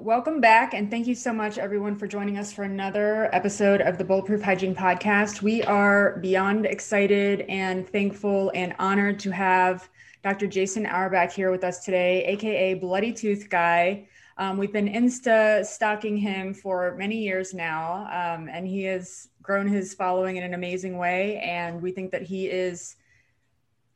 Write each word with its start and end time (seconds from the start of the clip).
Welcome 0.00 0.40
back, 0.40 0.72
and 0.72 0.90
thank 0.90 1.06
you 1.06 1.14
so 1.14 1.30
much, 1.30 1.58
everyone, 1.58 1.94
for 1.94 2.06
joining 2.06 2.38
us 2.38 2.54
for 2.54 2.62
another 2.62 3.28
episode 3.34 3.82
of 3.82 3.98
the 3.98 4.04
Bulletproof 4.04 4.40
Hygiene 4.40 4.74
Podcast. 4.74 5.42
We 5.42 5.62
are 5.64 6.16
beyond 6.20 6.64
excited 6.64 7.42
and 7.50 7.86
thankful 7.86 8.50
and 8.54 8.74
honored 8.78 9.18
to 9.18 9.30
have 9.30 9.90
Dr. 10.24 10.46
Jason 10.46 10.86
Auerbach 10.86 11.32
here 11.32 11.50
with 11.50 11.64
us 11.64 11.84
today, 11.84 12.24
aka 12.24 12.72
Bloody 12.72 13.12
Tooth 13.12 13.50
Guy. 13.50 14.08
Um, 14.38 14.56
we've 14.56 14.72
been 14.72 14.88
Insta 14.88 15.66
stalking 15.66 16.16
him 16.16 16.54
for 16.54 16.96
many 16.96 17.18
years 17.18 17.52
now, 17.52 18.04
um, 18.06 18.48
and 18.48 18.66
he 18.66 18.84
has 18.84 19.28
grown 19.42 19.68
his 19.68 19.92
following 19.92 20.38
in 20.38 20.44
an 20.44 20.54
amazing 20.54 20.96
way. 20.96 21.36
And 21.40 21.82
we 21.82 21.92
think 21.92 22.10
that 22.12 22.22
he 22.22 22.46
is 22.46 22.96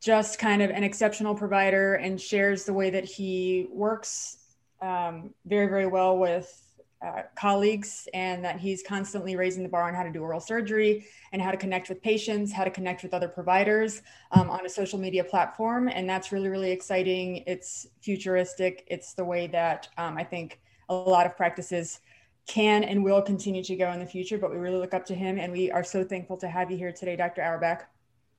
just 0.03 0.39
kind 0.39 0.61
of 0.61 0.69
an 0.69 0.85
exceptional 0.85 1.35
provider 1.35 1.95
and 1.95 2.21
shares 2.21 2.65
the 2.65 2.75
way 2.75 2.91
that 2.91 3.07
he 3.07 3.69
works 3.73 4.44
um, 4.81 5.31
very, 5.47 5.67
very 5.67 5.87
well 5.87 6.19
with 6.19 6.61
uh, 7.05 7.23
colleagues 7.37 8.09
and 8.15 8.45
that 8.45 8.59
he's 8.59 8.83
constantly 8.83 9.37
raising 9.37 9.63
the 9.63 9.69
bar 9.69 9.89
on 9.89 9.95
how 9.95 10.03
to 10.03 10.11
do 10.11 10.23
oral 10.23 10.41
surgery 10.41 11.07
and 11.33 11.43
how 11.43 11.51
to 11.51 11.57
connect 11.57 11.89
with 11.89 12.01
patients, 12.01 12.53
how 12.53 12.65
to 12.65 12.71
connect 12.71 13.03
with 13.03 13.13
other 13.13 13.29
providers 13.29 14.03
um, 14.31 14.49
on 14.49 14.65
a 14.65 14.69
social 14.69 14.99
media 14.99 15.23
platform. 15.23 15.89
And 15.89 16.09
that's 16.09 16.33
really, 16.33 16.49
really 16.49 16.71
exciting. 16.71 17.45
It's 17.47 17.87
futuristic. 18.01 18.85
It's 18.87 19.13
the 19.15 19.25
way 19.25 19.47
that 19.49 19.89
um, 19.99 20.17
I 20.17 20.25
think 20.25 20.61
a 20.89 20.95
lot 20.95 21.27
of 21.27 21.37
practices 21.37 22.01
can 22.47 22.85
and 22.85 23.05
will 23.05 23.23
continue 23.23 23.63
to 23.65 23.77
go 23.77 23.91
in 23.93 23.99
the 23.99 24.07
future. 24.07 24.39
But 24.39 24.51
we 24.51 24.57
really 24.57 24.79
look 24.79 24.95
up 24.95 25.05
to 25.07 25.15
him 25.15 25.39
and 25.39 25.53
we 25.53 25.71
are 25.71 25.85
so 25.85 26.05
thankful 26.05 26.37
to 26.39 26.49
have 26.49 26.71
you 26.71 26.77
here 26.77 26.93
today, 26.93 27.17
Dr. 27.17 27.43
Auerbach. 27.43 27.87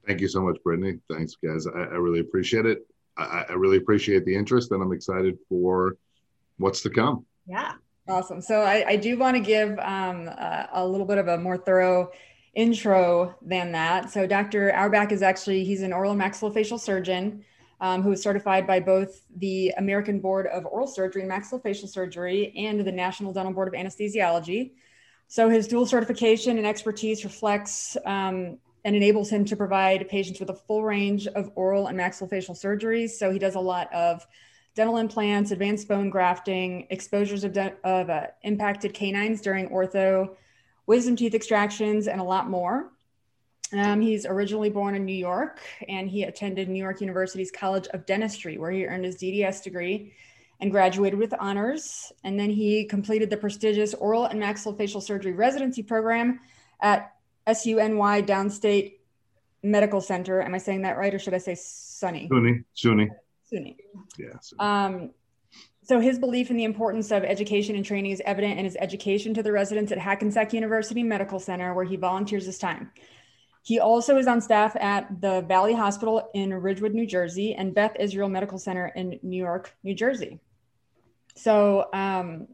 Thank 0.07 0.21
you 0.21 0.27
so 0.27 0.41
much, 0.41 0.57
Brittany. 0.63 0.99
Thanks, 1.11 1.35
guys. 1.35 1.67
I, 1.67 1.79
I 1.79 1.97
really 1.97 2.19
appreciate 2.19 2.65
it. 2.65 2.87
I, 3.17 3.45
I 3.49 3.53
really 3.53 3.77
appreciate 3.77 4.25
the 4.25 4.35
interest 4.35 4.71
and 4.71 4.81
I'm 4.81 4.91
excited 4.91 5.37
for 5.49 5.97
what's 6.57 6.81
to 6.81 6.89
come. 6.89 7.25
Yeah, 7.47 7.73
awesome. 8.07 8.41
So 8.41 8.61
I, 8.61 8.85
I 8.87 8.95
do 8.95 9.17
want 9.17 9.35
to 9.35 9.41
give 9.41 9.77
um, 9.79 10.27
a, 10.27 10.69
a 10.73 10.87
little 10.87 11.05
bit 11.05 11.17
of 11.17 11.27
a 11.27 11.37
more 11.37 11.57
thorough 11.57 12.11
intro 12.55 13.35
than 13.41 13.71
that. 13.73 14.11
So 14.11 14.25
Dr. 14.25 14.71
Auerbach 14.73 15.11
is 15.11 15.21
actually, 15.21 15.63
he's 15.63 15.81
an 15.81 15.93
oral 15.93 16.15
maxillofacial 16.15 16.79
surgeon 16.79 17.43
um, 17.81 18.01
who 18.01 18.11
is 18.13 18.21
certified 18.21 18.65
by 18.65 18.79
both 18.79 19.21
the 19.37 19.73
American 19.77 20.19
Board 20.19 20.47
of 20.47 20.65
Oral 20.65 20.87
Surgery 20.87 21.21
and 21.21 21.31
Maxillofacial 21.31 21.89
Surgery 21.89 22.53
and 22.55 22.79
the 22.79 22.91
National 22.91 23.33
Dental 23.33 23.53
Board 23.53 23.67
of 23.67 23.73
Anesthesiology. 23.73 24.71
So 25.27 25.49
his 25.49 25.67
dual 25.67 25.85
certification 25.85 26.57
and 26.57 26.65
expertise 26.65 27.23
reflects 27.23 27.97
um, 28.05 28.57
and 28.85 28.95
enables 28.95 29.29
him 29.29 29.43
to 29.45 29.55
provide 29.55 30.07
patients 30.07 30.39
with 30.39 30.49
a 30.49 30.53
full 30.53 30.83
range 30.83 31.27
of 31.27 31.51
oral 31.55 31.87
and 31.87 31.99
maxillofacial 31.99 32.55
surgeries. 32.55 33.11
So 33.11 33.31
he 33.31 33.39
does 33.39 33.55
a 33.55 33.59
lot 33.59 33.91
of 33.93 34.25
dental 34.75 34.97
implants, 34.97 35.51
advanced 35.51 35.87
bone 35.87 36.09
grafting, 36.09 36.85
exposures 36.89 37.43
of, 37.43 37.53
de- 37.53 37.75
of 37.83 38.09
uh, 38.09 38.27
impacted 38.43 38.93
canines 38.93 39.41
during 39.41 39.69
ortho, 39.69 40.35
wisdom 40.85 41.15
teeth 41.15 41.33
extractions, 41.33 42.07
and 42.07 42.19
a 42.19 42.23
lot 42.23 42.49
more. 42.49 42.91
Um, 43.73 43.99
he's 44.01 44.25
originally 44.25 44.69
born 44.69 44.93
in 44.93 45.05
New 45.05 45.15
York 45.15 45.59
and 45.89 46.07
he 46.07 46.23
attended 46.23 46.69
New 46.69 46.79
York 46.79 47.01
University's 47.01 47.51
College 47.51 47.87
of 47.87 48.05
Dentistry, 48.05 48.57
where 48.57 48.69
he 48.69 48.85
earned 48.85 49.05
his 49.05 49.15
DDS 49.15 49.63
degree 49.63 50.13
and 50.59 50.71
graduated 50.71 51.17
with 51.17 51.33
honors. 51.39 52.11
And 52.23 52.39
then 52.39 52.51
he 52.51 52.85
completed 52.85 53.29
the 53.29 53.37
prestigious 53.37 53.93
oral 53.95 54.25
and 54.25 54.41
maxillofacial 54.41 55.01
surgery 55.01 55.33
residency 55.33 55.81
program 55.81 56.39
at 56.79 57.15
SUNY 57.47 58.25
Downstate 58.25 58.93
Medical 59.63 59.99
Center. 59.99 60.41
Am 60.41 60.53
I 60.53 60.59
saying 60.59 60.83
that 60.83 60.97
right, 60.97 61.13
or 61.13 61.19
should 61.19 61.33
I 61.33 61.39
say 61.39 61.55
Sunny? 61.55 62.27
SUNY. 62.75 63.09
SUNY. 63.55 63.77
Yeah. 64.17 64.27
SUNY. 64.41 64.59
Um, 64.59 65.11
so 65.83 65.99
his 65.99 66.17
belief 66.17 66.49
in 66.49 66.57
the 66.57 66.63
importance 66.63 67.11
of 67.11 67.23
education 67.23 67.75
and 67.75 67.85
training 67.85 68.11
is 68.11 68.21
evident 68.25 68.57
in 68.57 68.65
his 68.65 68.75
education 68.79 69.33
to 69.35 69.43
the 69.43 69.51
residents 69.51 69.91
at 69.91 69.99
Hackensack 69.99 70.51
University 70.51 71.03
Medical 71.03 71.39
Center, 71.39 71.73
where 71.73 71.85
he 71.85 71.95
volunteers 71.95 72.45
his 72.45 72.57
time. 72.57 72.91
He 73.61 73.79
also 73.79 74.17
is 74.17 74.27
on 74.27 74.41
staff 74.41 74.75
at 74.75 75.21
the 75.21 75.41
Valley 75.41 75.73
Hospital 75.73 76.29
in 76.33 76.53
Ridgewood, 76.53 76.93
New 76.93 77.07
Jersey, 77.07 77.53
and 77.53 77.73
Beth 77.73 77.95
Israel 77.99 78.29
Medical 78.29 78.57
Center 78.57 78.87
in 78.87 79.19
New 79.21 79.37
York, 79.37 79.75
New 79.83 79.95
Jersey. 79.95 80.39
So 81.35 81.87
um, 81.93 82.47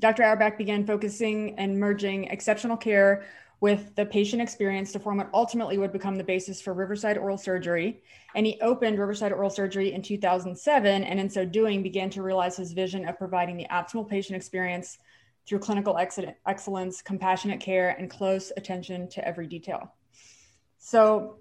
Dr. 0.00 0.22
Auerbach 0.22 0.58
began 0.58 0.86
focusing 0.86 1.58
and 1.58 1.78
merging 1.78 2.24
exceptional 2.24 2.76
care 2.76 3.24
with 3.60 3.94
the 3.96 4.06
patient 4.06 4.40
experience 4.40 4.92
to 4.92 5.00
form 5.00 5.18
what 5.18 5.30
ultimately 5.34 5.78
would 5.78 5.92
become 5.92 6.16
the 6.16 6.24
basis 6.24 6.60
for 6.60 6.72
Riverside 6.72 7.18
Oral 7.18 7.36
Surgery. 7.36 8.02
And 8.34 8.46
he 8.46 8.60
opened 8.60 8.98
Riverside 8.98 9.32
Oral 9.32 9.50
Surgery 9.50 9.92
in 9.92 10.02
2007, 10.02 11.04
and 11.04 11.20
in 11.20 11.28
so 11.28 11.44
doing, 11.44 11.82
began 11.82 12.08
to 12.10 12.22
realize 12.22 12.56
his 12.56 12.72
vision 12.72 13.08
of 13.08 13.18
providing 13.18 13.56
the 13.56 13.66
optimal 13.70 14.08
patient 14.08 14.36
experience 14.36 14.98
through 15.46 15.58
clinical 15.58 15.98
excellence, 16.46 17.02
compassionate 17.02 17.58
care, 17.58 17.90
and 17.98 18.10
close 18.10 18.52
attention 18.56 19.08
to 19.08 19.26
every 19.26 19.46
detail. 19.46 19.94
So, 20.78 21.38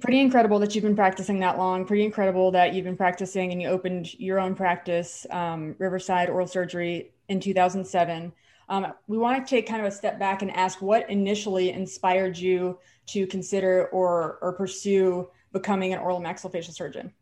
pretty 0.00 0.20
incredible 0.20 0.58
that 0.58 0.74
you've 0.74 0.84
been 0.84 0.94
practicing 0.94 1.40
that 1.40 1.58
long. 1.58 1.86
Pretty 1.86 2.04
incredible 2.04 2.50
that 2.52 2.74
you've 2.74 2.84
been 2.84 2.98
practicing 2.98 3.50
and 3.50 3.60
you 3.60 3.68
opened 3.68 4.12
your 4.20 4.38
own 4.38 4.54
practice, 4.54 5.26
um, 5.30 5.74
Riverside 5.78 6.28
Oral 6.28 6.46
Surgery, 6.46 7.12
in 7.28 7.40
2007. 7.40 8.32
Um, 8.70 8.86
we 9.08 9.18
want 9.18 9.44
to 9.44 9.50
take 9.50 9.66
kind 9.66 9.80
of 9.80 9.88
a 9.88 9.94
step 9.94 10.18
back 10.18 10.42
and 10.42 10.50
ask 10.52 10.80
what 10.80 11.10
initially 11.10 11.70
inspired 11.70 12.38
you 12.38 12.78
to 13.06 13.26
consider 13.26 13.88
or 13.88 14.38
or 14.40 14.52
pursue 14.52 15.28
becoming 15.52 15.92
an 15.92 15.98
oral 15.98 16.20
maxillofacial 16.20 16.72
surgeon. 16.72 17.12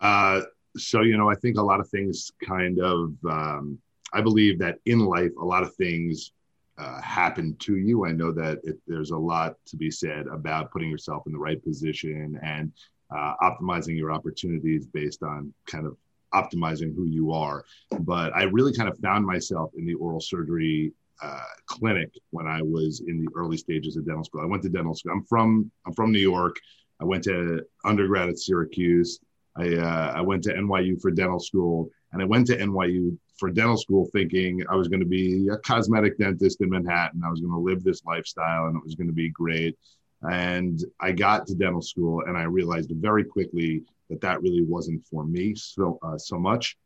Uh, 0.00 0.42
so 0.76 1.02
you 1.02 1.18
know, 1.18 1.28
I 1.28 1.34
think 1.34 1.58
a 1.58 1.62
lot 1.62 1.80
of 1.80 1.88
things 1.88 2.30
kind 2.46 2.80
of. 2.80 3.14
Um, 3.28 3.78
I 4.14 4.20
believe 4.20 4.58
that 4.60 4.78
in 4.86 5.00
life, 5.00 5.32
a 5.40 5.44
lot 5.44 5.62
of 5.62 5.74
things 5.74 6.32
uh, 6.78 7.00
happen 7.00 7.56
to 7.60 7.76
you. 7.76 8.06
I 8.06 8.12
know 8.12 8.30
that 8.32 8.58
it, 8.62 8.78
there's 8.86 9.10
a 9.10 9.16
lot 9.16 9.56
to 9.66 9.76
be 9.76 9.90
said 9.90 10.26
about 10.26 10.70
putting 10.70 10.90
yourself 10.90 11.24
in 11.26 11.32
the 11.32 11.38
right 11.38 11.62
position 11.62 12.38
and 12.42 12.72
uh, 13.10 13.34
optimizing 13.42 13.96
your 13.96 14.12
opportunities 14.12 14.86
based 14.86 15.22
on 15.22 15.52
kind 15.66 15.86
of 15.86 15.96
optimizing 16.34 16.94
who 16.94 17.06
you 17.06 17.32
are. 17.32 17.64
But 18.00 18.34
I 18.34 18.44
really 18.44 18.72
kind 18.72 18.88
of 18.88 18.98
found 18.98 19.26
myself 19.26 19.72
in 19.76 19.86
the 19.86 19.94
oral 19.94 20.20
surgery 20.20 20.92
uh, 21.22 21.40
clinic 21.66 22.10
when 22.30 22.46
I 22.46 22.62
was 22.62 23.02
in 23.06 23.24
the 23.24 23.30
early 23.36 23.56
stages 23.56 23.96
of 23.96 24.04
dental 24.04 24.24
school. 24.24 24.40
I 24.40 24.46
went 24.46 24.62
to 24.64 24.68
dental 24.68 24.94
school. 24.94 25.12
I'm 25.12 25.24
from 25.24 25.70
I'm 25.86 25.94
from 25.94 26.12
New 26.12 26.18
York. 26.18 26.56
I 27.00 27.04
went 27.04 27.24
to 27.24 27.64
undergrad 27.84 28.28
at 28.28 28.38
Syracuse. 28.38 29.18
I 29.56 29.76
uh, 29.76 30.12
I 30.14 30.20
went 30.20 30.42
to 30.44 30.54
NYU 30.54 31.00
for 31.00 31.10
dental 31.10 31.40
school, 31.40 31.90
and 32.12 32.22
I 32.22 32.24
went 32.24 32.46
to 32.48 32.56
NYU 32.56 33.16
for 33.38 33.50
dental 33.50 33.76
school 33.76 34.08
thinking 34.12 34.62
I 34.68 34.76
was 34.76 34.88
going 34.88 35.00
to 35.00 35.06
be 35.06 35.48
a 35.48 35.58
cosmetic 35.58 36.18
dentist 36.18 36.60
in 36.60 36.70
Manhattan. 36.70 37.22
I 37.24 37.30
was 37.30 37.40
going 37.40 37.52
to 37.52 37.58
live 37.58 37.82
this 37.82 38.04
lifestyle, 38.04 38.66
and 38.66 38.76
it 38.76 38.84
was 38.84 38.94
going 38.94 39.08
to 39.08 39.12
be 39.12 39.30
great. 39.30 39.76
And 40.22 40.82
I 41.00 41.12
got 41.12 41.46
to 41.48 41.54
dental 41.54 41.82
school, 41.82 42.22
and 42.26 42.36
I 42.36 42.44
realized 42.44 42.92
very 42.94 43.24
quickly 43.24 43.82
that 44.12 44.20
that 44.20 44.42
really 44.42 44.62
wasn't 44.62 45.04
for 45.06 45.24
me 45.24 45.54
so 45.54 45.98
uh, 46.02 46.18
so 46.18 46.38
much. 46.38 46.76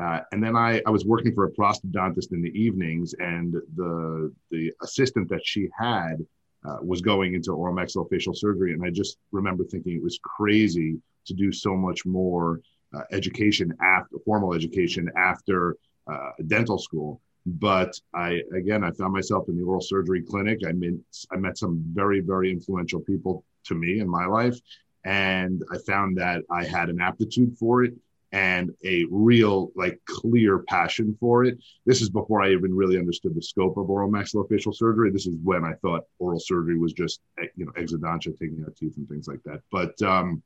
Uh, 0.00 0.20
and 0.32 0.42
then 0.42 0.56
I, 0.56 0.80
I 0.86 0.90
was 0.90 1.04
working 1.04 1.34
for 1.34 1.44
a 1.44 1.50
prosthodontist 1.50 2.32
in 2.32 2.42
the 2.42 2.50
evenings, 2.50 3.14
and 3.18 3.54
the 3.76 4.32
the 4.50 4.72
assistant 4.82 5.28
that 5.28 5.42
she 5.44 5.68
had 5.78 6.24
uh, 6.66 6.78
was 6.82 7.00
going 7.00 7.34
into 7.34 7.52
oral 7.52 7.74
maxillofacial 7.74 8.36
surgery, 8.36 8.72
and 8.72 8.84
I 8.84 8.90
just 8.90 9.18
remember 9.32 9.64
thinking 9.64 9.96
it 9.96 10.02
was 10.02 10.18
crazy 10.22 10.98
to 11.26 11.34
do 11.34 11.52
so 11.52 11.76
much 11.76 12.06
more 12.06 12.60
uh, 12.94 13.02
education 13.12 13.72
after 13.82 14.16
formal 14.24 14.54
education 14.54 15.10
after 15.16 15.76
uh, 16.10 16.30
dental 16.46 16.78
school. 16.78 17.20
But 17.46 17.92
I 18.14 18.40
again, 18.56 18.84
I 18.84 18.90
found 18.92 19.12
myself 19.12 19.48
in 19.48 19.56
the 19.56 19.64
oral 19.64 19.80
surgery 19.80 20.22
clinic. 20.22 20.60
I 20.66 20.72
met 20.72 20.94
I 21.32 21.36
met 21.36 21.58
some 21.58 21.82
very 21.92 22.20
very 22.20 22.50
influential 22.50 23.00
people 23.00 23.44
to 23.64 23.74
me 23.74 23.98
in 23.98 24.08
my 24.08 24.26
life, 24.26 24.56
and 25.04 25.62
I 25.72 25.78
found 25.78 26.18
that 26.18 26.42
I 26.50 26.64
had 26.64 26.88
an 26.90 27.00
aptitude 27.00 27.56
for 27.58 27.84
it. 27.84 27.94
and 28.32 28.70
a 28.84 29.04
real 29.10 29.72
like 29.74 30.00
clear 30.04 30.60
passion 30.60 31.16
for 31.18 31.44
it. 31.44 31.58
This 31.84 32.00
is 32.00 32.10
before 32.10 32.42
I 32.42 32.52
even 32.52 32.72
really 32.74 32.96
understood 32.96 33.34
the 33.34 33.42
scope 33.42 33.76
of 33.76 33.90
oral 33.90 34.10
maxillofacial 34.10 34.72
surgery. 34.74 35.10
This 35.10 35.26
is 35.26 35.36
when 35.42 35.64
I 35.64 35.72
thought 35.82 36.04
oral 36.20 36.38
surgery 36.38 36.78
was 36.78 36.92
just 36.92 37.20
eh, 37.40 37.46
you 37.56 37.64
know 37.66 37.72
exodontia, 37.72 38.38
taking 38.38 38.62
out 38.64 38.76
teeth 38.76 38.96
and 38.98 39.08
things 39.08 39.26
like 39.26 39.42
that. 39.44 39.62
But 39.72 40.00
um, 40.02 40.42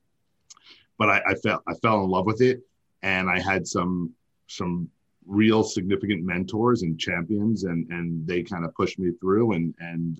but 0.98 1.10
I, 1.10 1.22
I 1.26 1.34
fell 1.34 1.62
I 1.68 1.74
fell 1.74 2.02
in 2.04 2.10
love 2.10 2.26
with 2.26 2.40
it, 2.40 2.60
and 3.02 3.28
I 3.28 3.38
had 3.40 3.66
some 3.66 4.14
some 4.46 4.88
real 5.26 5.62
significant 5.62 6.24
mentors 6.24 6.82
and 6.82 6.98
champions, 6.98 7.64
and 7.64 7.86
and 7.90 8.26
they 8.26 8.42
kind 8.42 8.64
of 8.64 8.74
pushed 8.74 8.98
me 8.98 9.12
through, 9.20 9.52
and 9.52 9.74
and 9.78 10.18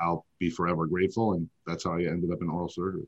I'll 0.00 0.26
be 0.38 0.48
forever 0.50 0.86
grateful. 0.86 1.32
And 1.34 1.48
that's 1.66 1.84
how 1.84 1.94
I 1.94 2.04
ended 2.04 2.30
up 2.30 2.40
in 2.40 2.48
oral 2.48 2.68
surgery. 2.68 3.06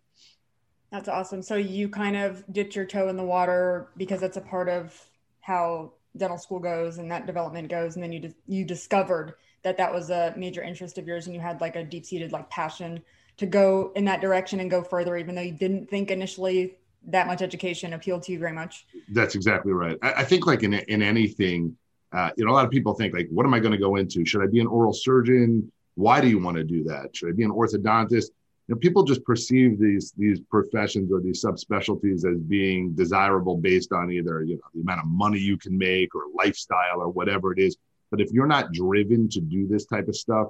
That's 0.96 1.10
awesome. 1.10 1.42
So 1.42 1.56
you 1.56 1.90
kind 1.90 2.16
of 2.16 2.42
dipped 2.54 2.74
your 2.74 2.86
toe 2.86 3.08
in 3.08 3.18
the 3.18 3.22
water 3.22 3.88
because 3.98 4.18
that's 4.18 4.38
a 4.38 4.40
part 4.40 4.70
of 4.70 4.98
how 5.42 5.92
dental 6.16 6.38
school 6.38 6.58
goes 6.58 6.96
and 6.96 7.10
that 7.10 7.26
development 7.26 7.68
goes, 7.68 7.96
and 7.96 8.02
then 8.02 8.12
you 8.12 8.32
you 8.46 8.64
discovered 8.64 9.34
that 9.62 9.76
that 9.76 9.92
was 9.92 10.08
a 10.08 10.32
major 10.38 10.62
interest 10.62 10.96
of 10.96 11.06
yours, 11.06 11.26
and 11.26 11.34
you 11.34 11.40
had 11.42 11.60
like 11.60 11.76
a 11.76 11.84
deep 11.84 12.06
seated 12.06 12.32
like 12.32 12.48
passion 12.48 13.02
to 13.36 13.44
go 13.44 13.92
in 13.94 14.06
that 14.06 14.22
direction 14.22 14.60
and 14.60 14.70
go 14.70 14.82
further, 14.82 15.18
even 15.18 15.34
though 15.34 15.42
you 15.42 15.52
didn't 15.52 15.90
think 15.90 16.10
initially 16.10 16.78
that 17.08 17.26
much 17.26 17.42
education 17.42 17.92
appealed 17.92 18.22
to 18.22 18.32
you 18.32 18.38
very 18.38 18.54
much. 18.54 18.86
That's 19.10 19.34
exactly 19.34 19.74
right. 19.74 19.98
I, 20.00 20.12
I 20.14 20.24
think 20.24 20.46
like 20.46 20.62
in 20.62 20.72
in 20.72 21.02
anything, 21.02 21.76
uh, 22.12 22.30
you 22.38 22.46
know, 22.46 22.52
a 22.52 22.54
lot 22.54 22.64
of 22.64 22.70
people 22.70 22.94
think 22.94 23.12
like, 23.12 23.28
what 23.30 23.44
am 23.44 23.52
I 23.52 23.60
going 23.60 23.72
to 23.72 23.78
go 23.78 23.96
into? 23.96 24.24
Should 24.24 24.42
I 24.42 24.46
be 24.46 24.60
an 24.60 24.66
oral 24.66 24.94
surgeon? 24.94 25.70
Why 25.94 26.22
do 26.22 26.28
you 26.28 26.38
want 26.38 26.56
to 26.56 26.64
do 26.64 26.84
that? 26.84 27.14
Should 27.14 27.28
I 27.28 27.32
be 27.32 27.42
an 27.42 27.50
orthodontist? 27.50 28.30
You 28.68 28.74
know, 28.74 28.78
people 28.78 29.04
just 29.04 29.24
perceive 29.24 29.78
these 29.78 30.12
these 30.16 30.40
professions 30.40 31.12
or 31.12 31.20
these 31.20 31.44
subspecialties 31.44 32.26
as 32.26 32.40
being 32.40 32.94
desirable 32.94 33.56
based 33.56 33.92
on 33.92 34.10
either 34.10 34.42
you 34.42 34.56
know 34.56 34.62
the 34.74 34.80
amount 34.80 35.00
of 35.00 35.06
money 35.06 35.38
you 35.38 35.56
can 35.56 35.76
make 35.76 36.14
or 36.14 36.24
lifestyle 36.34 37.00
or 37.00 37.08
whatever 37.08 37.52
it 37.52 37.58
is. 37.58 37.76
But 38.10 38.20
if 38.20 38.30
you're 38.32 38.46
not 38.46 38.72
driven 38.72 39.28
to 39.30 39.40
do 39.40 39.66
this 39.68 39.86
type 39.86 40.08
of 40.08 40.16
stuff, 40.16 40.48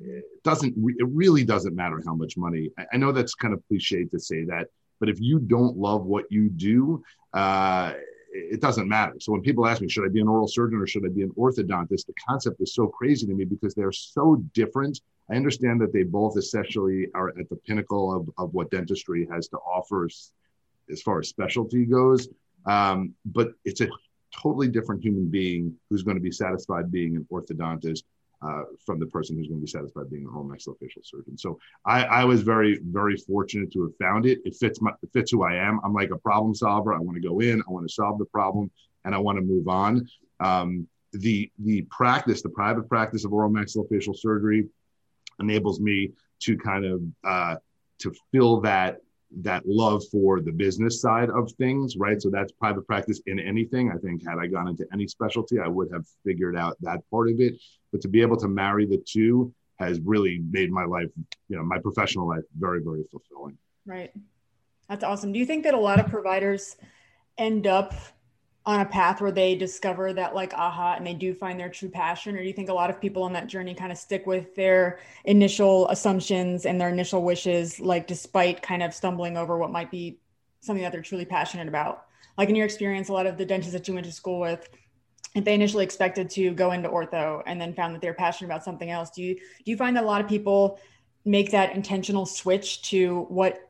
it 0.00 0.24
doesn't 0.44 0.74
it 0.98 1.08
really 1.08 1.44
doesn't 1.44 1.74
matter 1.74 2.00
how 2.06 2.14
much 2.14 2.36
money. 2.36 2.70
I, 2.78 2.86
I 2.94 2.96
know 2.96 3.12
that's 3.12 3.34
kind 3.34 3.52
of 3.52 3.62
cliche 3.68 4.04
to 4.06 4.18
say 4.18 4.44
that, 4.44 4.68
but 4.98 5.10
if 5.10 5.20
you 5.20 5.38
don't 5.38 5.76
love 5.76 6.06
what 6.06 6.24
you 6.30 6.48
do, 6.48 7.02
uh, 7.34 7.92
it 8.32 8.60
doesn't 8.60 8.88
matter. 8.88 9.14
So 9.20 9.32
when 9.32 9.42
people 9.42 9.66
ask 9.66 9.82
me, 9.82 9.88
should 9.88 10.04
I 10.04 10.08
be 10.08 10.20
an 10.20 10.28
oral 10.28 10.48
surgeon 10.48 10.80
or 10.80 10.86
should 10.86 11.04
I 11.04 11.08
be 11.08 11.22
an 11.22 11.32
orthodontist, 11.36 12.06
the 12.06 12.14
concept 12.26 12.60
is 12.60 12.74
so 12.74 12.86
crazy 12.86 13.26
to 13.26 13.34
me 13.34 13.44
because 13.44 13.74
they're 13.74 13.92
so 13.92 14.42
different 14.54 15.00
I 15.30 15.36
understand 15.36 15.80
that 15.80 15.92
they 15.92 16.02
both 16.02 16.36
essentially 16.36 17.08
are 17.14 17.28
at 17.28 17.48
the 17.48 17.56
pinnacle 17.56 18.14
of, 18.14 18.30
of 18.38 18.54
what 18.54 18.70
dentistry 18.70 19.28
has 19.30 19.48
to 19.48 19.58
offer 19.58 20.06
as, 20.06 21.02
far 21.02 21.20
as 21.20 21.28
specialty 21.28 21.84
goes. 21.84 22.28
Um, 22.66 23.14
but 23.26 23.52
it's 23.64 23.80
a 23.80 23.88
totally 24.34 24.68
different 24.68 25.02
human 25.02 25.28
being 25.28 25.74
who's 25.88 26.02
going 26.02 26.16
to 26.16 26.22
be 26.22 26.30
satisfied 26.30 26.90
being 26.90 27.16
an 27.16 27.26
orthodontist 27.30 28.04
uh, 28.40 28.62
from 28.86 29.00
the 29.00 29.06
person 29.06 29.36
who's 29.36 29.48
going 29.48 29.60
to 29.60 29.64
be 29.64 29.70
satisfied 29.70 30.10
being 30.10 30.26
a 30.26 30.30
home 30.30 30.48
maxillofacial 30.48 31.04
surgeon. 31.04 31.36
So 31.36 31.58
I, 31.84 32.04
I, 32.04 32.24
was 32.24 32.42
very, 32.42 32.78
very 32.84 33.16
fortunate 33.16 33.72
to 33.72 33.82
have 33.82 33.96
found 33.96 34.26
it. 34.26 34.38
It 34.44 34.54
fits 34.54 34.80
my, 34.80 34.92
it 35.02 35.10
fits 35.12 35.32
who 35.32 35.42
I 35.42 35.54
am. 35.54 35.80
I'm 35.84 35.92
like 35.92 36.10
a 36.10 36.18
problem 36.18 36.54
solver. 36.54 36.94
I 36.94 36.98
want 36.98 37.20
to 37.20 37.28
go 37.28 37.40
in, 37.40 37.60
I 37.60 37.70
want 37.70 37.88
to 37.88 37.92
solve 37.92 38.18
the 38.18 38.26
problem, 38.26 38.70
and 39.04 39.14
I 39.14 39.18
want 39.18 39.38
to 39.38 39.42
move 39.42 39.66
on. 39.68 40.08
Um, 40.40 40.86
the 41.12 41.50
the 41.58 41.82
practice, 41.90 42.42
the 42.42 42.50
private 42.50 42.88
practice 42.88 43.24
of 43.24 43.32
oral 43.32 43.50
maxillofacial 43.50 44.16
surgery, 44.16 44.66
enables 45.40 45.80
me 45.80 46.12
to 46.40 46.56
kind 46.56 46.84
of 46.84 47.02
uh, 47.24 47.56
to 48.00 48.12
fill 48.32 48.60
that 48.60 48.98
that 49.40 49.62
love 49.66 50.02
for 50.10 50.40
the 50.40 50.52
business 50.52 51.00
side 51.02 51.28
of 51.30 51.52
things, 51.52 51.96
right? 51.96 52.20
So 52.20 52.30
that's 52.30 52.50
private 52.52 52.86
practice 52.86 53.20
in 53.26 53.38
anything. 53.38 53.90
I 53.90 53.96
think 53.98 54.26
had 54.26 54.38
I 54.38 54.46
gone 54.46 54.68
into 54.68 54.86
any 54.92 55.06
specialty, 55.06 55.58
I 55.58 55.68
would 55.68 55.92
have 55.92 56.06
figured 56.24 56.56
out 56.56 56.76
that 56.80 57.00
part 57.10 57.28
of 57.28 57.40
it. 57.40 57.60
But 57.92 58.00
to 58.02 58.08
be 58.08 58.22
able 58.22 58.38
to 58.38 58.48
marry 58.48 58.86
the 58.86 59.02
two 59.06 59.52
has 59.78 60.00
really 60.00 60.40
made 60.50 60.70
my 60.70 60.84
life, 60.84 61.08
you 61.48 61.56
know, 61.56 61.62
my 61.62 61.78
professional 61.78 62.26
life 62.26 62.42
very, 62.58 62.82
very 62.82 63.04
fulfilling. 63.10 63.56
Right. 63.86 64.12
That's 64.88 65.04
awesome. 65.04 65.32
Do 65.32 65.38
you 65.38 65.46
think 65.46 65.64
that 65.64 65.74
a 65.74 65.78
lot 65.78 66.00
of 66.00 66.08
providers 66.08 66.76
end 67.36 67.66
up 67.66 67.94
on 68.68 68.80
a 68.80 68.84
path 68.84 69.22
where 69.22 69.32
they 69.32 69.54
discover 69.54 70.12
that 70.12 70.34
like 70.34 70.52
aha 70.52 70.92
and 70.98 71.06
they 71.06 71.14
do 71.14 71.32
find 71.32 71.58
their 71.58 71.70
true 71.70 71.88
passion 71.88 72.36
or 72.36 72.42
do 72.42 72.46
you 72.46 72.52
think 72.52 72.68
a 72.68 72.72
lot 72.72 72.90
of 72.90 73.00
people 73.00 73.22
on 73.22 73.32
that 73.32 73.46
journey 73.46 73.74
kind 73.74 73.90
of 73.90 73.96
stick 73.96 74.26
with 74.26 74.54
their 74.56 74.98
initial 75.24 75.88
assumptions 75.88 76.66
and 76.66 76.78
their 76.78 76.90
initial 76.90 77.24
wishes 77.24 77.80
like 77.80 78.06
despite 78.06 78.60
kind 78.60 78.82
of 78.82 78.92
stumbling 78.92 79.38
over 79.38 79.56
what 79.56 79.70
might 79.70 79.90
be 79.90 80.18
something 80.60 80.82
that 80.82 80.92
they're 80.92 81.00
truly 81.00 81.24
passionate 81.24 81.66
about? 81.66 82.04
Like 82.36 82.50
in 82.50 82.56
your 82.56 82.66
experience 82.66 83.08
a 83.08 83.14
lot 83.14 83.24
of 83.24 83.38
the 83.38 83.46
dentists 83.46 83.72
that 83.72 83.88
you 83.88 83.94
went 83.94 84.04
to 84.04 84.12
school 84.12 84.38
with 84.38 84.68
if 85.34 85.46
they 85.46 85.54
initially 85.54 85.84
expected 85.84 86.28
to 86.28 86.52
go 86.52 86.72
into 86.72 86.90
ortho 86.90 87.42
and 87.46 87.58
then 87.58 87.72
found 87.72 87.94
that 87.94 88.02
they're 88.02 88.12
passionate 88.12 88.48
about 88.48 88.64
something 88.64 88.90
else 88.90 89.08
do 89.08 89.22
you 89.22 89.34
do 89.34 89.70
you 89.70 89.78
find 89.78 89.96
that 89.96 90.04
a 90.04 90.06
lot 90.06 90.20
of 90.20 90.28
people 90.28 90.78
make 91.24 91.50
that 91.52 91.74
intentional 91.74 92.26
switch 92.26 92.82
to 92.82 93.22
what 93.30 93.67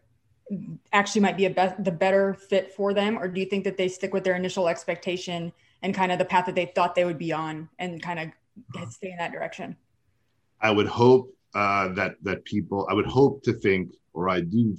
actually 0.93 1.21
might 1.21 1.37
be 1.37 1.47
a 1.47 1.51
be- 1.51 1.83
the 1.83 1.91
better 1.91 2.35
fit 2.35 2.73
for 2.73 2.95
them? 2.95 3.19
Or 3.19 3.29
do 3.29 3.41
you 3.41 3.47
think 3.47 3.65
that 3.65 3.77
they 3.77 3.89
stick 3.89 4.13
with 4.13 4.25
their 4.25 4.37
initial 4.37 4.69
expectation 4.69 5.53
and 5.83 5.95
kind 5.95 6.11
of 6.13 6.19
the 6.19 6.25
path 6.25 6.47
that 6.47 6.55
they 6.55 6.67
thought 6.67 6.95
they 6.95 7.05
would 7.05 7.19
be 7.19 7.33
on 7.33 7.69
and 7.79 8.03
kind 8.03 8.19
of 8.19 8.29
uh-huh. 8.29 8.91
stay 8.91 9.11
in 9.11 9.17
that 9.19 9.33
direction? 9.33 9.77
I 10.61 10.71
would 10.71 10.89
hope 10.89 11.35
uh, 11.55 11.89
that 11.95 12.17
that 12.23 12.45
people 12.45 12.87
i 12.91 12.95
would 12.95 13.07
hope 13.07 13.43
to 13.43 13.55
think 13.55 13.91
or 14.13 14.29
i 14.29 14.39
do 14.39 14.77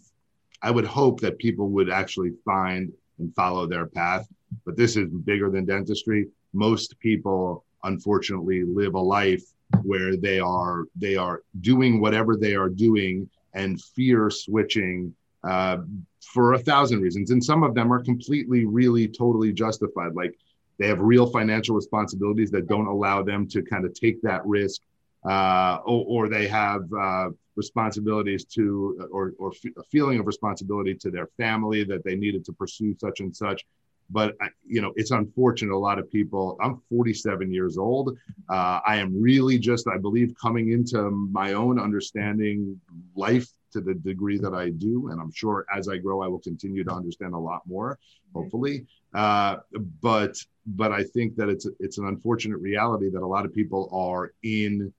i 0.62 0.70
would 0.70 0.86
hope 0.86 1.20
that 1.20 1.40
people 1.40 1.68
would 1.70 1.90
actually 1.90 2.32
find 2.46 2.94
and 3.18 3.34
follow 3.34 3.66
their 3.66 3.88
path 3.88 4.28
but 4.66 4.76
this 4.76 4.96
is 4.96 5.10
bigger 5.10 5.50
than 5.50 5.66
dentistry. 5.66 6.28
Most 6.54 7.00
people 7.00 7.66
unfortunately 7.84 8.64
live 8.64 8.96
a 8.96 9.00
life 9.00 9.44
where 9.84 10.18
they 10.18 10.40
are 10.40 10.86
they 10.96 11.16
are 11.16 11.44
doing 11.62 12.02
whatever 12.02 12.36
they 12.36 12.56
are 12.56 12.70
doing 12.70 13.30
and 13.54 13.82
fear 13.82 14.30
switching 14.30 15.14
uh, 15.44 15.78
for 16.22 16.54
a 16.54 16.60
thousand 16.60 17.02
reasons. 17.02 17.32
And 17.32 17.44
some 17.44 17.64
of 17.64 17.74
them 17.74 17.92
are 17.92 18.04
completely, 18.04 18.66
really, 18.66 19.08
totally 19.08 19.52
justified. 19.54 20.14
Like 20.16 20.38
they 20.78 20.88
have 20.88 21.00
real 21.00 21.28
financial 21.28 21.76
responsibilities 21.76 22.52
that 22.52 22.68
don't 22.68 22.88
allow 22.88 23.24
them 23.24 23.48
to 23.50 23.62
kind 23.62 23.86
of 23.86 23.94
take 23.94 24.22
that 24.22 24.46
risk, 24.46 24.82
uh, 25.30 25.80
or, 25.86 26.06
or, 26.08 26.30
they 26.30 26.48
have 26.48 26.82
uh, 26.98 27.30
responsibilities 27.58 28.46
to, 28.46 29.10
or, 29.12 29.34
or 29.38 29.52
f- 29.52 29.72
a 29.78 29.84
feeling 29.84 30.18
of 30.18 30.26
responsibility 30.26 30.96
to 30.96 31.12
their 31.12 31.28
family 31.36 31.84
that 31.84 32.06
they 32.06 32.16
needed 32.16 32.46
to 32.46 32.54
pursue 32.54 32.96
such 32.98 33.20
and 33.20 33.36
such. 33.36 33.66
But 34.10 34.36
you 34.66 34.82
know, 34.82 34.94
it's 34.96 35.12
unfortunate. 35.12 35.76
A 35.76 35.78
lot 35.78 36.00
of 36.00 36.10
people. 36.10 36.58
I'm 36.62 36.82
47 36.90 37.52
years 37.52 37.78
old. 37.78 38.18
Uh, 38.50 38.80
I 38.86 38.96
am 38.96 39.22
really 39.22 39.60
just, 39.60 39.88
I 39.88 39.98
believe, 39.98 40.34
coming 40.42 40.72
into 40.72 41.12
my 41.12 41.54
own 41.54 41.80
understanding 41.80 42.80
life 43.16 43.48
to 43.72 43.82
the 43.82 43.94
degree 43.94 44.38
that 44.40 44.54
I 44.54 44.70
do. 44.70 45.10
And 45.10 45.20
I'm 45.22 45.32
sure 45.32 45.66
as 45.76 45.88
I 45.88 45.98
grow, 45.98 46.22
I 46.22 46.28
will 46.28 46.40
continue 46.40 46.84
to 46.84 46.92
understand 46.92 47.34
a 47.34 47.38
lot 47.38 47.62
more, 47.66 48.00
hopefully. 48.34 48.86
Uh, 49.14 49.58
but 50.02 50.38
but 50.66 50.92
I 50.92 51.04
think 51.04 51.36
that 51.38 51.50
it's 51.50 51.68
it's 51.80 51.98
an 51.98 52.08
unfortunate 52.08 52.58
reality 52.58 53.10
that 53.10 53.22
a 53.22 53.28
lot 53.28 53.46
of 53.46 53.54
people 53.54 53.90
are 53.92 54.34
in 54.44 54.94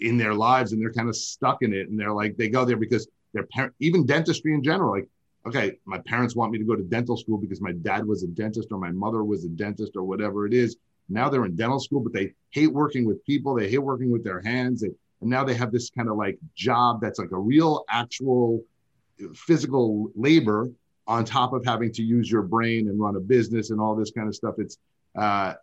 in 0.00 0.16
their 0.16 0.34
lives 0.34 0.72
and 0.72 0.80
they're 0.80 0.92
kind 0.92 1.08
of 1.08 1.16
stuck 1.16 1.62
in 1.62 1.72
it 1.72 1.88
and 1.88 1.98
they're 1.98 2.12
like 2.12 2.36
they 2.36 2.48
go 2.48 2.64
there 2.64 2.76
because 2.76 3.06
their 3.32 3.44
parent 3.44 3.74
even 3.80 4.06
dentistry 4.06 4.54
in 4.54 4.62
general 4.62 4.92
like 4.92 5.08
okay 5.46 5.76
my 5.84 5.98
parents 6.06 6.34
want 6.34 6.50
me 6.50 6.58
to 6.58 6.64
go 6.64 6.74
to 6.74 6.82
dental 6.82 7.16
school 7.16 7.36
because 7.36 7.60
my 7.60 7.72
dad 7.72 8.06
was 8.06 8.22
a 8.22 8.28
dentist 8.28 8.68
or 8.72 8.78
my 8.78 8.90
mother 8.90 9.22
was 9.24 9.44
a 9.44 9.48
dentist 9.48 9.92
or 9.94 10.02
whatever 10.02 10.46
it 10.46 10.54
is 10.54 10.76
now 11.08 11.28
they're 11.28 11.44
in 11.44 11.54
dental 11.54 11.78
school 11.78 12.00
but 12.00 12.12
they 12.12 12.32
hate 12.50 12.72
working 12.72 13.04
with 13.04 13.24
people 13.26 13.54
they 13.54 13.68
hate 13.68 13.78
working 13.78 14.10
with 14.10 14.24
their 14.24 14.40
hands 14.40 14.80
they 14.80 14.88
and 15.24 15.30
now 15.30 15.42
they 15.42 15.54
have 15.54 15.72
this 15.72 15.90
kind 15.90 16.08
of 16.08 16.16
like 16.16 16.38
job 16.54 17.00
that's 17.00 17.18
like 17.18 17.32
a 17.32 17.38
real 17.38 17.84
actual 17.88 18.62
physical 19.34 20.10
labor 20.14 20.70
on 21.06 21.24
top 21.24 21.54
of 21.54 21.64
having 21.64 21.90
to 21.92 22.02
use 22.02 22.30
your 22.30 22.42
brain 22.42 22.88
and 22.88 23.00
run 23.00 23.16
a 23.16 23.20
business 23.20 23.70
and 23.70 23.80
all 23.80 23.94
this 23.96 24.10
kind 24.10 24.28
of 24.28 24.34
stuff. 24.34 24.54
It's 24.58 24.76
uh 25.16 25.54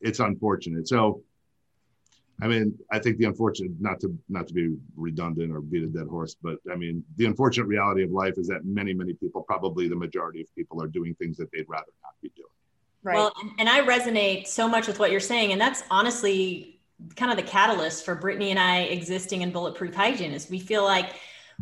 it's 0.00 0.20
unfortunate. 0.20 0.88
So 0.88 1.22
i 2.42 2.48
mean 2.48 2.74
i 2.90 2.98
think 2.98 3.18
the 3.18 3.24
unfortunate 3.26 3.70
not 3.80 4.00
to 4.00 4.16
not 4.30 4.48
to 4.48 4.54
be 4.54 4.74
redundant 4.96 5.52
or 5.52 5.60
beat 5.60 5.82
a 5.82 5.86
dead 5.86 6.06
horse 6.06 6.36
but 6.42 6.56
i 6.72 6.74
mean 6.74 7.04
the 7.16 7.26
unfortunate 7.26 7.66
reality 7.66 8.02
of 8.02 8.10
life 8.10 8.38
is 8.38 8.46
that 8.46 8.64
many 8.64 8.94
many 8.94 9.12
people 9.12 9.42
probably 9.42 9.88
the 9.88 9.96
majority 9.96 10.40
of 10.40 10.46
people 10.54 10.82
are 10.82 10.86
doing 10.86 11.14
things 11.16 11.36
that 11.36 11.50
they'd 11.52 11.68
rather 11.68 11.92
not 12.02 12.14
be 12.22 12.30
doing. 12.34 12.48
Right. 13.02 13.16
Well 13.16 13.34
and 13.58 13.68
i 13.68 13.82
resonate 13.82 14.46
so 14.46 14.66
much 14.66 14.86
with 14.86 14.98
what 14.98 15.10
you're 15.10 15.20
saying 15.20 15.52
and 15.52 15.60
that's 15.60 15.84
honestly 15.90 16.79
kind 17.16 17.30
of 17.30 17.36
the 17.36 17.50
catalyst 17.50 18.04
for 18.04 18.14
Brittany 18.14 18.50
and 18.50 18.58
I 18.58 18.80
existing 18.82 19.42
in 19.42 19.50
Bulletproof 19.50 19.94
Hygiene 19.94 20.32
is 20.32 20.48
we 20.48 20.60
feel 20.60 20.84
like 20.84 21.10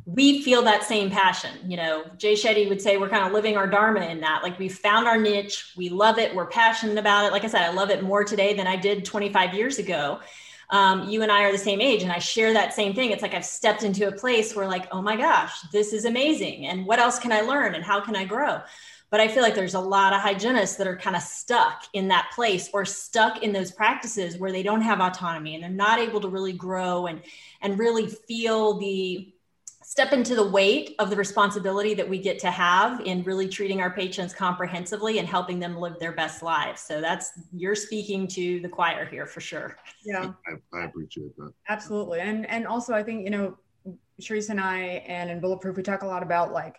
we 0.06 0.42
feel 0.42 0.62
that 0.62 0.84
same 0.84 1.10
passion. 1.10 1.50
You 1.68 1.76
know, 1.76 2.04
Jay 2.16 2.34
Shetty 2.34 2.68
would 2.68 2.80
say 2.80 2.96
we're 2.96 3.08
kind 3.08 3.26
of 3.26 3.32
living 3.32 3.56
our 3.56 3.66
dharma 3.66 4.06
in 4.06 4.20
that. 4.20 4.42
Like 4.42 4.58
we 4.58 4.68
found 4.68 5.06
our 5.06 5.18
niche, 5.18 5.72
we 5.76 5.88
love 5.88 6.18
it, 6.18 6.34
we're 6.34 6.46
passionate 6.46 6.98
about 6.98 7.26
it. 7.26 7.32
Like 7.32 7.44
I 7.44 7.48
said, 7.48 7.62
I 7.62 7.72
love 7.72 7.90
it 7.90 8.02
more 8.02 8.24
today 8.24 8.54
than 8.54 8.66
I 8.66 8.76
did 8.76 9.04
25 9.04 9.54
years 9.54 9.78
ago. 9.78 10.20
Um, 10.70 11.08
you 11.08 11.22
and 11.22 11.32
I 11.32 11.44
are 11.44 11.52
the 11.52 11.58
same 11.58 11.80
age, 11.80 12.02
and 12.02 12.12
I 12.12 12.18
share 12.18 12.52
that 12.52 12.74
same 12.74 12.94
thing. 12.94 13.10
It's 13.10 13.22
like 13.22 13.32
I've 13.32 13.44
stepped 13.44 13.84
into 13.84 14.06
a 14.06 14.12
place 14.12 14.54
where, 14.54 14.68
like, 14.68 14.86
oh 14.92 15.00
my 15.00 15.16
gosh, 15.16 15.58
this 15.72 15.94
is 15.94 16.04
amazing, 16.04 16.66
and 16.66 16.84
what 16.84 16.98
else 16.98 17.18
can 17.18 17.32
I 17.32 17.40
learn, 17.40 17.74
and 17.74 17.82
how 17.82 18.02
can 18.02 18.14
I 18.14 18.26
grow? 18.26 18.60
But 19.10 19.20
I 19.20 19.28
feel 19.28 19.42
like 19.42 19.54
there's 19.54 19.74
a 19.74 19.80
lot 19.80 20.12
of 20.12 20.20
hygienists 20.20 20.76
that 20.76 20.86
are 20.86 20.96
kind 20.96 21.16
of 21.16 21.22
stuck 21.22 21.84
in 21.94 22.08
that 22.08 22.30
place 22.34 22.68
or 22.72 22.84
stuck 22.84 23.42
in 23.42 23.52
those 23.52 23.72
practices 23.72 24.36
where 24.36 24.52
they 24.52 24.62
don't 24.62 24.82
have 24.82 25.00
autonomy 25.00 25.54
and 25.54 25.62
they're 25.62 25.70
not 25.70 25.98
able 25.98 26.20
to 26.20 26.28
really 26.28 26.52
grow 26.52 27.06
and 27.06 27.22
and 27.62 27.78
really 27.78 28.06
feel 28.06 28.78
the 28.78 29.32
step 29.88 30.12
into 30.12 30.34
the 30.34 30.46
weight 30.46 30.94
of 30.98 31.08
the 31.08 31.16
responsibility 31.16 31.94
that 31.94 32.06
we 32.06 32.18
get 32.18 32.38
to 32.38 32.50
have 32.50 33.00
in 33.06 33.22
really 33.22 33.48
treating 33.48 33.80
our 33.80 33.90
patients 33.90 34.34
comprehensively 34.34 35.18
and 35.18 35.26
helping 35.26 35.58
them 35.58 35.78
live 35.78 35.98
their 35.98 36.12
best 36.12 36.42
lives. 36.42 36.82
So 36.82 37.00
that's 37.00 37.32
you're 37.54 37.74
speaking 37.74 38.28
to 38.28 38.60
the 38.60 38.68
choir 38.68 39.06
here 39.06 39.24
for 39.24 39.40
sure. 39.40 39.78
Yeah, 40.04 40.32
I, 40.46 40.78
I 40.78 40.84
appreciate 40.84 41.34
that. 41.38 41.54
Absolutely, 41.70 42.20
and 42.20 42.44
and 42.50 42.66
also 42.66 42.92
I 42.92 43.02
think 43.02 43.24
you 43.24 43.30
know, 43.30 43.56
Sharice 44.20 44.50
and 44.50 44.60
I 44.60 44.78
and 45.06 45.30
in 45.30 45.40
Bulletproof 45.40 45.78
we 45.78 45.82
talk 45.82 46.02
a 46.02 46.06
lot 46.06 46.22
about 46.22 46.52
like 46.52 46.76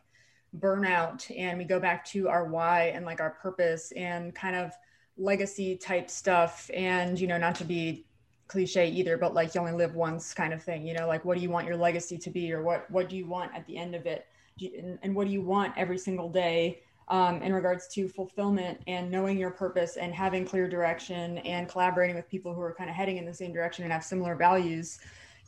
burnout, 0.58 1.30
and 1.38 1.58
we 1.58 1.64
go 1.64 1.80
back 1.80 2.06
to 2.06 2.30
our 2.30 2.46
why 2.46 2.92
and 2.96 3.06
like 3.06 3.22
our 3.22 3.32
purpose 3.32 3.92
and 3.96 4.34
kind 4.34 4.56
of 4.56 4.72
legacy 5.18 5.76
type 5.76 6.10
stuff, 6.10 6.70
and 6.74 7.20
you 7.20 7.28
know, 7.28 7.38
not 7.38 7.56
to 7.56 7.66
be 7.66 8.06
cliche 8.50 8.90
either, 8.90 9.16
but 9.16 9.34
like 9.34 9.56
you 9.56 9.62
only 9.62 9.72
live 9.72 9.96
once 9.96 10.34
kind 10.34 10.52
of 10.52 10.62
thing, 10.62 10.86
you 10.86 10.94
know, 10.94 11.08
like 11.08 11.24
what 11.24 11.38
do 11.38 11.42
you 11.42 11.50
want 11.50 11.68
your 11.68 11.78
legacy 11.78 12.18
to 12.18 12.30
be 12.30 12.52
or 12.52 12.62
what, 12.64 12.90
what 12.92 13.08
do 13.08 13.16
you 13.16 13.26
want 13.26 13.56
at 13.56 13.66
the 13.68 13.78
end 13.78 13.96
of 13.96 14.06
it? 14.06 14.26
And, 14.60 15.00
and 15.04 15.16
what 15.16 15.28
do 15.28 15.32
you 15.32 15.42
want 15.42 15.74
every 15.78 15.98
single 15.98 16.30
day 16.30 16.82
um, 17.08 17.42
in 17.42 17.54
regards 17.54 17.88
to 17.90 18.10
fulfillment 18.10 18.82
and 18.88 19.10
knowing 19.10 19.38
your 19.38 19.52
purpose 19.52 19.98
and 19.98 20.14
having 20.14 20.46
clear 20.46 20.68
direction 20.68 21.38
and 21.40 21.70
collaborating 21.70 22.16
with 22.16 22.28
people 22.28 22.54
who 22.54 22.62
are 22.62 22.74
kind 22.74 22.90
of 22.90 22.96
heading 22.96 23.18
in 23.18 23.26
the 23.26 23.34
same 23.34 23.54
direction 23.54 23.84
and 23.84 23.94
have 23.94 24.04
similar 24.04 24.36
values. 24.36 25.00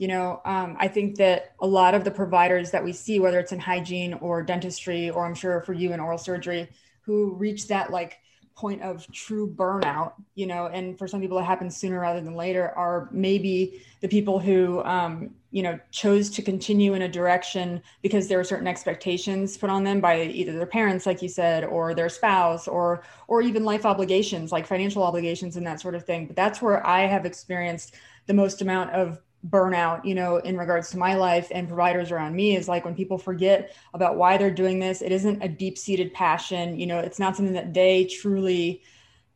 You 0.01 0.07
know, 0.07 0.41
um, 0.45 0.77
I 0.79 0.87
think 0.87 1.17
that 1.17 1.53
a 1.59 1.67
lot 1.67 1.93
of 1.93 2.03
the 2.03 2.09
providers 2.09 2.71
that 2.71 2.83
we 2.83 2.91
see, 2.91 3.19
whether 3.19 3.39
it's 3.39 3.51
in 3.51 3.59
hygiene 3.59 4.15
or 4.15 4.41
dentistry, 4.41 5.11
or 5.11 5.27
I'm 5.27 5.35
sure 5.35 5.61
for 5.61 5.73
you 5.73 5.93
in 5.93 5.99
oral 5.99 6.17
surgery, 6.17 6.69
who 7.01 7.35
reach 7.35 7.67
that 7.67 7.91
like 7.91 8.17
point 8.55 8.81
of 8.81 9.05
true 9.11 9.47
burnout, 9.47 10.13
you 10.33 10.47
know, 10.47 10.65
and 10.65 10.97
for 10.97 11.07
some 11.07 11.21
people 11.21 11.37
it 11.37 11.43
happens 11.43 11.77
sooner 11.77 11.99
rather 11.99 12.19
than 12.19 12.33
later, 12.33 12.69
are 12.75 13.09
maybe 13.11 13.83
the 13.99 14.07
people 14.07 14.39
who, 14.39 14.83
um, 14.85 15.35
you 15.51 15.61
know, 15.61 15.79
chose 15.91 16.31
to 16.31 16.41
continue 16.41 16.95
in 16.95 17.03
a 17.03 17.07
direction 17.07 17.79
because 18.01 18.27
there 18.27 18.39
were 18.39 18.43
certain 18.43 18.65
expectations 18.65 19.55
put 19.55 19.69
on 19.69 19.83
them 19.83 20.01
by 20.01 20.23
either 20.23 20.53
their 20.53 20.65
parents, 20.65 21.05
like 21.05 21.21
you 21.21 21.29
said, 21.29 21.63
or 21.63 21.93
their 21.93 22.09
spouse, 22.09 22.67
or 22.67 23.03
or 23.27 23.43
even 23.43 23.63
life 23.63 23.85
obligations, 23.85 24.51
like 24.51 24.65
financial 24.65 25.03
obligations 25.03 25.57
and 25.57 25.67
that 25.67 25.79
sort 25.79 25.93
of 25.93 26.05
thing. 26.05 26.25
But 26.25 26.35
that's 26.35 26.59
where 26.59 26.83
I 26.87 27.01
have 27.01 27.27
experienced 27.27 27.93
the 28.25 28.33
most 28.33 28.63
amount 28.63 28.89
of 28.91 29.21
burnout 29.49 30.05
you 30.05 30.13
know 30.13 30.37
in 30.37 30.55
regards 30.55 30.91
to 30.91 30.97
my 30.97 31.15
life 31.15 31.47
and 31.51 31.67
providers 31.67 32.11
around 32.11 32.35
me 32.35 32.55
is 32.55 32.67
like 32.67 32.85
when 32.85 32.93
people 32.93 33.17
forget 33.17 33.75
about 33.93 34.15
why 34.15 34.37
they're 34.37 34.51
doing 34.51 34.79
this 34.79 35.01
it 35.01 35.11
isn't 35.11 35.41
a 35.41 35.47
deep 35.47 35.77
seated 35.77 36.13
passion 36.13 36.79
you 36.79 36.85
know 36.85 36.99
it's 36.99 37.17
not 37.17 37.35
something 37.35 37.55
that 37.55 37.73
they 37.73 38.05
truly 38.05 38.83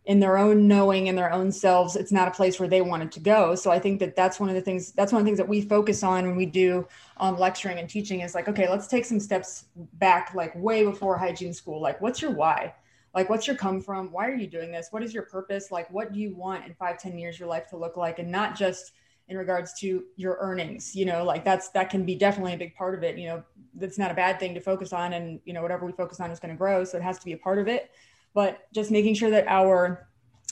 in 0.06 0.20
their 0.20 0.38
own 0.38 0.68
knowing 0.68 1.08
in 1.08 1.16
their 1.16 1.32
own 1.32 1.52
selves 1.52 1.96
it's 1.96 2.12
not 2.12 2.28
a 2.28 2.32
place 2.32 2.60
where 2.60 2.70
they 2.70 2.82
wanted 2.82 3.12
to 3.12 3.20
go. 3.20 3.56
So 3.56 3.72
i 3.72 3.80
think 3.80 4.00
that 4.00 4.16
that's 4.16 4.40
one 4.40 4.50
of 4.50 4.56
the 4.56 4.62
things 4.62 4.92
that's 4.92 5.12
one 5.12 5.20
of 5.20 5.26
the 5.26 5.30
things 5.30 5.40
that 5.40 5.48
we 5.48 5.62
focus 5.62 6.04
on 6.04 6.26
when 6.28 6.36
we 6.36 6.46
do 6.46 6.88
um, 7.18 7.38
lecturing 7.40 7.80
and 7.80 7.90
teaching 7.90 8.22
is 8.22 8.36
like 8.36 8.48
okay 8.48 8.70
let's 8.70 8.88
take 8.88 9.06
some 9.06 9.20
steps 9.20 9.66
back 9.94 10.34
like 10.36 10.56
way 10.56 10.84
before 10.84 11.18
hygiene 11.18 11.54
school. 11.54 11.82
Like 11.82 12.00
what's 12.02 12.22
your 12.22 12.32
why? 12.32 12.76
Like 13.14 13.30
what's 13.30 13.48
your 13.48 13.56
come 13.56 13.82
from? 13.82 14.12
Why 14.12 14.28
are 14.28 14.36
you 14.36 14.48
doing 14.48 14.72
this? 14.72 14.90
What 14.92 15.02
is 15.02 15.14
your 15.14 15.24
purpose? 15.24 15.72
Like 15.72 15.90
what 15.92 16.14
do 16.14 16.20
you 16.20 16.36
want 16.36 16.66
in 16.66 16.76
five 16.76 17.00
ten 17.00 17.18
years 17.18 17.40
your 17.40 17.50
life 17.50 17.68
to 17.70 17.78
look 17.78 17.98
like? 17.98 18.20
And 18.20 18.32
not 18.32 18.56
just 18.56 18.92
in 19.27 19.38
regards 19.38 19.74
to 19.74 20.03
your 20.15 20.38
earnings 20.39 20.96
you 20.96 21.05
know 21.05 21.24
like 21.24 21.44
that's 21.44 21.70
that 21.70 21.89
can 21.89 22.05
be 22.05 22.15
definitely 22.15 22.53
a 22.53 22.58
big 22.58 22.75
part 22.75 22.94
of 22.94 23.03
it 23.03 23.17
you 23.17 23.27
know 23.27 23.44
that's 23.75 23.98
not 23.98 24.12
a 24.12 24.13
bad 24.13 24.39
thing 24.39 24.53
to 24.53 24.60
focus 24.60 24.94
on 24.94 25.13
and 25.13 25.39
you 25.46 25.53
know 25.53 25.62
whatever 25.62 25.86
we 25.86 25.91
focus 25.91 26.20
on 26.20 26.32
is 26.32 26.39
going 26.39 26.53
to 26.53 26.58
grow 26.58 26.84
so 26.84 26.98
it 26.98 27.03
has 27.03 27.20
to 27.20 27.25
be 27.25 27.34
a 27.34 27.38
part 27.38 27.60
of 27.60 27.67
it. 27.67 27.91
But 28.34 28.67
just 28.74 28.91
making 28.91 29.15
sure 29.15 29.29
that 29.29 29.48
our 29.48 30.08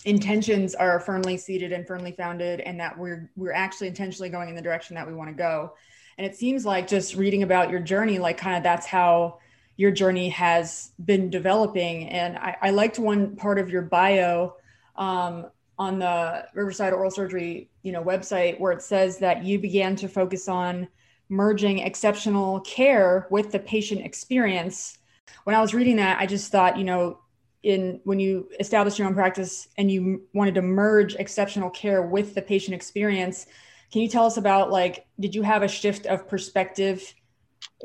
intentions 0.05 0.75
are 0.75 0.99
firmly 0.99 1.37
seated 1.37 1.71
and 1.71 1.87
firmly 1.87 2.11
founded 2.11 2.59
and 2.61 2.79
that 2.79 2.97
we're 2.97 3.29
we're 3.35 3.53
actually 3.53 3.87
intentionally 3.87 4.29
going 4.29 4.49
in 4.49 4.55
the 4.55 4.61
direction 4.61 4.95
that 4.95 5.07
we 5.07 5.13
want 5.13 5.29
to 5.29 5.35
go. 5.35 5.73
And 6.17 6.25
it 6.27 6.35
seems 6.35 6.65
like 6.65 6.87
just 6.87 7.15
reading 7.15 7.43
about 7.43 7.69
your 7.69 7.79
journey 7.79 8.19
like 8.19 8.37
kind 8.37 8.55
of 8.55 8.63
that's 8.63 8.85
how 8.85 9.39
your 9.75 9.91
journey 9.91 10.29
has 10.29 10.91
been 11.03 11.29
developing. 11.29 12.09
And 12.09 12.37
i, 12.37 12.55
I 12.61 12.69
liked 12.69 12.99
one 12.99 13.35
part 13.35 13.59
of 13.59 13.69
your 13.69 13.81
bio 13.81 14.55
um, 14.95 15.47
on 15.77 15.99
the 15.99 16.45
Riverside 16.53 16.93
Oral 16.93 17.11
Surgery, 17.11 17.69
you 17.81 17.91
know, 17.91 18.03
website 18.03 18.59
where 18.59 18.71
it 18.71 18.81
says 18.81 19.17
that 19.19 19.43
you 19.43 19.59
began 19.59 19.95
to 19.97 20.07
focus 20.07 20.47
on 20.47 20.87
merging 21.29 21.79
exceptional 21.79 22.59
care 22.61 23.27
with 23.31 23.51
the 23.51 23.59
patient 23.59 24.01
experience. 24.01 24.97
When 25.45 25.55
I 25.55 25.61
was 25.61 25.73
reading 25.73 25.95
that, 25.97 26.19
I 26.19 26.25
just 26.25 26.51
thought, 26.51 26.77
you 26.77 26.83
know, 26.83 27.19
in 27.63 28.01
when 28.03 28.19
you 28.19 28.49
established 28.59 28.99
your 28.99 29.07
own 29.07 29.13
practice 29.13 29.67
and 29.77 29.89
you 29.89 30.23
wanted 30.33 30.55
to 30.55 30.61
merge 30.61 31.15
exceptional 31.15 31.69
care 31.69 32.01
with 32.01 32.35
the 32.35 32.41
patient 32.41 32.75
experience, 32.75 33.47
can 33.91 34.01
you 34.01 34.09
tell 34.09 34.25
us 34.25 34.37
about 34.37 34.69
like 34.69 35.05
did 35.19 35.33
you 35.33 35.43
have 35.43 35.63
a 35.63 35.67
shift 35.67 36.05
of 36.05 36.27
perspective 36.27 37.13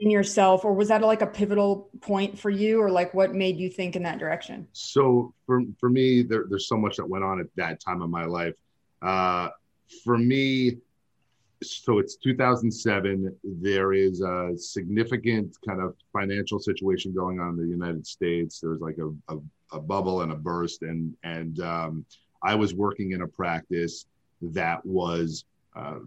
in 0.00 0.11
yourself 0.11 0.64
or 0.64 0.73
was 0.73 0.88
that 0.88 1.02
like 1.02 1.23
a 1.23 1.26
pivotal 1.26 1.88
point 2.00 2.38
for 2.38 2.50
you 2.50 2.81
or 2.81 2.90
like 2.90 3.12
what 3.14 3.35
made 3.35 3.59
you 3.59 3.69
think 3.69 3.97
in 3.97 4.02
that 4.02 4.19
direction? 4.19 4.67
So 4.73 5.35
for, 5.47 5.62
for 5.78 5.88
me 5.88 6.23
there, 6.23 6.45
there's 6.49 6.69
so 6.69 6.76
much 6.76 6.97
that 6.97 7.09
went 7.09 7.25
on 7.25 7.40
at 7.40 7.47
that 7.57 7.81
time 7.81 8.02
of 8.02 8.11
my 8.11 8.25
life. 8.25 8.55
Uh, 9.02 9.49
for 10.05 10.19
me 10.19 10.78
so 11.62 11.99
it's 11.99 12.17
2007 12.17 13.35
there 13.43 13.93
is 13.93 14.21
a 14.21 14.52
significant 14.57 15.57
kind 15.67 15.81
of 15.81 15.95
financial 16.12 16.59
situation 16.59 17.12
going 17.12 17.40
on 17.40 17.50
in 17.50 17.57
the 17.57 17.67
united 17.67 18.07
states. 18.07 18.61
There's 18.61 18.81
like 18.81 18.99
a, 18.99 19.09
a, 19.33 19.38
a 19.73 19.81
bubble 19.81 20.23
and 20.23 20.33
a 20.33 20.37
burst 20.37 20.83
and 20.83 21.17
and 21.25 21.61
um, 21.61 22.05
i 22.43 22.55
was 22.55 22.75
working 22.75 23.12
in 23.12 23.23
a 23.23 23.26
practice 23.26 24.07
that 24.40 24.85
was 24.87 25.45
uh, 25.75 25.99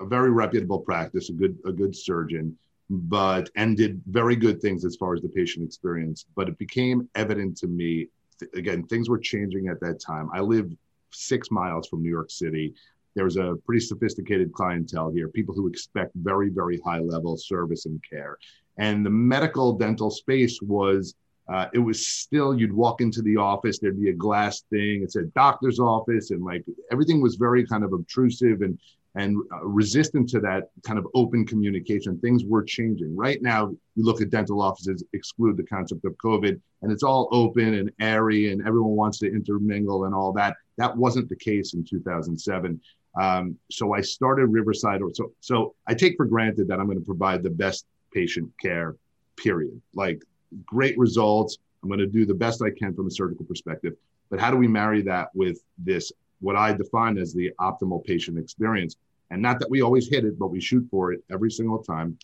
a 0.00 0.04
very 0.06 0.30
reputable 0.30 0.78
practice 0.78 1.30
a 1.30 1.32
good 1.32 1.58
a 1.64 1.72
good 1.72 1.96
surgeon 1.96 2.56
but 2.92 3.48
and 3.56 3.76
did 3.76 4.02
very 4.06 4.36
good 4.36 4.60
things 4.60 4.84
as 4.84 4.96
far 4.96 5.14
as 5.14 5.22
the 5.22 5.28
patient 5.28 5.64
experience. 5.64 6.26
But 6.36 6.48
it 6.48 6.58
became 6.58 7.08
evident 7.14 7.56
to 7.58 7.66
me, 7.66 8.08
th- 8.38 8.50
again, 8.54 8.84
things 8.84 9.08
were 9.08 9.18
changing 9.18 9.68
at 9.68 9.80
that 9.80 9.98
time. 9.98 10.28
I 10.34 10.40
lived 10.40 10.76
six 11.10 11.50
miles 11.50 11.88
from 11.88 12.02
New 12.02 12.10
York 12.10 12.30
City. 12.30 12.74
There's 13.14 13.38
a 13.38 13.56
pretty 13.64 13.80
sophisticated 13.80 14.52
clientele 14.52 15.10
here, 15.10 15.28
people 15.28 15.54
who 15.54 15.68
expect 15.68 16.12
very, 16.16 16.50
very 16.50 16.80
high 16.84 17.00
level 17.00 17.36
service 17.38 17.86
and 17.86 18.02
care. 18.08 18.36
And 18.76 19.04
the 19.04 19.10
medical 19.10 19.72
dental 19.72 20.10
space 20.10 20.60
was 20.60 21.14
uh, 21.48 21.68
it 21.72 21.78
was 21.78 22.06
still 22.06 22.56
you'd 22.56 22.72
walk 22.72 23.00
into 23.00 23.20
the 23.20 23.36
office 23.36 23.78
there'd 23.78 24.00
be 24.00 24.10
a 24.10 24.14
glass 24.14 24.60
thing 24.70 25.02
it 25.02 25.10
said 25.10 25.34
doctor's 25.34 25.80
office 25.80 26.30
and 26.30 26.44
like 26.44 26.64
everything 26.92 27.20
was 27.20 27.34
very 27.34 27.66
kind 27.66 27.82
of 27.82 27.92
obtrusive 27.92 28.62
and 28.62 28.78
and 29.14 29.36
uh, 29.52 29.64
resistant 29.64 30.28
to 30.30 30.40
that 30.40 30.70
kind 30.84 30.98
of 30.98 31.06
open 31.14 31.46
communication. 31.46 32.18
Things 32.18 32.44
were 32.44 32.62
changing. 32.62 33.14
Right 33.14 33.42
now, 33.42 33.68
you 33.94 34.04
look 34.04 34.22
at 34.22 34.30
dental 34.30 34.62
offices, 34.62 35.04
exclude 35.12 35.56
the 35.56 35.64
concept 35.64 36.04
of 36.04 36.14
COVID, 36.24 36.58
and 36.82 36.92
it's 36.92 37.02
all 37.02 37.28
open 37.30 37.74
and 37.74 37.90
airy, 38.00 38.52
and 38.52 38.66
everyone 38.66 38.96
wants 38.96 39.18
to 39.18 39.26
intermingle 39.26 40.04
and 40.06 40.14
all 40.14 40.32
that. 40.32 40.56
That 40.78 40.96
wasn't 40.96 41.28
the 41.28 41.36
case 41.36 41.74
in 41.74 41.84
2007. 41.84 42.80
Um, 43.20 43.58
so 43.70 43.92
I 43.92 44.00
started 44.00 44.46
Riverside. 44.46 45.00
So, 45.14 45.32
so 45.40 45.74
I 45.86 45.94
take 45.94 46.16
for 46.16 46.24
granted 46.24 46.68
that 46.68 46.80
I'm 46.80 46.86
going 46.86 46.98
to 46.98 47.04
provide 47.04 47.42
the 47.42 47.50
best 47.50 47.84
patient 48.14 48.50
care, 48.60 48.96
period. 49.36 49.80
Like 49.94 50.22
great 50.64 50.96
results. 50.98 51.58
I'm 51.82 51.88
going 51.88 52.00
to 52.00 52.06
do 52.06 52.24
the 52.24 52.34
best 52.34 52.62
I 52.62 52.70
can 52.70 52.94
from 52.94 53.06
a 53.06 53.10
surgical 53.10 53.44
perspective. 53.44 53.94
But 54.30 54.40
how 54.40 54.50
do 54.50 54.56
we 54.56 54.68
marry 54.68 55.02
that 55.02 55.28
with 55.34 55.58
this 55.76 56.10
what 56.42 56.56
I 56.56 56.72
define 56.72 57.16
as 57.18 57.32
the 57.32 57.52
optimal 57.60 58.04
patient 58.04 58.38
experience. 58.38 58.96
And 59.30 59.40
not 59.40 59.58
that 59.60 59.70
we 59.70 59.80
always 59.80 60.08
hit 60.08 60.24
it, 60.24 60.38
but 60.38 60.48
we 60.48 60.60
shoot 60.60 60.86
for 60.90 61.12
it 61.12 61.24
every 61.32 61.50
single 61.50 61.82
time. 61.82 62.18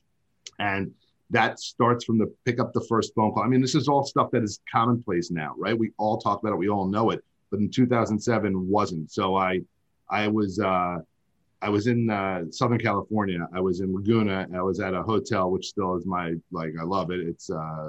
And 0.59 0.93
that 1.31 1.61
starts 1.61 2.05
from 2.05 2.19
the 2.19 2.33
pick 2.45 2.61
up 2.61 2.73
the 2.73 2.85
first 2.89 3.15
phone 3.15 3.33
call. 3.33 3.43
I 3.43 3.49
mean, 3.49 3.61
this 3.61 3.75
is 3.75 3.89
all 3.89 4.05
stuff 4.05 4.31
that 4.33 4.43
is 4.43 4.61
commonplace 4.71 5.31
now, 5.31 5.55
right? 5.57 5.79
We 5.79 5.93
all 5.99 6.19
talk 6.19 6.41
about 6.41 6.53
it, 6.53 6.59
we 6.59 6.69
all 6.69 6.87
know 6.87 7.11
it, 7.11 7.25
but 7.51 7.61
in 7.61 7.71
2007 7.71 8.69
wasn't. 8.69 9.11
So 9.11 9.37
I, 9.37 9.63
I 10.11 10.29
was, 10.29 10.59
uh, 10.59 10.99
I 11.61 11.69
was 11.69 11.87
in 11.87 12.09
uh, 12.09 12.45
Southern 12.51 12.79
California. 12.79 13.49
I 13.53 13.61
was 13.61 13.81
in 13.81 13.93
Laguna. 13.93 14.47
I 14.55 14.63
was 14.63 14.81
at 14.81 14.95
a 14.95 15.03
hotel, 15.03 15.51
which 15.51 15.67
still 15.67 15.97
is 15.97 16.07
my 16.07 16.35
like. 16.53 16.75
I 16.81 16.85
love 16.85 17.11
it. 17.11 17.21
It's 17.21 17.51
uh, 17.51 17.89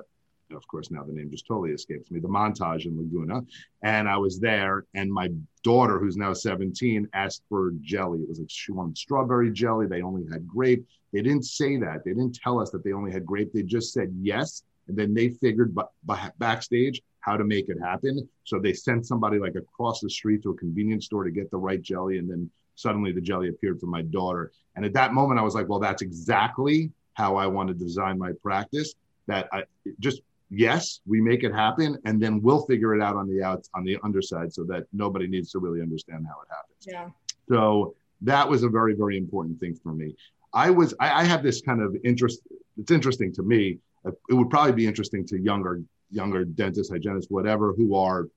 of 0.55 0.67
course, 0.67 0.91
now 0.91 1.03
the 1.03 1.13
name 1.13 1.29
just 1.29 1.47
totally 1.47 1.71
escapes 1.71 2.09
me, 2.11 2.19
the 2.19 2.27
Montage 2.27 2.85
in 2.85 2.97
Laguna. 2.97 3.41
And 3.83 4.09
I 4.09 4.17
was 4.17 4.39
there, 4.39 4.85
and 4.95 5.11
my 5.11 5.29
daughter, 5.63 5.99
who's 5.99 6.17
now 6.17 6.33
17, 6.33 7.07
asked 7.13 7.43
for 7.49 7.71
jelly. 7.81 8.19
It 8.19 8.29
was 8.29 8.39
like 8.39 8.49
she 8.49 8.71
wanted 8.71 8.97
strawberry 8.97 9.51
jelly. 9.51 9.87
They 9.87 10.01
only 10.01 10.25
had 10.31 10.47
grape. 10.47 10.85
They 11.13 11.21
didn't 11.21 11.45
say 11.45 11.77
that. 11.77 12.03
They 12.03 12.11
didn't 12.11 12.39
tell 12.41 12.59
us 12.59 12.71
that 12.71 12.83
they 12.83 12.93
only 12.93 13.11
had 13.11 13.25
grape. 13.25 13.51
They 13.53 13.63
just 13.63 13.93
said 13.93 14.13
yes. 14.19 14.63
And 14.87 14.97
then 14.97 15.13
they 15.13 15.29
figured 15.29 15.75
b- 15.75 15.81
b- 16.07 16.15
backstage 16.39 17.01
how 17.19 17.37
to 17.37 17.43
make 17.43 17.69
it 17.69 17.77
happen. 17.79 18.27
So 18.43 18.59
they 18.59 18.73
sent 18.73 19.05
somebody 19.05 19.37
like 19.39 19.55
across 19.55 19.99
the 19.99 20.09
street 20.09 20.41
to 20.43 20.51
a 20.51 20.55
convenience 20.55 21.05
store 21.05 21.23
to 21.23 21.31
get 21.31 21.51
the 21.51 21.57
right 21.57 21.81
jelly. 21.81 22.17
And 22.17 22.29
then 22.29 22.49
suddenly 22.75 23.11
the 23.11 23.21
jelly 23.21 23.49
appeared 23.49 23.79
for 23.79 23.87
my 23.87 24.01
daughter. 24.01 24.51
And 24.75 24.85
at 24.85 24.93
that 24.93 25.13
moment, 25.13 25.39
I 25.39 25.43
was 25.43 25.53
like, 25.53 25.67
well, 25.67 25.79
that's 25.79 26.01
exactly 26.01 26.91
how 27.13 27.35
I 27.35 27.45
want 27.45 27.67
to 27.67 27.73
design 27.73 28.17
my 28.17 28.31
practice. 28.41 28.93
That 29.27 29.47
I 29.51 29.63
just 29.99 30.21
yes, 30.49 31.01
we 31.05 31.21
make 31.21 31.43
it 31.43 31.53
happen, 31.53 31.97
and 32.05 32.21
then 32.21 32.41
we'll 32.41 32.65
figure 32.65 32.95
it 32.95 33.01
out 33.01 33.15
on 33.15 33.27
the 33.27 33.43
outs 33.43 33.69
on 33.75 33.83
the 33.83 33.97
underside 34.03 34.53
so 34.53 34.63
that 34.65 34.85
nobody 34.93 35.27
needs 35.27 35.51
to 35.51 35.59
really 35.59 35.81
understand 35.81 36.25
how 36.27 36.41
it 36.41 36.47
happens. 36.49 36.85
Yeah. 36.85 37.09
So 37.47 37.95
that 38.21 38.47
was 38.47 38.63
a 38.63 38.69
very, 38.69 38.93
very 38.93 39.17
important 39.17 39.59
thing 39.59 39.75
for 39.75 39.93
me. 39.93 40.15
I 40.53 40.69
was 40.69 40.93
I, 40.99 41.21
I 41.21 41.23
have 41.23 41.43
this 41.43 41.61
kind 41.61 41.81
of 41.81 41.95
interest. 42.03 42.41
It's 42.77 42.91
interesting 42.91 43.33
to 43.33 43.43
me. 43.43 43.77
Uh, 44.05 44.11
it 44.29 44.33
would 44.33 44.49
probably 44.49 44.73
be 44.73 44.87
interesting 44.87 45.25
to 45.27 45.39
younger 45.39 45.81
younger 46.11 46.43
dentists, 46.43 46.91
hygienists, 46.91 47.29
whatever, 47.29 47.73
who 47.73 47.95
are 47.95 48.27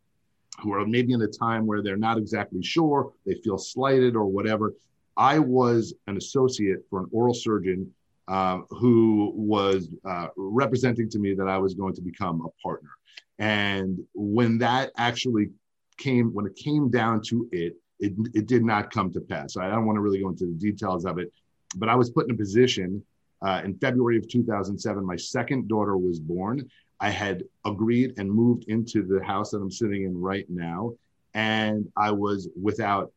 who 0.61 0.75
are 0.75 0.87
maybe 0.87 1.13
in 1.13 1.23
a 1.23 1.27
time 1.27 1.67
where 1.67 1.83
they're 1.83 1.97
not 1.97 2.19
exactly 2.19 2.63
sure, 2.63 3.13
they 3.25 3.35
feel 3.35 3.57
slighted 3.57 4.15
or 4.15 4.27
whatever. 4.27 4.75
I 5.17 5.39
was 5.39 5.95
an 6.07 6.17
associate 6.17 6.81
for 6.91 7.01
an 7.01 7.07
oral 7.11 7.35
surgeon 7.35 7.91
uh, 8.29 8.61
who 8.71 9.33
was 9.35 9.89
uh, 10.05 10.29
representing 10.37 11.09
to 11.11 11.19
me 11.19 11.35
that 11.35 11.49
I 11.49 11.59
was 11.59 11.75
going 11.75 11.95
to 11.95 12.03
become 12.03 12.41
a 12.41 12.63
partner. 12.63 12.91
And 13.39 13.99
when 14.15 14.59
that 14.59 14.93
actually 14.97 15.51
came, 15.99 16.33
when 16.33 16.47
it 16.47 16.57
came 16.57 16.91
down 16.91 17.23
to 17.23 17.49
it, 17.53 17.75
it, 17.99 18.13
it 18.35 18.47
did 18.47 18.65
not 18.65 18.91
come 18.91 19.13
to 19.13 19.21
pass. 19.21 19.55
So 19.55 19.63
I 19.63 19.69
don't 19.69 19.87
want 19.87 19.97
to 19.97 20.01
really 20.01 20.21
go 20.21 20.29
into 20.29 20.47
the 20.47 20.53
details 20.53 21.05
of 21.05 21.19
it, 21.19 21.33
but 21.77 21.89
I 21.89 21.95
was 21.95 22.11
put 22.11 22.29
in 22.29 22.35
a 22.35 22.39
position 22.39 23.03
uh, 23.43 23.63
in 23.65 23.75
February 23.79 24.19
of 24.19 24.29
2007. 24.29 25.05
My 25.05 25.17
second 25.17 25.69
daughter 25.69 25.97
was 25.97 26.21
born. 26.21 26.69
I 27.01 27.11
had 27.11 27.43
agreed 27.65 28.15
and 28.19 28.31
moved 28.31 28.65
into 28.69 29.03
the 29.03 29.23
house 29.25 29.51
that 29.51 29.59
I'm 29.59 29.71
sitting 29.71 30.05
in 30.05 30.17
right 30.17 30.47
now, 30.49 30.93
and 31.35 31.91
I 31.97 32.13
was 32.13 32.49
without 32.61 33.13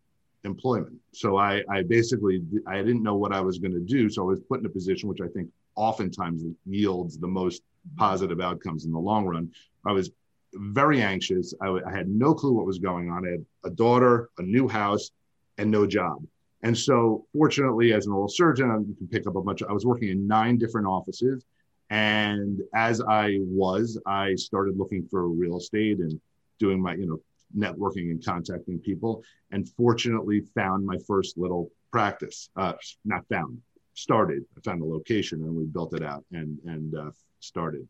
employment. 0.46 0.96
So 1.12 1.38
I, 1.38 1.64
I 1.70 1.84
basically 1.84 2.42
I 2.68 2.78
didn't 2.78 3.04
know 3.04 3.16
what 3.16 3.34
I 3.34 3.42
was 3.42 3.60
going 3.60 3.74
to 3.74 3.80
do. 3.80 4.10
So 4.10 4.22
I 4.24 4.26
was 4.26 4.40
put 4.42 4.60
in 4.60 4.66
a 4.66 4.70
position 4.70 5.10
which 5.10 5.22
I 5.22 5.28
think 5.28 5.50
oftentimes 5.76 6.44
yields 6.66 7.18
the 7.18 7.28
most 7.28 7.62
positive 7.98 8.40
outcomes 8.40 8.86
in 8.86 8.92
the 8.92 9.00
long 9.00 9.26
run. 9.26 9.52
I 9.86 9.92
was 9.92 10.12
very 10.54 11.02
anxious. 11.02 11.54
I, 11.62 11.66
w- 11.66 11.84
I 11.86 11.92
had 11.92 12.08
no 12.08 12.34
clue 12.34 12.54
what 12.54 12.66
was 12.66 12.80
going 12.80 13.10
on. 13.10 13.28
I 13.28 13.32
had 13.32 13.46
a 13.66 13.70
daughter, 13.70 14.30
a 14.38 14.42
new 14.42 14.68
house, 14.68 15.12
and 15.58 15.70
no 15.70 15.86
job. 15.86 16.26
And 16.64 16.78
so, 16.78 17.26
fortunately, 17.34 17.94
as 17.94 18.08
an 18.08 18.14
oral 18.14 18.28
surgeon, 18.28 18.86
you 18.88 18.96
can 18.96 19.08
pick 19.08 19.28
up 19.28 19.36
a 19.36 19.42
bunch. 19.42 19.62
Of, 19.62 19.70
I 19.70 19.74
was 19.74 19.86
working 19.86 20.10
in 20.10 20.26
nine 20.26 20.58
different 20.58 20.88
offices, 20.88 21.46
and 21.90 22.62
as 22.74 23.02
I 23.02 23.38
was, 23.42 24.02
I 24.08 24.36
started 24.36 24.78
looking 24.78 25.08
for 25.12 25.28
real 25.30 25.58
estate 25.58 26.00
and 26.00 26.20
doing 26.58 26.82
my, 26.82 26.96
you 26.96 27.06
know, 27.06 27.20
networking 27.58 28.12
and 28.12 28.24
contacting 28.24 28.80
people, 28.80 29.24
and 29.52 29.70
fortunately 29.70 30.42
found 30.54 30.86
my 30.86 30.98
first 31.08 31.38
little 31.38 31.72
practice. 31.92 32.50
Uh, 32.56 32.74
not 33.06 33.28
found, 33.30 33.62
started. 33.94 34.44
I 34.58 34.62
found 34.62 34.82
a 34.82 34.86
location, 34.86 35.42
and 35.44 35.56
we 35.56 35.66
built 35.66 35.94
it 35.94 36.04
out 36.04 36.24
and 36.32 36.60
and 36.66 36.96
uh, 36.96 37.12
started. 37.40 37.88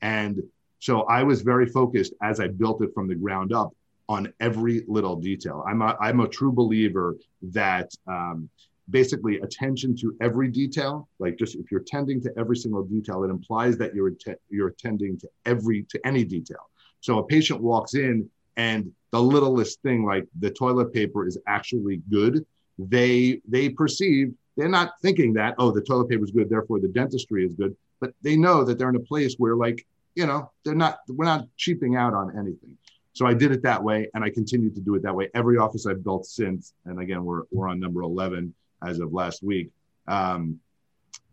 And 0.00 0.42
so 0.78 1.02
I 1.02 1.22
was 1.22 1.42
very 1.42 1.66
focused 1.66 2.14
as 2.22 2.38
I 2.40 2.48
built 2.48 2.82
it 2.82 2.90
from 2.94 3.08
the 3.08 3.14
ground 3.14 3.52
up 3.52 3.74
on 4.08 4.32
every 4.40 4.84
little 4.86 5.16
detail. 5.16 5.64
I'm 5.66 5.82
a, 5.82 5.96
I'm 6.00 6.20
a 6.20 6.28
true 6.28 6.52
believer 6.52 7.16
that 7.42 7.90
um, 8.06 8.48
basically 8.90 9.38
attention 9.40 9.94
to 9.96 10.16
every 10.20 10.48
detail, 10.48 11.08
like 11.18 11.36
just 11.36 11.56
if 11.56 11.70
you're 11.70 11.80
tending 11.80 12.20
to 12.22 12.32
every 12.38 12.56
single 12.56 12.84
detail, 12.84 13.24
it 13.24 13.30
implies 13.30 13.76
that 13.78 13.94
you're 13.94 14.08
att- 14.08 14.40
you're 14.48 14.68
attending 14.68 15.18
to 15.18 15.28
every 15.44 15.82
to 15.90 16.06
any 16.06 16.24
detail. 16.24 16.70
So 17.00 17.18
a 17.18 17.26
patient 17.26 17.60
walks 17.60 17.94
in 17.94 18.28
and 18.58 18.92
the 19.10 19.22
littlest 19.22 19.80
thing 19.80 20.04
like 20.04 20.26
the 20.38 20.50
toilet 20.50 20.92
paper 20.92 21.26
is 21.26 21.38
actually 21.46 22.02
good, 22.10 22.44
they 22.78 23.40
they 23.48 23.70
perceive 23.70 24.34
they're 24.56 24.68
not 24.68 24.92
thinking 25.00 25.32
that 25.32 25.54
oh 25.58 25.70
the 25.70 25.80
toilet 25.80 26.08
paper 26.08 26.24
is 26.24 26.32
good 26.32 26.50
therefore 26.50 26.80
the 26.80 26.88
dentistry 26.88 27.46
is 27.46 27.54
good, 27.54 27.74
but 28.00 28.12
they 28.22 28.36
know 28.36 28.64
that 28.64 28.78
they're 28.78 28.90
in 28.90 28.96
a 28.96 29.00
place 29.00 29.36
where 29.38 29.56
like 29.56 29.86
you 30.18 30.26
know, 30.26 30.50
they're 30.64 30.74
not, 30.74 30.98
we're 31.06 31.24
not 31.24 31.46
cheaping 31.56 31.94
out 31.94 32.12
on 32.12 32.36
anything. 32.36 32.76
So 33.12 33.24
I 33.24 33.34
did 33.34 33.52
it 33.52 33.62
that 33.62 33.80
way 33.80 34.10
and 34.14 34.24
I 34.24 34.30
continue 34.30 34.68
to 34.68 34.80
do 34.80 34.96
it 34.96 35.02
that 35.04 35.14
way. 35.14 35.30
Every 35.32 35.58
office 35.58 35.86
I've 35.86 36.02
built 36.02 36.26
since, 36.26 36.72
and 36.86 37.00
again, 37.00 37.24
we're, 37.24 37.42
we're 37.52 37.68
on 37.68 37.78
number 37.78 38.02
11 38.02 38.52
as 38.84 38.98
of 38.98 39.12
last 39.12 39.44
week. 39.44 39.70
Um, 40.08 40.58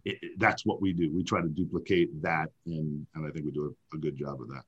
it, 0.03 0.19
that's 0.37 0.67
what 0.67 0.83
we 0.83 0.93
do. 0.93 1.11
We 1.11 1.23
try 1.23 1.41
to 1.41 1.47
duplicate 1.47 2.21
that. 2.21 2.51
And, 2.67 3.07
and 3.15 3.25
I 3.25 3.31
think 3.31 3.45
we 3.45 3.51
do 3.51 3.75
a, 3.91 3.95
a 3.95 3.99
good 3.99 4.15
job 4.15 4.39
of 4.39 4.49
that. 4.49 4.61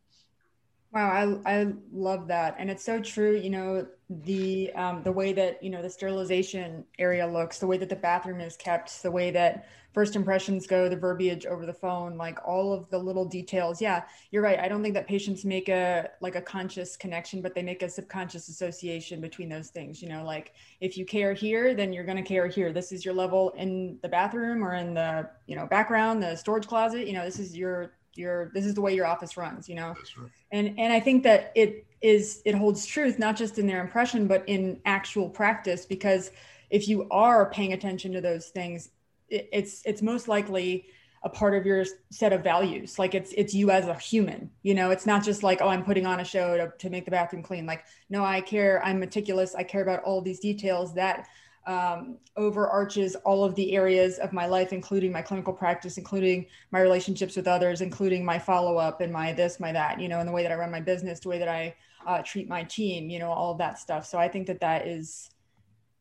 Wow, 0.94 1.42
I, 1.46 1.60
I 1.62 1.74
love 1.92 2.28
that, 2.30 2.56
and 2.58 2.70
it's 2.72 2.84
so 2.84 3.02
true. 3.02 3.36
You 3.36 3.50
know 3.50 3.88
the 4.10 4.72
um, 4.74 5.04
the 5.04 5.12
way 5.12 5.34
that 5.34 5.62
you 5.62 5.70
know 5.70 5.82
the 5.82 5.90
sterilization 5.90 6.86
area 6.98 7.28
looks, 7.28 7.60
the 7.60 7.68
way 7.68 7.78
that 7.78 7.90
the 7.90 7.96
bathroom 7.96 8.40
is 8.40 8.56
kept, 8.56 9.04
the 9.04 9.12
way 9.12 9.30
that 9.32 9.68
first 9.94 10.16
impressions 10.16 10.66
go, 10.66 10.88
the 10.88 10.96
verbiage 10.96 11.46
over 11.46 11.66
the 11.66 11.74
phone, 11.74 12.16
like 12.18 12.40
all 12.48 12.72
of 12.72 12.90
the 12.90 12.98
little 12.98 13.26
details. 13.26 13.82
Yeah, 13.82 14.04
you're 14.32 14.42
right. 14.42 14.60
I 14.60 14.70
don't 14.70 14.82
think 14.82 14.94
that 14.94 15.08
patients 15.08 15.44
make 15.44 15.68
a 15.68 16.10
like 16.22 16.36
a 16.36 16.42
conscious 16.42 16.96
connection, 16.96 17.42
but 17.42 17.54
they 17.54 17.64
make 17.64 17.84
a 17.84 17.90
subconscious 17.90 18.48
association 18.48 19.20
between 19.20 19.50
those 19.50 19.68
things. 19.70 20.02
You 20.02 20.08
know, 20.08 20.24
like 20.24 20.54
if 20.80 20.98
you 20.98 21.06
care 21.06 21.34
here, 21.34 21.76
then 21.76 21.92
you're 21.92 22.06
going 22.06 22.18
to 22.18 22.24
care 22.24 22.48
here. 22.48 22.72
This 22.72 22.94
is 22.94 23.04
your 23.04 23.14
level 23.14 23.50
in 23.58 24.00
the 24.04 24.10
bathroom 24.10 24.64
or 24.64 24.76
in 24.76 24.94
the 24.94 25.30
you 25.48 25.58
know 25.58 25.66
background, 25.68 26.24
the 26.24 26.38
storage 26.38 26.66
closet. 26.66 27.08
You 27.08 27.14
know, 27.14 27.26
this 27.26 27.40
is 27.40 27.58
your 27.58 27.92
your 28.16 28.52
this 28.54 28.66
is 28.66 28.74
the 28.74 28.82
way 28.82 28.96
your 28.96 29.06
office 29.06 29.38
runs 29.38 29.68
you 29.70 29.76
know? 29.76 29.96
Right. 30.18 30.32
and 30.52 30.80
and 30.80 30.94
i 30.94 31.00
think 31.00 31.24
that 31.24 31.52
it 31.56 31.86
is 32.02 32.42
it 32.46 32.56
holds 32.56 32.86
truth 32.86 33.20
not 33.20 33.36
just 33.36 33.58
in 33.58 33.68
their 33.68 33.82
impression 33.82 34.28
but 34.28 34.44
in 34.48 34.80
actual 34.86 35.30
practice 35.30 35.86
because 35.86 36.32
if 36.70 36.88
you 36.88 37.08
are 37.10 37.50
paying 37.50 37.74
attention 37.74 38.12
to 38.14 38.22
those 38.22 38.48
things 38.48 38.90
it, 39.30 39.50
it's 39.52 39.82
it's 39.86 40.02
most 40.02 40.28
likely 40.28 40.88
a 41.24 41.30
part 41.30 41.56
of 41.56 41.66
your 41.66 41.84
set 42.12 42.32
of 42.32 42.44
values. 42.44 43.00
Like 43.00 43.16
it's 43.16 43.34
it's 43.34 43.54
you 43.54 43.72
as 43.72 43.88
a 43.88 43.96
human 43.96 44.50
you 44.62 44.74
know? 44.74 44.92
It's 44.92 45.06
not 45.06 45.24
just 45.24 45.44
like 45.44 45.62
oh 45.62 45.68
i'm 45.68 45.84
putting 45.84 46.06
on 46.06 46.20
a 46.20 46.24
show 46.24 46.58
to, 46.58 46.72
to 46.78 46.90
make 46.90 47.06
the 47.06 47.12
bathroom 47.12 47.44
clean. 47.44 47.66
Like 47.66 47.86
no 48.10 48.24
i 48.24 48.42
care 48.42 48.84
i'm 48.84 49.00
meticulous 49.00 49.56
i 49.56 49.64
care 49.64 49.82
about 49.82 50.04
all 50.04 50.22
these 50.22 50.40
details 50.40 50.94
that 50.96 51.28
um, 51.68 52.18
overarches 52.38 53.16
all 53.18 53.44
of 53.44 53.54
the 53.56 53.76
areas 53.76 54.18
of 54.20 54.32
my 54.32 54.48
life, 54.48 54.72
including 54.72 55.12
my 55.12 55.22
clinical 55.22 55.54
practice, 55.54 55.98
including 55.98 56.48
my 56.72 56.80
relationships 56.80 57.36
with 57.36 57.48
others, 57.48 57.82
including 57.82 58.24
my 58.24 58.40
follow 58.40 58.78
up 58.78 59.02
and 59.02 59.12
my 59.12 59.34
this, 59.34 59.60
my 59.60 59.74
that, 59.74 60.00
you 60.00 60.08
know, 60.08 60.20
and 60.20 60.28
the 60.28 60.32
way 60.32 60.44
that 60.44 60.52
I 60.52 60.56
run 60.56 60.72
my 60.72 60.80
business, 60.80 61.20
the 61.20 61.30
way 61.30 61.40
that 61.40 61.50
I 61.50 61.76
uh, 62.08 62.22
treat 62.24 62.48
my 62.48 62.64
team, 62.64 63.10
you 63.10 63.20
know, 63.20 63.30
all 63.30 63.52
of 63.52 63.58
that 63.58 63.78
stuff. 63.78 64.06
So 64.06 64.18
I 64.18 64.30
think 64.30 64.48
that 64.48 64.62
that 64.62 64.88
is 64.88 65.30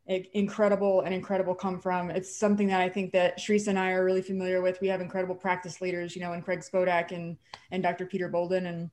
incredible 0.07 1.01
and 1.01 1.13
incredible 1.13 1.53
come 1.53 1.81
from. 1.81 2.11
It's 2.11 2.35
something 2.35 2.69
that 2.69 2.81
I 2.81 2.89
think 2.89 3.13
that 3.13 3.39
Shreesa 3.39 3.69
and 3.69 3.79
I 3.79 3.91
are 3.91 4.05
really 4.05 4.23
familiar 4.23 4.63
with. 4.63 4.81
We 4.81 4.87
have 4.87 5.01
incredible 5.01 5.35
practice 5.35 5.81
leaders, 5.81 6.15
you 6.15 6.23
know, 6.23 6.33
and 6.33 6.45
Craig 6.45 6.61
Spodak 6.61 7.11
and 7.11 7.37
and 7.73 7.83
Dr. 7.83 8.07
Peter 8.07 8.29
Boulden, 8.29 8.67
and 8.67 8.89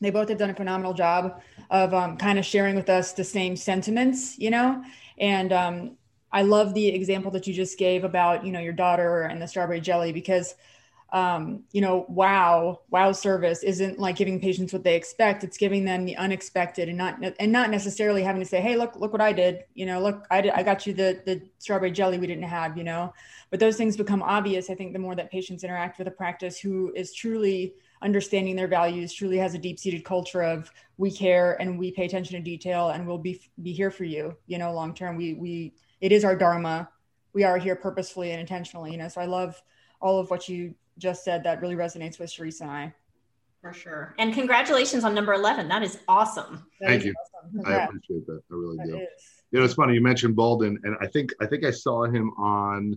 they 0.00 0.10
both 0.10 0.28
have 0.28 0.38
done 0.38 0.50
a 0.50 0.54
phenomenal 0.54 0.92
job 0.92 1.40
of 1.70 1.94
um, 1.94 2.16
kind 2.16 2.38
of 2.38 2.44
sharing 2.44 2.74
with 2.74 2.90
us 2.90 3.12
the 3.12 3.22
same 3.22 3.54
sentiments, 3.54 4.36
you 4.38 4.50
know, 4.50 4.82
and 5.18 5.52
um, 5.52 5.96
I 6.32 6.42
love 6.42 6.74
the 6.74 6.88
example 6.88 7.30
that 7.32 7.46
you 7.46 7.54
just 7.54 7.78
gave 7.78 8.04
about, 8.04 8.44
you 8.44 8.52
know, 8.52 8.60
your 8.60 8.72
daughter 8.72 9.22
and 9.22 9.40
the 9.40 9.46
strawberry 9.46 9.80
jelly 9.80 10.12
because 10.12 10.54
um, 11.12 11.62
you 11.70 11.80
know, 11.80 12.04
wow, 12.08 12.80
wow 12.90 13.12
service 13.12 13.62
isn't 13.62 13.98
like 13.98 14.16
giving 14.16 14.40
patients 14.40 14.72
what 14.72 14.82
they 14.82 14.96
expect. 14.96 15.44
It's 15.44 15.56
giving 15.56 15.84
them 15.84 16.04
the 16.04 16.16
unexpected 16.16 16.88
and 16.88 16.98
not 16.98 17.22
and 17.38 17.52
not 17.52 17.70
necessarily 17.70 18.22
having 18.22 18.42
to 18.42 18.46
say, 18.46 18.60
hey, 18.60 18.76
look, 18.76 18.96
look 18.96 19.12
what 19.12 19.20
I 19.20 19.32
did. 19.32 19.64
You 19.74 19.86
know, 19.86 20.00
look, 20.00 20.26
I 20.30 20.40
did, 20.40 20.52
I 20.52 20.62
got 20.64 20.86
you 20.86 20.92
the 20.92 21.22
the 21.24 21.42
strawberry 21.58 21.92
jelly 21.92 22.18
we 22.18 22.26
didn't 22.26 22.44
have. 22.44 22.76
You 22.76 22.84
know, 22.84 23.14
but 23.50 23.60
those 23.60 23.76
things 23.76 23.96
become 23.96 24.22
obvious. 24.22 24.68
I 24.68 24.74
think 24.74 24.92
the 24.92 24.98
more 24.98 25.14
that 25.14 25.30
patients 25.30 25.62
interact 25.62 25.98
with 25.98 26.08
a 26.08 26.10
practice 26.10 26.58
who 26.58 26.92
is 26.96 27.14
truly 27.14 27.74
understanding 28.02 28.56
their 28.56 28.68
values, 28.68 29.12
truly 29.12 29.38
has 29.38 29.54
a 29.54 29.58
deep 29.58 29.78
seated 29.78 30.04
culture 30.04 30.42
of 30.42 30.70
we 30.98 31.10
care 31.10 31.58
and 31.60 31.78
we 31.78 31.92
pay 31.92 32.04
attention 32.04 32.36
to 32.36 32.42
detail 32.42 32.88
and 32.88 33.06
we'll 33.06 33.16
be 33.16 33.40
be 33.62 33.72
here 33.72 33.92
for 33.92 34.04
you. 34.04 34.36
You 34.48 34.58
know, 34.58 34.72
long 34.72 34.92
term, 34.92 35.16
we 35.16 35.34
we 35.34 35.72
it 36.00 36.12
is 36.12 36.24
our 36.24 36.36
dharma. 36.36 36.88
We 37.32 37.44
are 37.44 37.58
here 37.58 37.76
purposefully 37.76 38.30
and 38.30 38.40
intentionally, 38.40 38.92
you 38.92 38.98
know. 38.98 39.08
So 39.08 39.20
I 39.20 39.26
love 39.26 39.60
all 40.00 40.18
of 40.18 40.30
what 40.30 40.48
you 40.48 40.74
just 40.98 41.24
said. 41.24 41.44
That 41.44 41.60
really 41.60 41.76
resonates 41.76 42.18
with 42.18 42.30
Sharice 42.30 42.60
and 42.60 42.70
I. 42.70 42.94
For 43.60 43.72
sure. 43.72 44.14
And 44.18 44.32
congratulations 44.32 45.04
on 45.04 45.14
number 45.14 45.32
11. 45.32 45.68
That 45.68 45.82
is 45.82 45.98
awesome. 46.06 46.66
That 46.80 46.88
Thank 46.88 47.00
is 47.00 47.06
you. 47.06 47.14
Awesome. 47.36 47.62
I 47.66 47.84
appreciate 47.84 48.26
that. 48.26 48.40
I 48.50 48.54
really 48.54 48.76
that 48.76 48.86
do. 48.86 48.96
Is. 48.98 49.08
You 49.50 49.58
know, 49.58 49.64
it's 49.64 49.74
funny. 49.74 49.94
You 49.94 50.00
mentioned 50.00 50.36
Boulden, 50.36 50.78
and 50.84 50.96
I 51.00 51.06
think 51.06 51.32
I 51.40 51.46
think 51.46 51.64
I 51.64 51.70
saw 51.70 52.04
him 52.04 52.30
on. 52.38 52.96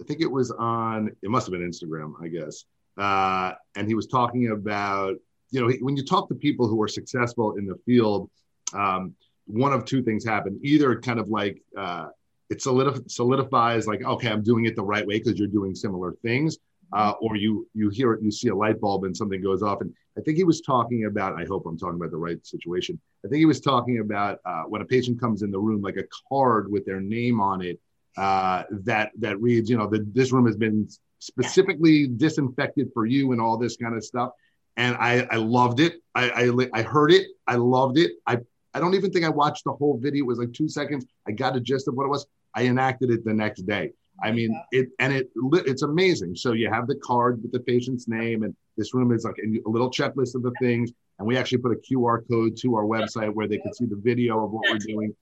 I 0.00 0.04
think 0.04 0.20
it 0.20 0.30
was 0.30 0.50
on. 0.50 1.10
It 1.22 1.30
must 1.30 1.46
have 1.46 1.52
been 1.52 1.68
Instagram, 1.68 2.14
I 2.22 2.28
guess. 2.28 2.64
Uh, 2.96 3.52
and 3.76 3.88
he 3.88 3.94
was 3.94 4.06
talking 4.06 4.50
about 4.50 5.16
you 5.50 5.60
know 5.60 5.72
when 5.80 5.96
you 5.96 6.04
talk 6.04 6.28
to 6.28 6.34
people 6.34 6.68
who 6.68 6.82
are 6.82 6.88
successful 6.88 7.56
in 7.56 7.66
the 7.66 7.76
field, 7.86 8.30
um, 8.72 9.14
one 9.46 9.72
of 9.72 9.84
two 9.84 10.02
things 10.02 10.24
happen. 10.24 10.58
Either 10.62 10.98
kind 11.00 11.18
of 11.18 11.28
like 11.28 11.62
uh, 11.76 12.06
it 12.54 12.60
solidif- 12.60 13.10
solidifies 13.10 13.86
like 13.86 14.02
okay 14.04 14.28
i'm 14.28 14.42
doing 14.42 14.64
it 14.66 14.76
the 14.76 14.82
right 14.82 15.06
way 15.06 15.18
because 15.18 15.38
you're 15.38 15.48
doing 15.48 15.74
similar 15.74 16.12
things 16.22 16.58
uh, 16.92 17.14
or 17.20 17.36
you 17.36 17.66
you 17.74 17.88
hear 17.88 18.12
it 18.12 18.22
you 18.22 18.30
see 18.30 18.48
a 18.48 18.54
light 18.54 18.80
bulb 18.80 19.04
and 19.04 19.16
something 19.16 19.42
goes 19.42 19.62
off 19.62 19.80
and 19.80 19.92
i 20.16 20.20
think 20.20 20.36
he 20.36 20.44
was 20.44 20.60
talking 20.60 21.06
about 21.06 21.38
i 21.40 21.44
hope 21.44 21.66
i'm 21.66 21.78
talking 21.78 21.96
about 21.96 22.10
the 22.10 22.16
right 22.16 22.44
situation 22.46 22.98
i 23.24 23.28
think 23.28 23.38
he 23.38 23.46
was 23.46 23.60
talking 23.60 23.98
about 24.00 24.38
uh, 24.44 24.62
when 24.62 24.82
a 24.82 24.84
patient 24.84 25.20
comes 25.20 25.42
in 25.42 25.50
the 25.50 25.58
room 25.58 25.82
like 25.82 25.96
a 25.96 26.04
card 26.28 26.70
with 26.70 26.84
their 26.84 27.00
name 27.00 27.40
on 27.40 27.62
it 27.62 27.80
uh, 28.16 28.62
that 28.70 29.10
that 29.18 29.40
reads 29.40 29.68
you 29.68 29.76
know 29.76 29.88
that 29.88 30.14
this 30.14 30.32
room 30.32 30.46
has 30.46 30.56
been 30.56 30.88
specifically 31.18 32.06
disinfected 32.06 32.88
for 32.94 33.06
you 33.06 33.32
and 33.32 33.40
all 33.40 33.56
this 33.56 33.76
kind 33.76 33.96
of 33.96 34.04
stuff 34.04 34.30
and 34.76 34.96
I, 34.96 35.26
I 35.30 35.36
loved 35.36 35.80
it. 35.80 35.94
I, 36.14 36.30
I, 36.30 36.68
I 36.72 36.82
heard 36.82 37.12
it. 37.12 37.28
I 37.46 37.56
loved 37.56 37.98
it. 37.98 38.12
I, 38.26 38.38
I 38.72 38.80
don't 38.80 38.94
even 38.94 39.12
think 39.12 39.24
I 39.24 39.28
watched 39.28 39.64
the 39.64 39.72
whole 39.72 39.98
video. 39.98 40.24
It 40.24 40.26
was 40.26 40.38
like 40.38 40.52
two 40.52 40.68
seconds. 40.68 41.06
I 41.26 41.32
got 41.32 41.56
a 41.56 41.60
gist 41.60 41.86
of 41.88 41.94
what 41.94 42.04
it 42.04 42.08
was. 42.08 42.26
I 42.54 42.64
enacted 42.64 43.10
it 43.10 43.24
the 43.24 43.34
next 43.34 43.62
day. 43.62 43.92
I 44.22 44.30
mean, 44.30 44.58
it 44.70 44.88
and 45.00 45.12
it 45.12 45.30
it's 45.52 45.82
amazing. 45.82 46.36
So 46.36 46.52
you 46.52 46.70
have 46.70 46.86
the 46.86 46.94
card 46.96 47.42
with 47.42 47.52
the 47.52 47.60
patient's 47.60 48.06
name, 48.06 48.44
and 48.44 48.54
this 48.76 48.94
room 48.94 49.12
is 49.12 49.24
like 49.24 49.36
a 49.38 49.68
little 49.68 49.90
checklist 49.90 50.34
of 50.34 50.42
the 50.42 50.52
things. 50.60 50.92
And 51.18 51.26
we 51.26 51.36
actually 51.36 51.58
put 51.58 51.72
a 51.72 51.76
QR 51.76 52.26
code 52.28 52.56
to 52.58 52.76
our 52.76 52.84
website 52.84 53.32
where 53.32 53.46
they 53.48 53.58
can 53.58 53.72
see 53.74 53.86
the 53.86 53.96
video 53.96 54.44
of 54.44 54.50
what 54.50 54.64
we're 54.70 54.78
doing. 54.78 55.14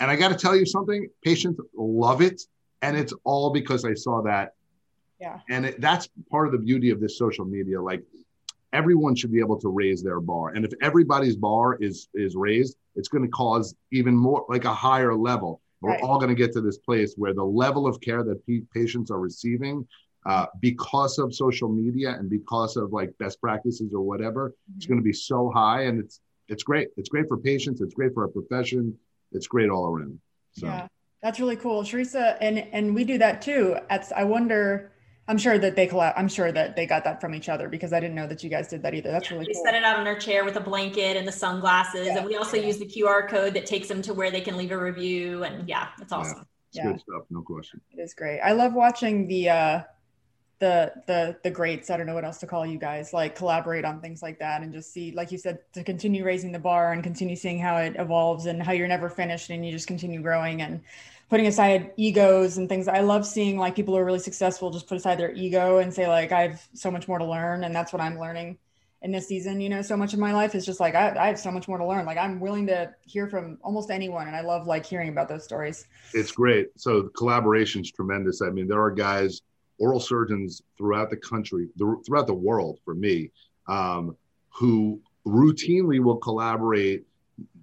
And 0.00 0.10
I 0.10 0.16
got 0.16 0.28
to 0.28 0.36
tell 0.36 0.56
you 0.56 0.66
something, 0.66 1.08
patients 1.24 1.60
love 1.76 2.20
it, 2.20 2.42
and 2.80 2.96
it's 2.96 3.12
all 3.24 3.50
because 3.50 3.84
I 3.84 3.94
saw 3.94 4.22
that. 4.22 4.54
Yeah. 5.20 5.38
And 5.50 5.66
it, 5.66 5.80
that's 5.80 6.08
part 6.30 6.46
of 6.46 6.52
the 6.52 6.58
beauty 6.58 6.90
of 6.90 7.00
this 7.00 7.18
social 7.18 7.44
media. 7.44 7.80
Like 7.80 8.02
everyone 8.72 9.14
should 9.14 9.32
be 9.32 9.40
able 9.40 9.58
to 9.60 9.68
raise 9.68 10.02
their 10.02 10.20
bar, 10.20 10.48
and 10.50 10.64
if 10.64 10.72
everybody's 10.82 11.36
bar 11.36 11.76
is 11.80 12.08
is 12.14 12.34
raised, 12.34 12.76
it's 12.96 13.08
going 13.08 13.24
to 13.24 13.30
cause 13.30 13.76
even 13.92 14.16
more 14.16 14.44
like 14.48 14.64
a 14.64 14.74
higher 14.74 15.14
level 15.14 15.60
we're 15.82 15.98
all 15.98 16.18
going 16.18 16.28
to 16.28 16.34
get 16.34 16.52
to 16.52 16.60
this 16.60 16.78
place 16.78 17.14
where 17.16 17.34
the 17.34 17.44
level 17.44 17.86
of 17.86 18.00
care 18.00 18.22
that 18.22 18.46
p- 18.46 18.62
patients 18.72 19.10
are 19.10 19.18
receiving 19.18 19.86
uh, 20.24 20.46
because 20.60 21.18
of 21.18 21.34
social 21.34 21.68
media 21.68 22.10
and 22.10 22.30
because 22.30 22.76
of 22.76 22.92
like 22.92 23.10
best 23.18 23.40
practices 23.40 23.92
or 23.92 24.02
whatever, 24.02 24.50
mm-hmm. 24.50 24.76
it's 24.76 24.86
going 24.86 24.98
to 24.98 25.04
be 25.04 25.12
so 25.12 25.50
high, 25.52 25.82
and 25.82 25.98
it's 25.98 26.20
it's 26.48 26.62
great. 26.62 26.88
It's 26.96 27.08
great 27.08 27.26
for 27.28 27.36
patients. 27.36 27.80
It's 27.80 27.94
great 27.94 28.14
for 28.14 28.22
our 28.22 28.28
profession. 28.28 28.96
It's 29.32 29.46
great 29.46 29.70
all 29.70 29.86
around. 29.86 30.20
So. 30.52 30.66
Yeah, 30.66 30.86
that's 31.22 31.40
really 31.40 31.56
cool, 31.56 31.84
Teresa, 31.84 32.36
and 32.40 32.58
and 32.58 32.94
we 32.94 33.04
do 33.04 33.18
that 33.18 33.42
too. 33.42 33.76
At 33.90 34.10
I 34.16 34.24
wonder 34.24 34.91
I'm 35.32 35.38
sure 35.38 35.58
that 35.58 35.76
they 35.76 35.86
collab. 35.86 36.12
I'm 36.14 36.28
sure 36.28 36.52
that 36.52 36.76
they 36.76 36.84
got 36.84 37.04
that 37.04 37.18
from 37.18 37.34
each 37.34 37.48
other 37.48 37.66
because 37.66 37.94
I 37.94 38.00
didn't 38.00 38.14
know 38.14 38.26
that 38.26 38.44
you 38.44 38.50
guys 38.50 38.68
did 38.68 38.82
that 38.82 38.92
either. 38.92 39.10
That's 39.10 39.30
really 39.30 39.46
we 39.46 39.54
cool. 39.54 39.64
set 39.64 39.74
it 39.74 39.82
out 39.82 39.98
on 39.98 40.06
our 40.06 40.14
chair 40.14 40.44
with 40.44 40.56
a 40.56 40.60
blanket 40.60 41.16
and 41.16 41.26
the 41.26 41.32
sunglasses, 41.32 42.08
yeah. 42.08 42.18
and 42.18 42.26
we 42.26 42.36
also 42.36 42.58
use 42.58 42.76
the 42.76 42.84
QR 42.84 43.26
code 43.26 43.54
that 43.54 43.64
takes 43.64 43.88
them 43.88 44.02
to 44.02 44.12
where 44.12 44.30
they 44.30 44.42
can 44.42 44.58
leave 44.58 44.72
a 44.72 44.76
review. 44.76 45.42
And 45.44 45.66
yeah, 45.66 45.88
it's 46.02 46.12
awesome. 46.12 46.36
Yeah, 46.36 46.44
it's 46.68 46.76
yeah. 46.76 46.84
good 46.84 47.00
stuff, 47.00 47.22
no 47.30 47.40
question. 47.40 47.80
It 47.96 48.02
is 48.02 48.12
great. 48.12 48.40
I 48.40 48.52
love 48.52 48.74
watching 48.74 49.26
the 49.26 49.48
uh, 49.48 49.80
the 50.62 50.92
the 51.08 51.36
the 51.42 51.50
greats. 51.50 51.90
I 51.90 51.96
don't 51.96 52.06
know 52.06 52.14
what 52.14 52.24
else 52.24 52.38
to 52.38 52.46
call 52.46 52.64
you 52.64 52.78
guys. 52.78 53.12
Like 53.12 53.34
collaborate 53.34 53.84
on 53.84 54.00
things 54.00 54.22
like 54.22 54.38
that 54.38 54.62
and 54.62 54.72
just 54.72 54.92
see, 54.92 55.10
like 55.10 55.32
you 55.32 55.38
said, 55.38 55.58
to 55.72 55.82
continue 55.82 56.24
raising 56.24 56.52
the 56.52 56.60
bar 56.60 56.92
and 56.92 57.02
continue 57.02 57.34
seeing 57.34 57.58
how 57.58 57.78
it 57.78 57.96
evolves 57.98 58.46
and 58.46 58.62
how 58.62 58.70
you're 58.70 58.86
never 58.86 59.08
finished 59.08 59.50
and 59.50 59.66
you 59.66 59.72
just 59.72 59.88
continue 59.88 60.22
growing 60.22 60.62
and 60.62 60.80
putting 61.28 61.48
aside 61.48 61.90
egos 61.96 62.58
and 62.58 62.68
things. 62.68 62.86
I 62.86 63.00
love 63.00 63.26
seeing 63.26 63.58
like 63.58 63.74
people 63.74 63.94
who 63.94 63.98
are 63.98 64.04
really 64.04 64.20
successful 64.20 64.70
just 64.70 64.86
put 64.86 64.96
aside 64.96 65.18
their 65.18 65.32
ego 65.32 65.78
and 65.78 65.92
say 65.92 66.06
like 66.06 66.30
I 66.30 66.42
have 66.42 66.68
so 66.74 66.92
much 66.92 67.08
more 67.08 67.18
to 67.18 67.26
learn, 67.26 67.64
and 67.64 67.74
that's 67.74 67.92
what 67.92 68.00
I'm 68.00 68.16
learning 68.20 68.56
in 69.02 69.10
this 69.10 69.26
season. 69.26 69.60
You 69.60 69.68
know, 69.68 69.82
so 69.82 69.96
much 69.96 70.12
of 70.12 70.20
my 70.20 70.32
life 70.32 70.54
is 70.54 70.64
just 70.64 70.78
like 70.78 70.94
I, 70.94 71.12
I 71.18 71.26
have 71.26 71.40
so 71.40 71.50
much 71.50 71.66
more 71.66 71.78
to 71.78 71.86
learn. 71.86 72.06
Like 72.06 72.18
I'm 72.18 72.38
willing 72.38 72.68
to 72.68 72.94
hear 73.02 73.26
from 73.26 73.58
almost 73.62 73.90
anyone, 73.90 74.28
and 74.28 74.36
I 74.36 74.42
love 74.42 74.68
like 74.68 74.86
hearing 74.86 75.08
about 75.08 75.28
those 75.28 75.42
stories. 75.42 75.88
It's 76.14 76.30
great. 76.30 76.68
So 76.76 77.10
collaboration 77.16 77.80
is 77.80 77.90
tremendous. 77.90 78.42
I 78.42 78.50
mean, 78.50 78.68
there 78.68 78.80
are 78.80 78.92
guys, 78.92 79.40
oral 79.82 80.00
surgeons 80.00 80.62
throughout 80.78 81.10
the 81.10 81.16
country, 81.16 81.68
throughout 82.06 82.28
the 82.28 82.40
world, 82.48 82.78
for 82.84 82.94
me, 82.94 83.30
um, 83.66 84.16
who 84.50 85.00
routinely 85.26 85.98
will 86.00 86.16
collaborate 86.16 87.04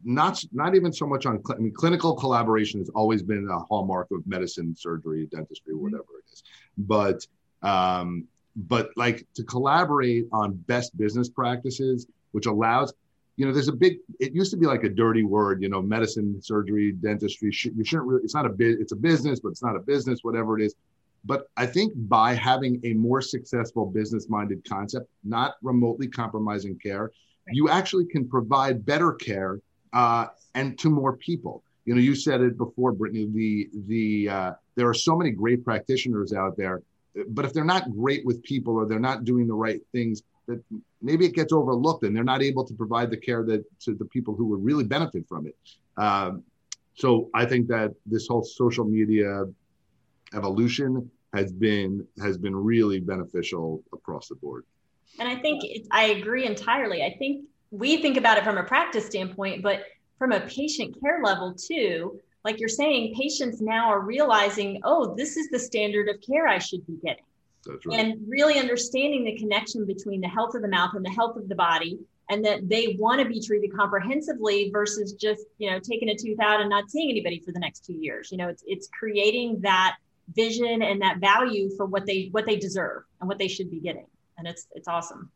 not 0.03 0.43
not 0.51 0.75
even 0.75 0.91
so 0.91 1.05
much 1.07 1.25
on 1.25 1.41
I 1.49 1.55
mean, 1.55 1.73
clinical 1.73 2.13
collaboration 2.15 2.79
has 2.79 2.89
always 2.89 3.21
been 3.21 3.47
a 3.49 3.59
hallmark 3.59 4.07
of 4.11 4.25
medicine, 4.27 4.75
surgery, 4.75 5.27
dentistry, 5.31 5.73
mm-hmm. 5.73 5.83
whatever 5.83 6.11
it 6.19 6.33
is. 6.33 6.43
But 6.77 7.25
um, 7.61 8.27
but 8.55 8.89
like 8.97 9.25
to 9.35 9.43
collaborate 9.43 10.25
on 10.33 10.53
best 10.73 10.97
business 10.97 11.29
practices, 11.29 12.07
which 12.31 12.47
allows 12.47 12.93
you 13.39 13.45
know, 13.45 13.53
there's 13.53 13.69
a 13.69 13.79
big. 13.85 13.99
It 14.19 14.35
used 14.35 14.51
to 14.51 14.57
be 14.57 14.65
like 14.65 14.83
a 14.83 14.89
dirty 14.89 15.23
word, 15.23 15.61
you 15.61 15.69
know, 15.69 15.81
medicine, 15.81 16.41
surgery, 16.41 16.91
dentistry. 16.91 17.53
You 17.63 17.85
shouldn't 17.85 18.09
really. 18.09 18.21
It's 18.21 18.35
not 18.35 18.45
a 18.45 18.49
bit. 18.49 18.81
It's 18.81 18.91
a 18.91 18.97
business, 18.97 19.39
but 19.39 19.49
it's 19.53 19.63
not 19.63 19.77
a 19.77 19.79
business. 19.79 20.25
Whatever 20.25 20.59
it 20.59 20.65
is. 20.65 20.75
But 21.25 21.49
I 21.57 21.65
think 21.65 21.93
by 21.95 22.33
having 22.33 22.79
a 22.83 22.93
more 22.93 23.21
successful 23.21 23.85
business-minded 23.85 24.67
concept, 24.67 25.09
not 25.23 25.55
remotely 25.61 26.07
compromising 26.07 26.77
care, 26.79 27.11
you 27.51 27.69
actually 27.69 28.05
can 28.05 28.27
provide 28.27 28.85
better 28.85 29.13
care 29.13 29.59
uh, 29.93 30.27
and 30.55 30.77
to 30.79 30.89
more 30.89 31.17
people. 31.17 31.63
You 31.85 31.95
know, 31.95 32.01
you 32.01 32.15
said 32.15 32.41
it 32.41 32.57
before, 32.57 32.91
Brittany. 32.91 33.25
The 33.25 33.69
the 33.87 34.29
uh, 34.29 34.51
there 34.75 34.87
are 34.87 34.93
so 34.93 35.15
many 35.15 35.31
great 35.31 35.65
practitioners 35.65 36.33
out 36.33 36.55
there, 36.55 36.83
but 37.29 37.45
if 37.45 37.53
they're 37.53 37.65
not 37.65 37.91
great 37.91 38.25
with 38.25 38.43
people 38.43 38.75
or 38.75 38.85
they're 38.85 38.99
not 38.99 39.25
doing 39.25 39.47
the 39.47 39.55
right 39.55 39.81
things, 39.91 40.21
that 40.47 40.63
maybe 41.01 41.25
it 41.25 41.33
gets 41.33 41.51
overlooked 41.51 42.03
and 42.03 42.15
they're 42.15 42.23
not 42.23 42.41
able 42.41 42.63
to 42.65 42.73
provide 42.73 43.09
the 43.09 43.17
care 43.17 43.43
that 43.43 43.63
to 43.81 43.95
the 43.95 44.05
people 44.05 44.35
who 44.35 44.45
would 44.45 44.63
really 44.63 44.83
benefit 44.83 45.27
from 45.27 45.47
it. 45.47 45.55
Um, 45.97 46.43
so 46.95 47.29
I 47.33 47.45
think 47.45 47.67
that 47.69 47.93
this 48.05 48.27
whole 48.27 48.43
social 48.43 48.85
media 48.85 49.45
evolution 50.33 51.09
has 51.33 51.51
been 51.51 52.05
has 52.21 52.37
been 52.37 52.55
really 52.55 52.99
beneficial 52.99 53.83
across 53.93 54.27
the 54.27 54.35
board. 54.35 54.65
And 55.19 55.27
I 55.27 55.35
think 55.35 55.63
it, 55.63 55.87
I 55.91 56.05
agree 56.05 56.45
entirely. 56.45 57.03
I 57.03 57.15
think 57.17 57.45
we 57.71 58.01
think 58.01 58.17
about 58.17 58.37
it 58.37 58.43
from 58.43 58.57
a 58.57 58.63
practice 58.63 59.05
standpoint, 59.05 59.61
but 59.61 59.83
from 60.17 60.31
a 60.31 60.41
patient 60.41 60.97
care 61.01 61.21
level 61.23 61.53
too, 61.53 62.19
like 62.43 62.59
you're 62.59 62.69
saying, 62.69 63.15
patients 63.15 63.61
now 63.61 63.89
are 63.89 63.99
realizing, 63.99 64.81
oh, 64.83 65.13
this 65.15 65.37
is 65.37 65.49
the 65.49 65.59
standard 65.59 66.09
of 66.09 66.21
care 66.21 66.47
I 66.47 66.57
should 66.57 66.85
be 66.87 66.97
getting. 67.03 67.23
Right. 67.85 67.99
And 67.99 68.25
really 68.27 68.57
understanding 68.57 69.25
the 69.25 69.37
connection 69.37 69.85
between 69.85 70.21
the 70.21 70.29
health 70.29 70.55
of 70.55 70.61
the 70.61 70.67
mouth 70.67 70.91
and 70.95 71.05
the 71.05 71.11
health 71.11 71.35
of 71.35 71.49
the 71.49 71.55
body, 71.55 71.99
and 72.29 72.45
that 72.45 72.69
they 72.69 72.95
want 72.97 73.19
to 73.21 73.27
be 73.27 73.41
treated 73.41 73.75
comprehensively 73.75 74.69
versus 74.71 75.13
just, 75.13 75.43
you 75.57 75.69
know, 75.69 75.79
taking 75.79 76.09
a 76.09 76.15
tooth 76.15 76.39
out 76.39 76.61
and 76.61 76.69
not 76.69 76.89
seeing 76.89 77.09
anybody 77.09 77.41
for 77.45 77.51
the 77.51 77.59
next 77.59 77.85
two 77.85 77.93
years. 77.93 78.31
You 78.31 78.37
know, 78.37 78.47
it's 78.47 78.63
it's 78.65 78.87
creating 78.97 79.59
that 79.61 79.97
vision 80.35 80.81
and 80.81 81.01
that 81.01 81.19
value 81.19 81.69
for 81.75 81.85
what 81.85 82.05
they 82.05 82.29
what 82.31 82.45
they 82.45 82.55
deserve 82.55 83.03
and 83.19 83.27
what 83.27 83.37
they 83.39 83.47
should 83.47 83.69
be 83.69 83.79
getting. 83.79 84.07
And 84.37 84.47
it's 84.47 84.67
it's 84.73 84.87
awesome. 84.87 85.31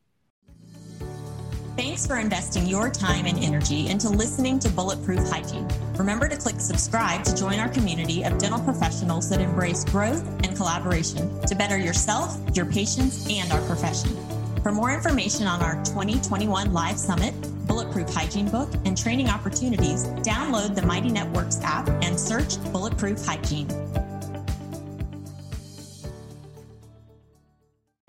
Thanks 1.76 2.06
for 2.06 2.20
investing 2.20 2.68
your 2.68 2.92
time 2.92 3.26
and 3.26 3.44
energy 3.44 3.88
into 3.88 4.08
listening 4.08 4.60
to 4.60 4.70
Bulletproof 4.70 5.28
Hygiene. 5.28 5.68
Remember 5.98 6.30
to 6.30 6.38
click 6.38 6.60
subscribe 6.60 7.24
to 7.24 7.36
join 7.36 7.60
our 7.60 7.68
community 7.68 8.24
of 8.24 8.38
dental 8.38 8.60
professionals 8.60 9.28
that 9.32 9.42
embrace 9.42 9.84
growth 9.84 10.24
and 10.44 10.56
collaboration 10.56 11.42
to 11.42 11.56
better 11.56 11.78
yourself, 11.78 12.38
your 12.54 12.68
patients, 12.68 13.28
and 13.28 13.52
our 13.52 13.62
profession. 13.66 14.16
For 14.62 14.72
more 14.72 14.94
information 14.94 15.48
on 15.48 15.64
our 15.64 15.84
2021 15.84 16.72
Live 16.72 17.00
Summit, 17.00 17.34
Bulletproof 17.66 18.14
Hygiene 18.14 18.50
book, 18.50 18.70
and 18.86 18.96
training 18.96 19.30
opportunities, 19.30 20.06
download 20.22 20.76
the 20.76 20.84
Mighty 20.84 21.10
Networks 21.10 21.60
app 21.64 21.90
and 22.04 22.20
search 22.20 22.64
Bulletproof 22.72 23.26
Hygiene. 23.26 23.68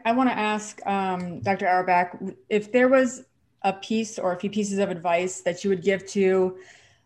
I 0.05 0.13
want 0.13 0.29
to 0.29 0.37
ask 0.37 0.85
um, 0.87 1.41
Dr. 1.41 1.67
Auerbach 1.67 2.17
if 2.49 2.71
there 2.71 2.89
was 2.89 3.25
a 3.63 3.73
piece 3.73 4.19
or 4.19 4.33
a 4.33 4.39
few 4.39 4.51
pieces 4.51 4.79
of 4.79 4.91
advice 4.91 5.41
that 5.41 5.65
you 5.65 5.71
would 5.71 5.83
give 5.83 6.07
to 6.09 6.59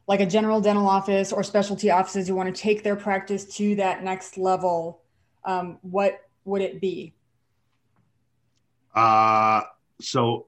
like 0.08 0.20
a 0.20 0.26
general 0.26 0.60
dental 0.60 0.88
office 0.88 1.32
or 1.32 1.44
specialty 1.44 1.90
offices 1.90 2.26
who 2.26 2.34
want 2.34 2.52
to 2.52 2.60
take 2.60 2.82
their 2.82 2.96
practice 2.96 3.44
to 3.56 3.76
that 3.76 4.02
next 4.02 4.38
level, 4.38 5.02
um, 5.44 5.78
what 5.82 6.24
would 6.44 6.62
it 6.62 6.80
be? 6.80 7.14
Uh, 8.94 9.60
so 10.00 10.46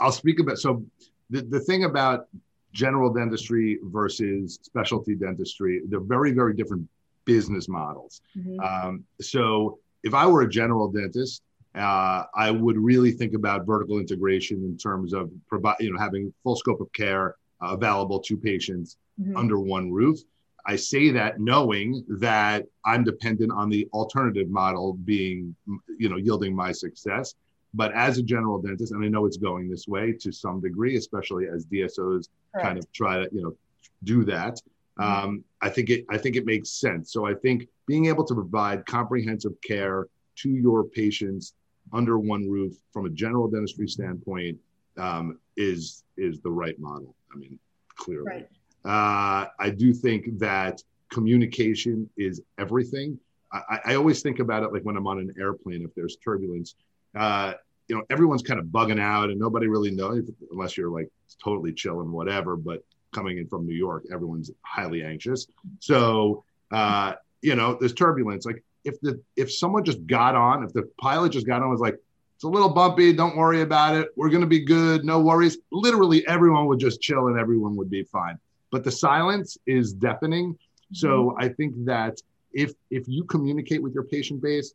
I'll 0.00 0.12
speak 0.12 0.38
about, 0.38 0.58
so 0.58 0.84
the, 1.28 1.42
the 1.42 1.60
thing 1.60 1.84
about 1.84 2.28
general 2.72 3.12
dentistry 3.12 3.78
versus 3.82 4.58
specialty 4.62 5.14
dentistry, 5.14 5.82
they're 5.88 6.00
very, 6.00 6.32
very 6.32 6.54
different 6.54 6.88
business 7.24 7.68
models. 7.68 8.22
Mm-hmm. 8.38 8.60
Um, 8.60 9.04
so 9.20 9.80
if 10.02 10.14
I 10.14 10.26
were 10.26 10.42
a 10.42 10.48
general 10.48 10.90
dentist, 10.90 11.42
uh, 11.74 12.24
I 12.34 12.50
would 12.50 12.78
really 12.78 13.10
think 13.10 13.34
about 13.34 13.66
vertical 13.66 13.98
integration 13.98 14.64
in 14.64 14.76
terms 14.76 15.12
of 15.12 15.30
provide, 15.48 15.76
you 15.80 15.92
know, 15.92 15.98
having 15.98 16.32
full 16.42 16.56
scope 16.56 16.80
of 16.80 16.92
care 16.92 17.36
uh, 17.62 17.74
available 17.74 18.20
to 18.20 18.36
patients 18.36 18.96
mm-hmm. 19.20 19.36
under 19.36 19.58
one 19.58 19.90
roof. 19.90 20.18
I 20.66 20.76
say 20.76 21.10
that 21.10 21.40
knowing 21.40 22.04
that 22.08 22.64
I'm 22.84 23.04
dependent 23.04 23.52
on 23.52 23.68
the 23.68 23.86
alternative 23.92 24.48
model 24.48 24.94
being, 24.94 25.54
you 25.98 26.08
know, 26.08 26.16
yielding 26.16 26.54
my 26.54 26.72
success. 26.72 27.34
But 27.74 27.92
as 27.92 28.18
a 28.18 28.22
general 28.22 28.62
dentist, 28.62 28.92
and 28.92 29.04
I 29.04 29.08
know 29.08 29.26
it's 29.26 29.36
going 29.36 29.68
this 29.68 29.88
way 29.88 30.12
to 30.20 30.32
some 30.32 30.60
degree, 30.60 30.96
especially 30.96 31.48
as 31.48 31.66
DSOs 31.66 32.28
Correct. 32.52 32.66
kind 32.66 32.78
of 32.78 32.90
try 32.92 33.18
to, 33.18 33.28
you 33.32 33.42
know, 33.42 33.56
do 34.04 34.24
that. 34.24 34.60
Mm-hmm. 34.98 35.24
Um, 35.24 35.44
I 35.60 35.70
think 35.70 35.90
it, 35.90 36.06
I 36.08 36.18
think 36.18 36.36
it 36.36 36.46
makes 36.46 36.70
sense. 36.70 37.12
So 37.12 37.26
I 37.26 37.34
think 37.34 37.66
being 37.86 38.06
able 38.06 38.24
to 38.24 38.34
provide 38.34 38.86
comprehensive 38.86 39.52
care 39.66 40.06
to 40.36 40.48
your 40.48 40.84
patients 40.84 41.54
under 41.92 42.18
one 42.18 42.48
roof 42.48 42.74
from 42.92 43.06
a 43.06 43.10
general 43.10 43.48
dentistry 43.48 43.88
standpoint 43.88 44.58
um, 44.96 45.38
is 45.56 46.04
is 46.16 46.40
the 46.40 46.50
right 46.50 46.78
model. 46.78 47.14
I 47.32 47.36
mean, 47.36 47.58
clearly. 47.96 48.26
Right. 48.26 48.48
Uh, 48.84 49.48
I 49.58 49.70
do 49.70 49.92
think 49.92 50.38
that 50.38 50.82
communication 51.10 52.08
is 52.16 52.42
everything. 52.58 53.18
I, 53.52 53.78
I, 53.84 53.94
always 53.94 54.20
think 54.20 54.40
about 54.40 54.64
it 54.64 54.72
like 54.72 54.82
when 54.82 54.96
I'm 54.96 55.06
on 55.06 55.18
an 55.18 55.32
airplane, 55.38 55.82
if 55.82 55.94
there's 55.94 56.16
turbulence, 56.16 56.74
uh, 57.14 57.54
you 57.88 57.96
know, 57.96 58.02
everyone's 58.10 58.42
kind 58.42 58.58
of 58.58 58.66
bugging 58.66 59.00
out 59.00 59.30
and 59.30 59.38
nobody 59.38 59.68
really 59.68 59.92
knows 59.92 60.28
unless 60.50 60.76
you're 60.76 60.90
like 60.90 61.08
totally 61.42 61.72
chilling, 61.72 62.10
whatever. 62.10 62.56
But 62.56 62.84
coming 63.12 63.38
in 63.38 63.46
from 63.46 63.64
New 63.64 63.74
York, 63.76 64.04
everyone's 64.12 64.50
highly 64.62 65.04
anxious. 65.04 65.46
So, 65.78 66.44
uh, 66.72 67.14
you 67.42 67.54
know, 67.54 67.76
there's 67.78 67.92
turbulence. 67.92 68.44
Like 68.44 68.63
if 68.84 69.00
the 69.00 69.20
if 69.36 69.52
someone 69.52 69.84
just 69.84 70.06
got 70.06 70.34
on, 70.34 70.64
if 70.64 70.72
the 70.72 70.88
pilot 71.00 71.32
just 71.32 71.46
got 71.46 71.62
on, 71.62 71.70
was 71.70 71.80
like, 71.80 71.98
it's 72.34 72.44
a 72.44 72.48
little 72.48 72.68
bumpy, 72.68 73.12
don't 73.12 73.36
worry 73.36 73.62
about 73.62 73.96
it. 73.96 74.08
We're 74.16 74.30
gonna 74.30 74.46
be 74.46 74.60
good, 74.60 75.04
no 75.04 75.20
worries. 75.20 75.58
Literally, 75.72 76.26
everyone 76.26 76.66
would 76.66 76.80
just 76.80 77.00
chill 77.00 77.28
and 77.28 77.38
everyone 77.38 77.76
would 77.76 77.90
be 77.90 78.04
fine. 78.04 78.38
But 78.70 78.84
the 78.84 78.90
silence 78.90 79.56
is 79.66 79.92
deafening. 79.92 80.58
So 80.92 81.08
mm-hmm. 81.08 81.42
I 81.42 81.48
think 81.48 81.74
that 81.84 82.20
if 82.52 82.72
if 82.90 83.08
you 83.08 83.24
communicate 83.24 83.82
with 83.82 83.94
your 83.94 84.04
patient 84.04 84.42
base 84.42 84.74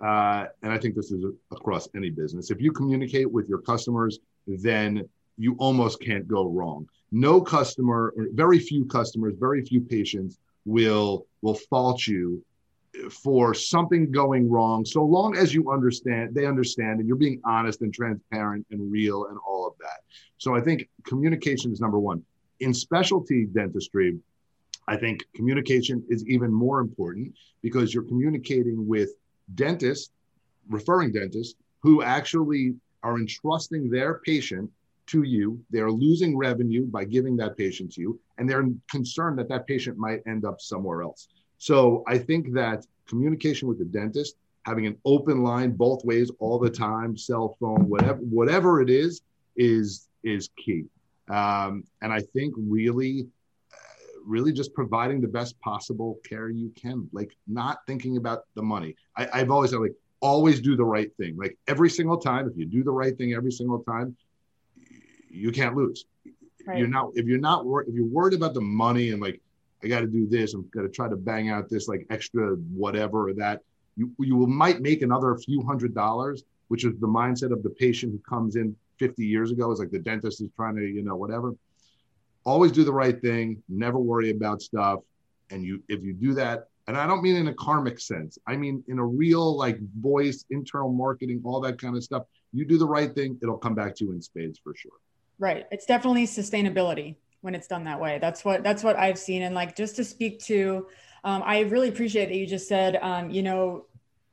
uh, 0.00 0.46
and 0.62 0.72
I 0.72 0.78
think 0.78 0.94
this 0.94 1.10
is 1.10 1.24
across 1.50 1.88
any 1.94 2.10
business. 2.10 2.50
If 2.50 2.60
you 2.60 2.72
communicate 2.72 3.30
with 3.30 3.48
your 3.48 3.58
customers, 3.58 4.18
then 4.46 5.08
you 5.38 5.56
almost 5.58 6.00
can't 6.00 6.28
go 6.28 6.46
wrong. 6.48 6.88
No 7.12 7.40
customer, 7.40 8.12
or 8.16 8.26
very 8.32 8.58
few 8.58 8.84
customers, 8.84 9.34
very 9.38 9.62
few 9.62 9.80
patients 9.80 10.38
will 10.64 11.26
will 11.42 11.54
fault 11.54 12.06
you 12.06 12.44
for 13.10 13.54
something 13.54 14.10
going 14.10 14.48
wrong 14.50 14.84
so 14.84 15.02
long 15.02 15.36
as 15.36 15.54
you 15.54 15.70
understand 15.70 16.34
they 16.34 16.46
understand 16.46 16.98
and 16.98 17.06
you're 17.06 17.16
being 17.16 17.40
honest 17.44 17.82
and 17.82 17.92
transparent 17.92 18.66
and 18.70 18.90
real 18.90 19.26
and 19.26 19.38
all 19.46 19.66
of 19.66 19.74
that 19.78 20.00
so 20.38 20.54
i 20.54 20.60
think 20.60 20.88
communication 21.04 21.72
is 21.72 21.80
number 21.80 21.98
one 21.98 22.22
in 22.60 22.72
specialty 22.72 23.46
dentistry 23.46 24.16
i 24.88 24.96
think 24.96 25.24
communication 25.34 26.02
is 26.08 26.26
even 26.26 26.52
more 26.52 26.80
important 26.80 27.32
because 27.62 27.92
you're 27.92 28.04
communicating 28.04 28.86
with 28.86 29.10
dentists, 29.54 30.10
referring 30.68 31.12
dentists, 31.12 31.54
who 31.80 32.02
actually 32.02 32.74
are 33.02 33.18
entrusting 33.18 33.90
their 33.90 34.20
patient 34.24 34.70
to 35.06 35.22
you. 35.22 35.60
They're 35.70 35.90
losing 35.90 36.36
revenue 36.36 36.86
by 36.86 37.04
giving 37.04 37.36
that 37.36 37.56
patient 37.56 37.92
to 37.92 38.00
you, 38.00 38.20
and 38.38 38.48
they're 38.48 38.68
concerned 38.90 39.38
that 39.38 39.48
that 39.48 39.66
patient 39.66 39.96
might 39.98 40.22
end 40.26 40.44
up 40.44 40.60
somewhere 40.60 41.02
else. 41.02 41.28
So 41.58 42.04
I 42.06 42.18
think 42.18 42.52
that 42.54 42.86
communication 43.06 43.68
with 43.68 43.78
the 43.78 43.84
dentist, 43.84 44.36
having 44.64 44.86
an 44.86 44.96
open 45.04 45.42
line 45.42 45.72
both 45.72 46.04
ways 46.04 46.30
all 46.38 46.58
the 46.58 46.70
time, 46.70 47.16
cell 47.16 47.56
phone, 47.60 47.88
whatever, 47.88 48.18
whatever 48.18 48.80
it 48.80 48.90
is, 48.90 49.22
is 49.56 50.08
is 50.22 50.50
key. 50.56 50.84
Um, 51.28 51.84
and 52.02 52.12
I 52.12 52.20
think 52.20 52.54
really 52.56 53.26
really 54.26 54.52
just 54.52 54.74
providing 54.74 55.20
the 55.20 55.28
best 55.28 55.58
possible 55.60 56.18
care 56.28 56.48
you 56.48 56.72
can, 56.74 57.08
like 57.12 57.30
not 57.46 57.78
thinking 57.86 58.16
about 58.16 58.44
the 58.56 58.62
money. 58.62 58.96
I, 59.16 59.28
I've 59.32 59.52
always 59.52 59.70
said, 59.70 59.78
like, 59.78 59.94
always 60.20 60.60
do 60.60 60.76
the 60.76 60.84
right 60.84 61.14
thing. 61.16 61.36
Like 61.36 61.56
every 61.68 61.90
single 61.90 62.18
time, 62.18 62.48
if 62.48 62.56
you 62.56 62.66
do 62.66 62.82
the 62.82 62.90
right 62.90 63.16
thing 63.16 63.34
every 63.34 63.52
single 63.52 63.80
time, 63.80 64.16
you 65.30 65.52
can't 65.52 65.76
lose. 65.76 66.04
Right. 66.66 66.78
You're 66.78 66.88
not 66.88 67.12
if 67.14 67.26
you're 67.26 67.38
not 67.38 67.64
if 67.86 67.94
you're 67.94 68.06
worried 68.06 68.34
about 68.34 68.54
the 68.54 68.60
money 68.60 69.10
and 69.10 69.22
like 69.22 69.40
I 69.86 69.88
got 69.88 70.00
to 70.00 70.06
do 70.06 70.28
this, 70.28 70.54
I'm 70.54 70.68
going 70.72 70.86
to 70.86 70.92
try 70.92 71.08
to 71.08 71.16
bang 71.16 71.48
out 71.48 71.68
this 71.68 71.88
like 71.88 72.06
extra 72.10 72.54
whatever 72.56 73.28
or 73.28 73.34
that. 73.34 73.60
You 73.96 74.12
you 74.18 74.46
might 74.46 74.80
make 74.80 75.02
another 75.02 75.36
few 75.36 75.62
hundred 75.62 75.94
dollars, 75.94 76.44
which 76.68 76.84
is 76.84 76.92
the 77.00 77.06
mindset 77.06 77.52
of 77.52 77.62
the 77.62 77.70
patient 77.70 78.12
who 78.12 78.18
comes 78.28 78.56
in 78.56 78.76
50 78.98 79.24
years 79.24 79.50
ago. 79.50 79.70
Is 79.72 79.78
like 79.78 79.90
the 79.90 79.98
dentist 79.98 80.40
is 80.42 80.50
trying 80.54 80.76
to 80.76 80.86
you 80.86 81.02
know 81.02 81.16
whatever 81.16 81.54
always 82.46 82.72
do 82.72 82.84
the 82.84 82.92
right 82.92 83.20
thing, 83.20 83.62
never 83.68 83.98
worry 83.98 84.30
about 84.30 84.62
stuff. 84.62 85.00
And 85.50 85.64
you, 85.64 85.82
if 85.88 86.02
you 86.02 86.14
do 86.14 86.32
that, 86.34 86.68
and 86.86 86.96
I 86.96 87.06
don't 87.06 87.22
mean 87.22 87.34
in 87.34 87.48
a 87.48 87.54
karmic 87.54 87.98
sense, 87.98 88.38
I 88.46 88.56
mean 88.56 88.82
in 88.86 89.00
a 89.00 89.04
real 89.04 89.56
like 89.56 89.78
voice, 90.00 90.44
internal 90.50 90.92
marketing, 90.92 91.42
all 91.44 91.60
that 91.60 91.80
kind 91.80 91.96
of 91.96 92.04
stuff. 92.04 92.22
You 92.52 92.64
do 92.64 92.78
the 92.78 92.86
right 92.86 93.12
thing, 93.12 93.38
it'll 93.42 93.58
come 93.58 93.74
back 93.74 93.96
to 93.96 94.04
you 94.04 94.12
in 94.12 94.22
spades 94.22 94.60
for 94.62 94.74
sure. 94.74 94.92
Right. 95.38 95.66
It's 95.72 95.84
definitely 95.84 96.26
sustainability 96.26 97.16
when 97.46 97.54
it's 97.54 97.68
done 97.68 97.84
that 97.84 98.00
way. 98.00 98.18
That's 98.20 98.44
what 98.44 98.62
that's 98.64 98.82
what 98.82 98.96
I've 98.96 99.18
seen. 99.18 99.42
And 99.42 99.54
like 99.54 99.76
just 99.76 99.94
to 99.96 100.04
speak 100.04 100.40
to, 100.40 100.88
um, 101.24 101.42
I 101.46 101.60
really 101.60 101.88
appreciate 101.88 102.26
that 102.26 102.36
you 102.36 102.46
just 102.46 102.66
said, 102.66 102.96
um, 102.96 103.30
you 103.30 103.42
know, 103.42 103.86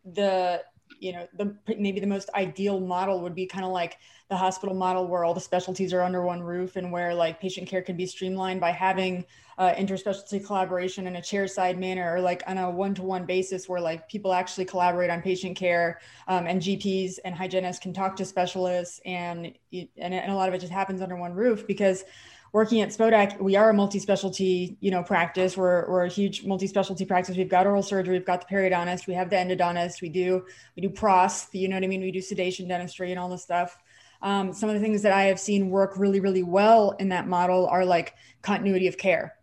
the 0.04 0.63
you 0.99 1.13
know 1.13 1.28
the 1.38 1.56
maybe 1.78 1.99
the 1.99 2.08
most 2.08 2.30
ideal 2.34 2.80
model 2.80 3.21
would 3.21 3.36
be 3.36 3.45
kind 3.45 3.65
of 3.65 3.71
like 3.71 3.97
the 4.30 4.38
hospital 4.38 4.76
model 4.76 5.08
where 5.08 5.23
all 5.23 5.34
the 5.34 5.41
specialties 5.41 5.93
are 5.93 6.02
under 6.02 6.23
one 6.23 6.41
roof 6.41 6.76
and 6.76 6.91
where 6.91 7.13
like 7.13 7.39
patient 7.39 7.67
care 7.67 7.82
can 7.82 7.95
be 7.95 8.06
streamlined 8.06 8.60
by 8.60 8.71
having 8.71 9.26
uh, 9.58 9.73
interspecialty 9.73 10.43
collaboration 10.43 11.06
in 11.06 11.17
a 11.17 11.21
chair 11.21 11.45
side 11.45 11.78
manner 11.78 12.15
or 12.15 12.21
like 12.21 12.41
on 12.47 12.58
a 12.58 12.71
one-to-one 12.71 13.26
basis 13.26 13.69
where 13.69 13.82
like 13.82 14.08
people 14.10 14.34
actually 14.34 14.65
collaborate 14.65 15.10
on 15.10 15.21
patient 15.21 15.56
care 15.56 15.99
um, 16.28 16.47
and 16.47 16.62
gps 16.62 17.19
and 17.26 17.36
hygienists 17.36 17.80
can 17.80 17.93
talk 17.93 18.15
to 18.15 18.26
specialists 18.26 18.99
and, 19.06 19.54
and 19.71 20.13
and 20.13 20.32
a 20.32 20.36
lot 20.36 20.47
of 20.47 20.56
it 20.56 20.60
just 20.60 20.73
happens 20.73 21.02
under 21.02 21.15
one 21.15 21.34
roof 21.34 21.67
because 21.67 22.04
working 22.53 22.81
at 22.81 22.89
Spodak, 22.89 23.41
we 23.41 23.55
are 23.55 23.71
a 23.71 23.73
multi-specialty, 23.73 24.77
you 24.79 24.91
know, 24.91 25.01
practice. 25.01 25.57
We're, 25.57 25.89
we're 25.89 26.05
a 26.05 26.09
huge 26.09 26.45
multi-specialty 26.45 27.03
practice. 27.03 27.35
We've 27.35 27.49
got 27.49 27.65
oral 27.65 27.81
surgery, 27.81 28.13
we've 28.13 28.25
got 28.25 28.47
the 28.47 28.55
periodontist, 28.55 29.07
we 29.07 29.15
have 29.15 29.31
the 29.31 29.35
endodontist, 29.35 30.01
we 30.01 30.09
do 30.09 30.45
we 30.75 30.81
do 30.81 30.89
pros, 30.89 31.47
you 31.51 31.67
know 31.67 31.75
what 31.75 31.83
I 31.83 31.87
mean? 31.87 32.01
We 32.01 32.11
do 32.11 32.21
sedation 32.21 32.67
dentistry 32.67 33.09
and 33.11 33.19
all 33.19 33.27
this 33.27 33.41
stuff. 33.41 33.75
Um, 34.21 34.53
some 34.53 34.69
of 34.69 34.75
the 34.75 34.81
things 34.81 35.01
that 35.01 35.11
I 35.11 35.23
have 35.23 35.39
seen 35.39 35.69
work 35.69 35.97
really, 35.97 36.19
really 36.19 36.43
well 36.43 36.91
in 36.99 37.09
that 37.09 37.27
model 37.27 37.67
are 37.67 37.83
like 37.83 38.13
continuity 38.43 38.87
of 38.87 38.97
care, 38.97 39.35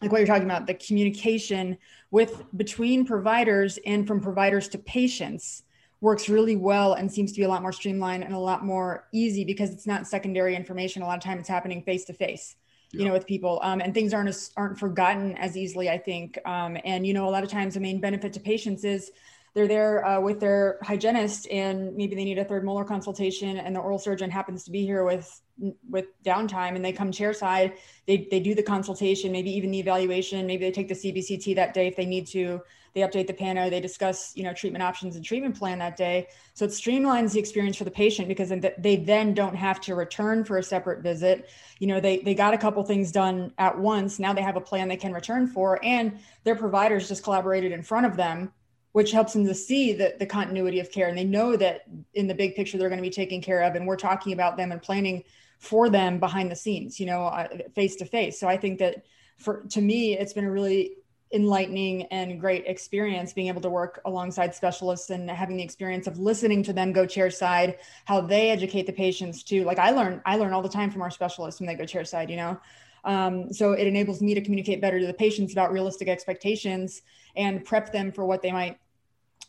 like 0.00 0.10
what 0.10 0.18
you're 0.18 0.26
talking 0.26 0.44
about, 0.44 0.66
the 0.66 0.74
communication 0.74 1.76
with 2.10 2.44
between 2.56 3.04
providers 3.04 3.78
and 3.84 4.08
from 4.08 4.20
providers 4.20 4.68
to 4.68 4.78
patients 4.78 5.63
works 6.04 6.28
really 6.28 6.54
well 6.54 6.92
and 6.92 7.10
seems 7.10 7.32
to 7.32 7.38
be 7.38 7.44
a 7.44 7.48
lot 7.48 7.62
more 7.62 7.72
streamlined 7.72 8.22
and 8.22 8.34
a 8.34 8.38
lot 8.38 8.62
more 8.62 9.08
easy 9.10 9.42
because 9.42 9.70
it's 9.70 9.86
not 9.86 10.06
secondary 10.06 10.54
information. 10.54 11.00
A 11.00 11.06
lot 11.06 11.16
of 11.16 11.24
time 11.24 11.38
it's 11.38 11.48
happening 11.48 11.82
face 11.82 12.04
to 12.04 12.12
face, 12.12 12.56
you 12.92 13.06
know, 13.06 13.12
with 13.12 13.26
people, 13.26 13.58
um, 13.62 13.80
and 13.80 13.94
things 13.94 14.12
aren't 14.12 14.28
as, 14.28 14.50
aren't 14.54 14.78
forgotten 14.78 15.34
as 15.38 15.56
easily. 15.56 15.88
I 15.88 15.96
think, 15.96 16.38
um, 16.44 16.76
and 16.84 17.06
you 17.06 17.14
know, 17.14 17.26
a 17.26 17.32
lot 17.32 17.42
of 17.42 17.48
times 17.48 17.72
the 17.72 17.80
main 17.80 18.02
benefit 18.02 18.34
to 18.34 18.40
patients 18.40 18.84
is 18.84 19.10
they're 19.54 19.66
there 19.66 20.04
uh, 20.04 20.20
with 20.20 20.40
their 20.40 20.78
hygienist 20.82 21.48
and 21.50 21.96
maybe 21.96 22.14
they 22.14 22.24
need 22.24 22.38
a 22.38 22.44
third 22.44 22.64
molar 22.64 22.84
consultation 22.84 23.56
and 23.56 23.74
the 23.74 23.80
oral 23.80 23.98
surgeon 23.98 24.30
happens 24.30 24.64
to 24.64 24.70
be 24.70 24.84
here 24.84 25.04
with 25.04 25.40
with 25.88 26.06
downtime 26.24 26.74
and 26.74 26.84
they 26.84 26.92
come 26.92 27.12
chairside 27.12 27.76
they, 28.08 28.26
they 28.32 28.40
do 28.40 28.56
the 28.56 28.62
consultation 28.62 29.30
maybe 29.30 29.50
even 29.56 29.70
the 29.70 29.78
evaluation 29.78 30.48
maybe 30.48 30.64
they 30.64 30.72
take 30.72 30.88
the 30.88 30.94
cbct 30.94 31.54
that 31.54 31.72
day 31.72 31.86
if 31.86 31.94
they 31.94 32.04
need 32.04 32.26
to 32.26 32.60
they 32.94 33.00
update 33.00 33.26
the 33.26 33.34
pano 33.34 33.68
they 33.68 33.80
discuss 33.80 34.32
you 34.36 34.44
know 34.44 34.52
treatment 34.52 34.82
options 34.82 35.16
and 35.16 35.24
treatment 35.24 35.58
plan 35.58 35.78
that 35.80 35.96
day. 35.96 36.28
So 36.54 36.64
it 36.64 36.70
streamlines 36.70 37.32
the 37.32 37.40
experience 37.40 37.76
for 37.76 37.84
the 37.84 37.90
patient 37.90 38.28
because 38.28 38.52
they 38.78 38.96
then 38.96 39.34
don't 39.34 39.56
have 39.56 39.80
to 39.82 39.94
return 39.94 40.44
for 40.44 40.58
a 40.58 40.62
separate 40.62 41.02
visit. 41.02 41.48
You 41.78 41.88
know 41.88 42.00
they 42.00 42.18
they 42.18 42.34
got 42.34 42.54
a 42.54 42.58
couple 42.58 42.82
things 42.84 43.12
done 43.12 43.52
at 43.58 43.78
once. 43.78 44.18
Now 44.18 44.32
they 44.32 44.42
have 44.42 44.56
a 44.56 44.60
plan 44.60 44.88
they 44.88 44.96
can 44.96 45.12
return 45.12 45.46
for 45.46 45.84
and 45.84 46.18
their 46.44 46.56
providers 46.56 47.08
just 47.08 47.22
collaborated 47.24 47.72
in 47.72 47.82
front 47.82 48.06
of 48.06 48.16
them 48.16 48.52
which 48.92 49.10
helps 49.10 49.32
them 49.32 49.44
to 49.44 49.54
see 49.56 49.92
the, 49.92 50.14
the 50.20 50.26
continuity 50.26 50.78
of 50.78 50.88
care. 50.92 51.08
And 51.08 51.18
they 51.18 51.24
know 51.24 51.56
that 51.56 51.82
in 52.14 52.28
the 52.28 52.34
big 52.34 52.54
picture 52.54 52.78
they're 52.78 52.88
going 52.88 53.00
to 53.00 53.02
be 53.02 53.10
taken 53.10 53.40
care 53.40 53.62
of 53.62 53.74
and 53.74 53.88
we're 53.88 53.96
talking 53.96 54.32
about 54.32 54.56
them 54.56 54.70
and 54.70 54.80
planning 54.80 55.24
for 55.58 55.88
them 55.88 56.20
behind 56.20 56.50
the 56.50 56.56
scenes 56.56 57.00
you 57.00 57.06
know 57.06 57.24
uh, 57.24 57.48
face 57.74 57.96
to 57.96 58.04
face. 58.04 58.38
So 58.38 58.46
i 58.46 58.56
think 58.56 58.78
that 58.78 59.04
for 59.38 59.64
to 59.70 59.80
me 59.80 60.16
it's 60.16 60.32
been 60.32 60.44
a 60.44 60.50
really 60.50 60.92
enlightening 61.34 62.04
and 62.04 62.40
great 62.40 62.64
experience 62.66 63.32
being 63.32 63.48
able 63.48 63.60
to 63.60 63.68
work 63.68 64.00
alongside 64.04 64.54
specialists 64.54 65.10
and 65.10 65.28
having 65.28 65.56
the 65.56 65.62
experience 65.62 66.06
of 66.06 66.18
listening 66.18 66.62
to 66.62 66.72
them 66.72 66.92
go 66.92 67.04
chair 67.04 67.30
side 67.30 67.78
how 68.04 68.20
they 68.20 68.50
educate 68.50 68.86
the 68.86 68.92
patients 68.92 69.42
too 69.42 69.64
like 69.64 69.78
i 69.78 69.90
learn 69.90 70.22
i 70.24 70.36
learn 70.36 70.52
all 70.52 70.62
the 70.62 70.68
time 70.68 70.90
from 70.90 71.02
our 71.02 71.10
specialists 71.10 71.60
when 71.60 71.66
they 71.66 71.74
go 71.74 71.84
chair 71.84 72.04
side 72.04 72.30
you 72.30 72.36
know 72.36 72.58
um, 73.04 73.52
so 73.52 73.72
it 73.72 73.86
enables 73.86 74.22
me 74.22 74.34
to 74.34 74.40
communicate 74.40 74.80
better 74.80 74.98
to 74.98 75.06
the 75.06 75.14
patients 75.14 75.52
about 75.52 75.72
realistic 75.72 76.08
expectations 76.08 77.02
and 77.36 77.64
prep 77.64 77.92
them 77.92 78.10
for 78.10 78.24
what 78.24 78.40
they 78.40 78.50
might 78.50 78.78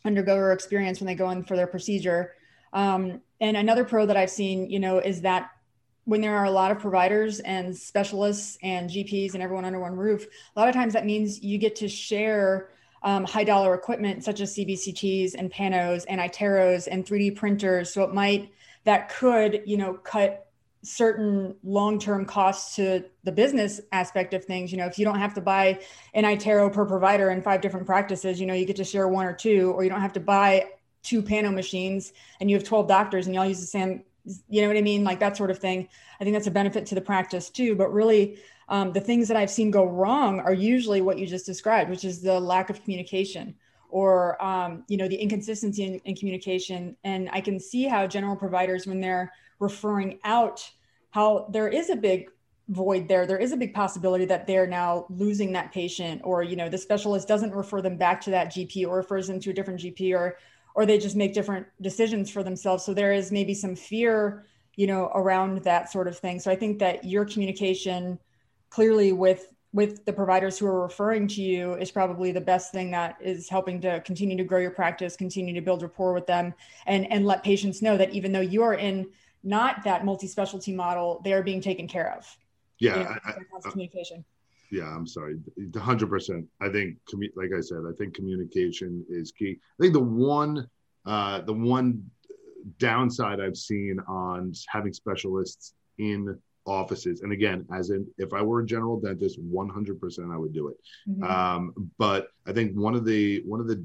undergo 0.04 0.36
or 0.36 0.52
experience 0.52 1.00
when 1.00 1.06
they 1.06 1.14
go 1.14 1.30
in 1.30 1.42
for 1.42 1.56
their 1.56 1.66
procedure. 1.66 2.34
Um, 2.72 3.22
and 3.40 3.56
another 3.56 3.84
pro 3.84 4.06
that 4.06 4.16
I've 4.16 4.30
seen, 4.30 4.70
you 4.70 4.78
know, 4.78 4.98
is 4.98 5.22
that 5.22 5.50
when 6.06 6.20
there 6.20 6.36
are 6.36 6.44
a 6.44 6.50
lot 6.50 6.70
of 6.70 6.78
providers 6.78 7.40
and 7.40 7.76
specialists 7.76 8.56
and 8.62 8.88
GPs 8.88 9.34
and 9.34 9.42
everyone 9.42 9.64
under 9.64 9.80
one 9.80 9.96
roof, 9.96 10.26
a 10.54 10.58
lot 10.58 10.68
of 10.68 10.74
times 10.74 10.94
that 10.94 11.04
means 11.04 11.42
you 11.42 11.58
get 11.58 11.76
to 11.76 11.88
share 11.88 12.70
um, 13.02 13.24
high 13.24 13.44
dollar 13.44 13.74
equipment 13.74 14.24
such 14.24 14.40
as 14.40 14.54
CBCTs 14.54 15.34
and 15.36 15.52
panos 15.52 16.04
and 16.08 16.20
iTeros 16.20 16.88
and 16.90 17.04
3D 17.04 17.36
printers. 17.36 17.92
So 17.92 18.02
it 18.04 18.14
might 18.14 18.52
that 18.84 19.08
could 19.10 19.62
you 19.66 19.76
know 19.76 19.94
cut 19.94 20.46
certain 20.82 21.56
long-term 21.64 22.24
costs 22.24 22.76
to 22.76 23.04
the 23.24 23.32
business 23.32 23.80
aspect 23.90 24.32
of 24.34 24.44
things 24.44 24.70
you 24.70 24.78
know 24.78 24.86
if 24.86 25.00
you 25.00 25.04
don't 25.04 25.18
have 25.18 25.34
to 25.34 25.40
buy 25.40 25.80
an 26.14 26.22
iTero 26.22 26.72
per 26.72 26.86
provider 26.86 27.30
in 27.30 27.42
five 27.42 27.60
different 27.60 27.84
practices 27.84 28.38
you 28.38 28.46
know 28.46 28.54
you 28.54 28.64
get 28.64 28.76
to 28.76 28.84
share 28.84 29.08
one 29.08 29.26
or 29.26 29.32
two 29.32 29.72
or 29.72 29.82
you 29.82 29.90
don't 29.90 30.00
have 30.00 30.12
to 30.12 30.20
buy 30.20 30.64
two 31.02 31.22
pano 31.22 31.52
machines 31.52 32.12
and 32.38 32.48
you 32.48 32.56
have 32.56 32.64
12 32.64 32.86
doctors 32.86 33.26
and 33.26 33.34
you 33.34 33.40
all 33.40 33.46
use 33.46 33.60
the 33.60 33.66
same 33.66 34.04
you 34.48 34.62
know 34.62 34.68
what 34.68 34.76
i 34.76 34.82
mean? 34.82 35.04
Like 35.04 35.20
that 35.20 35.36
sort 35.36 35.50
of 35.50 35.58
thing. 35.58 35.88
I 36.20 36.24
think 36.24 36.34
that's 36.34 36.46
a 36.46 36.50
benefit 36.50 36.86
to 36.86 36.94
the 36.94 37.00
practice 37.00 37.50
too 37.50 37.74
but 37.74 37.92
really 37.92 38.38
um, 38.68 38.92
the 38.92 39.00
things 39.00 39.28
that 39.28 39.36
i've 39.36 39.50
seen 39.50 39.70
go 39.70 39.84
wrong 39.84 40.40
are 40.40 40.52
usually 40.52 41.00
what 41.00 41.18
you 41.18 41.26
just 41.26 41.46
described 41.46 41.90
which 41.90 42.04
is 42.04 42.20
the 42.20 42.38
lack 42.40 42.70
of 42.70 42.82
communication 42.82 43.54
or 43.88 44.42
um, 44.44 44.84
you 44.88 44.96
know 44.96 45.08
the 45.08 45.16
inconsistency 45.16 45.84
in, 45.84 46.00
in 46.04 46.14
communication. 46.14 46.96
And 47.04 47.28
i 47.32 47.40
can 47.40 47.58
see 47.60 47.84
how 47.84 48.06
general 48.06 48.36
providers 48.36 48.86
when 48.86 49.00
they're 49.00 49.32
referring 49.58 50.18
out 50.24 50.68
how 51.10 51.48
there 51.50 51.68
is 51.68 51.90
a 51.90 51.96
big 51.96 52.30
void 52.68 53.06
there 53.06 53.26
there 53.26 53.38
is 53.38 53.52
a 53.52 53.56
big 53.56 53.72
possibility 53.72 54.24
that 54.24 54.46
they're 54.46 54.66
now 54.66 55.06
losing 55.08 55.52
that 55.52 55.72
patient 55.72 56.20
or 56.24 56.42
you 56.42 56.56
know 56.56 56.68
the 56.68 56.76
specialist 56.76 57.28
doesn't 57.28 57.54
refer 57.54 57.80
them 57.80 57.96
back 57.96 58.20
to 58.20 58.30
that 58.30 58.48
gp 58.48 58.84
or 58.86 58.96
refers 58.96 59.28
them 59.28 59.38
to 59.38 59.50
a 59.50 59.52
different 59.52 59.78
gp 59.78 60.12
or 60.12 60.36
or 60.76 60.84
they 60.84 60.98
just 60.98 61.16
make 61.16 61.32
different 61.32 61.66
decisions 61.80 62.30
for 62.30 62.42
themselves. 62.42 62.84
So 62.84 62.94
there 62.94 63.12
is 63.12 63.32
maybe 63.32 63.54
some 63.54 63.74
fear 63.74 64.44
you 64.76 64.86
know 64.86 65.10
around 65.14 65.64
that 65.64 65.90
sort 65.90 66.06
of 66.06 66.16
thing. 66.16 66.38
So 66.38 66.50
i 66.50 66.56
think 66.56 66.78
that 66.78 67.02
your 67.04 67.24
communication 67.24 68.18
clearly 68.70 69.12
with 69.12 69.52
with 69.72 70.04
the 70.04 70.12
providers 70.12 70.58
who 70.58 70.66
are 70.66 70.80
referring 70.80 71.26
to 71.28 71.42
you 71.42 71.74
is 71.74 71.90
probably 71.90 72.30
the 72.30 72.40
best 72.40 72.72
thing 72.72 72.90
that 72.92 73.16
is 73.20 73.48
helping 73.48 73.80
to 73.80 74.00
continue 74.02 74.36
to 74.36 74.44
grow 74.44 74.60
your 74.60 74.70
practice 74.70 75.16
continue 75.16 75.54
to 75.54 75.60
build 75.60 75.82
rapport 75.82 76.12
with 76.12 76.26
them 76.26 76.54
and 76.86 77.10
and 77.10 77.26
let 77.26 77.42
patients 77.42 77.82
know 77.82 77.96
that 77.96 78.10
even 78.10 78.32
though 78.32 78.40
you 78.40 78.62
are 78.62 78.74
in 78.74 79.06
not 79.42 79.82
that 79.84 80.04
multi-specialty 80.04 80.74
model 80.74 81.20
they 81.24 81.32
are 81.32 81.42
being 81.42 81.60
taken 81.60 81.88
care 81.88 82.14
of. 82.14 82.36
Yeah 82.78 82.98
you 82.98 83.04
know, 83.04 83.16
I, 83.24 83.30
I, 83.30 83.70
communication 83.70 84.24
yeah 84.70 84.84
i'm 84.84 85.06
sorry. 85.06 85.36
100% 85.58 86.46
i 86.60 86.68
think 86.68 86.96
like 87.36 87.50
i 87.56 87.60
said 87.60 87.78
i 87.88 87.94
think 87.96 88.14
communication 88.14 89.04
is 89.08 89.32
key. 89.32 89.58
I 89.78 89.82
think 89.82 89.92
the 89.92 90.00
one 90.00 90.68
uh, 91.06 91.40
the 91.42 91.52
one 91.52 92.02
downside 92.78 93.40
i've 93.40 93.56
seen 93.56 93.98
on 94.08 94.52
having 94.68 94.92
specialists 94.92 95.74
in 95.98 96.36
offices 96.66 97.20
and 97.20 97.32
again 97.32 97.64
as 97.72 97.90
in 97.90 98.04
if 98.18 98.32
i 98.32 98.42
were 98.42 98.60
a 98.60 98.66
general 98.66 98.98
dentist 98.98 99.38
100% 99.40 100.34
i 100.34 100.36
would 100.36 100.52
do 100.52 100.68
it. 100.68 100.76
Mm-hmm. 101.08 101.22
um, 101.22 101.92
but 101.96 102.28
i 102.46 102.52
think 102.52 102.74
one 102.74 102.94
of 102.94 103.04
the 103.04 103.42
one 103.44 103.60
of 103.60 103.68
the 103.68 103.84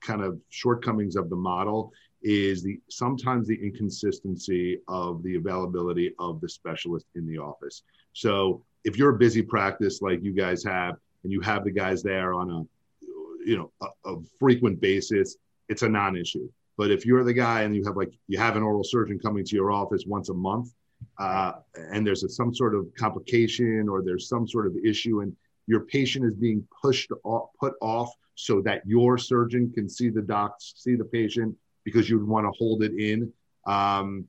kind 0.00 0.22
of 0.22 0.38
shortcomings 0.50 1.16
of 1.16 1.28
the 1.30 1.36
model 1.36 1.92
is 2.22 2.62
the 2.62 2.80
sometimes 2.88 3.46
the 3.46 3.58
inconsistency 3.62 4.78
of 4.88 5.22
the 5.22 5.36
availability 5.36 6.12
of 6.18 6.40
the 6.40 6.48
specialist 6.48 7.06
in 7.14 7.26
the 7.26 7.38
office 7.38 7.82
so 8.16 8.62
if 8.84 8.96
you're 8.96 9.14
a 9.14 9.18
busy 9.18 9.42
practice 9.42 10.00
like 10.00 10.22
you 10.22 10.32
guys 10.32 10.64
have 10.64 10.96
and 11.22 11.32
you 11.32 11.40
have 11.40 11.64
the 11.64 11.70
guys 11.70 12.02
there 12.02 12.32
on 12.32 12.50
a 12.50 12.62
you 13.44 13.56
know 13.56 13.70
a, 13.82 14.10
a 14.12 14.16
frequent 14.40 14.80
basis 14.80 15.36
it's 15.68 15.82
a 15.82 15.88
non-issue 15.88 16.48
but 16.78 16.90
if 16.90 17.04
you're 17.04 17.24
the 17.24 17.32
guy 17.32 17.62
and 17.62 17.76
you 17.76 17.84
have 17.84 17.96
like 17.96 18.12
you 18.26 18.38
have 18.38 18.56
an 18.56 18.62
oral 18.62 18.82
surgeon 18.82 19.18
coming 19.18 19.44
to 19.44 19.54
your 19.54 19.70
office 19.70 20.04
once 20.06 20.30
a 20.30 20.34
month 20.34 20.72
uh, 21.18 21.52
and 21.92 22.06
there's 22.06 22.24
a, 22.24 22.28
some 22.28 22.54
sort 22.54 22.74
of 22.74 22.86
complication 22.94 23.86
or 23.86 24.02
there's 24.02 24.28
some 24.28 24.48
sort 24.48 24.66
of 24.66 24.74
issue 24.82 25.20
and 25.20 25.36
your 25.66 25.80
patient 25.80 26.24
is 26.24 26.34
being 26.34 26.66
pushed 26.82 27.10
off, 27.22 27.50
put 27.60 27.74
off 27.82 28.10
so 28.34 28.62
that 28.62 28.80
your 28.86 29.18
surgeon 29.18 29.70
can 29.74 29.88
see 29.88 30.08
the 30.08 30.22
doc, 30.22 30.56
see 30.58 30.94
the 30.94 31.04
patient 31.04 31.54
because 31.84 32.08
you'd 32.08 32.26
want 32.26 32.46
to 32.46 32.52
hold 32.58 32.82
it 32.82 32.92
in. 32.92 33.30
Um, 33.66 34.26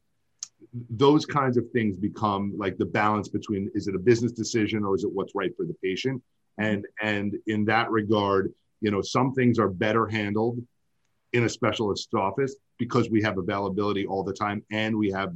those 0.89 1.25
kinds 1.25 1.57
of 1.57 1.69
things 1.71 1.97
become 1.97 2.53
like 2.57 2.77
the 2.77 2.85
balance 2.85 3.27
between 3.27 3.69
is 3.73 3.87
it 3.87 3.95
a 3.95 3.99
business 3.99 4.31
decision 4.31 4.83
or 4.83 4.95
is 4.95 5.03
it 5.03 5.11
what's 5.11 5.35
right 5.35 5.55
for 5.55 5.65
the 5.65 5.75
patient? 5.83 6.21
And 6.57 6.85
and 7.01 7.37
in 7.47 7.65
that 7.65 7.91
regard, 7.91 8.53
you 8.81 8.91
know, 8.91 9.01
some 9.01 9.33
things 9.33 9.59
are 9.59 9.69
better 9.69 10.07
handled 10.07 10.59
in 11.33 11.43
a 11.43 11.49
specialist's 11.49 12.13
office 12.13 12.55
because 12.77 13.09
we 13.09 13.21
have 13.21 13.37
availability 13.37 14.05
all 14.05 14.23
the 14.23 14.33
time 14.33 14.63
and 14.71 14.97
we 14.97 15.11
have 15.11 15.33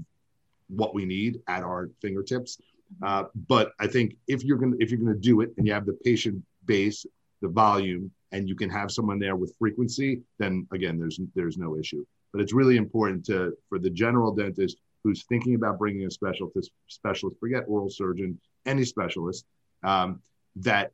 what 0.70 0.94
we 0.96 1.06
need 1.06 1.40
at 1.48 1.64
our 1.64 1.90
fingertips. 2.02 2.58
Mm-hmm. 2.58 3.04
Uh, 3.06 3.24
but 3.48 3.74
I 3.80 3.88
think 3.88 4.16
if 4.28 4.44
you're 4.44 4.58
gonna 4.58 4.78
if 4.80 4.90
you're 4.90 5.00
gonna 5.00 5.16
do 5.16 5.42
it 5.42 5.52
and 5.58 5.68
you 5.68 5.74
have 5.74 5.86
the 5.86 5.98
patient 6.04 6.44
base, 6.66 7.06
the 7.42 7.50
volume, 7.50 8.12
and 8.32 8.48
you 8.48 8.56
can 8.56 8.70
have 8.70 8.92
someone 8.92 9.20
there 9.20 9.36
with 9.36 9.54
frequency, 9.60 10.22
then 10.40 10.68
again, 10.72 10.98
there's 10.98 11.20
there's 11.36 11.58
no 11.58 11.78
issue. 11.78 12.06
But 12.32 12.42
it's 12.42 12.54
really 12.54 12.78
important 12.78 13.26
to 13.26 13.58
for 13.70 13.80
the 13.80 13.90
general 13.90 14.34
dentist 14.34 14.78
who's 15.04 15.24
thinking 15.26 15.56
about 15.56 15.80
bringing 15.80 16.06
a 16.06 16.12
specialist 16.12 16.72
specialist, 16.88 17.40
forget 17.40 17.64
oral 17.68 17.90
surgeon, 17.90 18.40
any 18.66 18.86
specialist, 18.86 19.46
um, 19.84 20.22
that 20.58 20.92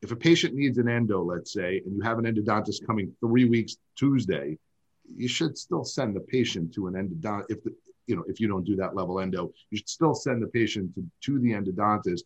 if 0.00 0.10
a 0.10 0.16
patient 0.16 0.54
needs 0.54 0.78
an 0.78 0.88
endo, 0.88 1.22
let's 1.22 1.52
say, 1.52 1.80
and 1.84 1.94
you 1.96 2.02
have 2.02 2.18
an 2.18 2.24
endodontist 2.24 2.86
coming 2.86 3.14
three 3.20 3.44
weeks 3.44 3.76
Tuesday, 3.96 4.58
you 5.14 5.28
should 5.28 5.56
still 5.56 5.84
send 5.84 6.16
the 6.16 6.20
patient 6.20 6.72
to 6.74 6.86
an 6.86 6.94
endodontist 6.94 7.50
if 7.50 7.62
the 7.62 7.74
you 8.06 8.16
know, 8.16 8.24
if 8.26 8.40
you 8.40 8.48
don't 8.48 8.64
do 8.64 8.76
that 8.76 8.94
level 8.94 9.20
endo, 9.20 9.52
you 9.70 9.78
should 9.78 9.88
still 9.88 10.14
send 10.14 10.42
the 10.42 10.48
patient 10.48 10.94
to, 10.94 11.04
to 11.22 11.38
the 11.38 11.52
endodontist, 11.52 12.22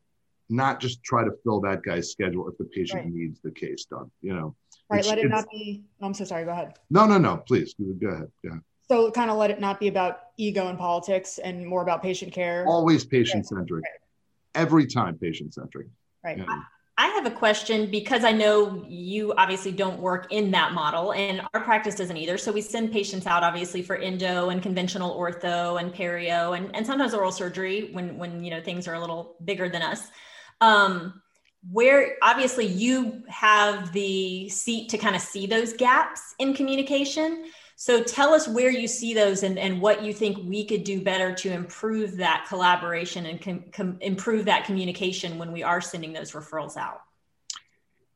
not 0.49 0.81
just 0.81 1.03
try 1.03 1.25
to 1.25 1.31
fill 1.45 1.61
that 1.61 1.83
guy's 1.83 2.11
schedule 2.11 2.49
if 2.49 2.57
the 2.59 2.65
patient 2.65 3.05
right. 3.05 3.13
needs 3.13 3.41
the 3.41 3.51
case 3.51 3.85
done, 3.85 4.11
you 4.23 4.35
know. 4.35 4.55
Right. 4.89 5.01
It's, 5.01 5.09
let 5.09 5.19
it 5.19 5.29
not 5.29 5.47
be, 5.51 5.85
I'm 6.01 6.15
so 6.15 6.25
sorry. 6.25 6.45
Go 6.45 6.53
ahead. 6.53 6.75
No, 6.91 7.07
no, 7.07 7.19
no, 7.19 7.39
please 7.39 7.75
go 7.79 8.09
ahead. 8.09 8.31
Go 8.43 8.51
ahead. 8.51 8.63
So 8.89 9.11
kind 9.11 9.31
of 9.31 9.37
let 9.37 9.51
it 9.51 9.61
not 9.61 9.81
be 9.81 9.89
about 9.89 10.21
ego 10.37 10.69
and 10.69 10.79
politics 10.79 11.39
and 11.39 11.67
more 11.67 11.83
about 11.83 12.03
patient 12.03 12.33
care. 12.33 12.65
Always 12.67 13.05
patient 13.05 13.47
centric. 13.47 13.83
Right. 13.85 14.63
Every 14.63 14.87
time 14.87 15.19
patient 15.19 15.55
centric. 15.55 15.89
Right. 16.25 16.39
You 16.39 16.47
know? 16.47 16.63
I 16.99 17.09
have 17.09 17.27
a 17.27 17.31
question 17.31 17.91
because 17.91 18.25
I 18.25 18.33
know 18.33 18.83
you 18.89 19.35
obviously 19.37 19.71
don't 19.71 20.01
work 20.01 20.33
in 20.33 20.51
that 20.53 20.73
model 20.73 21.13
and 21.13 21.43
our 21.53 21.61
practice 21.61 21.95
doesn't 21.95 22.17
either. 22.17 22.39
So 22.39 22.53
we 22.53 22.63
send 22.63 22.91
patients 22.91 23.27
out 23.27 23.43
obviously 23.43 23.83
for 23.83 23.97
endo 23.97 24.49
and 24.49 24.63
conventional 24.63 25.15
ortho 25.15 25.79
and 25.79 25.93
perio 25.93 26.57
and, 26.57 26.75
and 26.75 26.87
sometimes 26.87 27.13
oral 27.13 27.33
surgery 27.33 27.91
when 27.93 28.17
when 28.17 28.43
you 28.43 28.51
know 28.51 28.63
things 28.63 28.89
are 28.89 28.95
a 28.95 29.01
little 29.01 29.37
bigger 29.45 29.69
than 29.69 29.83
us. 29.83 30.09
Um, 30.63 31.21
where 31.71 32.17
obviously 32.23 32.65
you 32.65 33.23
have 33.29 33.93
the 33.93 34.49
seat 34.49 34.89
to 34.91 34.99
kind 34.99 35.17
of 35.17 35.21
see 35.21 35.47
those 35.47 35.75
gaps 35.75 36.35
in 36.39 36.55
communication. 36.55 37.51
So 37.79 38.03
tell 38.03 38.33
us 38.33 38.49
where 38.49 38.71
you 38.71 38.89
see 38.89 39.13
those 39.13 39.43
and, 39.43 39.59
and 39.59 39.83
what 39.83 40.03
you 40.03 40.15
think 40.15 40.39
we 40.49 40.65
could 40.65 40.83
do 40.83 41.03
better 41.03 41.35
to 41.35 41.53
improve 41.53 42.17
that 42.17 42.47
collaboration 42.49 43.27
and 43.27 43.41
com, 43.41 43.65
com, 43.71 43.99
improve 44.01 44.47
that 44.47 44.65
communication 44.65 45.37
when 45.37 45.53
we 45.53 45.63
are 45.63 45.83
sending 45.83 46.15
those 46.15 46.33
referrals 46.33 46.79
out. 46.79 47.03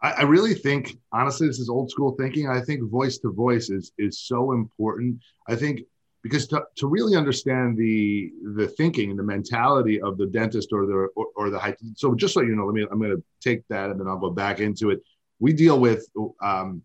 I, 0.03 0.12
I 0.12 0.23
really 0.23 0.55
think, 0.55 0.96
honestly, 1.12 1.46
this 1.46 1.59
is 1.59 1.68
old 1.68 1.90
school 1.90 2.16
thinking. 2.18 2.49
I 2.49 2.62
think 2.62 2.90
voice 2.90 3.18
to 3.18 3.31
voice 3.33 3.68
is 3.68 3.92
is 3.99 4.20
so 4.20 4.53
important. 4.53 5.20
I 5.46 5.57
think 5.57 5.83
because 6.23 6.46
to, 6.49 6.64
to 6.77 6.87
really 6.87 7.14
understand 7.14 7.77
the 7.77 8.33
the 8.55 8.66
thinking 8.66 9.11
and 9.11 9.18
the 9.18 9.23
mentality 9.23 10.01
of 10.01 10.16
the 10.16 10.27
dentist 10.27 10.70
or 10.73 10.87
the 10.87 11.09
or, 11.16 11.27
or 11.37 11.51
the 11.51 11.77
so 11.96 12.14
just 12.14 12.33
so 12.33 12.40
you 12.40 12.55
know 12.55 12.66
let 12.66 12.75
me 12.75 12.87
i'm 12.90 12.99
going 12.99 13.11
to 13.11 13.23
take 13.40 13.66
that 13.68 13.88
and 13.88 13.99
then 13.99 14.07
i'll 14.07 14.18
go 14.18 14.29
back 14.29 14.61
into 14.61 14.90
it 14.90 15.03
we 15.38 15.55
deal 15.55 15.81
with 15.81 16.07
um, 16.42 16.83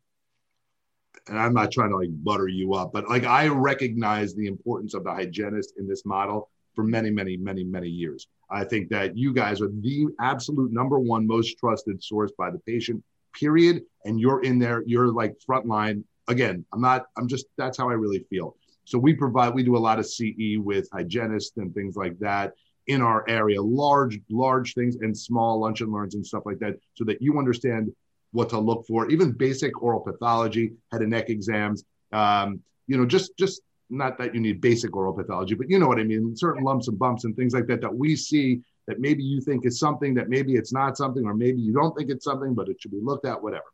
and 1.28 1.40
I'm 1.40 1.54
not 1.54 1.72
trying 1.72 1.90
to 1.90 1.98
like 1.98 2.24
butter 2.24 2.48
you 2.48 2.74
up, 2.74 2.94
but 2.94 3.10
like 3.10 3.24
I 3.24 3.48
recognize 3.48 4.36
the 4.36 4.48
importance 4.48 4.94
of 4.94 5.04
the 5.04 5.12
hygienist 5.12 5.74
in 5.78 5.88
this 5.88 6.06
model 6.06 6.50
for 6.76 6.84
many, 6.84 7.10
many, 7.10 7.38
many, 7.38 7.64
many 7.64 7.88
years. 7.88 8.28
I 8.50 8.64
think 8.64 8.90
that 8.90 9.18
you 9.18 9.34
guys 9.34 9.62
are 9.62 9.70
the 9.70 10.08
absolute 10.20 10.72
number 10.72 11.00
one 11.00 11.26
most 11.26 11.58
trusted 11.58 12.04
source 12.04 12.32
by 12.38 12.52
the 12.52 12.60
patient, 12.60 13.04
period. 13.34 13.84
And 14.04 14.20
you're 14.20 14.44
in 14.44 14.60
there, 14.60 14.84
you're 14.86 15.12
like 15.12 15.36
frontline. 15.48 16.04
Again, 16.28 16.66
I'm 16.74 16.82
not, 16.82 17.06
I'm 17.18 17.28
just, 17.28 17.46
that's 17.58 17.78
how 17.78 17.90
I 17.90 17.94
really 17.94 18.26
feel. 18.30 18.56
So 18.84 19.00
we 19.00 19.14
provide, 19.14 19.54
we 19.54 19.64
do 19.64 19.78
a 19.78 19.80
lot 19.80 19.98
of 19.98 20.06
CE 20.06 20.58
with 20.58 20.88
hygienists 20.94 21.58
and 21.58 21.74
things 21.74 21.96
like 21.96 22.20
that 22.20 22.54
in 22.88 23.02
our 23.02 23.26
area, 23.28 23.60
large, 23.60 24.20
large 24.30 24.76
things 24.76 24.98
and 24.98 25.18
small 25.18 25.60
lunch 25.60 25.82
and 25.82 25.92
learns 25.92 26.14
and 26.14 26.26
stuff 26.26 26.44
like 26.46 26.60
that, 26.60 26.76
so 26.94 27.04
that 27.06 27.20
you 27.20 27.40
understand 27.40 27.92
what 28.36 28.50
to 28.50 28.60
look 28.60 28.86
for, 28.86 29.10
even 29.10 29.32
basic 29.32 29.82
oral 29.82 30.02
pathology, 30.02 30.74
head 30.92 31.02
and 31.02 31.12
neck 31.12 31.30
exams. 31.30 31.86
Um, 32.12 32.62
you 32.88 32.98
know, 32.98 33.06
just 33.06 33.36
just 33.38 33.62
not 33.90 34.18
that 34.18 34.36
you 34.36 34.42
need 34.42 34.62
basic 34.62 34.96
oral 34.96 35.14
pathology, 35.14 35.56
but 35.56 35.70
you 35.70 35.80
know 35.80 35.88
what 35.88 36.00
I 36.00 36.04
mean. 36.04 36.36
Certain 36.36 36.64
lumps 36.64 36.88
and 36.88 37.00
bumps 37.00 37.24
and 37.24 37.36
things 37.36 37.54
like 37.54 37.68
that 37.68 37.82
that 37.82 37.96
we 37.96 38.16
see 38.16 38.62
that 38.88 39.00
maybe 39.00 39.24
you 39.24 39.42
think 39.42 39.66
is 39.66 39.80
something 39.80 40.14
that 40.16 40.30
maybe 40.30 40.56
it's 40.56 40.74
not 40.74 40.98
something, 40.98 41.26
or 41.26 41.34
maybe 41.34 41.60
you 41.62 41.74
don't 41.74 41.96
think 41.98 42.10
it's 42.10 42.26
something, 42.26 42.54
but 42.54 42.68
it 42.68 42.80
should 42.80 42.92
be 42.92 43.00
looked 43.02 43.26
at, 43.26 43.42
whatever. 43.42 43.72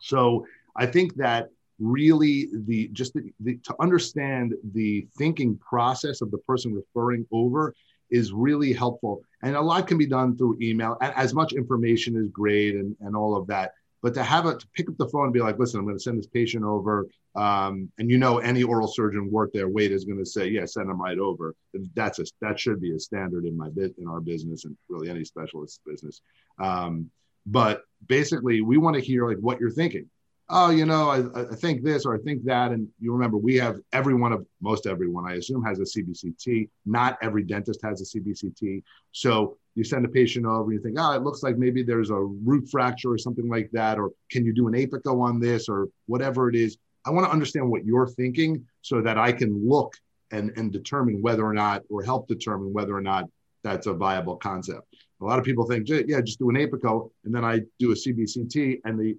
So 0.00 0.46
I 0.76 0.86
think 0.86 1.14
that 1.16 1.50
really 1.78 2.48
the 2.52 2.88
just 2.88 3.14
the, 3.14 3.32
the, 3.40 3.56
to 3.64 3.74
understand 3.80 4.54
the 4.72 5.06
thinking 5.18 5.58
process 5.58 6.20
of 6.20 6.30
the 6.30 6.38
person 6.38 6.72
referring 6.74 7.26
over 7.32 7.74
is 8.12 8.32
really 8.32 8.72
helpful. 8.72 9.22
And 9.42 9.56
a 9.56 9.60
lot 9.60 9.88
can 9.88 9.98
be 9.98 10.06
done 10.06 10.36
through 10.36 10.58
email. 10.60 10.96
And 11.00 11.12
as 11.16 11.34
much 11.34 11.52
information 11.52 12.16
is 12.16 12.28
great 12.28 12.76
and, 12.76 12.94
and 13.00 13.16
all 13.16 13.34
of 13.34 13.48
that. 13.48 13.72
But 14.02 14.14
to 14.14 14.22
have 14.22 14.46
it, 14.46 14.60
to 14.60 14.68
pick 14.74 14.88
up 14.88 14.96
the 14.98 15.08
phone 15.08 15.24
and 15.24 15.32
be 15.32 15.40
like, 15.40 15.58
listen, 15.58 15.78
I'm 15.78 15.86
going 15.86 15.96
to 15.96 16.02
send 16.02 16.18
this 16.18 16.26
patient 16.26 16.64
over. 16.64 17.06
Um, 17.34 17.90
and 17.98 18.10
you 18.10 18.18
know, 18.18 18.38
any 18.38 18.62
oral 18.62 18.88
surgeon 18.88 19.30
worth 19.30 19.52
their 19.52 19.68
weight 19.68 19.92
is 19.92 20.04
going 20.04 20.18
to 20.18 20.26
say, 20.26 20.48
yeah, 20.48 20.66
send 20.66 20.88
them 20.88 21.00
right 21.00 21.18
over. 21.18 21.54
That's 21.94 22.18
a, 22.18 22.24
that 22.40 22.60
should 22.60 22.80
be 22.80 22.94
a 22.94 22.98
standard 23.00 23.46
in 23.46 23.56
my 23.56 23.70
bit, 23.70 23.94
in 23.98 24.08
our 24.08 24.20
business 24.20 24.64
and 24.64 24.76
really 24.88 25.08
any 25.08 25.24
specialist 25.24 25.80
business. 25.86 26.20
Um, 26.58 27.10
but 27.46 27.82
basically 28.06 28.60
we 28.60 28.76
want 28.76 28.94
to 28.96 29.02
hear 29.02 29.28
like 29.28 29.38
what 29.38 29.60
you're 29.60 29.70
thinking. 29.70 30.08
Oh, 30.52 30.70
you 30.70 30.84
know, 30.84 31.08
I, 31.08 31.40
I 31.40 31.54
think 31.56 31.82
this 31.82 32.04
or 32.04 32.14
I 32.14 32.18
think 32.18 32.44
that. 32.44 32.72
And 32.72 32.86
you 33.00 33.12
remember, 33.12 33.38
we 33.38 33.56
have 33.56 33.78
every 33.92 34.14
one 34.14 34.32
of 34.32 34.46
most 34.60 34.86
everyone, 34.86 35.26
I 35.26 35.36
assume, 35.36 35.64
has 35.64 35.80
a 35.80 35.82
CBCT. 35.82 36.68
Not 36.84 37.18
every 37.22 37.42
dentist 37.42 37.80
has 37.82 38.02
a 38.02 38.18
CBCT. 38.18 38.82
So 39.12 39.56
you 39.74 39.82
send 39.82 40.04
a 40.04 40.08
patient 40.08 40.44
over 40.44 40.70
you 40.70 40.80
think, 40.80 40.96
oh, 40.98 41.12
it 41.12 41.22
looks 41.22 41.42
like 41.42 41.56
maybe 41.56 41.82
there's 41.82 42.10
a 42.10 42.20
root 42.20 42.68
fracture 42.70 43.10
or 43.10 43.18
something 43.18 43.48
like 43.48 43.70
that. 43.72 43.98
Or 43.98 44.10
can 44.30 44.44
you 44.44 44.52
do 44.52 44.68
an 44.68 44.74
apico 44.74 45.22
on 45.22 45.40
this 45.40 45.68
or 45.68 45.88
whatever 46.06 46.50
it 46.50 46.54
is? 46.54 46.76
I 47.06 47.10
want 47.10 47.26
to 47.26 47.32
understand 47.32 47.68
what 47.68 47.84
you're 47.84 48.06
thinking 48.06 48.64
so 48.82 49.00
that 49.00 49.16
I 49.16 49.32
can 49.32 49.66
look 49.66 49.94
and, 50.30 50.52
and 50.56 50.70
determine 50.70 51.22
whether 51.22 51.44
or 51.44 51.54
not, 51.54 51.82
or 51.88 52.02
help 52.02 52.28
determine 52.28 52.72
whether 52.72 52.94
or 52.94 53.00
not 53.00 53.28
that's 53.64 53.86
a 53.86 53.94
viable 53.94 54.36
concept. 54.36 54.86
A 55.20 55.24
lot 55.24 55.38
of 55.38 55.44
people 55.44 55.64
think, 55.64 55.88
yeah, 55.88 56.20
just 56.20 56.38
do 56.38 56.50
an 56.50 56.56
apico, 56.56 57.10
and 57.24 57.34
then 57.34 57.44
I 57.44 57.60
do 57.78 57.92
a 57.92 57.94
CBCT, 57.94 58.80
and 58.84 58.98
the 58.98 59.16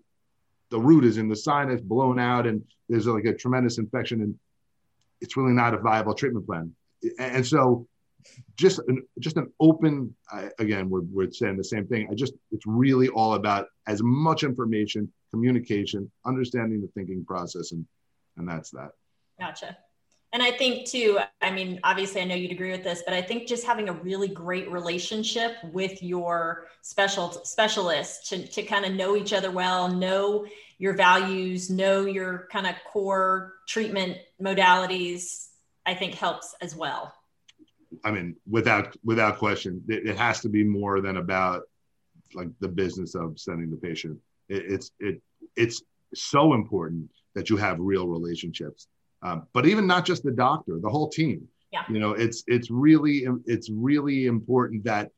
the 0.73 0.79
root 0.79 1.05
is 1.05 1.19
in 1.19 1.29
the 1.29 1.35
sinus, 1.35 1.81
blown 1.81 2.17
out, 2.17 2.47
and 2.47 2.63
there's 2.89 3.05
like 3.05 3.25
a 3.25 3.33
tremendous 3.33 3.77
infection, 3.77 4.21
and 4.21 4.35
it's 5.21 5.37
really 5.37 5.53
not 5.53 5.75
a 5.75 5.77
viable 5.77 6.15
treatment 6.15 6.47
plan. 6.47 6.73
And 7.19 7.45
so, 7.45 7.87
just 8.57 8.79
an 8.87 9.03
just 9.19 9.37
an 9.37 9.53
open 9.59 10.15
again, 10.57 10.89
we're 10.89 11.03
we're 11.11 11.31
saying 11.31 11.57
the 11.57 11.63
same 11.63 11.85
thing. 11.85 12.07
I 12.09 12.15
just 12.15 12.33
it's 12.51 12.65
really 12.65 13.07
all 13.09 13.35
about 13.35 13.67
as 13.85 14.01
much 14.01 14.43
information, 14.43 15.13
communication, 15.29 16.11
understanding 16.25 16.81
the 16.81 16.87
thinking 16.95 17.23
process, 17.23 17.71
and 17.71 17.85
and 18.37 18.49
that's 18.49 18.71
that. 18.71 18.89
Gotcha. 19.39 19.77
And 20.33 20.41
I 20.41 20.49
think 20.49 20.87
too, 20.87 21.19
I 21.43 21.51
mean, 21.51 21.79
obviously 21.83 22.19
I 22.19 22.25
know 22.25 22.33
you'd 22.33 22.51
agree 22.51 22.71
with 22.71 22.83
this, 22.83 23.03
but 23.05 23.13
I 23.13 23.21
think 23.21 23.47
just 23.47 23.67
having 23.67 23.87
a 23.87 23.93
really 23.93 24.27
great 24.27 24.69
relationship 24.71 25.57
with 25.71 26.01
your 26.01 26.65
special 26.81 27.31
specialist 27.45 28.29
to, 28.29 28.47
to 28.47 28.63
kind 28.63 28.83
of 28.83 28.93
know 28.93 29.15
each 29.15 29.31
other 29.31 29.51
well, 29.51 29.87
know 29.87 30.47
your 30.79 30.93
values, 30.93 31.69
know 31.69 32.05
your 32.05 32.47
kind 32.51 32.65
of 32.65 32.73
core 32.91 33.53
treatment 33.67 34.17
modalities, 34.41 35.49
I 35.85 35.93
think 35.93 36.15
helps 36.15 36.55
as 36.61 36.75
well. 36.75 37.13
I 38.03 38.09
mean, 38.09 38.35
without 38.49 38.95
without 39.03 39.37
question, 39.37 39.83
it, 39.87 40.07
it 40.07 40.17
has 40.17 40.41
to 40.41 40.49
be 40.49 40.63
more 40.63 40.99
than 40.99 41.17
about 41.17 41.61
like 42.33 42.49
the 42.59 42.67
business 42.67 43.13
of 43.13 43.39
sending 43.39 43.69
the 43.69 43.77
patient. 43.77 44.17
It, 44.49 44.63
it's 44.67 44.91
it 44.99 45.21
it's 45.55 45.83
so 46.15 46.55
important 46.55 47.11
that 47.35 47.51
you 47.51 47.57
have 47.57 47.79
real 47.79 48.07
relationships 48.07 48.87
um, 49.23 49.47
but 49.53 49.65
even 49.65 49.87
not 49.87 50.05
just 50.05 50.23
the 50.23 50.31
doctor, 50.31 50.79
the 50.79 50.89
whole 50.89 51.09
team. 51.09 51.47
Yeah. 51.71 51.83
You 51.89 51.99
know, 51.99 52.11
it's 52.11 52.43
it's 52.45 52.69
really 52.69 53.25
it's 53.45 53.69
really 53.69 54.27
important 54.27 54.83
that 54.83 55.09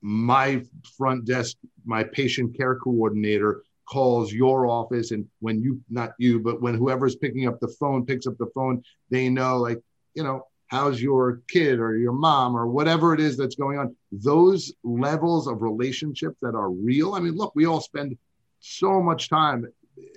my 0.00 0.64
front 0.96 1.26
desk, 1.26 1.56
my 1.84 2.02
patient 2.02 2.56
care 2.56 2.74
coordinator 2.74 3.62
calls 3.86 4.32
your 4.32 4.66
office 4.66 5.10
and 5.10 5.26
when 5.40 5.60
you 5.60 5.80
not 5.90 6.12
you 6.16 6.38
but 6.38 6.62
when 6.62 6.74
whoever's 6.74 7.16
picking 7.16 7.48
up 7.48 7.58
the 7.58 7.74
phone 7.80 8.06
picks 8.06 8.24
up 8.24 8.38
the 8.38 8.46
phone 8.54 8.80
they 9.10 9.28
know 9.28 9.58
like 9.58 9.80
you 10.14 10.22
know 10.22 10.46
how's 10.68 11.02
your 11.02 11.42
kid 11.48 11.80
or 11.80 11.96
your 11.96 12.12
mom 12.12 12.56
or 12.56 12.68
whatever 12.68 13.12
it 13.14 13.18
is 13.18 13.36
that's 13.36 13.56
going 13.56 13.78
on 13.78 13.96
those 14.12 14.72
levels 14.84 15.48
of 15.48 15.60
relationship 15.60 16.36
that 16.40 16.54
are 16.54 16.70
real 16.70 17.14
i 17.14 17.18
mean 17.18 17.34
look 17.34 17.52
we 17.56 17.66
all 17.66 17.80
spend 17.80 18.16
so 18.60 19.02
much 19.02 19.28
time 19.28 19.66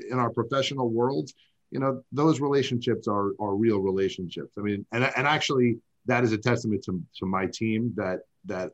in 0.07 0.19
our 0.19 0.29
professional 0.29 0.91
worlds 0.91 1.33
you 1.73 1.79
know 1.79 2.03
those 2.11 2.39
relationships 2.39 3.07
are 3.07 3.31
are 3.39 3.55
real 3.55 3.79
relationships. 3.79 4.53
I 4.57 4.61
mean 4.61 4.85
and 4.91 5.03
and 5.17 5.27
actually 5.27 5.79
that 6.05 6.23
is 6.23 6.31
a 6.31 6.37
testament 6.37 6.83
to, 6.83 7.01
to 7.19 7.25
my 7.25 7.45
team 7.47 7.93
that 7.95 8.19
that 8.45 8.71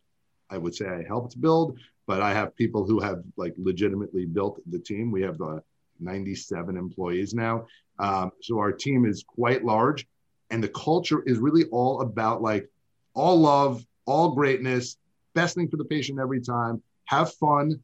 i 0.49 0.57
would 0.57 0.73
say 0.73 0.87
i 0.87 1.03
helped 1.07 1.39
build 1.39 1.77
but 2.07 2.21
i 2.21 2.33
have 2.33 2.55
people 2.55 2.85
who 2.85 2.99
have 2.99 3.19
like 3.37 3.53
legitimately 3.57 4.25
built 4.25 4.59
the 4.69 4.79
team. 4.79 5.11
We 5.11 5.21
have 5.21 5.39
uh, 5.41 5.59
97 5.99 6.75
employees 6.75 7.33
now. 7.33 7.67
Um, 7.99 8.31
so 8.41 8.57
our 8.59 8.71
team 8.71 9.05
is 9.05 9.23
quite 9.23 9.63
large 9.63 10.07
and 10.49 10.63
the 10.63 10.69
culture 10.69 11.21
is 11.25 11.37
really 11.37 11.65
all 11.65 12.01
about 12.01 12.41
like 12.41 12.67
all 13.13 13.37
love 13.39 13.85
all 14.05 14.31
greatness 14.31 14.97
best 15.35 15.55
thing 15.55 15.69
for 15.69 15.77
the 15.77 15.85
patient 15.85 16.19
every 16.19 16.41
time. 16.41 16.81
Have 17.05 17.33
fun 17.33 17.81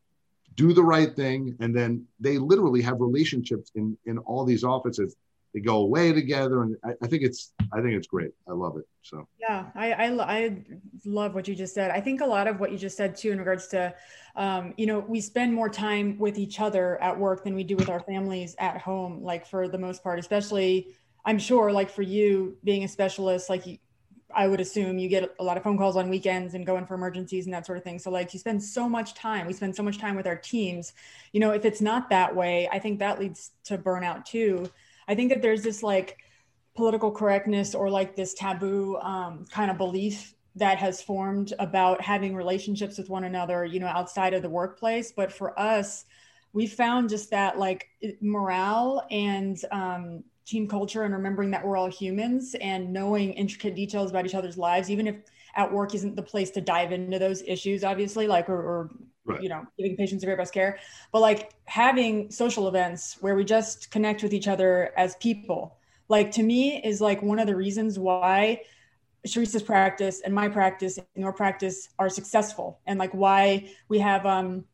do 0.55 0.73
the 0.73 0.83
right 0.83 1.15
thing 1.15 1.55
and 1.59 1.75
then 1.75 2.05
they 2.19 2.37
literally 2.37 2.81
have 2.81 2.99
relationships 2.99 3.71
in 3.75 3.97
in 4.05 4.17
all 4.19 4.45
these 4.45 4.63
offices. 4.63 5.15
They 5.53 5.61
go 5.61 5.77
away 5.77 6.11
together 6.11 6.63
and 6.63 6.75
I, 6.83 6.91
I, 7.01 7.07
think 7.07 7.23
it's 7.23 7.53
i 7.71 7.79
think 7.81 7.93
it's 7.93 8.07
great. 8.07 8.31
I 8.47 8.51
love 8.51 8.77
it 8.77 8.85
so. 9.01 9.27
Yeah 9.39 9.67
I, 9.75 9.93
I, 9.93 10.05
I 10.37 10.63
love 11.05 11.33
what 11.33 11.47
you 11.47 11.55
just 11.55 11.73
said. 11.73 11.91
I 11.91 12.01
think 12.01 12.21
a 12.21 12.25
lot 12.25 12.47
of 12.47 12.59
what 12.59 12.71
you 12.71 12.77
just 12.77 12.97
said 12.97 13.15
too 13.15 13.31
in 13.31 13.39
regards 13.39 13.67
to 13.67 13.93
um, 14.35 14.73
you 14.77 14.85
know 14.85 14.99
we 14.99 15.21
spend 15.21 15.53
more 15.53 15.69
time 15.69 16.17
with 16.17 16.37
each 16.37 16.59
other 16.59 17.01
at 17.01 17.17
work 17.17 17.43
than 17.43 17.55
we 17.55 17.63
do 17.63 17.75
with 17.75 17.89
our 17.89 18.01
families 18.01 18.55
at 18.59 18.77
home 18.81 19.23
like 19.23 19.45
for 19.45 19.67
the 19.67 19.77
most 19.77 20.03
part 20.03 20.19
especially 20.19 20.89
i'm 21.23 21.39
sure 21.39 21.71
like 21.71 21.89
for 21.89 22.01
you 22.01 22.57
being 22.65 22.83
a 22.83 22.87
specialist 22.87 23.49
like 23.49 23.79
I 24.35 24.47
would 24.47 24.59
assume 24.59 24.97
you 24.97 25.07
get 25.07 25.33
a 25.39 25.43
lot 25.43 25.57
of 25.57 25.63
phone 25.63 25.77
calls 25.77 25.95
on 25.95 26.09
weekends 26.09 26.53
and 26.53 26.65
going 26.65 26.85
for 26.85 26.95
emergencies 26.95 27.45
and 27.45 27.53
that 27.53 27.65
sort 27.65 27.77
of 27.77 27.83
thing. 27.83 27.99
So 27.99 28.11
like 28.11 28.33
you 28.33 28.39
spend 28.39 28.61
so 28.61 28.89
much 28.89 29.13
time, 29.13 29.47
we 29.47 29.53
spend 29.53 29.75
so 29.75 29.83
much 29.83 29.97
time 29.97 30.15
with 30.15 30.27
our 30.27 30.35
teams. 30.35 30.93
You 31.31 31.39
know, 31.39 31.51
if 31.51 31.65
it's 31.65 31.81
not 31.81 32.09
that 32.09 32.35
way, 32.35 32.67
I 32.71 32.79
think 32.79 32.99
that 32.99 33.19
leads 33.19 33.51
to 33.65 33.77
burnout 33.77 34.25
too. 34.25 34.69
I 35.07 35.15
think 35.15 35.29
that 35.29 35.41
there's 35.41 35.63
this 35.63 35.81
like 35.81 36.17
political 36.75 37.11
correctness 37.11 37.73
or 37.73 37.89
like 37.89 38.15
this 38.15 38.33
taboo 38.33 38.97
um, 38.97 39.45
kind 39.51 39.71
of 39.71 39.77
belief 39.77 40.35
that 40.55 40.77
has 40.77 41.01
formed 41.01 41.53
about 41.59 42.01
having 42.01 42.35
relationships 42.35 42.97
with 42.97 43.09
one 43.09 43.23
another, 43.23 43.65
you 43.65 43.79
know, 43.79 43.87
outside 43.87 44.33
of 44.33 44.41
the 44.41 44.49
workplace. 44.49 45.11
But 45.11 45.31
for 45.31 45.57
us, 45.59 46.05
we 46.53 46.67
found 46.67 47.09
just 47.09 47.31
that 47.31 47.59
like 47.59 47.89
morale 48.21 49.05
and 49.11 49.57
um, 49.71 50.23
team 50.45 50.67
culture 50.67 51.03
and 51.03 51.13
remembering 51.13 51.51
that 51.51 51.65
we're 51.65 51.77
all 51.77 51.89
humans 51.89 52.55
and 52.61 52.91
knowing 52.93 53.33
intricate 53.33 53.75
details 53.75 54.11
about 54.11 54.25
each 54.25 54.35
other's 54.35 54.57
lives, 54.57 54.89
even 54.89 55.07
if 55.07 55.15
at 55.55 55.71
work 55.71 55.95
isn't 55.95 56.15
the 56.15 56.21
place 56.21 56.51
to 56.51 56.61
dive 56.61 56.91
into 56.91 57.17
those 57.17 57.41
issues, 57.43 57.83
obviously, 57.83 58.27
like 58.27 58.49
or, 58.49 58.57
or 58.57 58.89
right. 59.25 59.41
you 59.41 59.49
know, 59.49 59.65
giving 59.77 59.95
patients 59.95 60.21
the 60.21 60.27
very 60.27 60.37
best 60.37 60.53
care, 60.53 60.77
but 61.11 61.21
like 61.21 61.53
having 61.65 62.29
social 62.29 62.67
events 62.67 63.17
where 63.21 63.35
we 63.35 63.43
just 63.43 63.89
connect 63.91 64.21
with 64.21 64.33
each 64.33 64.47
other 64.47 64.91
as 64.97 65.15
people, 65.15 65.77
like 66.09 66.31
to 66.31 66.43
me 66.43 66.81
is 66.83 67.01
like 67.01 67.21
one 67.21 67.39
of 67.39 67.47
the 67.47 67.55
reasons 67.55 67.97
why 67.97 68.61
Sharice's 69.25 69.63
practice 69.63 70.21
and 70.21 70.33
my 70.33 70.47
practice 70.47 70.97
and 70.97 71.07
your 71.15 71.33
practice 71.33 71.89
are 71.97 72.09
successful 72.09 72.79
and 72.85 72.99
like 72.99 73.11
why 73.11 73.71
we 73.89 73.97
have 73.99 74.25
um 74.25 74.65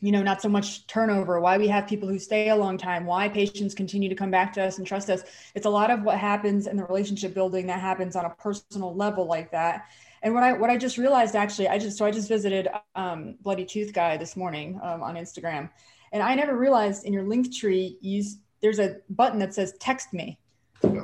you 0.00 0.12
know 0.12 0.22
not 0.22 0.42
so 0.42 0.48
much 0.48 0.86
turnover 0.86 1.40
why 1.40 1.56
we 1.56 1.68
have 1.68 1.86
people 1.86 2.08
who 2.08 2.18
stay 2.18 2.50
a 2.50 2.56
long 2.56 2.76
time 2.76 3.06
why 3.06 3.28
patients 3.28 3.74
continue 3.74 4.08
to 4.08 4.14
come 4.14 4.30
back 4.30 4.52
to 4.52 4.62
us 4.62 4.78
and 4.78 4.86
trust 4.86 5.08
us 5.08 5.22
it's 5.54 5.66
a 5.66 5.70
lot 5.70 5.90
of 5.90 6.02
what 6.02 6.18
happens 6.18 6.66
in 6.66 6.76
the 6.76 6.84
relationship 6.84 7.32
building 7.32 7.66
that 7.66 7.80
happens 7.80 8.14
on 8.14 8.24
a 8.24 8.30
personal 8.30 8.94
level 8.94 9.26
like 9.26 9.50
that 9.50 9.86
and 10.22 10.34
what 10.34 10.42
i 10.42 10.52
what 10.52 10.70
i 10.70 10.76
just 10.76 10.98
realized 10.98 11.34
actually 11.34 11.68
i 11.68 11.78
just 11.78 11.96
so 11.96 12.04
i 12.04 12.10
just 12.10 12.28
visited 12.28 12.68
um, 12.94 13.36
bloody 13.40 13.64
tooth 13.64 13.92
guy 13.92 14.16
this 14.16 14.36
morning 14.36 14.78
um, 14.82 15.02
on 15.02 15.14
instagram 15.14 15.68
and 16.12 16.22
i 16.22 16.34
never 16.34 16.56
realized 16.56 17.04
in 17.04 17.12
your 17.12 17.24
Linktree 17.24 17.96
you 18.00 18.24
there's 18.60 18.78
a 18.78 18.96
button 19.10 19.38
that 19.38 19.54
says 19.54 19.74
text 19.80 20.12
me 20.12 20.38
yeah. 20.82 21.02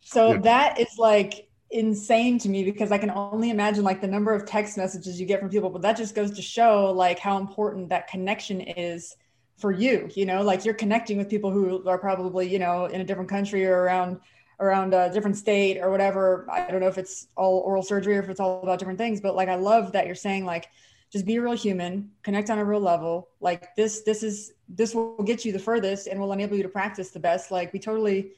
so 0.00 0.32
yeah. 0.32 0.38
that 0.38 0.80
is 0.80 0.96
like 0.98 1.48
insane 1.74 2.38
to 2.38 2.48
me 2.48 2.64
because 2.64 2.92
I 2.92 2.98
can 2.98 3.10
only 3.10 3.50
imagine 3.50 3.82
like 3.82 4.00
the 4.00 4.06
number 4.06 4.32
of 4.32 4.46
text 4.46 4.76
messages 4.76 5.20
you 5.20 5.26
get 5.26 5.40
from 5.40 5.50
people, 5.50 5.68
but 5.68 5.82
that 5.82 5.96
just 5.96 6.14
goes 6.14 6.30
to 6.30 6.40
show 6.40 6.92
like 6.92 7.18
how 7.18 7.36
important 7.36 7.88
that 7.88 8.06
connection 8.06 8.60
is 8.60 9.16
for 9.58 9.72
you. 9.72 10.08
You 10.14 10.24
know, 10.24 10.42
like 10.42 10.64
you're 10.64 10.74
connecting 10.74 11.18
with 11.18 11.28
people 11.28 11.50
who 11.50 11.86
are 11.88 11.98
probably, 11.98 12.48
you 12.48 12.60
know, 12.60 12.86
in 12.86 13.00
a 13.00 13.04
different 13.04 13.28
country 13.28 13.66
or 13.66 13.82
around 13.82 14.20
around 14.60 14.94
a 14.94 15.12
different 15.12 15.36
state 15.36 15.78
or 15.78 15.90
whatever. 15.90 16.46
I 16.50 16.70
don't 16.70 16.80
know 16.80 16.86
if 16.86 16.96
it's 16.96 17.26
all 17.36 17.58
oral 17.58 17.82
surgery 17.82 18.16
or 18.16 18.22
if 18.22 18.30
it's 18.30 18.40
all 18.40 18.62
about 18.62 18.78
different 18.78 18.98
things, 18.98 19.20
but 19.20 19.34
like 19.34 19.48
I 19.48 19.56
love 19.56 19.92
that 19.92 20.06
you're 20.06 20.14
saying 20.14 20.44
like 20.44 20.68
just 21.10 21.26
be 21.26 21.36
a 21.36 21.42
real 21.42 21.54
human, 21.54 22.10
connect 22.22 22.50
on 22.50 22.58
a 22.58 22.64
real 22.64 22.80
level. 22.80 23.28
Like 23.40 23.74
this, 23.74 24.02
this 24.02 24.22
is 24.22 24.52
this 24.68 24.94
will 24.94 25.24
get 25.24 25.44
you 25.44 25.50
the 25.50 25.58
furthest 25.58 26.06
and 26.06 26.20
will 26.20 26.32
enable 26.32 26.56
you 26.56 26.62
to 26.62 26.68
practice 26.68 27.10
the 27.10 27.18
best. 27.18 27.50
Like 27.50 27.72
we 27.72 27.80
totally 27.80 28.32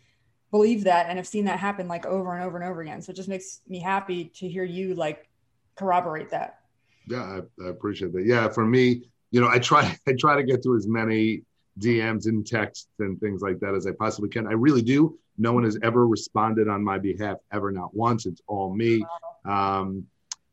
believe 0.56 0.84
that 0.84 1.06
and 1.08 1.18
have 1.18 1.26
seen 1.26 1.44
that 1.44 1.58
happen 1.58 1.86
like 1.86 2.06
over 2.06 2.34
and 2.34 2.42
over 2.42 2.56
and 2.56 2.64
over 2.66 2.80
again. 2.80 3.02
So 3.02 3.10
it 3.10 3.16
just 3.16 3.28
makes 3.28 3.60
me 3.68 3.78
happy 3.78 4.26
to 4.36 4.48
hear 4.48 4.64
you 4.64 4.94
like 4.94 5.28
corroborate 5.76 6.30
that. 6.30 6.60
Yeah, 7.06 7.40
I, 7.60 7.64
I 7.64 7.68
appreciate 7.68 8.12
that. 8.14 8.24
Yeah, 8.24 8.48
for 8.48 8.64
me, 8.64 9.02
you 9.30 9.40
know, 9.40 9.48
I 9.48 9.58
try 9.58 9.96
I 10.08 10.12
try 10.18 10.36
to 10.36 10.42
get 10.42 10.62
to 10.62 10.74
as 10.74 10.86
many 10.86 11.42
DMs 11.78 12.26
and 12.26 12.46
texts 12.46 12.88
and 13.00 13.20
things 13.20 13.42
like 13.42 13.60
that 13.60 13.74
as 13.74 13.86
I 13.86 13.90
possibly 13.92 14.30
can. 14.30 14.46
I 14.46 14.52
really 14.52 14.82
do. 14.82 15.18
No 15.36 15.52
one 15.52 15.64
has 15.64 15.78
ever 15.82 16.06
responded 16.06 16.68
on 16.68 16.82
my 16.82 16.98
behalf 16.98 17.36
ever, 17.52 17.70
not 17.70 17.94
once. 17.94 18.24
It's 18.24 18.40
all 18.46 18.74
me. 18.74 19.04
Um, 19.44 20.06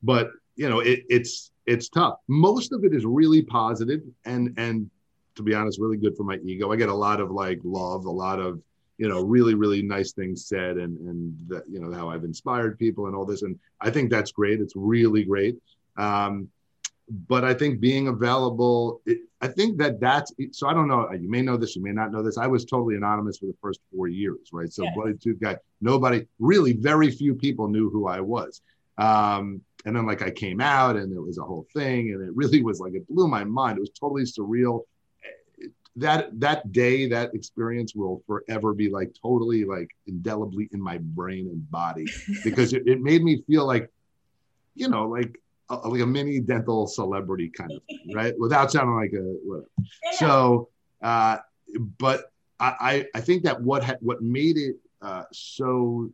but 0.03 0.31
you 0.57 0.69
know, 0.69 0.81
it, 0.81 1.03
it's 1.09 1.51
it's 1.65 1.87
tough. 1.87 2.15
Most 2.27 2.73
of 2.73 2.83
it 2.83 2.93
is 2.93 3.05
really 3.05 3.41
positive 3.41 4.01
and 4.25 4.53
and 4.57 4.89
to 5.35 5.43
be 5.43 5.55
honest, 5.55 5.79
really 5.79 5.97
good 5.97 6.15
for 6.17 6.23
my 6.23 6.37
ego. 6.43 6.71
I 6.71 6.75
get 6.75 6.89
a 6.89 6.93
lot 6.93 7.21
of 7.21 7.31
like 7.31 7.59
love, 7.63 8.05
a 8.05 8.11
lot 8.11 8.39
of 8.39 8.61
you 8.97 9.09
know 9.09 9.21
really 9.21 9.55
really 9.55 9.81
nice 9.81 10.11
things 10.13 10.47
said 10.47 10.77
and 10.77 10.97
and 10.99 11.35
that 11.47 11.63
you 11.67 11.79
know 11.79 11.91
how 11.91 12.09
i've 12.09 12.23
inspired 12.23 12.77
people 12.77 13.07
and 13.07 13.15
all 13.15 13.25
this 13.25 13.41
and 13.41 13.57
i 13.81 13.89
think 13.89 14.09
that's 14.09 14.31
great 14.31 14.59
it's 14.59 14.75
really 14.75 15.23
great 15.23 15.57
um, 15.97 16.49
but 17.09 17.43
I 17.43 17.53
think 17.53 17.79
being 17.79 18.07
available, 18.07 19.01
it, 19.05 19.19
I 19.41 19.47
think 19.47 19.77
that 19.79 19.99
that's 19.99 20.31
so. 20.51 20.67
I 20.67 20.73
don't 20.73 20.87
know. 20.87 21.11
You 21.11 21.29
may 21.29 21.41
know 21.41 21.57
this, 21.57 21.75
you 21.75 21.83
may 21.83 21.91
not 21.91 22.11
know 22.11 22.23
this. 22.23 22.37
I 22.37 22.47
was 22.47 22.65
totally 22.65 22.95
anonymous 22.95 23.37
for 23.37 23.45
the 23.45 23.55
first 23.61 23.81
four 23.93 24.07
years, 24.07 24.49
right? 24.53 24.71
So, 24.71 24.83
yes. 24.83 24.93
Bloody 24.95 25.17
Tooth 25.17 25.39
guy, 25.41 25.57
nobody, 25.81 26.25
really, 26.39 26.73
very 26.73 27.11
few 27.11 27.35
people 27.35 27.67
knew 27.67 27.89
who 27.89 28.07
I 28.07 28.21
was. 28.21 28.61
Um, 28.97 29.61
and 29.85 29.95
then, 29.95 30.05
like, 30.05 30.21
I 30.21 30.31
came 30.31 30.61
out, 30.61 30.95
and 30.95 31.11
it 31.11 31.19
was 31.19 31.37
a 31.37 31.43
whole 31.43 31.67
thing, 31.73 32.11
and 32.13 32.23
it 32.25 32.33
really 32.35 32.63
was 32.63 32.79
like 32.79 32.93
it 32.93 33.07
blew 33.07 33.27
my 33.27 33.43
mind. 33.43 33.77
It 33.77 33.81
was 33.81 33.91
totally 33.91 34.23
surreal. 34.23 34.83
That 35.95 36.39
that 36.39 36.71
day, 36.71 37.07
that 37.09 37.33
experience 37.35 37.93
will 37.95 38.23
forever 38.25 38.73
be 38.73 38.89
like 38.89 39.15
totally 39.21 39.63
like 39.63 39.89
indelibly 40.07 40.69
in 40.71 40.81
my 40.81 40.97
brain 40.97 41.47
and 41.47 41.69
body 41.69 42.05
because 42.43 42.73
it, 42.73 42.87
it 42.87 42.99
made 43.01 43.23
me 43.23 43.43
feel 43.47 43.65
like, 43.67 43.89
you 44.75 44.89
know, 44.89 45.07
like 45.07 45.39
a, 45.69 45.75
like 45.87 46.01
a 46.01 46.05
mini 46.05 46.39
dental 46.39 46.87
celebrity 46.87 47.49
kind 47.55 47.71
of 47.71 47.83
thing, 47.83 47.99
right? 48.11 48.33
Without 48.39 48.71
sounding 48.71 48.95
like 48.95 49.13
a 49.13 49.23
whatever. 49.45 49.69
So, 50.13 50.69
uh, 51.03 51.37
but 51.99 52.31
I, 52.59 53.07
I 53.13 53.19
think 53.21 53.43
that 53.43 53.61
what 53.61 53.83
ha- 53.83 53.97
what 53.99 54.21
made 54.21 54.57
it 54.57 54.77
uh, 55.01 55.23
so 55.33 56.09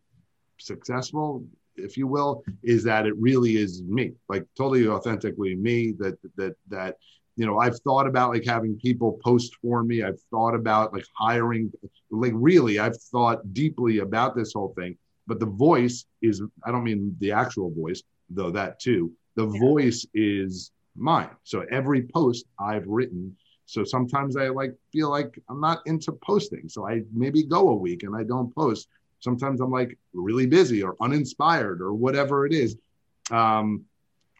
successful, 0.57 1.45
if 1.75 1.95
you 1.95 2.07
will, 2.07 2.43
is 2.63 2.83
that 2.85 3.05
it 3.05 3.15
really 3.17 3.57
is 3.57 3.83
me, 3.83 4.13
like 4.27 4.45
totally 4.57 4.87
authentically 4.87 5.55
me. 5.55 5.93
That 5.99 6.17
that 6.37 6.55
that 6.69 6.97
you 7.39 7.45
know 7.45 7.57
I've 7.57 7.79
thought 7.79 8.05
about 8.05 8.31
like 8.31 8.45
having 8.45 8.77
people 8.77 9.19
post 9.23 9.55
for 9.61 9.83
me. 9.83 10.03
I've 10.03 10.21
thought 10.29 10.53
about 10.53 10.93
like 10.93 11.05
hiring, 11.17 11.71
like 12.11 12.33
really, 12.35 12.79
I've 12.79 13.01
thought 13.11 13.53
deeply 13.53 13.99
about 13.99 14.35
this 14.35 14.53
whole 14.53 14.73
thing. 14.77 14.97
But 15.25 15.39
the 15.39 15.45
voice 15.45 16.05
is 16.21 16.41
I 16.65 16.71
don't 16.71 16.83
mean 16.83 17.15
the 17.19 17.31
actual 17.31 17.71
voice, 17.71 18.03
though 18.29 18.51
that 18.51 18.79
too 18.79 19.13
the 19.39 19.47
yeah. 19.47 19.59
voice 19.59 20.05
is 20.13 20.71
mine. 20.97 21.29
So 21.43 21.65
every 21.71 22.01
post 22.03 22.45
I've 22.59 22.87
written. 22.87 23.35
So 23.65 23.85
sometimes 23.85 24.35
I 24.35 24.49
like 24.49 24.73
feel 24.91 25.09
like 25.09 25.39
I'm 25.49 25.61
not 25.61 25.79
into 25.85 26.11
posting. 26.11 26.67
So 26.67 26.87
I 26.89 27.03
maybe 27.13 27.43
go 27.43 27.69
a 27.69 27.75
week 27.75 28.03
and 28.03 28.15
I 28.15 28.23
don't 28.23 28.53
post. 28.53 28.89
Sometimes 29.21 29.61
I'm 29.61 29.71
like 29.71 29.97
really 30.13 30.45
busy 30.45 30.83
or 30.83 30.97
uninspired 30.99 31.81
or 31.81 31.93
whatever 31.93 32.45
it 32.45 32.53
is. 32.53 32.75
Um, 33.31 33.85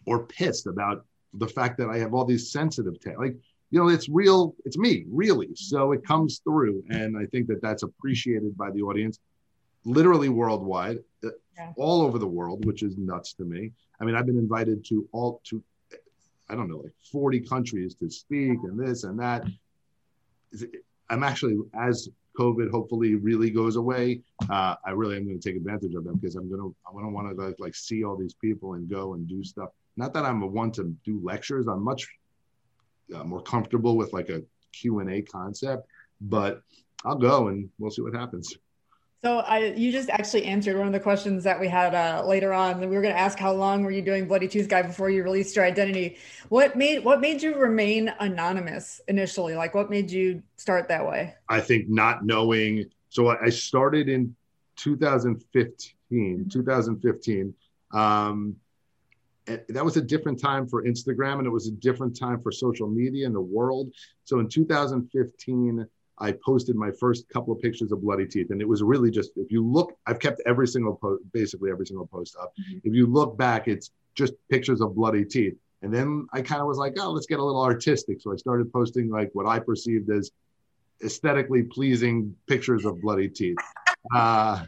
or 0.06 0.26
pissed 0.26 0.66
about 0.66 1.06
the 1.34 1.48
fact 1.48 1.78
that 1.78 1.90
I 1.90 1.98
have 1.98 2.14
all 2.14 2.26
these 2.26 2.52
sensitive 2.52 3.00
ta- 3.04 3.20
like 3.20 3.36
you 3.72 3.80
know 3.80 3.90
it's 3.90 4.10
real 4.10 4.56
it's 4.66 4.78
me 4.78 5.06
really 5.10 5.50
so 5.56 5.92
it 5.92 6.06
comes 6.06 6.42
through 6.44 6.84
and 6.90 7.18
I 7.18 7.26
think 7.28 7.48
that 7.48 7.62
that's 7.62 7.84
appreciated 7.84 8.58
by 8.58 8.72
the 8.72 8.82
audience 8.82 9.20
literally 9.86 10.30
worldwide 10.30 10.98
uh, 11.24 11.30
yeah. 11.56 11.72
all 11.78 12.02
over 12.02 12.18
the 12.18 12.28
world 12.28 12.66
which 12.66 12.84
is 12.84 12.98
nuts 12.98 13.34
to 13.34 13.46
me 13.46 13.72
I 14.00 14.06
mean, 14.06 14.16
I've 14.16 14.26
been 14.26 14.38
invited 14.38 14.86
to 14.86 15.08
all 15.12 15.42
to, 15.46 15.62
I 16.50 16.56
don't 16.56 16.70
know, 16.70 16.78
like 16.78 16.94
40 17.12 17.42
countries 17.42 17.96
to 17.96 18.10
speak 18.10 18.60
and 18.64 18.80
this 18.80 19.04
and 19.04 19.20
that. 19.20 19.44
I'm 21.10 21.24
actually, 21.24 21.58
as 21.74 22.10
COVID 22.40 22.72
hopefully 22.72 23.16
really 23.16 23.50
goes 23.50 23.76
away, 23.76 24.22
uh, 24.50 24.76
I 24.86 24.92
really 24.92 25.18
am 25.18 25.26
going 25.26 25.40
to 25.40 25.50
take 25.50 25.58
advantage 25.58 25.96
of 25.96 26.06
them 26.06 26.16
because 26.16 26.36
I'm 26.36 26.50
going 26.50 26.62
to, 26.62 26.76
I 26.88 27.02
don't 27.02 27.14
want 27.14 27.36
to 27.36 27.46
like, 27.46 27.56
like 27.60 27.76
see 27.76 28.04
all 28.04 28.16
these 28.16 28.34
people 28.34 28.74
and 28.76 28.90
go 28.90 29.14
and 29.14 29.28
do 29.28 29.44
stuff. 29.44 29.70
Not 30.00 30.14
that 30.14 30.24
I'm 30.24 30.42
a 30.42 30.48
one 30.48 30.72
to 30.72 30.96
do 31.04 31.20
lectures. 31.22 31.68
I'm 31.68 31.84
much 31.84 32.08
uh, 33.14 33.26
more 33.26 33.42
comfortable 33.42 33.98
with 33.98 34.14
like 34.14 34.30
a 34.30 34.42
Q 34.72 35.00
and 35.00 35.12
A 35.12 35.22
concept, 35.22 35.88
but 36.22 36.62
I'll 37.04 37.18
go 37.18 37.50
and 37.50 37.70
we'll 37.78 37.92
see 37.92 38.02
what 38.02 38.16
happens. 38.16 38.56
So 39.22 39.40
I, 39.40 39.74
you 39.74 39.92
just 39.92 40.10
actually 40.10 40.46
answered 40.46 40.78
one 40.78 40.88
of 40.88 40.94
the 40.94 41.02
questions 41.02 41.44
that 41.44 41.60
we 41.60 41.68
had 41.68 41.94
uh, 41.94 42.24
later 42.26 42.54
on. 42.54 42.80
We 42.80 42.88
were 42.88 43.02
going 43.02 43.14
to 43.14 43.20
ask 43.20 43.38
how 43.38 43.52
long 43.52 43.84
were 43.84 43.92
you 43.92 44.02
doing 44.02 44.26
Bloody 44.26 44.48
Tooth 44.48 44.70
Guy 44.70 44.84
before 44.84 45.10
you 45.10 45.22
released 45.22 45.58
your 45.58 45.66
identity? 45.66 46.18
What 46.48 46.78
made 46.78 47.04
what 47.04 47.20
made 47.20 47.44
you 47.44 47.56
remain 47.56 48.14
anonymous 48.22 49.02
initially? 49.10 49.56
Like, 49.56 49.76
what 49.76 49.90
made 49.90 50.10
you 50.10 50.42
start 50.56 50.88
that 50.88 51.06
way? 51.06 51.36
I 51.50 51.60
think 51.60 51.90
not 51.90 52.24
knowing. 52.24 52.86
So 53.10 53.28
I 53.28 53.50
started 53.50 54.08
in 54.08 54.34
2015. 54.78 56.48
2015. 56.50 57.54
Um, 57.92 58.56
that 59.70 59.84
was 59.84 59.98
a 59.98 60.02
different 60.02 60.40
time 60.40 60.68
for 60.68 60.84
Instagram, 60.84 61.40
and 61.40 61.48
it 61.48 61.52
was 61.52 61.68
a 61.68 61.72
different 61.72 62.18
time 62.18 62.42
for 62.42 62.52
social 62.52 62.88
media 62.88 63.26
in 63.26 63.34
the 63.34 63.42
world. 63.42 63.92
So 64.24 64.40
in 64.40 64.50
2015 64.50 65.88
I 66.20 66.34
posted 66.34 66.76
my 66.76 66.92
first 66.92 67.30
couple 67.30 67.54
of 67.54 67.62
pictures 67.62 67.92
of 67.92 68.02
bloody 68.02 68.26
teeth. 68.26 68.52
And 68.52 68.62
it 68.62 68.68
was 68.68 68.84
really 68.84 69.10
just, 69.10 69.32
if 69.38 69.52
you 69.52 69.66
look, 69.66 69.98
I've 70.06 70.20
kept 70.20 70.42
every 70.46 70.68
single 70.68 70.96
post, 70.96 71.24
basically 71.32 71.72
every 71.72 71.88
single 71.88 72.08
post 72.08 72.36
up. 72.40 72.54
Mm-hmm. 72.60 72.80
If 72.84 72.94
you 72.94 73.08
look 73.08 73.38
back, 73.38 73.68
it's 73.68 73.92
just 74.16 74.34
pictures 74.50 74.82
of 74.82 74.96
bloody 74.96 75.24
teeth. 75.24 75.56
And 75.82 75.94
then 75.94 76.28
I 76.34 76.42
kind 76.42 76.62
of 76.62 76.68
was 76.68 76.78
like, 76.78 76.96
oh, 77.00 77.12
let's 77.12 77.26
get 77.26 77.40
a 77.40 77.44
little 77.44 77.64
artistic. 77.64 78.22
So 78.22 78.34
I 78.34 78.36
started 78.36 78.72
posting 78.74 79.10
like 79.10 79.30
what 79.32 79.46
I 79.46 79.60
perceived 79.60 80.10
as 80.10 80.32
aesthetically 81.04 81.64
pleasing 81.64 82.36
pictures 82.48 82.84
of 82.84 83.02
bloody 83.02 83.30
teeth. 83.30 83.58
Uh, 84.14 84.66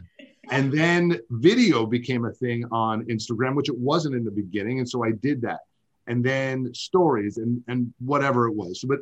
and 0.50 0.72
then 0.72 1.20
video 1.30 1.86
became 1.86 2.24
a 2.24 2.32
thing 2.32 2.64
on 2.72 3.04
Instagram, 3.06 3.54
which 3.54 3.68
it 3.68 3.78
wasn't 3.78 4.14
in 4.14 4.24
the 4.24 4.30
beginning. 4.30 4.78
And 4.78 4.88
so 4.88 5.04
I 5.04 5.12
did 5.12 5.40
that. 5.42 5.60
And 6.08 6.24
then 6.24 6.74
stories 6.74 7.38
and, 7.38 7.62
and 7.68 7.92
whatever 8.00 8.48
it 8.48 8.54
was. 8.54 8.80
So, 8.80 8.88
but 8.88 9.00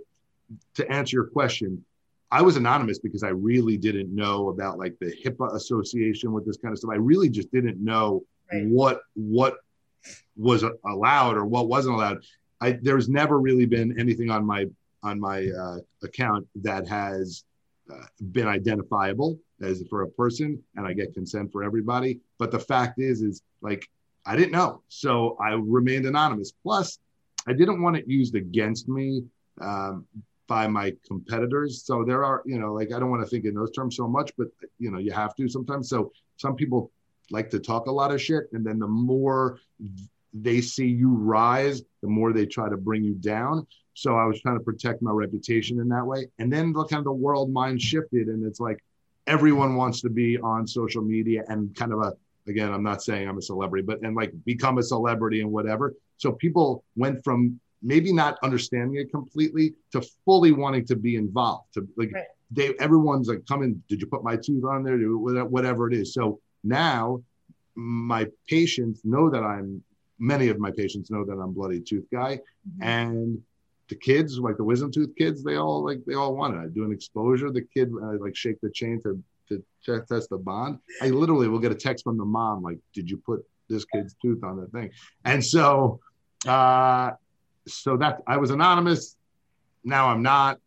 to 0.74 0.90
answer 0.90 1.16
your 1.16 1.26
question, 1.26 1.82
I 2.30 2.42
was 2.42 2.56
anonymous 2.56 2.98
because 2.98 3.22
I 3.22 3.30
really 3.30 3.76
didn't 3.76 4.14
know 4.14 4.50
about 4.50 4.78
like 4.78 4.96
the 5.00 5.12
HIPAA 5.24 5.54
association 5.54 6.32
with 6.32 6.46
this 6.46 6.58
kind 6.58 6.72
of 6.72 6.78
stuff. 6.78 6.90
I 6.92 6.96
really 6.96 7.28
just 7.28 7.50
didn't 7.50 7.82
know 7.82 8.22
right. 8.52 8.66
what 8.66 9.00
what 9.14 9.56
was 10.36 10.64
allowed 10.86 11.36
or 11.36 11.44
what 11.44 11.68
wasn't 11.68 11.94
allowed. 11.96 12.22
I 12.60 12.78
there's 12.82 13.08
never 13.08 13.40
really 13.40 13.66
been 13.66 13.98
anything 13.98 14.30
on 14.30 14.44
my 14.44 14.66
on 15.02 15.18
my 15.18 15.48
uh, 15.48 15.78
account 16.04 16.46
that 16.56 16.86
has 16.86 17.44
uh, 17.92 18.04
been 18.30 18.46
identifiable 18.46 19.38
as 19.62 19.82
for 19.88 20.02
a 20.02 20.08
person, 20.08 20.62
and 20.76 20.86
I 20.86 20.92
get 20.92 21.14
consent 21.14 21.52
for 21.52 21.62
everybody. 21.62 22.20
But 22.38 22.50
the 22.50 22.58
fact 22.58 22.98
is, 22.98 23.22
is 23.22 23.42
like 23.60 23.88
I 24.26 24.36
didn't 24.36 24.52
know, 24.52 24.82
so 24.88 25.36
I 25.40 25.52
remained 25.52 26.06
anonymous. 26.06 26.52
Plus, 26.62 26.98
I 27.46 27.52
didn't 27.52 27.82
want 27.82 27.96
it 27.96 28.06
used 28.06 28.34
against 28.34 28.88
me 28.88 29.22
um, 29.60 30.06
by 30.46 30.66
my 30.66 30.94
competitors. 31.06 31.82
So 31.84 32.04
there 32.04 32.24
are, 32.24 32.42
you 32.44 32.58
know, 32.58 32.72
like 32.72 32.92
I 32.92 32.98
don't 32.98 33.10
want 33.10 33.22
to 33.22 33.28
think 33.28 33.44
in 33.44 33.54
those 33.54 33.70
terms 33.70 33.96
so 33.96 34.06
much, 34.06 34.32
but 34.36 34.48
you 34.78 34.90
know, 34.90 34.98
you 34.98 35.12
have 35.12 35.34
to 35.36 35.48
sometimes. 35.48 35.88
So 35.88 36.12
some 36.36 36.54
people 36.54 36.90
like 37.30 37.50
to 37.50 37.60
talk 37.60 37.86
a 37.86 37.92
lot 37.92 38.12
of 38.12 38.20
shit, 38.20 38.44
and 38.52 38.64
then 38.64 38.78
the 38.78 38.88
more 38.88 39.60
they 40.32 40.60
see 40.60 40.86
you 40.86 41.10
rise, 41.10 41.82
the 42.02 42.08
more 42.08 42.32
they 42.32 42.46
try 42.46 42.68
to 42.68 42.76
bring 42.76 43.02
you 43.02 43.14
down. 43.14 43.66
So 43.94 44.16
I 44.16 44.24
was 44.24 44.40
trying 44.40 44.58
to 44.58 44.64
protect 44.64 45.02
my 45.02 45.10
reputation 45.10 45.80
in 45.80 45.88
that 45.88 46.06
way. 46.06 46.26
And 46.38 46.52
then 46.52 46.72
the 46.72 46.84
kind 46.84 47.00
of 47.00 47.04
the 47.04 47.12
world 47.12 47.52
mind 47.52 47.82
shifted, 47.82 48.28
and 48.28 48.44
it's 48.44 48.60
like 48.60 48.82
everyone 49.30 49.76
wants 49.76 50.00
to 50.02 50.10
be 50.10 50.38
on 50.38 50.66
social 50.66 51.02
media 51.02 51.44
and 51.48 51.74
kind 51.76 51.92
of 51.92 52.00
a 52.00 52.12
again, 52.48 52.72
I'm 52.72 52.82
not 52.82 53.02
saying 53.02 53.28
I'm 53.28 53.38
a 53.38 53.42
celebrity, 53.42 53.84
but 53.86 54.02
and 54.02 54.16
like 54.16 54.32
become 54.44 54.78
a 54.78 54.82
celebrity 54.82 55.40
and 55.40 55.50
whatever. 55.50 55.94
So 56.16 56.32
people 56.32 56.84
went 56.96 57.22
from 57.24 57.60
maybe 57.82 58.12
not 58.12 58.38
understanding 58.42 58.96
it 58.96 59.10
completely 59.10 59.72
to 59.92 60.02
fully 60.24 60.52
wanting 60.52 60.84
to 60.86 60.96
be 60.96 61.16
involved 61.16 61.72
to 61.74 61.88
like 61.96 62.12
right. 62.12 62.24
they 62.50 62.74
everyone's 62.78 63.28
like 63.28 63.42
coming 63.46 63.82
did 63.88 64.00
you 64.00 64.06
put 64.06 64.22
my 64.22 64.36
tooth 64.36 64.64
on 64.64 64.82
there 64.82 64.98
whatever 64.98 65.90
it 65.90 65.94
is 65.94 66.12
so 66.12 66.38
now 66.62 67.22
my 67.74 68.26
patients 68.46 69.00
know 69.02 69.30
that 69.30 69.42
i'm 69.42 69.82
many 70.18 70.48
of 70.48 70.58
my 70.58 70.70
patients 70.70 71.10
know 71.10 71.24
that 71.24 71.38
i'm 71.38 71.52
bloody 71.52 71.80
tooth 71.80 72.04
guy 72.12 72.36
mm-hmm. 72.36 72.82
and 72.82 73.42
the 73.90 73.96
kids 73.96 74.38
like 74.38 74.56
the 74.56 74.64
wisdom 74.64 74.90
tooth 74.90 75.14
kids 75.16 75.42
they 75.42 75.56
all 75.56 75.84
like 75.84 76.00
they 76.06 76.14
all 76.14 76.34
want 76.34 76.54
it 76.54 76.58
i 76.58 76.66
do 76.66 76.84
an 76.84 76.92
exposure 76.92 77.50
the 77.50 77.66
kid 77.74 77.90
I, 78.02 78.12
like 78.12 78.34
shake 78.34 78.60
the 78.62 78.70
chain 78.70 79.02
to 79.02 79.22
to 79.48 79.62
test 80.06 80.30
the 80.30 80.38
bond 80.38 80.78
i 81.02 81.08
literally 81.08 81.48
will 81.48 81.58
get 81.58 81.72
a 81.72 81.74
text 81.74 82.04
from 82.04 82.16
the 82.16 82.24
mom 82.24 82.62
like 82.62 82.78
did 82.94 83.10
you 83.10 83.18
put 83.18 83.44
this 83.68 83.84
kid's 83.84 84.14
tooth 84.22 84.42
on 84.44 84.56
the 84.56 84.66
thing 84.68 84.90
and 85.24 85.44
so 85.44 86.00
uh 86.46 87.10
so 87.66 87.96
that 87.96 88.22
I 88.26 88.36
was 88.36 88.50
anonymous. 88.50 89.16
Now 89.84 90.08
I'm 90.08 90.22
not, 90.22 90.58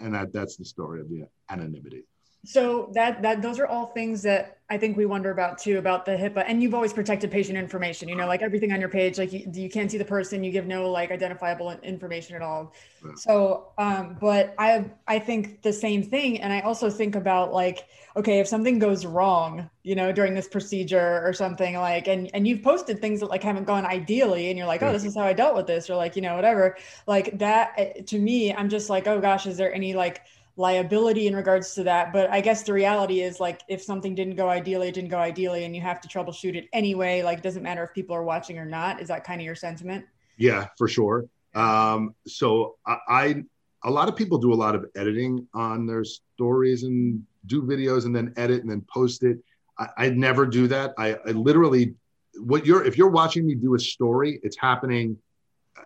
and 0.00 0.14
that 0.14 0.32
that's 0.32 0.56
the 0.56 0.64
story 0.64 1.00
of 1.00 1.08
the 1.08 1.26
anonymity. 1.50 2.04
So 2.44 2.90
that 2.94 3.22
that 3.22 3.40
those 3.40 3.60
are 3.60 3.66
all 3.66 3.86
things 3.86 4.22
that 4.22 4.58
I 4.68 4.76
think 4.76 4.96
we 4.96 5.06
wonder 5.06 5.30
about 5.30 5.58
too 5.58 5.78
about 5.78 6.04
the 6.04 6.12
HIPAA. 6.12 6.44
And 6.48 6.60
you've 6.60 6.74
always 6.74 6.92
protected 6.92 7.30
patient 7.30 7.56
information. 7.56 8.08
You 8.08 8.16
know, 8.16 8.26
like 8.26 8.42
everything 8.42 8.72
on 8.72 8.80
your 8.80 8.88
page, 8.88 9.16
like 9.16 9.32
you, 9.32 9.48
you 9.52 9.70
can't 9.70 9.88
see 9.88 9.98
the 9.98 10.04
person, 10.04 10.42
you 10.42 10.50
give 10.50 10.66
no 10.66 10.90
like 10.90 11.12
identifiable 11.12 11.70
information 11.82 12.34
at 12.34 12.42
all. 12.42 12.72
Yeah. 13.04 13.12
So, 13.16 13.68
um, 13.78 14.16
but 14.20 14.54
I 14.58 14.90
I 15.06 15.20
think 15.20 15.62
the 15.62 15.72
same 15.72 16.02
thing, 16.02 16.40
and 16.40 16.52
I 16.52 16.60
also 16.60 16.90
think 16.90 17.14
about 17.14 17.52
like, 17.52 17.86
okay, 18.16 18.40
if 18.40 18.48
something 18.48 18.80
goes 18.80 19.06
wrong, 19.06 19.70
you 19.84 19.94
know, 19.94 20.10
during 20.10 20.34
this 20.34 20.48
procedure 20.48 21.22
or 21.24 21.32
something 21.32 21.76
like, 21.76 22.08
and 22.08 22.28
and 22.34 22.48
you've 22.48 22.62
posted 22.62 23.00
things 23.00 23.20
that 23.20 23.26
like 23.26 23.44
haven't 23.44 23.66
gone 23.66 23.86
ideally, 23.86 24.48
and 24.48 24.58
you're 24.58 24.66
like, 24.66 24.82
oh, 24.82 24.90
this 24.90 25.04
is 25.04 25.14
how 25.14 25.22
I 25.22 25.32
dealt 25.32 25.54
with 25.54 25.68
this, 25.68 25.88
or 25.88 25.94
like, 25.94 26.16
you 26.16 26.22
know, 26.22 26.34
whatever. 26.34 26.76
Like 27.06 27.38
that 27.38 27.74
eh, 27.76 28.02
to 28.06 28.18
me, 28.18 28.52
I'm 28.52 28.68
just 28.68 28.90
like, 28.90 29.06
oh 29.06 29.20
gosh, 29.20 29.46
is 29.46 29.56
there 29.56 29.72
any 29.72 29.94
like 29.94 30.22
liability 30.56 31.26
in 31.26 31.34
regards 31.34 31.74
to 31.74 31.82
that. 31.84 32.12
But 32.12 32.30
I 32.30 32.40
guess 32.40 32.62
the 32.62 32.72
reality 32.72 33.20
is 33.22 33.40
like 33.40 33.62
if 33.68 33.82
something 33.82 34.14
didn't 34.14 34.36
go 34.36 34.48
ideally, 34.48 34.88
it 34.88 34.94
didn't 34.94 35.10
go 35.10 35.18
ideally, 35.18 35.64
and 35.64 35.74
you 35.74 35.82
have 35.82 36.00
to 36.02 36.08
troubleshoot 36.08 36.54
it 36.54 36.68
anyway. 36.72 37.22
Like, 37.22 37.38
it 37.38 37.44
doesn't 37.44 37.62
matter 37.62 37.82
if 37.84 37.94
people 37.94 38.14
are 38.14 38.22
watching 38.22 38.58
or 38.58 38.66
not. 38.66 39.00
Is 39.00 39.08
that 39.08 39.24
kind 39.24 39.40
of 39.40 39.44
your 39.44 39.54
sentiment? 39.54 40.04
Yeah, 40.36 40.68
for 40.76 40.88
sure. 40.88 41.26
Um, 41.54 42.14
so 42.26 42.76
I, 42.86 42.96
I, 43.08 43.44
a 43.84 43.90
lot 43.90 44.08
of 44.08 44.16
people 44.16 44.38
do 44.38 44.52
a 44.52 44.54
lot 44.54 44.74
of 44.74 44.86
editing 44.94 45.46
on 45.54 45.86
their 45.86 46.04
stories 46.04 46.82
and 46.84 47.22
do 47.46 47.62
videos 47.62 48.04
and 48.04 48.14
then 48.14 48.32
edit 48.36 48.62
and 48.62 48.70
then 48.70 48.84
post 48.92 49.22
it. 49.22 49.38
I, 49.78 49.88
I 49.96 50.08
never 50.10 50.46
do 50.46 50.68
that. 50.68 50.92
I, 50.98 51.14
I 51.26 51.30
literally, 51.32 51.94
what 52.36 52.64
you're, 52.64 52.84
if 52.84 52.96
you're 52.96 53.10
watching 53.10 53.46
me 53.46 53.54
do 53.54 53.74
a 53.74 53.78
story, 53.78 54.40
it's 54.42 54.56
happening 54.56 55.18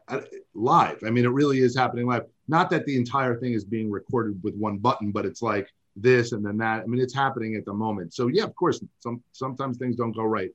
uh, 0.08 0.20
live. 0.54 0.98
I 1.06 1.10
mean, 1.10 1.24
it 1.24 1.30
really 1.30 1.58
is 1.60 1.76
happening 1.76 2.06
live. 2.06 2.24
Not 2.48 2.70
that 2.70 2.86
the 2.86 2.96
entire 2.96 3.36
thing 3.36 3.52
is 3.52 3.64
being 3.64 3.90
recorded 3.90 4.42
with 4.42 4.54
one 4.54 4.78
button, 4.78 5.10
but 5.10 5.26
it's 5.26 5.42
like 5.42 5.68
this 5.96 6.32
and 6.32 6.44
then 6.44 6.58
that. 6.58 6.82
I 6.82 6.86
mean, 6.86 7.00
it's 7.00 7.14
happening 7.14 7.56
at 7.56 7.64
the 7.64 7.72
moment. 7.72 8.14
So 8.14 8.28
yeah, 8.28 8.44
of 8.44 8.54
course, 8.54 8.82
some 9.00 9.22
sometimes 9.32 9.78
things 9.78 9.96
don't 9.96 10.12
go 10.12 10.24
right. 10.24 10.50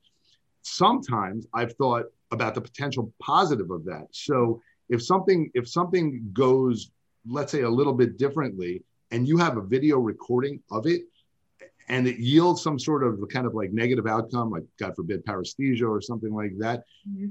Sometimes 0.62 1.46
I've 1.52 1.74
thought 1.74 2.06
about 2.30 2.54
the 2.54 2.60
potential 2.60 3.12
positive 3.20 3.70
of 3.70 3.84
that. 3.84 4.06
So 4.12 4.62
if 4.88 5.02
something 5.02 5.50
if 5.54 5.68
something 5.68 6.30
goes, 6.32 6.90
let's 7.28 7.52
say 7.52 7.62
a 7.62 7.70
little 7.70 7.94
bit 7.94 8.16
differently, 8.16 8.82
and 9.10 9.28
you 9.28 9.36
have 9.38 9.56
a 9.56 9.62
video 9.62 9.98
recording 9.98 10.62
of 10.70 10.86
it, 10.86 11.02
and 11.88 12.06
it 12.06 12.18
yields 12.18 12.62
some 12.62 12.78
sort 12.78 13.02
of 13.02 13.20
kind 13.28 13.46
of 13.46 13.54
like 13.54 13.72
negative 13.72 14.06
outcome, 14.06 14.50
like 14.50 14.64
God 14.78 14.94
forbid 14.96 15.26
paresthesia 15.26 15.88
or 15.88 16.00
something 16.00 16.32
like 16.32 16.56
that. 16.58 16.84
Mm-hmm 17.08 17.26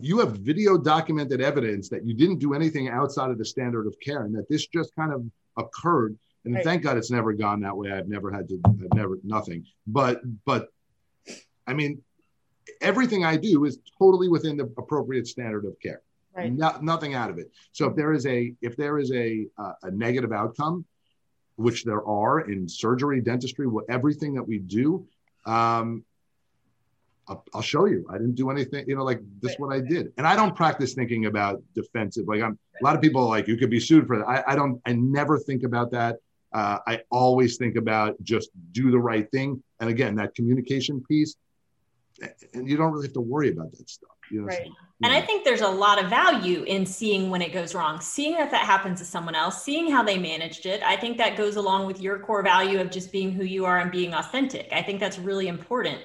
you 0.00 0.18
have 0.20 0.36
video 0.36 0.78
documented 0.78 1.40
evidence 1.40 1.88
that 1.88 2.06
you 2.06 2.14
didn't 2.14 2.38
do 2.38 2.54
anything 2.54 2.88
outside 2.88 3.30
of 3.30 3.38
the 3.38 3.44
standard 3.44 3.86
of 3.86 3.98
care 4.00 4.24
and 4.24 4.34
that 4.34 4.48
this 4.48 4.66
just 4.66 4.94
kind 4.94 5.12
of 5.12 5.24
occurred. 5.56 6.16
And 6.44 6.54
right. 6.54 6.64
thank 6.64 6.82
god 6.82 6.96
it's 6.96 7.10
never 7.10 7.32
gone 7.32 7.60
that 7.60 7.76
way. 7.76 7.92
I've 7.92 8.08
never 8.08 8.30
had 8.30 8.48
to 8.48 8.60
i've 8.66 8.94
never 8.94 9.18
nothing. 9.24 9.64
But 9.86 10.20
but 10.44 10.68
i 11.66 11.72
mean 11.72 12.02
everything 12.80 13.24
i 13.24 13.36
do 13.36 13.64
is 13.64 13.78
totally 13.98 14.28
within 14.28 14.56
the 14.56 14.64
appropriate 14.78 15.26
standard 15.26 15.64
of 15.64 15.78
care. 15.80 16.02
Right. 16.34 16.52
Not, 16.52 16.82
nothing 16.82 17.14
out 17.14 17.28
of 17.28 17.38
it. 17.38 17.52
So 17.72 17.86
if 17.86 17.96
there 17.96 18.12
is 18.12 18.26
a 18.26 18.54
if 18.62 18.76
there 18.76 18.98
is 18.98 19.12
a 19.12 19.46
uh, 19.58 19.72
a 19.82 19.90
negative 19.90 20.32
outcome 20.32 20.84
which 21.56 21.84
there 21.84 22.04
are 22.06 22.50
in 22.50 22.68
surgery 22.68 23.20
dentistry 23.20 23.66
everything 23.88 24.34
that 24.34 24.42
we 24.42 24.58
do 24.58 25.06
um, 25.44 26.04
I'll, 27.28 27.44
I'll, 27.54 27.62
show 27.62 27.86
you. 27.86 28.04
I 28.10 28.14
didn't 28.14 28.34
do 28.34 28.50
anything, 28.50 28.84
you 28.88 28.96
know, 28.96 29.04
like 29.04 29.20
this 29.40 29.54
what 29.56 29.72
I 29.72 29.80
did. 29.80 30.12
And 30.18 30.26
I 30.26 30.34
don't 30.34 30.56
practice 30.56 30.94
thinking 30.94 31.26
about 31.26 31.62
defensive. 31.74 32.26
Like 32.26 32.42
I'm 32.42 32.58
a 32.80 32.84
lot 32.84 32.96
of 32.96 33.00
people 33.00 33.28
like 33.28 33.46
you 33.46 33.56
could 33.56 33.70
be 33.70 33.80
sued 33.80 34.06
for 34.06 34.18
that. 34.18 34.28
I, 34.28 34.52
I 34.52 34.56
don't, 34.56 34.80
I 34.86 34.92
never 34.92 35.38
think 35.38 35.62
about 35.62 35.92
that. 35.92 36.16
Uh, 36.52 36.78
I 36.86 37.00
always 37.10 37.56
think 37.56 37.76
about 37.76 38.22
just 38.22 38.50
do 38.72 38.90
the 38.90 38.98
right 38.98 39.30
thing. 39.30 39.62
And 39.80 39.88
again, 39.88 40.16
that 40.16 40.34
communication 40.34 41.02
piece, 41.08 41.36
and 42.52 42.68
you 42.68 42.76
don't 42.76 42.92
really 42.92 43.06
have 43.06 43.14
to 43.14 43.20
worry 43.20 43.50
about 43.50 43.72
that 43.72 43.88
stuff. 43.88 44.10
You 44.30 44.40
know, 44.40 44.46
right. 44.46 44.66
So, 44.66 44.72
and 45.04 45.12
know. 45.12 45.18
I 45.18 45.22
think 45.22 45.44
there's 45.44 45.62
a 45.62 45.68
lot 45.68 46.02
of 46.02 46.08
value 46.08 46.62
in 46.64 46.86
seeing 46.86 47.30
when 47.30 47.42
it 47.42 47.52
goes 47.52 47.74
wrong, 47.74 48.00
seeing 48.00 48.34
that 48.34 48.50
that 48.50 48.64
happens 48.64 49.00
to 49.00 49.04
someone 49.04 49.34
else, 49.34 49.62
seeing 49.62 49.90
how 49.90 50.02
they 50.02 50.18
managed 50.18 50.66
it. 50.66 50.82
I 50.82 50.96
think 50.96 51.18
that 51.18 51.36
goes 51.36 51.56
along 51.56 51.86
with 51.86 52.00
your 52.00 52.18
core 52.18 52.42
value 52.42 52.80
of 52.80 52.90
just 52.90 53.10
being 53.12 53.32
who 53.32 53.44
you 53.44 53.64
are 53.64 53.78
and 53.78 53.90
being 53.90 54.14
authentic. 54.14 54.68
I 54.72 54.82
think 54.82 55.00
that's 55.00 55.18
really 55.18 55.48
important. 55.48 56.00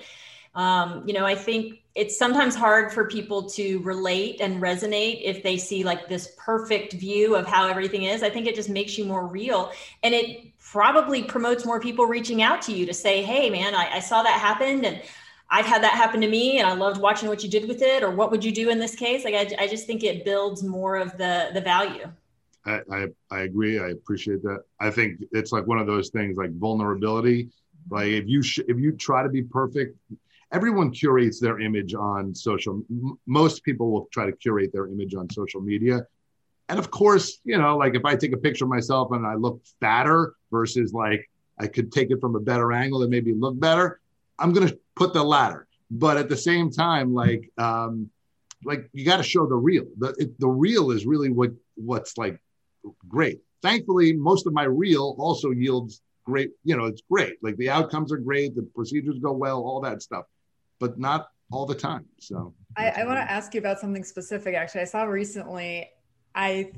Um, 0.57 1.03
you 1.05 1.13
know, 1.13 1.23
I 1.23 1.35
think 1.35 1.83
it's 1.93 2.17
sometimes 2.17 2.55
hard 2.55 2.91
for 2.91 3.07
people 3.07 3.47
to 3.51 3.79
relate 3.79 4.41
and 4.41 4.61
resonate 4.61 5.21
if 5.23 5.43
they 5.43 5.55
see 5.55 5.83
like 5.83 6.09
this 6.09 6.33
perfect 6.37 6.93
view 6.93 7.35
of 7.35 7.45
how 7.45 7.67
everything 7.67 8.03
is. 8.03 8.23
I 8.23 8.29
think 8.31 8.47
it 8.47 8.55
just 8.55 8.69
makes 8.69 8.97
you 8.97 9.05
more 9.05 9.27
real 9.27 9.71
and 10.01 10.15
it 10.15 10.51
probably 10.59 11.23
promotes 11.23 11.63
more 11.63 11.79
people 11.79 12.05
reaching 12.05 12.41
out 12.41 12.61
to 12.63 12.73
you 12.73 12.87
to 12.87 12.93
say, 12.93 13.21
Hey, 13.21 13.51
man, 13.51 13.75
I, 13.75 13.97
I 13.97 13.99
saw 13.99 14.23
that 14.23 14.39
happen 14.39 14.83
and 14.83 15.01
I've 15.49 15.65
had 15.65 15.83
that 15.83 15.93
happen 15.93 16.21
to 16.21 16.27
me 16.27 16.57
and 16.57 16.67
I 16.67 16.73
loved 16.73 16.99
watching 16.99 17.29
what 17.29 17.43
you 17.43 17.49
did 17.49 17.67
with 17.67 17.83
it 17.83 18.03
or 18.03 18.09
what 18.09 18.31
would 18.31 18.43
you 18.43 18.51
do 18.51 18.69
in 18.69 18.79
this 18.79 18.95
case? 18.95 19.23
Like, 19.23 19.35
I, 19.35 19.63
I 19.63 19.67
just 19.67 19.85
think 19.85 20.03
it 20.03 20.25
builds 20.25 20.63
more 20.63 20.97
of 20.97 21.17
the, 21.17 21.51
the 21.53 21.61
value. 21.61 22.11
I, 22.65 22.81
I, 22.91 23.07
I 23.31 23.39
agree. 23.41 23.79
I 23.79 23.89
appreciate 23.89 24.41
that. 24.43 24.63
I 24.79 24.89
think 24.89 25.23
it's 25.31 25.51
like 25.51 25.67
one 25.67 25.77
of 25.77 25.87
those 25.87 26.09
things 26.09 26.35
like 26.35 26.51
vulnerability. 26.51 27.49
Like 27.89 28.07
if 28.07 28.27
you 28.27 28.43
sh- 28.43 28.59
if 28.67 28.77
you 28.77 28.91
try 28.91 29.23
to 29.23 29.29
be 29.29 29.43
perfect, 29.43 29.97
everyone 30.51 30.91
curates 30.91 31.39
their 31.39 31.59
image 31.59 31.93
on 31.93 32.33
social 32.33 32.81
most 33.25 33.63
people 33.63 33.91
will 33.91 34.07
try 34.11 34.25
to 34.25 34.31
curate 34.31 34.71
their 34.71 34.87
image 34.87 35.13
on 35.13 35.29
social 35.29 35.61
media. 35.61 36.05
And 36.69 36.79
of 36.79 36.91
course 36.91 37.39
you 37.43 37.57
know 37.57 37.77
like 37.77 37.95
if 37.95 38.03
i 38.03 38.15
take 38.15 38.33
a 38.33 38.37
picture 38.37 38.65
of 38.65 38.69
myself 38.69 39.11
and 39.11 39.25
i 39.25 39.35
look 39.35 39.61
fatter 39.79 40.33
versus 40.51 40.91
like 40.93 41.29
i 41.57 41.67
could 41.67 41.91
take 41.91 42.11
it 42.11 42.19
from 42.19 42.35
a 42.35 42.41
better 42.41 42.73
angle 42.73 43.01
and 43.03 43.11
maybe 43.11 43.33
look 43.33 43.57
better 43.59 44.01
i'm 44.37 44.51
going 44.51 44.67
to 44.67 44.77
put 44.97 45.13
the 45.13 45.23
latter. 45.23 45.67
But 45.89 46.17
at 46.17 46.27
the 46.27 46.35
same 46.35 46.69
time 46.69 47.13
like 47.13 47.49
um 47.57 48.09
like 48.65 48.89
you 48.91 49.05
got 49.05 49.17
to 49.17 49.23
show 49.23 49.45
the 49.47 49.55
real. 49.55 49.85
The 49.97 50.15
it, 50.17 50.39
the 50.39 50.49
real 50.49 50.91
is 50.91 51.05
really 51.05 51.29
what 51.29 51.51
what's 51.75 52.17
like 52.17 52.41
great. 53.07 53.39
Thankfully 53.61 54.13
most 54.13 54.47
of 54.47 54.53
my 54.53 54.63
real 54.63 55.15
also 55.19 55.51
yields 55.51 56.01
great 56.25 56.51
you 56.65 56.75
know 56.75 56.85
it's 56.85 57.03
great. 57.09 57.35
Like 57.41 57.55
the 57.57 57.69
outcomes 57.69 58.11
are 58.11 58.17
great 58.17 58.55
the 58.55 58.63
procedures 58.75 59.19
go 59.19 59.31
well 59.31 59.61
all 59.63 59.79
that 59.81 60.01
stuff 60.01 60.25
but 60.79 60.99
not 60.99 61.29
all 61.51 61.65
the 61.65 61.75
time. 61.75 62.05
So 62.19 62.53
I, 62.75 62.89
I 62.89 63.05
want 63.05 63.17
to 63.17 63.31
ask 63.31 63.53
you 63.53 63.59
about 63.59 63.79
something 63.79 64.03
specific. 64.03 64.55
Actually, 64.55 64.81
I 64.81 64.85
saw 64.85 65.03
recently. 65.03 65.89
I 66.35 66.71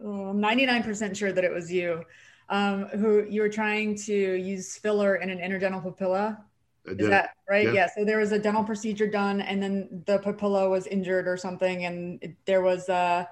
I'm 0.00 0.38
99% 0.40 1.16
sure 1.16 1.32
that 1.32 1.44
it 1.44 1.52
was 1.52 1.72
you 1.72 2.04
um, 2.48 2.84
who 2.86 3.24
you 3.28 3.40
were 3.40 3.48
trying 3.48 3.96
to 3.96 4.14
use 4.14 4.76
filler 4.76 5.16
in 5.16 5.30
an 5.30 5.38
interdental 5.38 5.82
papilla. 5.82 6.38
Is 6.84 7.08
that 7.08 7.30
right? 7.48 7.66
Yeah. 7.66 7.72
yeah. 7.72 7.88
So 7.96 8.04
there 8.04 8.18
was 8.18 8.32
a 8.32 8.38
dental 8.38 8.64
procedure 8.64 9.06
done, 9.06 9.40
and 9.40 9.62
then 9.62 10.02
the 10.06 10.18
papilla 10.18 10.68
was 10.68 10.86
injured 10.88 11.28
or 11.28 11.36
something, 11.36 11.84
and 11.84 12.22
it, 12.22 12.36
there 12.44 12.62
was 12.62 12.88
a. 12.88 13.28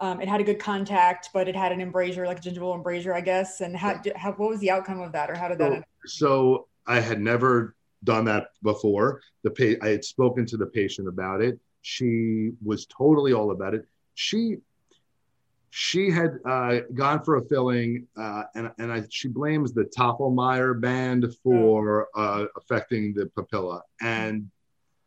Um, 0.00 0.20
it 0.20 0.28
had 0.28 0.40
a 0.40 0.44
good 0.44 0.58
contact, 0.58 1.30
but 1.32 1.46
it 1.46 1.54
had 1.54 1.70
an 1.70 1.80
embrasure, 1.80 2.26
like 2.26 2.38
a 2.38 2.40
gingival 2.40 2.74
embrasure, 2.74 3.14
I 3.14 3.20
guess. 3.20 3.60
And 3.60 3.76
how, 3.76 4.00
yeah. 4.04 4.18
how 4.18 4.32
what 4.32 4.48
was 4.48 4.58
the 4.58 4.70
outcome 4.70 5.00
of 5.00 5.12
that, 5.12 5.30
or 5.30 5.36
how 5.36 5.46
did 5.46 5.58
so, 5.58 5.70
that? 5.70 5.84
So 6.06 6.66
I 6.84 6.98
had 6.98 7.20
never 7.20 7.76
done 8.04 8.24
that 8.26 8.48
before. 8.62 9.20
The 9.42 9.50
pa- 9.50 9.84
I 9.84 9.90
had 9.90 10.04
spoken 10.04 10.46
to 10.46 10.56
the 10.56 10.66
patient 10.66 11.08
about 11.08 11.40
it. 11.40 11.58
She 11.82 12.52
was 12.64 12.86
totally 12.86 13.32
all 13.32 13.50
about 13.50 13.74
it. 13.74 13.86
She 14.14 14.58
she 15.76 16.08
had 16.08 16.38
uh, 16.44 16.82
gone 16.94 17.24
for 17.24 17.34
a 17.34 17.44
filling, 17.46 18.06
uh, 18.16 18.44
and 18.54 18.70
and 18.78 18.92
I, 18.92 19.02
she 19.10 19.26
blames 19.26 19.72
the 19.72 19.84
Tofflemire 19.84 20.80
band 20.80 21.26
for 21.42 22.06
uh, 22.14 22.44
affecting 22.56 23.12
the 23.12 23.26
papilla. 23.36 23.80
And 24.00 24.48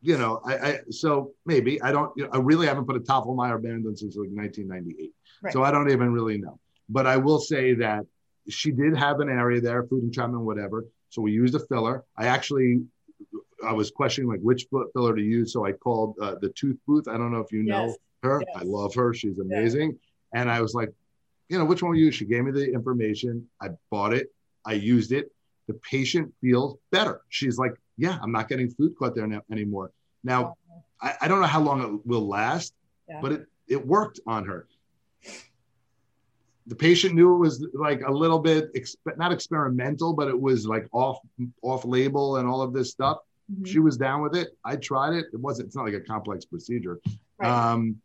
you 0.02 0.18
know, 0.18 0.42
I, 0.46 0.58
I, 0.58 0.80
so 0.90 1.32
maybe 1.46 1.82
I 1.82 1.94
don't. 1.94 2.12
You 2.18 2.26
know, 2.26 2.32
I 2.34 2.40
really 2.40 2.68
haven't 2.68 2.86
put 2.86 2.98
a 2.98 3.00
Tofflemire 3.00 3.64
band 3.64 3.86
on 3.88 3.96
since 3.96 4.18
like 4.18 4.30
1998, 4.30 5.14
right. 5.42 5.54
so 5.54 5.64
I 5.64 5.72
don't 5.72 5.90
even 5.90 6.12
really 6.12 6.38
know. 6.38 6.60
But 6.90 7.08
I 7.08 7.16
will 7.16 7.40
say 7.40 7.74
that 7.76 8.06
she 8.50 8.72
did 8.72 8.94
have 8.96 9.22
an 9.22 9.30
area 9.30 9.62
there, 9.62 9.84
food 9.84 10.04
entrapment, 10.04 10.44
whatever. 10.44 10.86
So 11.10 11.22
we 11.22 11.32
used 11.32 11.56
a 11.56 11.60
filler. 11.60 12.04
I 12.18 12.28
actually, 12.28 12.84
I 13.66 13.74
was 13.74 13.92
questioning 13.92 14.30
like 14.30 14.42
which 14.42 14.68
filler 14.94 15.16
to 15.16 15.22
use. 15.22 15.54
So 15.54 15.66
I 15.66 15.72
called 15.72 16.16
uh, 16.22 16.36
the 16.42 16.50
Tooth 16.50 16.78
Booth. 16.88 17.08
I 17.08 17.18
don't 17.18 17.32
know 17.32 17.40
if 17.40 17.52
you 17.52 17.64
know 17.64 17.88
yes. 17.88 17.98
her. 18.24 18.44
Yes. 18.46 18.58
I 18.62 18.64
love 18.64 18.94
her. 18.96 19.14
She's 19.14 19.40
amazing. 19.40 19.92
Yes. 19.92 20.00
And 20.34 20.52
I 20.52 20.62
was 20.62 20.74
like, 20.74 20.94
you 21.50 21.58
know, 21.58 21.66
which 21.66 21.82
one 21.82 21.92
will 21.92 21.98
you 21.98 22.06
use? 22.06 22.16
She 22.16 22.26
gave 22.26 22.44
me 22.44 22.52
the 22.52 22.72
information. 22.72 23.48
I 23.62 23.70
bought 23.90 24.14
it. 24.14 24.34
I 24.66 24.74
used 24.74 25.12
it. 25.12 25.32
The 25.68 25.76
patient 25.76 26.34
feels 26.42 26.78
better. 26.92 27.22
She's 27.30 27.58
like, 27.58 27.74
yeah, 27.98 28.20
I'm 28.22 28.32
not 28.32 28.50
getting 28.50 28.70
food 28.70 28.96
caught 28.98 29.16
there 29.16 29.28
now, 29.28 29.42
anymore. 29.52 29.92
Now, 30.24 30.56
I, 31.02 31.14
I, 31.22 31.28
don't 31.28 31.42
know 31.42 31.48
how 31.48 31.62
long 31.62 31.82
it 31.82 32.08
will 32.08 32.28
last, 32.28 32.74
yeah. 33.08 33.20
but 33.22 33.32
it, 33.32 33.46
it 33.68 33.86
worked 33.86 34.20
on 34.28 34.46
her 34.46 34.68
the 36.68 36.76
patient 36.76 37.16
knew 37.16 37.34
it 37.34 37.38
was 37.38 37.66
like 37.74 38.02
a 38.02 38.12
little 38.12 38.40
bit 38.40 38.74
exp- 38.74 39.18
not 39.18 39.32
experimental, 39.32 40.14
but 40.14 40.28
it 40.28 40.40
was 40.40 40.68
like 40.68 40.88
off 40.92 41.20
off 41.62 41.86
label 41.86 42.38
and 42.38 42.48
all 42.48 42.62
of 42.62 42.74
this 42.74 42.92
stuff. 42.92 43.20
Mm-hmm. 43.52 43.64
She 43.64 43.80
was 43.80 43.98
down 43.98 44.22
with 44.22 44.36
it. 44.36 44.50
I 44.66 44.76
tried 44.76 45.14
it. 45.14 45.28
It 45.34 45.40
wasn't. 45.40 45.68
It's 45.68 45.76
not 45.76 45.86
like 45.86 45.94
a 45.94 46.02
complex 46.02 46.46
procedure, 46.46 47.00
right. 47.40 47.50
um, 47.50 47.98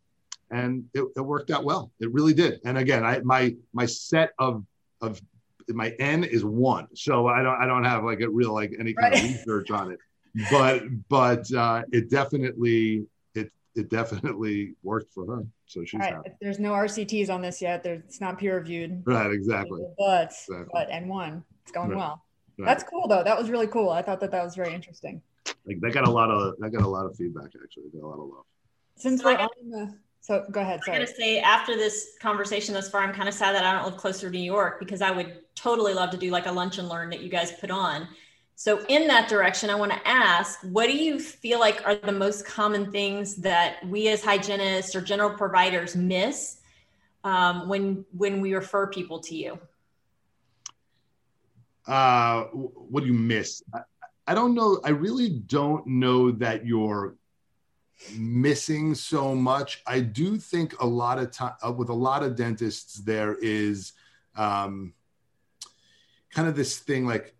and 0.49 0.85
it, 0.93 1.05
it, 1.15 1.21
worked 1.21 1.51
out 1.51 1.65
well. 1.65 1.91
It 1.99 2.11
really 2.13 2.33
did. 2.33 2.61
And 2.63 2.77
again, 2.77 3.03
I 3.03 3.19
my 3.19 3.55
my 3.73 3.85
set 3.85 4.31
of 4.39 4.65
of 5.01 5.21
my 5.67 5.89
N 5.99 6.23
is 6.23 6.45
one, 6.45 6.87
so 6.95 7.27
I 7.27 7.43
don't 7.43 7.55
I 7.55 7.65
don't 7.65 7.83
have 7.83 8.05
like 8.05 8.21
a 8.21 8.29
real 8.29 8.53
like 8.53 8.73
any 8.79 8.93
kind 8.93 9.13
right. 9.13 9.23
of 9.23 9.29
research 9.31 9.71
on 9.71 9.91
it, 9.91 9.99
but 10.49 10.83
but 11.09 11.53
uh, 11.53 11.83
it 11.91 12.09
definitely 12.09 13.05
it 13.75 13.89
definitely 13.89 14.75
worked 14.83 15.13
for 15.13 15.25
her. 15.25 15.45
So 15.65 15.83
she's 15.85 15.99
right. 15.99 16.13
happy. 16.13 16.31
There's 16.41 16.59
no 16.59 16.71
RCTs 16.71 17.29
on 17.29 17.41
this 17.41 17.61
yet. 17.61 17.83
There's, 17.83 18.01
it's 18.05 18.21
not 18.21 18.37
peer 18.37 18.57
reviewed. 18.57 19.03
Right, 19.05 19.31
exactly. 19.31 19.81
But, 19.97 20.25
exactly. 20.25 20.65
but 20.71 20.89
and 20.91 21.09
one, 21.09 21.43
it's 21.63 21.71
going 21.71 21.89
right. 21.89 21.97
well. 21.97 22.23
Right. 22.57 22.65
That's 22.65 22.83
cool 22.83 23.07
though. 23.07 23.23
That 23.23 23.37
was 23.37 23.49
really 23.49 23.67
cool. 23.67 23.89
I 23.89 24.01
thought 24.01 24.19
that 24.19 24.31
that 24.31 24.43
was 24.43 24.55
very 24.55 24.73
interesting. 24.73 25.21
Like 25.65 25.79
that 25.81 25.93
got 25.93 26.07
a 26.07 26.11
lot 26.11 26.29
of 26.29 26.55
that 26.59 26.71
got 26.71 26.83
a 26.83 26.87
lot 26.87 27.05
of 27.05 27.15
feedback 27.15 27.49
actually. 27.61 27.85
Got 27.93 28.03
a 28.03 28.07
lot 28.07 28.19
of 28.19 28.29
love. 28.29 28.45
Since 28.95 29.21
so 29.21 29.33
we're 29.33 29.39
on 29.39 29.49
the 29.69 29.95
so 30.21 30.45
go 30.51 30.61
ahead. 30.61 30.81
Sorry. 30.83 30.97
I'm 30.97 31.03
gonna 31.03 31.15
say 31.15 31.39
after 31.39 31.75
this 31.75 32.11
conversation 32.21 32.73
thus 32.73 32.89
far, 32.89 33.01
I'm 33.01 33.13
kind 33.13 33.27
of 33.27 33.33
sad 33.33 33.55
that 33.55 33.65
I 33.65 33.73
don't 33.73 33.85
live 33.85 33.97
closer 33.97 34.29
to 34.29 34.37
New 34.37 34.43
York 34.43 34.79
because 34.79 35.01
I 35.01 35.11
would 35.11 35.39
totally 35.55 35.93
love 35.93 36.11
to 36.11 36.17
do 36.17 36.29
like 36.29 36.45
a 36.45 36.51
lunch 36.51 36.77
and 36.77 36.87
learn 36.87 37.09
that 37.09 37.21
you 37.21 37.29
guys 37.29 37.51
put 37.53 37.71
on 37.71 38.07
So, 38.63 38.79
in 38.87 39.07
that 39.07 39.27
direction, 39.27 39.69
I 39.69 39.75
want 39.75 39.91
to 39.91 40.07
ask 40.07 40.57
what 40.61 40.85
do 40.87 40.95
you 40.95 41.19
feel 41.19 41.59
like 41.59 41.85
are 41.85 41.95
the 41.95 42.13
most 42.13 42.45
common 42.45 42.93
things 42.93 43.35
that 43.41 43.85
we 43.85 44.07
as 44.07 44.23
hygienists 44.23 44.95
or 44.95 45.01
general 45.01 45.31
providers 45.31 45.97
miss 45.97 46.61
um, 47.25 47.67
when, 47.67 48.05
when 48.15 48.39
we 48.39 48.53
refer 48.53 48.87
people 48.87 49.19
to 49.19 49.35
you? 49.35 49.59
Uh, 51.85 52.43
what 52.53 53.01
do 53.01 53.07
you 53.07 53.13
miss? 53.13 53.61
I, 53.73 53.79
I 54.27 54.33
don't 54.33 54.53
know. 54.53 54.79
I 54.85 54.91
really 54.91 55.27
don't 55.27 55.85
know 55.85 56.31
that 56.31 56.65
you're 56.65 57.15
missing 58.15 58.95
so 58.95 59.35
much. 59.35 59.83
I 59.85 59.99
do 59.99 60.37
think 60.37 60.81
a 60.81 60.87
lot 60.87 61.19
of 61.19 61.31
time 61.31 61.55
uh, 61.67 61.73
with 61.73 61.89
a 61.89 61.93
lot 61.93 62.23
of 62.23 62.37
dentists, 62.37 62.93
there 63.01 63.35
is 63.41 63.91
um, 64.37 64.93
kind 66.29 66.47
of 66.47 66.55
this 66.55 66.79
thing 66.79 67.05
like 67.05 67.35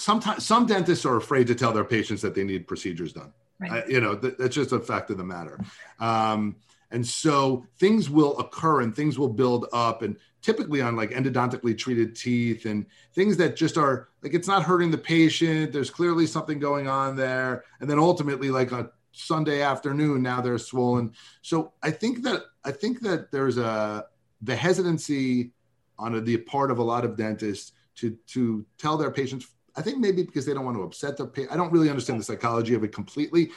sometimes 0.00 0.44
some 0.44 0.66
dentists 0.66 1.04
are 1.04 1.16
afraid 1.16 1.46
to 1.48 1.54
tell 1.54 1.72
their 1.72 1.84
patients 1.84 2.22
that 2.22 2.34
they 2.34 2.44
need 2.44 2.66
procedures 2.66 3.12
done. 3.12 3.32
Right. 3.58 3.70
Uh, 3.70 3.86
you 3.86 4.00
know, 4.00 4.16
th- 4.16 4.34
that's 4.38 4.54
just 4.54 4.72
a 4.72 4.80
fact 4.80 5.10
of 5.10 5.18
the 5.18 5.24
matter. 5.24 5.60
Um, 5.98 6.56
and 6.90 7.06
so 7.06 7.66
things 7.78 8.10
will 8.10 8.38
occur 8.38 8.80
and 8.80 8.94
things 8.96 9.18
will 9.18 9.28
build 9.28 9.66
up 9.72 10.02
and 10.02 10.16
typically 10.42 10.80
on 10.80 10.96
like 10.96 11.10
endodontically 11.10 11.76
treated 11.76 12.16
teeth 12.16 12.64
and 12.64 12.86
things 13.14 13.36
that 13.36 13.56
just 13.56 13.76
are 13.76 14.08
like 14.22 14.34
it's 14.34 14.48
not 14.48 14.62
hurting 14.62 14.90
the 14.90 14.98
patient. 14.98 15.72
There's 15.72 15.90
clearly 15.90 16.26
something 16.26 16.58
going 16.58 16.88
on 16.88 17.16
there. 17.16 17.64
And 17.80 17.88
then 17.88 17.98
ultimately, 17.98 18.50
like 18.50 18.72
a 18.72 18.90
Sunday 19.12 19.62
afternoon, 19.62 20.22
now 20.22 20.40
they're 20.40 20.58
swollen. 20.58 21.12
So 21.42 21.72
I 21.82 21.90
think 21.90 22.22
that 22.24 22.44
I 22.64 22.72
think 22.72 23.00
that 23.02 23.30
there's 23.30 23.58
a 23.58 24.06
the 24.42 24.56
hesitancy 24.56 25.52
on 25.98 26.24
the 26.24 26.38
part 26.38 26.70
of 26.70 26.78
a 26.78 26.82
lot 26.82 27.04
of 27.04 27.16
dentists 27.16 27.72
to 27.96 28.16
to 28.28 28.64
tell 28.78 28.96
their 28.96 29.10
patients. 29.10 29.46
I 29.76 29.82
think 29.82 29.98
maybe 29.98 30.22
because 30.22 30.46
they 30.46 30.54
don't 30.54 30.64
want 30.64 30.76
to 30.76 30.82
upset 30.82 31.16
patient. 31.32 31.52
I 31.52 31.56
don't 31.56 31.72
really 31.72 31.90
understand 31.90 32.20
the 32.20 32.24
psychology 32.24 32.74
of 32.74 32.84
it 32.84 32.92
completely. 32.92 33.50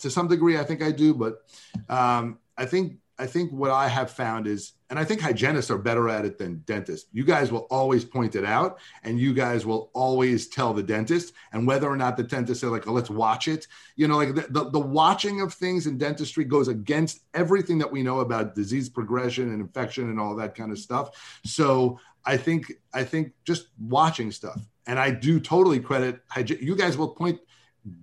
To 0.00 0.10
some 0.10 0.28
degree, 0.28 0.58
I 0.58 0.64
think 0.64 0.82
I 0.82 0.90
do, 0.90 1.14
but 1.14 1.44
um, 1.88 2.38
I 2.58 2.66
think 2.66 2.98
I 3.18 3.26
think 3.26 3.50
what 3.50 3.70
I 3.70 3.88
have 3.88 4.10
found 4.10 4.46
is, 4.46 4.72
and 4.90 4.98
I 4.98 5.04
think 5.04 5.22
hygienists 5.22 5.70
are 5.70 5.78
better 5.78 6.08
at 6.10 6.26
it 6.26 6.36
than 6.36 6.62
dentists. 6.66 7.08
You 7.12 7.24
guys 7.24 7.50
will 7.50 7.66
always 7.70 8.04
point 8.04 8.36
it 8.36 8.44
out, 8.44 8.78
and 9.04 9.18
you 9.18 9.32
guys 9.32 9.64
will 9.64 9.90
always 9.94 10.48
tell 10.48 10.74
the 10.74 10.82
dentist. 10.82 11.32
And 11.52 11.66
whether 11.66 11.88
or 11.88 11.96
not 11.96 12.16
the 12.16 12.22
dentist 12.22 12.60
say 12.60 12.66
like, 12.66 12.86
oh, 12.86 12.92
"Let's 12.92 13.08
watch 13.08 13.48
it," 13.48 13.66
you 13.96 14.06
know, 14.06 14.16
like 14.16 14.34
the, 14.34 14.46
the, 14.50 14.70
the 14.70 14.80
watching 14.80 15.40
of 15.40 15.54
things 15.54 15.86
in 15.86 15.96
dentistry 15.96 16.44
goes 16.44 16.68
against 16.68 17.22
everything 17.32 17.78
that 17.78 17.90
we 17.90 18.02
know 18.02 18.20
about 18.20 18.54
disease 18.54 18.88
progression 18.88 19.50
and 19.50 19.60
infection 19.62 20.10
and 20.10 20.20
all 20.20 20.36
that 20.36 20.54
kind 20.54 20.70
of 20.70 20.78
stuff. 20.78 21.40
So 21.44 21.98
I 22.24 22.36
think 22.36 22.72
I 22.92 23.04
think 23.04 23.32
just 23.44 23.68
watching 23.78 24.30
stuff, 24.30 24.60
and 24.86 24.98
I 24.98 25.10
do 25.10 25.40
totally 25.40 25.80
credit 25.80 26.20
you 26.46 26.76
guys 26.76 26.96
will 26.96 27.08
point. 27.08 27.40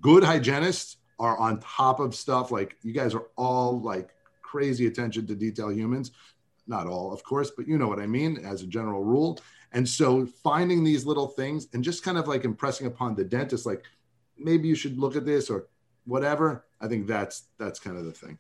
Good 0.02 0.24
hygienists 0.24 0.98
are 1.20 1.38
on 1.38 1.60
top 1.60 2.00
of 2.00 2.16
stuff. 2.16 2.52
Like 2.52 2.78
you 2.82 2.94
guys 2.94 3.14
are 3.14 3.28
all 3.36 3.82
like 3.82 4.10
crazy 4.42 4.88
attention 4.88 5.28
to 5.28 5.36
detail 5.36 5.72
humans. 5.72 6.12
Not 6.68 6.88
all, 6.88 7.12
of 7.12 7.24
course, 7.24 7.52
but 7.56 7.68
you 7.68 7.78
know 7.78 7.88
what 7.88 8.00
I 8.00 8.08
mean 8.08 8.38
as 8.46 8.62
a 8.62 8.68
general 8.68 9.04
rule. 9.04 9.40
And 9.74 9.88
so 9.88 10.26
finding 10.26 10.84
these 10.84 11.06
little 11.06 11.28
things 11.28 11.68
and 11.74 11.84
just 11.84 12.04
kind 12.04 12.18
of 12.18 12.28
like 12.28 12.46
impressing 12.46 12.88
upon 12.88 13.16
the 13.16 13.24
dentist, 13.24 13.66
like 13.66 13.84
maybe 14.38 14.68
you 14.68 14.76
should 14.76 14.98
look 14.98 15.16
at 15.16 15.26
this 15.26 15.50
or 15.50 15.68
whatever. 16.06 16.66
I 16.80 16.88
think 16.88 17.08
that's 17.08 17.44
that's 17.58 17.80
kind 17.80 17.98
of 17.98 18.06
the 18.06 18.12
thing. 18.12 18.38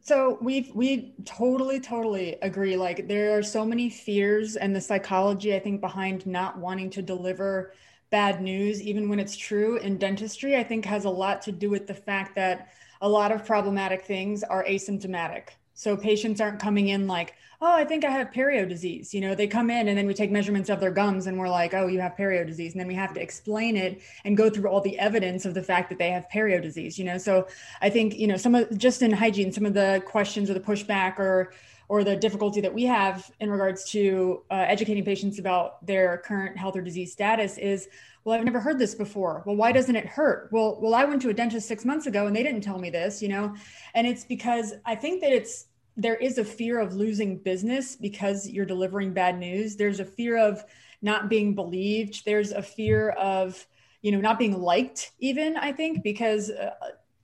So 0.00 0.38
we 0.40 0.70
we 0.74 1.14
totally 1.24 1.80
totally 1.80 2.36
agree. 2.42 2.76
Like 2.76 3.08
there 3.08 3.36
are 3.36 3.42
so 3.42 3.64
many 3.64 3.90
fears 3.90 4.56
and 4.56 4.74
the 4.74 4.80
psychology 4.80 5.54
I 5.54 5.60
think 5.60 5.80
behind 5.80 6.26
not 6.26 6.58
wanting 6.58 6.90
to 6.90 7.02
deliver 7.02 7.74
bad 8.10 8.40
news, 8.40 8.80
even 8.80 9.08
when 9.08 9.20
it's 9.20 9.36
true 9.36 9.76
in 9.76 9.98
dentistry, 9.98 10.56
I 10.56 10.64
think 10.64 10.84
has 10.86 11.04
a 11.04 11.10
lot 11.10 11.42
to 11.42 11.52
do 11.52 11.68
with 11.68 11.86
the 11.86 11.94
fact 11.94 12.34
that 12.36 12.68
a 13.00 13.08
lot 13.08 13.32
of 13.32 13.44
problematic 13.44 14.04
things 14.04 14.42
are 14.42 14.64
asymptomatic. 14.64 15.50
So 15.78 15.96
patients 15.96 16.40
aren't 16.40 16.58
coming 16.58 16.88
in 16.88 17.06
like, 17.06 17.36
oh, 17.60 17.72
I 17.72 17.84
think 17.84 18.04
I 18.04 18.10
have 18.10 18.32
perio 18.32 18.68
disease. 18.68 19.14
You 19.14 19.20
know, 19.20 19.36
they 19.36 19.46
come 19.46 19.70
in 19.70 19.86
and 19.86 19.96
then 19.96 20.08
we 20.08 20.12
take 20.12 20.32
measurements 20.32 20.70
of 20.70 20.80
their 20.80 20.90
gums 20.90 21.28
and 21.28 21.38
we're 21.38 21.48
like, 21.48 21.72
oh, 21.72 21.86
you 21.86 22.00
have 22.00 22.16
perio 22.16 22.44
disease. 22.44 22.72
And 22.72 22.80
then 22.80 22.88
we 22.88 22.96
have 22.96 23.14
to 23.14 23.22
explain 23.22 23.76
it 23.76 24.02
and 24.24 24.36
go 24.36 24.50
through 24.50 24.68
all 24.68 24.80
the 24.80 24.98
evidence 24.98 25.46
of 25.46 25.54
the 25.54 25.62
fact 25.62 25.88
that 25.90 25.98
they 26.00 26.10
have 26.10 26.26
perio 26.34 26.60
disease, 26.60 26.98
you 26.98 27.04
know? 27.04 27.16
So 27.16 27.46
I 27.80 27.90
think, 27.90 28.18
you 28.18 28.26
know, 28.26 28.36
some 28.36 28.56
of 28.56 28.76
just 28.76 29.02
in 29.02 29.12
hygiene, 29.12 29.52
some 29.52 29.64
of 29.64 29.72
the 29.72 30.02
questions 30.04 30.50
or 30.50 30.54
the 30.54 30.58
pushback 30.58 31.20
or, 31.20 31.52
or 31.88 32.02
the 32.02 32.16
difficulty 32.16 32.60
that 32.60 32.74
we 32.74 32.82
have 32.84 33.30
in 33.38 33.48
regards 33.48 33.88
to 33.90 34.42
uh, 34.50 34.54
educating 34.54 35.04
patients 35.04 35.38
about 35.38 35.86
their 35.86 36.18
current 36.18 36.56
health 36.56 36.76
or 36.76 36.82
disease 36.82 37.12
status 37.12 37.56
is 37.56 37.88
well 38.24 38.38
i've 38.38 38.44
never 38.44 38.60
heard 38.60 38.78
this 38.78 38.94
before 38.94 39.42
well 39.46 39.56
why 39.56 39.72
doesn't 39.72 39.96
it 39.96 40.04
hurt 40.04 40.50
well 40.52 40.78
well 40.82 40.94
i 40.94 41.04
went 41.04 41.22
to 41.22 41.30
a 41.30 41.32
dentist 41.32 41.66
six 41.66 41.86
months 41.86 42.06
ago 42.06 42.26
and 42.26 42.36
they 42.36 42.42
didn't 42.42 42.60
tell 42.60 42.78
me 42.78 42.90
this 42.90 43.22
you 43.22 43.28
know 43.28 43.54
and 43.94 44.06
it's 44.06 44.24
because 44.24 44.74
i 44.84 44.94
think 44.94 45.22
that 45.22 45.32
it's 45.32 45.67
there 45.98 46.16
is 46.16 46.38
a 46.38 46.44
fear 46.44 46.80
of 46.80 46.94
losing 46.94 47.38
business 47.38 47.96
because 47.96 48.48
you're 48.48 48.64
delivering 48.64 49.12
bad 49.12 49.38
news. 49.38 49.76
There's 49.76 50.00
a 50.00 50.04
fear 50.04 50.38
of 50.38 50.64
not 51.02 51.28
being 51.28 51.54
believed. 51.54 52.24
There's 52.24 52.52
a 52.52 52.62
fear 52.62 53.10
of 53.10 53.66
you 54.02 54.12
know 54.12 54.20
not 54.20 54.38
being 54.38 54.60
liked 54.60 55.12
even 55.18 55.56
i 55.56 55.72
think 55.72 56.02
because 56.02 56.50
uh, 56.50 56.70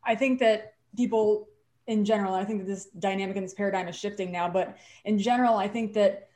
i 0.05 0.15
think 0.15 0.41
that 0.41 0.75
people 0.97 1.49
in 1.87 2.05
general 2.05 2.35
i 2.35 2.45
think 2.45 2.61
that 2.61 2.67
this 2.67 2.87
dynamic 2.99 3.37
and 3.37 3.45
this 3.45 3.55
paradigm 3.55 3.89
is 3.89 3.97
shifting 3.97 4.33
now 4.33 4.49
but 4.49 4.77
in 5.05 5.19
general 5.19 5.57
i 5.57 5.69
think 5.69 5.93
that 5.93 6.29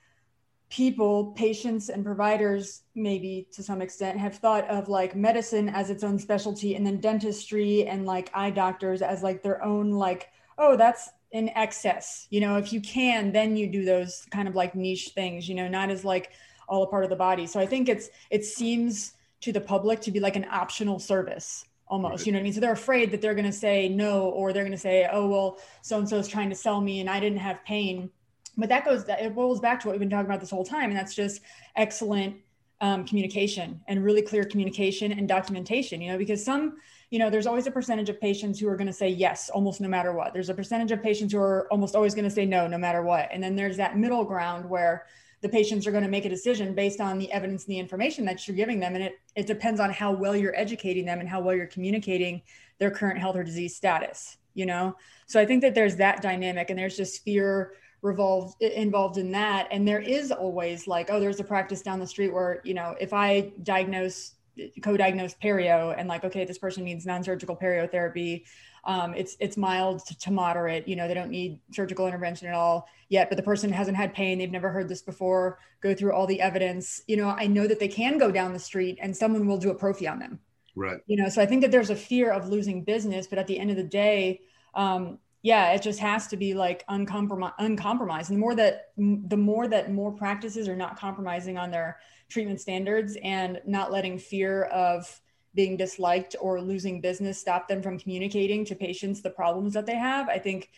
people, 0.71 1.33
patients, 1.33 1.89
and 1.89 2.05
providers, 2.05 2.83
maybe 2.95 3.49
to 3.53 3.63
some 3.63 3.81
extent, 3.81 4.19
have 4.19 4.37
thought 4.37 4.69
of 4.69 4.89
like 4.89 5.17
medicine 5.17 5.69
as 5.71 5.89
its 5.89 6.05
own 6.05 6.19
specialty 6.19 6.75
and 6.75 6.87
then 6.87 7.01
dentistry 7.01 7.87
and 7.87 8.05
like 8.05 8.31
eye 8.35 8.51
doctors 8.51 9.01
as 9.01 9.23
like 9.23 9.43
their 9.43 9.65
own, 9.65 9.91
like, 9.91 10.29
oh, 10.59 10.77
that's 10.77 11.09
in 11.33 11.51
excess. 11.51 12.27
You 12.31 12.41
know, 12.41 12.57
if 12.57 12.73
you 12.73 12.81
can, 12.81 13.33
then 13.33 13.57
you 13.57 13.69
do 13.69 13.85
those 13.85 14.27
kind 14.31 14.49
of 14.49 14.55
like 14.55 14.75
niche 14.75 15.11
things, 15.15 15.49
you 15.49 15.55
know, 15.55 15.69
not 15.69 15.91
as 15.91 16.05
like 16.05 16.31
all 16.69 16.83
a 16.83 16.87
part 16.87 17.05
of 17.05 17.11
the 17.11 17.17
body. 17.17 17.47
So 17.47 17.61
I 17.61 17.67
think 17.67 17.89
it's, 17.89 18.09
it 18.31 18.45
seems 18.45 19.15
to 19.41 19.53
the 19.53 19.61
public 19.61 20.01
to 20.03 20.11
be 20.11 20.21
like 20.21 20.37
an 20.37 20.47
optional 20.51 20.99
service 20.99 21.65
almost 21.91 22.27
you 22.27 22.33
know 22.33 22.37
what 22.37 22.41
i 22.41 22.45
mean 22.45 22.53
so 22.53 22.61
they're 22.61 22.73
afraid 22.73 23.11
that 23.11 23.21
they're 23.21 23.35
going 23.35 23.45
to 23.45 23.53
say 23.53 23.89
no 23.89 24.29
or 24.29 24.53
they're 24.53 24.63
going 24.63 24.73
to 24.73 24.79
say 24.79 25.09
oh 25.11 25.27
well 25.27 25.59
so 25.83 25.99
and 25.99 26.09
so 26.09 26.19
is 26.19 26.29
trying 26.29 26.51
to 26.51 26.55
sell 26.55 26.81
me 26.81 27.01
and 27.01 27.09
i 27.09 27.19
didn't 27.19 27.39
have 27.39 27.65
pain 27.65 28.11
but 28.57 28.69
that 28.69 28.85
goes 28.85 29.05
it 29.09 29.35
rolls 29.35 29.61
back 29.61 29.81
to 29.81 29.87
what 29.87 29.93
we've 29.93 30.01
been 30.01 30.11
talking 30.11 30.27
about 30.27 30.41
this 30.41 30.51
whole 30.51 30.65
time 30.65 30.91
and 30.91 30.99
that's 30.99 31.15
just 31.15 31.41
excellent 31.77 32.37
um, 32.81 33.05
communication 33.05 33.81
and 33.89 34.05
really 34.05 34.23
clear 34.23 34.45
communication 34.45 35.13
and 35.13 35.29
documentation 35.29 36.01
you 36.01 36.13
know 36.13 36.19
because 36.19 36.45
some 36.45 36.77
you 37.11 37.19
know 37.19 37.31
there's 37.31 37.47
always 37.47 37.67
a 37.67 37.71
percentage 37.71 38.09
of 38.09 38.21
patients 38.21 38.59
who 38.59 38.69
are 38.69 38.77
going 38.77 38.87
to 38.87 38.93
say 38.93 39.09
yes 39.09 39.51
almost 39.51 39.81
no 39.81 39.89
matter 39.89 40.13
what. 40.13 40.33
There's 40.33 40.49
a 40.51 40.55
percentage 40.55 40.93
of 40.93 41.03
patients 41.03 41.33
who 41.33 41.39
are 41.39 41.67
almost 41.71 41.95
always 41.95 42.15
going 42.15 42.25
to 42.25 42.31
say 42.31 42.45
no 42.45 42.67
no 42.67 42.79
matter 42.79 43.03
what. 43.03 43.29
And 43.33 43.43
then 43.43 43.57
there's 43.57 43.77
that 43.79 43.97
middle 43.97 44.25
ground 44.25 44.69
where 44.69 45.07
the 45.41 45.49
patients 45.49 45.87
are 45.87 45.93
going 45.93 46.03
to 46.03 46.11
make 46.11 46.25
a 46.25 46.29
decision 46.29 46.75
based 46.75 47.01
on 47.01 47.17
the 47.19 47.31
evidence 47.31 47.65
and 47.65 47.73
the 47.73 47.79
information 47.79 48.25
that 48.25 48.47
you're 48.47 48.57
giving 48.57 48.81
them. 48.81 48.97
And 48.97 49.05
it, 49.05 49.21
it 49.37 49.47
depends 49.47 49.79
on 49.79 49.91
how 49.91 50.11
well 50.11 50.35
you're 50.35 50.57
educating 50.57 51.07
them 51.07 51.21
and 51.21 51.29
how 51.29 51.41
well 51.41 51.55
you're 51.55 51.67
communicating 51.67 52.43
their 52.79 52.91
current 52.91 53.21
health 53.21 53.37
or 53.37 53.45
disease 53.45 53.77
status 53.77 54.37
you 54.59 54.67
know? 54.67 54.97
So 55.27 55.41
i 55.41 55.47
think 55.47 55.63
that 55.63 55.75
there's 55.75 55.97
that 55.97 56.21
dynamic 56.21 56.69
and 56.69 56.79
there's 56.79 56.97
just 56.97 57.23
fear 57.23 57.75
revolved 58.03 58.61
involved 58.63 59.19
in 59.19 59.33
that. 59.33 59.69
And 59.71 59.87
there 59.87 60.01
is 60.01 60.33
always 60.33 60.87
like 60.87 61.11
oh 61.11 61.21
there's 61.21 61.41
a 61.41 61.45
practice 61.45 61.83
down 61.83 62.01
the 62.01 62.07
street 62.07 62.33
where 62.33 62.61
you 62.65 62.75
know 62.75 62.95
if 63.01 63.13
i 63.13 63.53
diagnose 63.63 64.35
co-diagnose 64.83 65.35
perio 65.35 65.95
and 65.97 66.09
like 66.09 66.25
okay 66.25 66.45
this 66.45 66.59
person 66.59 66.85
needs 66.85 67.07
non-surgical 67.07 67.57
perio 67.57 67.91
therapy 67.91 68.45
um, 68.85 69.13
it's 69.15 69.37
it's 69.41 69.57
mild 69.57 70.05
to, 70.07 70.19
to, 70.19 70.31
moderate 70.31 70.87
you 70.89 70.97
know 70.97 71.09
they 71.09 71.15
don't 71.15 71.31
need 71.31 71.61
surgical 71.73 72.07
intervention 72.07 72.49
at 72.49 72.55
all 72.55 72.89
yet 73.09 73.29
but 73.29 73.37
the 73.37 73.43
person 73.43 73.71
hasn't 73.71 73.97
had 73.97 74.15
pain 74.15 74.39
they've 74.39 74.51
never 74.51 74.71
heard 74.71 74.89
this 74.89 75.03
before 75.03 75.59
go 75.81 75.95
through 75.95 76.13
all 76.13 76.27
the 76.27 76.41
evidence. 76.41 77.03
You 77.07 77.17
know 77.17 77.29
i 77.29 77.47
know 77.47 77.67
that 77.67 77.81
they 77.81 77.89
can 77.89 78.19
go 78.19 78.31
down 78.31 78.53
the 78.53 78.59
street 78.59 78.99
and 79.01 79.17
someone 79.17 79.47
will 79.47 79.59
do 79.59 79.71
a 79.71 79.75
prophy 79.75 80.09
on 80.09 80.19
them. 80.19 80.39
Right. 80.75 81.01
You 81.07 81.17
know 81.17 81.29
so 81.29 81.43
i 81.43 81.47
think 81.47 81.63
that 81.63 81.71
there's 81.71 81.91
a 81.91 81.97
fear 81.97 82.31
of 82.31 82.49
losing 82.49 82.85
business 82.85 83.27
but 83.27 83.39
at 83.39 83.47
the 83.47 83.59
end 83.59 83.71
of 83.71 83.77
the 83.77 83.83
day 83.83 84.41
um, 84.75 85.19
yeah, 85.43 85.71
it 85.71 85.83
just 85.83 86.01
has 86.01 86.27
to 86.29 86.37
be 86.37 86.55
like 86.55 86.85
uncompromised, 86.89 87.55
uncompromised. 87.59 88.31
And 88.31 88.37
the 88.37 88.41
more 88.41 88.55
that 88.57 88.89
the 88.97 89.37
more 89.37 89.69
that 89.69 89.93
more 89.93 90.11
practices 90.13 90.69
are 90.69 90.77
not 90.77 90.99
compromising 90.99 91.57
on 91.57 91.71
their 91.71 91.99
treatment 92.29 92.61
standards 92.61 93.17
and 93.23 93.61
not 93.67 93.91
letting 93.91 94.19
fear 94.19 94.65
of 94.65 95.21
being 95.55 95.77
disliked 95.77 96.37
or 96.41 96.61
losing 96.61 97.01
business 97.01 97.39
stop 97.39 97.69
them 97.69 97.83
from 97.83 97.99
communicating 97.99 98.65
to 98.65 98.75
patients 98.75 99.23
the 99.23 99.31
problems 99.31 99.75
that 99.75 99.87
they 99.87 99.97
have, 99.97 100.29
I 100.29 100.39
think 100.39 100.71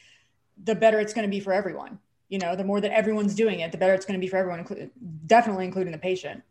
the 0.64 0.74
better 0.74 1.00
it's 1.00 1.12
going 1.12 1.26
to 1.26 1.30
be 1.30 1.40
for 1.40 1.52
everyone. 1.52 1.98
You 2.28 2.38
know, 2.38 2.54
the 2.54 2.64
more 2.64 2.80
that 2.80 2.92
everyone's 2.92 3.34
doing 3.34 3.60
it, 3.60 3.72
the 3.72 3.78
better 3.78 3.92
it's 3.92 4.06
going 4.06 4.18
to 4.18 4.24
be 4.24 4.28
for 4.28 4.36
everyone, 4.36 4.90
definitely 5.26 5.64
including 5.64 5.92
the 5.92 5.98
patient. 5.98 6.42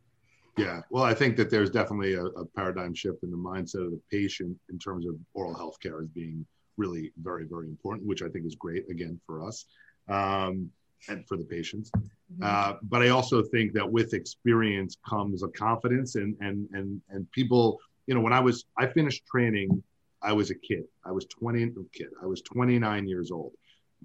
Yeah, 0.58 0.82
well, 0.90 1.04
I 1.04 1.14
think 1.14 1.38
that 1.38 1.50
there's 1.50 1.70
definitely 1.70 2.16
a, 2.16 2.26
a 2.26 2.46
paradigm 2.46 2.94
shift 2.94 3.24
in 3.24 3.32
the 3.32 3.38
mindset 3.38 3.86
of 3.86 3.92
the 3.92 4.02
patient 4.12 4.58
in 4.70 4.78
terms 4.78 5.08
of 5.08 5.16
oral 5.34 5.54
health 5.54 5.80
care 5.80 6.02
as 6.02 6.10
being 6.10 6.46
really 6.76 7.14
very, 7.22 7.46
very 7.46 7.68
important, 7.68 8.08
which 8.08 8.22
I 8.22 8.28
think 8.28 8.46
is 8.46 8.56
great 8.56 8.90
again 8.90 9.20
for 9.26 9.48
us 9.48 9.66
um, 10.10 10.70
and 11.08 11.28
for 11.28 11.38
the 11.38 11.44
patients. 11.44 11.92
Mm-hmm. 11.92 12.44
Uh, 12.44 12.74
but 12.84 13.02
I 13.02 13.10
also 13.10 13.42
think 13.42 13.74
that 13.74 13.90
with 13.90 14.14
experience 14.14 14.98
comes 15.08 15.44
a 15.44 15.48
confidence 15.50 16.16
and 16.16 16.36
and 16.42 16.68
and 16.74 17.02
and 17.10 17.32
people, 17.32 17.80
you 18.08 18.16
know, 18.16 18.22
when 18.22 18.34
I 18.34 18.40
was 18.40 18.66
I 18.78 18.88
finished 18.88 19.26
training, 19.26 19.82
I 20.22 20.34
was 20.34 20.52
a 20.52 20.56
kid. 20.56 20.84
I 21.06 21.12
was 21.12 21.26
20 21.26 21.72
kid. 21.94 22.10
I 22.22 22.26
was 22.26 22.42
29 22.42 23.08
years 23.08 23.32
old. 23.32 23.54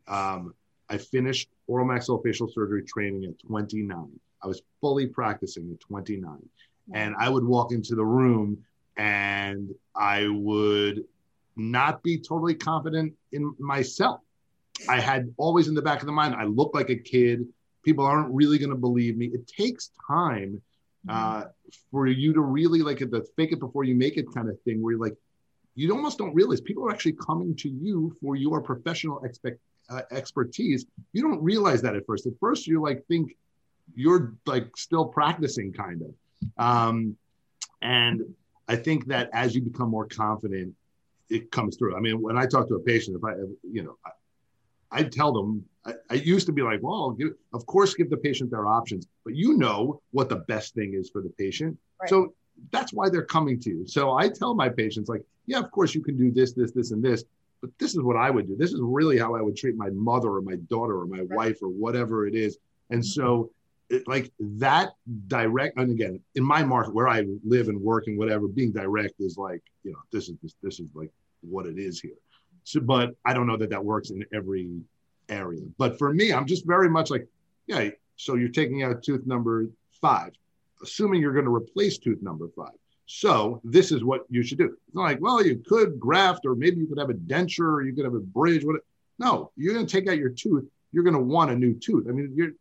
Um, 0.07 0.55
I 0.89 0.99
finished 0.99 1.49
oral 1.67 1.87
maxillofacial 1.87 2.53
surgery 2.53 2.85
training 2.85 3.25
at 3.25 3.39
29. 3.47 4.09
I 4.43 4.47
was 4.47 4.63
fully 4.81 5.07
practicing 5.07 5.71
at 5.73 5.81
29. 5.81 6.39
And 6.93 7.15
I 7.19 7.31
would 7.31 7.45
walk 7.45 7.73
into 7.73 7.95
the 7.95 8.05
room 8.05 8.59
and 8.97 9.75
I 9.97 10.29
would 10.29 11.05
not 11.57 12.03
be 12.03 12.19
totally 12.19 12.55
confident 12.55 13.15
in 13.33 13.55
myself. 13.59 14.21
I 14.89 15.01
had 15.01 15.33
always 15.37 15.69
in 15.69 15.75
the 15.75 15.83
back 15.83 16.01
of 16.01 16.07
the 16.07 16.13
mind, 16.13 16.35
I 16.35 16.45
look 16.45 16.75
like 16.75 16.91
a 16.91 16.97
kid. 16.97 17.47
People 17.85 18.05
aren't 18.05 18.33
really 18.33 18.59
going 18.59 18.71
to 18.71 18.77
believe 18.77 19.17
me. 19.17 19.27
It 19.27 19.47
takes 19.47 19.91
time 20.07 20.61
uh, 21.09 21.43
mm-hmm. 21.43 21.49
for 21.91 22.07
you 22.07 22.33
to 22.33 22.41
really 22.41 22.81
like 22.81 22.99
the 22.99 23.27
fake 23.37 23.53
it 23.53 23.61
before 23.61 23.85
you 23.85 23.95
make 23.95 24.17
it 24.17 24.27
kind 24.35 24.49
of 24.49 24.61
thing, 24.63 24.83
where 24.83 24.93
you're 24.93 25.01
like, 25.01 25.17
you 25.75 25.93
almost 25.93 26.19
don't 26.19 26.35
realize 26.35 26.61
people 26.61 26.87
are 26.87 26.91
actually 26.91 27.13
coming 27.13 27.55
to 27.57 27.69
you 27.69 28.17
for 28.23 28.37
your 28.37 28.61
professional 28.61 29.23
expect, 29.25 29.59
uh, 29.91 30.03
expertise. 30.11 30.87
You 31.13 31.23
don't 31.23 31.43
realize 31.43 31.83
that 31.83 31.97
at 31.97 32.07
first. 32.07 32.27
At 32.27 32.33
first, 32.41 32.67
you 32.67 32.81
like 32.81 33.05
think 33.07 33.37
you're 33.95 34.35
like 34.47 34.77
still 34.77 35.05
practicing, 35.05 35.73
kind 35.73 36.03
of. 36.03 36.15
Um, 36.57 37.17
and 37.83 38.23
I 38.69 38.77
think 38.77 39.07
that 39.09 39.31
as 39.33 39.55
you 39.55 39.63
become 39.63 39.91
more 39.91 40.07
confident, 40.07 40.75
it 41.29 41.51
comes 41.51 41.77
through. 41.77 41.97
I 41.97 42.01
mean, 42.01 42.23
when 42.23 42.39
I 42.39 42.47
talk 42.47 42.69
to 42.69 42.75
a 42.77 42.81
patient, 42.81 43.17
if 43.17 43.25
I, 43.25 43.33
you 43.63 43.83
know, 43.83 43.99
I, 44.95 45.01
I 45.01 45.03
tell 45.05 45.33
them, 45.33 45.65
I, 45.85 45.95
I, 46.11 46.15
used 46.15 46.47
to 46.47 46.53
be 46.53 46.63
like, 46.63 46.81
well, 46.83 47.11
give, 47.11 47.33
of 47.53 47.67
course, 47.67 47.95
give 47.95 48.11
the 48.11 48.17
patient 48.17 48.51
their 48.51 48.67
options, 48.67 49.07
but 49.25 49.35
you 49.35 49.57
know 49.57 50.01
what 50.13 50.29
the 50.29 50.37
best 50.37 50.75
thing 50.75 50.95
is 50.95 51.11
for 51.11 51.23
the 51.23 51.31
patient. 51.31 51.77
Right. 52.01 52.09
So 52.09 52.35
that's 52.71 52.93
why 52.93 53.09
they're 53.09 53.25
coming 53.25 53.61
to 53.61 53.71
you. 53.71 53.87
So 53.87 54.17
I 54.17 54.29
tell 54.29 54.55
my 54.55 54.69
patients, 54.69 55.09
like, 55.09 55.23
yeah, 55.47 55.59
of 55.59 55.71
course 55.71 55.95
you 55.95 56.03
can 56.03 56.17
do 56.17 56.31
this, 56.31 56.53
this, 56.53 56.73
this, 56.73 56.93
and 56.93 57.03
this, 57.03 57.25
but 57.61 57.71
this 57.79 57.95
is 57.95 58.03
what 58.03 58.17
I 58.17 58.31
would 58.31 58.47
do. 58.47 58.57
This 58.57 58.73
is 58.73 58.81
really 58.83 59.19
how 59.19 59.35
I 59.35 59.43
would 59.43 59.57
treat 59.57 59.77
my 59.77 59.91
mother 59.91 60.29
or 60.29 60.43
my 60.43 60.57
daughter 60.69 60.99
or 61.01 61.07
my 61.07 61.21
right. 61.21 61.31
wife 61.31 61.59
or 61.63 61.69
whatever 61.69 62.27
it 62.27 62.35
is. 62.35 62.59
And 62.91 63.01
mm-hmm. 63.01 63.21
so 63.21 63.51
it, 63.91 64.07
like 64.09 64.33
that 64.39 64.95
direct 65.27 65.77
and 65.79 65.91
again 65.91 66.21
in 66.35 66.43
my 66.43 66.65
market 66.65 66.95
where 66.95 67.09
i 67.09 67.25
live 67.45 67.69
and 67.69 67.79
work 67.81 68.07
and 68.07 68.19
whatever 68.19 68.49
being 68.49 68.73
direct 68.73 69.15
is 69.21 69.37
like 69.37 69.63
you 69.83 69.93
know 69.93 69.99
this 70.11 70.29
is 70.29 70.37
this, 70.43 70.55
this 70.63 70.81
is 70.81 70.89
like 70.95 71.11
what 71.43 71.67
it 71.67 71.79
is 71.79 72.01
here 72.01 72.17
so 72.65 72.81
but 72.81 73.15
i 73.25 73.33
don't 73.33 73.47
know 73.47 73.57
that 73.57 73.71
that 73.71 73.85
works 73.85 74.11
in 74.11 74.25
every 74.35 74.69
area 75.29 75.63
but 75.79 75.97
for 75.99 76.13
me 76.13 76.33
i'm 76.33 76.47
just 76.47 76.67
very 76.67 76.89
much 76.89 77.11
like 77.11 77.27
yeah 77.67 77.89
so 78.17 78.35
you're 78.35 78.49
taking 78.49 78.83
out 78.83 79.03
tooth 79.03 79.27
number 79.27 79.67
five 80.01 80.33
assuming 80.83 81.21
you're 81.21 81.33
going 81.33 81.45
to 81.45 81.55
replace 81.55 81.99
tooth 81.99 82.21
number 82.23 82.49
five 82.57 82.75
so 83.07 83.61
this 83.65 83.93
is 83.93 84.03
what 84.03 84.25
you 84.29 84.43
should 84.43 84.59
do 84.59 84.65
it's 84.65 84.95
not 84.95 85.05
like 85.05 85.21
well 85.21 85.45
you 85.45 85.63
could 85.67 85.99
graft 85.99 86.45
or 86.45 86.55
maybe 86.55 86.79
you 86.79 86.87
could 86.87 86.99
have 86.99 87.11
a 87.11 87.15
denture 87.15 87.73
or 87.73 87.83
you 87.83 87.95
could 87.95 88.05
have 88.05 88.15
a 88.15 88.21
bridge 88.21 88.65
what 88.65 88.81
no 89.19 89.51
you're 89.57 89.75
going 89.75 89.87
to 89.87 89.93
take 89.93 90.09
out 90.09 90.19
your 90.19 90.31
tooth 90.31 90.65
you're 90.93 91.05
going 91.05 91.15
to 91.15 91.21
want 91.21 91.51
a 91.51 91.55
new 91.55 91.75
tooth 91.75 92.07
i 92.09 92.13
mean 92.13 92.33
you're 92.35 92.53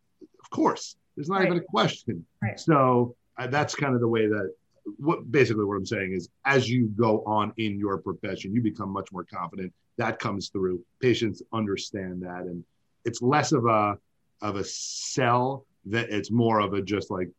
of 0.42 0.50
course 0.50 0.96
there's 1.16 1.30
not 1.30 1.40
right. 1.40 1.48
even 1.48 1.58
a 1.60 1.62
question. 1.62 2.26
Right. 2.42 2.60
So 2.60 3.16
uh, 3.38 3.48
that's 3.48 3.76
kind 3.76 3.94
of 3.96 4.02
the 4.02 4.08
way 4.08 4.28
that 4.28 4.54
what 4.98 5.32
basically 5.32 5.64
what 5.66 5.76
I'm 5.76 5.86
saying 5.86 6.14
is 6.14 6.30
as 6.46 6.70
you 6.70 6.88
go 6.88 7.24
on 7.26 7.54
in 7.58 7.78
your 7.78 7.98
profession, 7.98 8.54
you 8.54 8.62
become 8.62 8.90
much 8.90 9.12
more 9.12 9.24
confident. 9.24 9.74
That 9.98 10.20
comes 10.20 10.50
through. 10.50 10.84
Patients 11.02 11.42
understand 11.52 12.24
that, 12.24 12.42
and 12.42 12.64
it's 13.06 13.22
less 13.22 13.52
of 13.52 13.66
a 13.66 13.98
of 14.42 14.56
a 14.56 14.64
sell 14.64 15.66
that 15.86 16.10
it's 16.10 16.32
more 16.32 16.60
of 16.60 16.74
a 16.74 16.82
just 16.82 17.12
like 17.12 17.30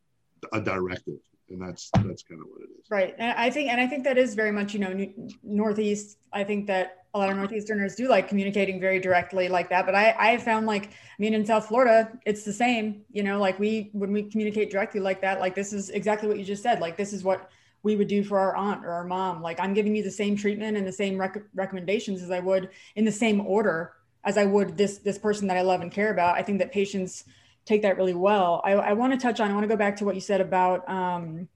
a 0.53 0.61
directive 0.61 1.19
and 1.51 1.61
that's 1.61 1.91
that's 2.03 2.23
kind 2.23 2.41
of 2.41 2.47
what 2.49 2.63
it 2.63 2.69
is 2.81 2.91
right 2.91 3.15
and 3.19 3.39
i 3.39 3.51
think 3.51 3.71
and 3.71 3.81
i 3.81 3.87
think 3.87 4.05
that 4.05 4.19
is 4.19 4.35
very 4.35 4.53
much 4.53 4.75
you 4.75 4.81
know 4.81 5.07
northeast 5.43 6.19
i 6.33 6.43
think 6.43 6.67
that 6.67 7.05
a 7.15 7.19
lot 7.19 7.31
of 7.31 7.37
northeasterners 7.37 7.95
do 7.97 8.09
like 8.09 8.29
communicating 8.29 8.81
very 8.81 8.99
directly 8.99 9.49
like 9.49 9.69
that 9.69 9.87
but 9.87 9.95
i 9.95 10.15
i 10.19 10.37
found 10.37 10.67
like 10.67 10.87
i 10.87 11.17
mean 11.19 11.35
in 11.35 11.45
south 11.45 11.69
florida 11.69 12.11
it's 12.25 12.45
the 12.45 12.53
same 12.53 13.03
you 13.13 13.23
know 13.23 13.39
like 13.39 13.59
we 13.59 13.91
when 13.93 14.13
we 14.13 14.23
communicate 14.23 14.71
directly 14.71 15.01
like 15.01 15.21
that 15.21 15.39
like 15.41 15.55
this 15.55 15.73
is 15.73 15.91
exactly 15.91 16.29
what 16.29 16.39
you 16.39 16.45
just 16.45 16.63
said 16.63 16.81
like 16.81 16.97
this 16.97 17.13
is 17.13 17.23
what 17.23 17.51
we 17.85 17.95
would 17.95 18.09
do 18.09 18.25
for 18.25 18.39
our 18.39 18.57
aunt 18.57 18.85
or 18.85 18.91
our 18.91 19.05
mom 19.05 19.41
like 19.41 19.61
i'm 19.61 19.75
giving 19.75 19.95
you 19.95 20.03
the 20.03 20.11
same 20.11 20.37
treatment 20.37 20.77
and 20.77 20.85
the 20.87 20.93
same 20.93 21.17
rec- 21.17 21.45
recommendations 21.55 22.23
as 22.23 22.33
i 22.33 22.41
would 22.41 22.71
in 22.97 23.05
the 23.05 23.13
same 23.13 23.41
order 23.41 23.93
as 24.25 24.37
i 24.37 24.45
would 24.45 24.77
this 24.77 24.99
this 24.99 25.19
person 25.19 25.47
that 25.47 25.57
i 25.57 25.63
love 25.63 25.81
and 25.81 25.93
care 25.93 26.11
about 26.11 26.35
i 26.35 26.43
think 26.43 26.59
that 26.59 26.73
patients 26.73 27.25
take 27.65 27.83
that 27.83 27.97
really 27.97 28.15
well. 28.15 28.61
I, 28.65 28.73
I 28.73 28.93
want 28.93 29.13
to 29.13 29.19
touch 29.19 29.41
on, 29.41 29.51
I 29.51 29.55
want 29.55 29.65
to 29.65 29.69
go 29.69 29.77
back 29.77 29.97
to 29.97 30.05
what 30.05 30.15
you 30.15 30.21
said 30.21 30.41
about 30.41 30.89
um, 30.89 31.49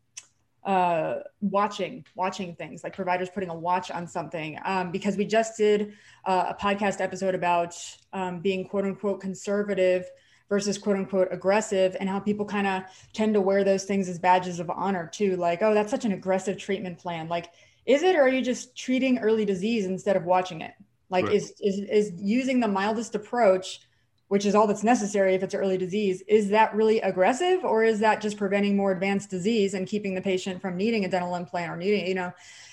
uh, 0.64 1.16
watching, 1.40 2.04
watching 2.14 2.54
things 2.54 2.82
like 2.82 2.94
providers 2.94 3.28
putting 3.32 3.50
a 3.50 3.54
watch 3.54 3.90
on 3.90 4.06
something. 4.06 4.58
Um, 4.64 4.90
because 4.90 5.16
we 5.16 5.24
just 5.24 5.56
did 5.56 5.94
uh, 6.24 6.46
a 6.50 6.54
podcast 6.54 7.00
episode 7.00 7.34
about 7.34 7.74
um, 8.12 8.40
being 8.40 8.66
quote 8.66 8.84
unquote 8.84 9.20
conservative 9.20 10.06
versus 10.48 10.78
quote 10.78 10.96
unquote 10.96 11.28
aggressive 11.30 11.96
and 12.00 12.08
how 12.08 12.18
people 12.18 12.44
kind 12.44 12.66
of 12.66 12.82
tend 13.12 13.34
to 13.34 13.40
wear 13.40 13.64
those 13.64 13.84
things 13.84 14.08
as 14.08 14.18
badges 14.18 14.60
of 14.60 14.70
honor 14.70 15.08
too. 15.12 15.36
Like, 15.36 15.62
oh, 15.62 15.74
that's 15.74 15.90
such 15.90 16.04
an 16.04 16.12
aggressive 16.12 16.58
treatment 16.58 16.98
plan. 16.98 17.28
Like, 17.28 17.50
is 17.86 18.02
it, 18.02 18.16
or 18.16 18.22
are 18.22 18.28
you 18.28 18.42
just 18.42 18.76
treating 18.76 19.18
early 19.18 19.44
disease 19.44 19.86
instead 19.86 20.16
of 20.16 20.24
watching 20.24 20.60
it? 20.60 20.74
Like, 21.10 21.26
right. 21.26 21.34
is, 21.34 21.54
is, 21.60 21.80
is 21.80 22.12
using 22.16 22.60
the 22.60 22.68
mildest 22.68 23.14
approach 23.14 23.80
which 24.28 24.44
is 24.44 24.54
all 24.54 24.66
that's 24.66 24.84
necessary 24.84 25.34
if 25.34 25.42
it's 25.42 25.54
early 25.54 25.78
disease, 25.78 26.22
is 26.28 26.50
that 26.50 26.74
really 26.74 27.00
aggressive 27.00 27.64
or 27.64 27.82
is 27.82 28.00
that 28.00 28.20
just 28.20 28.36
preventing 28.36 28.76
more 28.76 28.92
advanced 28.92 29.30
disease 29.30 29.72
and 29.74 29.86
keeping 29.86 30.14
the 30.14 30.20
patient 30.20 30.60
from 30.60 30.76
needing 30.76 31.04
a 31.04 31.08
dental 31.08 31.34
implant 31.34 31.72
or 31.72 31.76
needing, 31.76 32.06
you 32.06 32.14
know? 32.14 32.32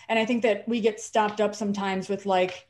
And 0.09 0.19
I 0.19 0.25
think 0.25 0.43
that 0.43 0.67
we 0.67 0.81
get 0.81 0.99
stopped 0.99 1.39
up 1.39 1.55
sometimes 1.55 2.09
with 2.09 2.25
like, 2.25 2.67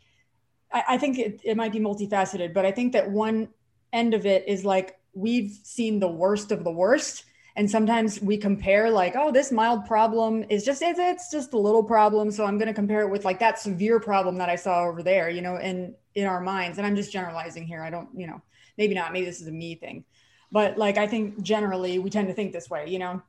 I, 0.71 0.83
I 0.89 0.97
think 0.99 1.17
it, 1.17 1.41
it 1.43 1.57
might 1.57 1.71
be 1.71 1.79
multifaceted, 1.79 2.53
but 2.53 2.65
I 2.65 2.71
think 2.71 2.93
that 2.93 3.09
one 3.09 3.49
end 3.95 4.13
of 4.13 4.25
it 4.25 4.47
is 4.47 4.65
like 4.65 4.99
we've 5.13 5.51
seen 5.63 5.99
the 5.99 6.07
worst 6.07 6.51
of 6.51 6.63
the 6.63 6.71
worst. 6.71 7.23
And 7.57 7.71
sometimes 7.71 8.21
we 8.21 8.37
compare 8.37 8.89
like, 8.89 9.15
oh, 9.15 9.31
this 9.31 9.49
mild 9.49 9.85
problem 9.85 10.43
is 10.49 10.65
just 10.65 10.81
it's, 10.81 10.99
it's 10.99 11.31
just 11.31 11.53
a 11.53 11.57
little 11.57 11.83
problem. 11.83 12.29
So 12.29 12.45
I'm 12.45 12.57
going 12.57 12.67
to 12.67 12.73
compare 12.73 13.01
it 13.01 13.09
with 13.09 13.23
like 13.23 13.39
that 13.39 13.59
severe 13.59 13.97
problem 13.97 14.35
that 14.39 14.49
I 14.49 14.57
saw 14.57 14.83
over 14.83 15.01
there, 15.01 15.29
you 15.29 15.41
know, 15.41 15.55
in 15.55 15.95
in 16.15 16.25
our 16.25 16.41
minds. 16.41 16.77
And 16.77 16.85
I'm 16.85 16.97
just 16.97 17.13
generalizing 17.13 17.65
here. 17.65 17.81
I 17.81 17.89
don't, 17.89 18.09
you 18.13 18.27
know, 18.27 18.41
maybe 18.77 18.93
not 18.93 19.13
maybe 19.13 19.25
this 19.25 19.41
is 19.41 19.47
a 19.47 19.51
me 19.51 19.75
thing 19.75 20.03
but 20.51 20.77
like 20.77 20.97
i 20.97 21.07
think 21.07 21.41
generally 21.41 21.99
we 21.99 22.09
tend 22.09 22.27
to 22.27 22.33
think 22.33 22.51
this 22.51 22.69
way 22.69 22.85
you 22.87 22.99
know 22.99 23.21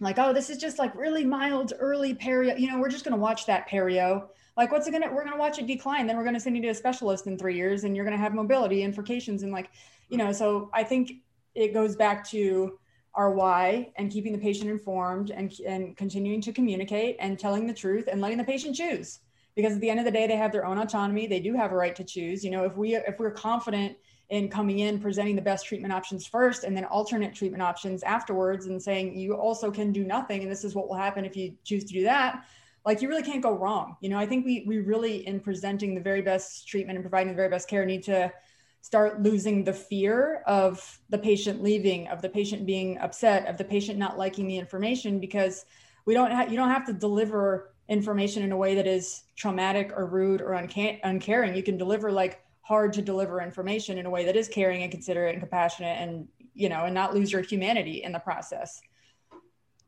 like 0.00 0.18
oh 0.18 0.32
this 0.32 0.50
is 0.50 0.58
just 0.58 0.78
like 0.78 0.94
really 0.94 1.24
mild 1.24 1.72
early 1.78 2.14
perio 2.14 2.58
you 2.58 2.70
know 2.70 2.78
we're 2.78 2.88
just 2.88 3.04
going 3.04 3.14
to 3.14 3.20
watch 3.20 3.46
that 3.46 3.68
perio 3.68 4.28
like 4.56 4.72
what's 4.72 4.86
it 4.86 4.92
gonna 4.92 5.10
we're 5.12 5.24
gonna 5.24 5.36
watch 5.36 5.58
it 5.58 5.66
decline 5.66 6.06
then 6.06 6.16
we're 6.16 6.24
gonna 6.24 6.40
send 6.40 6.56
you 6.56 6.62
to 6.62 6.68
a 6.68 6.74
specialist 6.74 7.26
in 7.26 7.38
three 7.38 7.56
years 7.56 7.84
and 7.84 7.94
you're 7.94 8.04
gonna 8.04 8.16
have 8.16 8.34
mobility 8.34 8.82
infurcations 8.82 9.42
and 9.42 9.52
like 9.52 9.70
you 10.08 10.16
know 10.16 10.32
so 10.32 10.70
i 10.72 10.82
think 10.82 11.12
it 11.54 11.72
goes 11.72 11.96
back 11.96 12.26
to 12.28 12.78
our 13.14 13.32
why 13.32 13.90
and 13.96 14.12
keeping 14.12 14.32
the 14.32 14.38
patient 14.38 14.70
informed 14.70 15.30
and, 15.30 15.52
and 15.66 15.96
continuing 15.96 16.40
to 16.40 16.52
communicate 16.52 17.16
and 17.18 17.38
telling 17.38 17.66
the 17.66 17.74
truth 17.74 18.08
and 18.10 18.20
letting 18.20 18.38
the 18.38 18.44
patient 18.44 18.76
choose 18.76 19.20
because 19.56 19.74
at 19.74 19.80
the 19.80 19.90
end 19.90 19.98
of 19.98 20.04
the 20.04 20.10
day 20.10 20.26
they 20.26 20.36
have 20.36 20.52
their 20.52 20.66
own 20.66 20.78
autonomy 20.78 21.26
they 21.26 21.40
do 21.40 21.54
have 21.54 21.72
a 21.72 21.74
right 21.74 21.96
to 21.96 22.04
choose 22.04 22.44
you 22.44 22.50
know 22.50 22.64
if 22.64 22.76
we 22.76 22.94
if 22.94 23.18
we're 23.18 23.30
confident 23.30 23.96
in 24.30 24.48
coming 24.48 24.80
in, 24.80 25.00
presenting 25.00 25.36
the 25.36 25.42
best 25.42 25.66
treatment 25.66 25.92
options 25.92 26.26
first, 26.26 26.64
and 26.64 26.76
then 26.76 26.84
alternate 26.84 27.34
treatment 27.34 27.62
options 27.62 28.02
afterwards, 28.02 28.66
and 28.66 28.82
saying 28.82 29.16
you 29.16 29.34
also 29.34 29.70
can 29.70 29.90
do 29.90 30.04
nothing, 30.04 30.42
and 30.42 30.50
this 30.50 30.64
is 30.64 30.74
what 30.74 30.88
will 30.88 30.96
happen 30.96 31.24
if 31.24 31.36
you 31.36 31.54
choose 31.64 31.84
to 31.84 31.94
do 31.94 32.04
that. 32.04 32.44
Like 32.84 33.00
you 33.02 33.08
really 33.08 33.22
can't 33.22 33.42
go 33.42 33.52
wrong. 33.52 33.96
You 34.00 34.08
know, 34.10 34.18
I 34.18 34.26
think 34.26 34.44
we 34.44 34.64
we 34.66 34.78
really 34.78 35.26
in 35.26 35.40
presenting 35.40 35.94
the 35.94 36.00
very 36.00 36.22
best 36.22 36.68
treatment 36.68 36.96
and 36.96 37.04
providing 37.04 37.32
the 37.32 37.36
very 37.36 37.48
best 37.48 37.68
care 37.68 37.84
need 37.84 38.02
to 38.04 38.32
start 38.80 39.22
losing 39.22 39.64
the 39.64 39.72
fear 39.72 40.42
of 40.46 41.00
the 41.10 41.18
patient 41.18 41.62
leaving, 41.62 42.08
of 42.08 42.22
the 42.22 42.28
patient 42.28 42.64
being 42.66 42.98
upset, 42.98 43.46
of 43.46 43.56
the 43.58 43.64
patient 43.64 43.98
not 43.98 44.16
liking 44.16 44.46
the 44.46 44.56
information 44.56 45.18
because 45.20 45.64
we 46.06 46.14
don't 46.14 46.30
have 46.30 46.50
you 46.50 46.56
don't 46.56 46.70
have 46.70 46.86
to 46.86 46.92
deliver 46.92 47.74
information 47.88 48.42
in 48.42 48.52
a 48.52 48.56
way 48.56 48.74
that 48.74 48.86
is 48.86 49.24
traumatic 49.36 49.92
or 49.96 50.06
rude 50.06 50.40
or 50.40 50.50
unca- 50.50 51.00
uncaring. 51.04 51.54
You 51.54 51.62
can 51.62 51.76
deliver 51.76 52.12
like 52.12 52.42
hard 52.62 52.92
to 52.92 53.02
deliver 53.02 53.40
information 53.40 53.98
in 53.98 54.06
a 54.06 54.10
way 54.10 54.24
that 54.26 54.36
is 54.36 54.48
caring 54.48 54.82
and 54.82 54.92
considerate 54.92 55.32
and 55.32 55.40
compassionate 55.40 55.98
and 55.98 56.28
you 56.54 56.68
know 56.68 56.84
and 56.84 56.94
not 56.94 57.14
lose 57.14 57.32
your 57.32 57.42
humanity 57.42 58.02
in 58.02 58.12
the 58.12 58.18
process. 58.18 58.80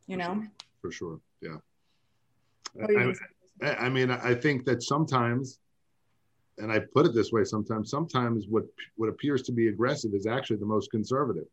You 0.07 0.17
know? 0.17 0.43
For 0.81 0.91
sure, 0.91 1.21
yeah. 1.41 1.57
I, 2.89 3.13
I, 3.63 3.89
mean 3.89 4.11
i 4.11 4.35
think 4.35 4.65
that 4.65 4.83
sometimes 4.83 5.59
and 6.61 6.73
i 6.73 6.79
put 6.79 7.07
it 7.07 7.15
this 7.15 7.33
way 7.33 7.45
sometimes 7.45 7.91
sometimes 7.91 8.47
what 8.49 8.65
what 8.97 9.09
appears 9.09 9.43
to 9.43 9.53
be 9.53 9.69
aggressive 9.69 10.13
is 10.15 10.27
actually 10.27 10.57
the 10.57 10.67
most 10.67 10.91
conservative 10.91 11.47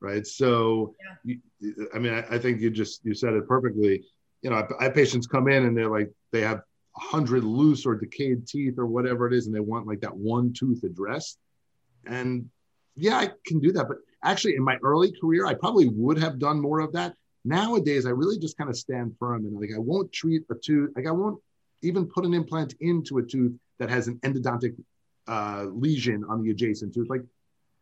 right 0.00 0.26
so 0.26 0.94
yeah. 1.24 1.34
you, 1.60 1.88
i 1.94 1.98
mean 1.98 2.12
I, 2.12 2.34
I, 2.34 2.38
think 2.38 2.60
you 2.60 2.70
just 2.70 3.04
you 3.04 3.14
said 3.14 3.34
it 3.34 3.46
perfectly 3.46 4.04
you 4.42 4.50
know 4.50 4.56
I, 4.56 4.66
I 4.78 4.84
have 4.84 4.94
patients 4.94 5.26
come 5.26 5.48
in 5.48 5.64
and 5.64 5.76
they're 5.76 5.90
like 5.90 6.10
they 6.32 6.42
have 6.42 6.62
a 6.96 7.00
hundred 7.00 7.44
loose 7.44 7.86
or 7.86 7.94
decayed 7.94 8.46
teeth 8.46 8.78
or 8.78 8.86
whatever 8.86 9.26
it 9.26 9.34
is, 9.34 9.46
and 9.46 9.54
they 9.54 9.60
want 9.60 9.86
like 9.86 10.00
that 10.00 10.16
one 10.16 10.52
tooth 10.52 10.82
addressed. 10.84 11.38
And 12.06 12.48
yeah, 12.96 13.16
I 13.16 13.30
can 13.46 13.60
do 13.60 13.72
that. 13.72 13.88
But 13.88 13.98
actually, 14.24 14.56
in 14.56 14.62
my 14.62 14.76
early 14.82 15.12
career, 15.20 15.46
I 15.46 15.54
probably 15.54 15.88
would 15.88 16.18
have 16.18 16.38
done 16.38 16.60
more 16.60 16.80
of 16.80 16.92
that. 16.92 17.14
Nowadays, 17.44 18.06
I 18.06 18.10
really 18.10 18.38
just 18.38 18.58
kind 18.58 18.68
of 18.68 18.76
stand 18.76 19.16
firm 19.18 19.46
and 19.46 19.58
like 19.58 19.70
I 19.74 19.78
won't 19.78 20.12
treat 20.12 20.42
a 20.50 20.54
tooth, 20.54 20.90
like 20.94 21.06
I 21.06 21.12
won't 21.12 21.40
even 21.82 22.06
put 22.06 22.26
an 22.26 22.34
implant 22.34 22.74
into 22.80 23.18
a 23.18 23.22
tooth 23.22 23.52
that 23.80 23.90
has 23.90 24.06
an 24.06 24.20
endodontic 24.22 24.76
uh, 25.26 25.64
lesion 25.72 26.24
on 26.28 26.42
the 26.42 26.50
adjacent 26.50 26.94
tooth. 26.94 27.10
Like, 27.10 27.22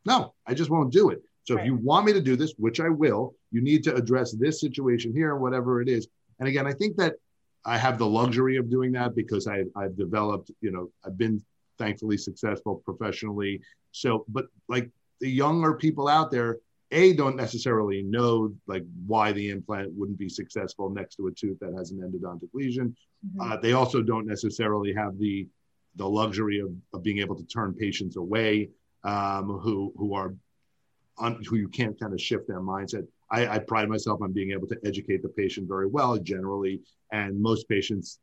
no, 0.06 0.32
I 0.46 0.54
just 0.54 0.70
won't 0.70 0.92
do 0.92 1.10
it. 1.10 1.22
So 1.44 1.54
right. 1.54 1.60
if 1.60 1.66
you 1.66 1.76
want 1.76 2.06
me 2.06 2.12
to 2.14 2.20
do 2.20 2.36
this, 2.36 2.54
which 2.56 2.80
I 2.80 2.88
will, 2.88 3.34
you 3.50 3.60
need 3.60 3.84
to 3.84 3.94
address 3.94 4.32
this 4.32 4.60
situation 4.60 5.12
here, 5.12 5.36
whatever 5.36 5.82
it 5.82 5.88
is. 5.88 6.08
And 6.38 6.48
again, 6.48 6.66
I 6.66 6.72
think 6.72 6.96
that 6.96 7.14
I 7.64 7.76
have 7.76 7.98
the 7.98 8.06
luxury 8.06 8.56
of 8.56 8.70
doing 8.70 8.92
that 8.92 9.14
because 9.14 9.46
I, 9.46 9.64
I've 9.76 9.96
developed, 9.96 10.50
you 10.60 10.70
know, 10.70 10.90
I've 11.04 11.18
been 11.18 11.42
thankfully 11.78 12.16
successful 12.16 12.82
professionally. 12.84 13.60
So, 13.92 14.24
but 14.28 14.46
like 14.68 14.90
the 15.20 15.30
younger 15.30 15.74
people 15.74 16.08
out 16.08 16.30
there, 16.30 16.58
a 16.90 17.12
don't 17.12 17.36
necessarily 17.36 18.02
know 18.02 18.54
like 18.66 18.84
why 19.06 19.32
the 19.32 19.50
implant 19.50 19.92
wouldn't 19.92 20.18
be 20.18 20.28
successful 20.28 20.88
next 20.88 21.16
to 21.16 21.26
a 21.26 21.32
tooth 21.32 21.58
that 21.60 21.74
has 21.74 21.90
an 21.90 21.98
endodontic 21.98 22.48
lesion. 22.54 22.96
Mm-hmm. 23.26 23.52
Uh, 23.52 23.56
they 23.58 23.72
also 23.72 24.00
don't 24.00 24.26
necessarily 24.26 24.94
have 24.94 25.18
the 25.18 25.46
the 25.98 26.08
luxury 26.08 26.60
of, 26.60 26.70
of 26.94 27.02
being 27.02 27.18
able 27.18 27.36
to 27.36 27.44
turn 27.44 27.74
patients 27.74 28.16
away 28.16 28.70
um, 29.04 29.58
who 29.58 29.92
who 29.96 30.14
are 30.14 30.34
who 31.48 31.56
you 31.56 31.68
can't 31.68 31.98
kind 31.98 32.12
of 32.12 32.20
shift 32.20 32.46
their 32.46 32.60
mindset. 32.60 33.06
I, 33.30 33.46
I, 33.46 33.58
pride 33.58 33.88
myself 33.88 34.22
on 34.22 34.32
being 34.32 34.52
able 34.52 34.68
to 34.68 34.78
educate 34.86 35.20
the 35.22 35.28
patient 35.28 35.68
very 35.68 35.86
well 35.86 36.16
generally, 36.16 36.80
and 37.12 37.40
most 37.40 37.68
patients 37.68 38.20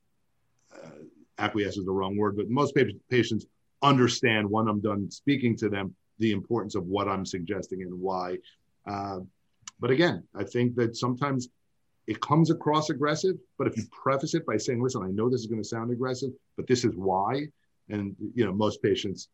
uh, 0.74 1.04
acquiesce 1.38 1.78
is 1.78 1.86
the 1.86 1.92
wrong 1.92 2.18
word, 2.18 2.38
but 2.38 2.50
most 2.50 2.74
patients 3.10 3.46
understand 3.82 4.50
when 4.50 4.68
I'm 4.68 4.80
done 4.80 5.12
speaking 5.12 5.56
to 5.58 5.70
them 5.70 5.94
the 6.20 6.32
importance 6.32 6.76
of 6.76 6.86
what 6.86 7.10
I'm 7.10 7.26
suggesting 7.26 7.82
and 7.82 7.94
why. 8.00 8.38
Uh, 8.88 9.20
but 9.80 9.92
again, 9.92 10.24
I 10.34 10.44
think 10.44 10.76
that 10.76 10.96
sometimes 10.96 11.50
it 12.08 12.22
comes 12.22 12.50
across 12.50 12.90
aggressive, 12.90 13.36
but 13.58 13.68
if 13.68 13.76
you 13.76 13.84
preface 13.92 14.34
it 14.34 14.46
by 14.46 14.58
saying, 14.58 14.82
"Listen, 14.82 15.04
I 15.04 15.12
know 15.12 15.30
this 15.30 15.42
is 15.42 15.48
going 15.48 15.62
to 15.62 15.68
sound 15.68 15.92
aggressive, 15.92 16.32
but 16.56 16.66
this 16.66 16.86
is 16.86 16.96
why," 16.96 17.48
and 17.90 18.16
you 18.34 18.46
know, 18.46 18.54
most 18.54 18.82
patients, 18.82 19.30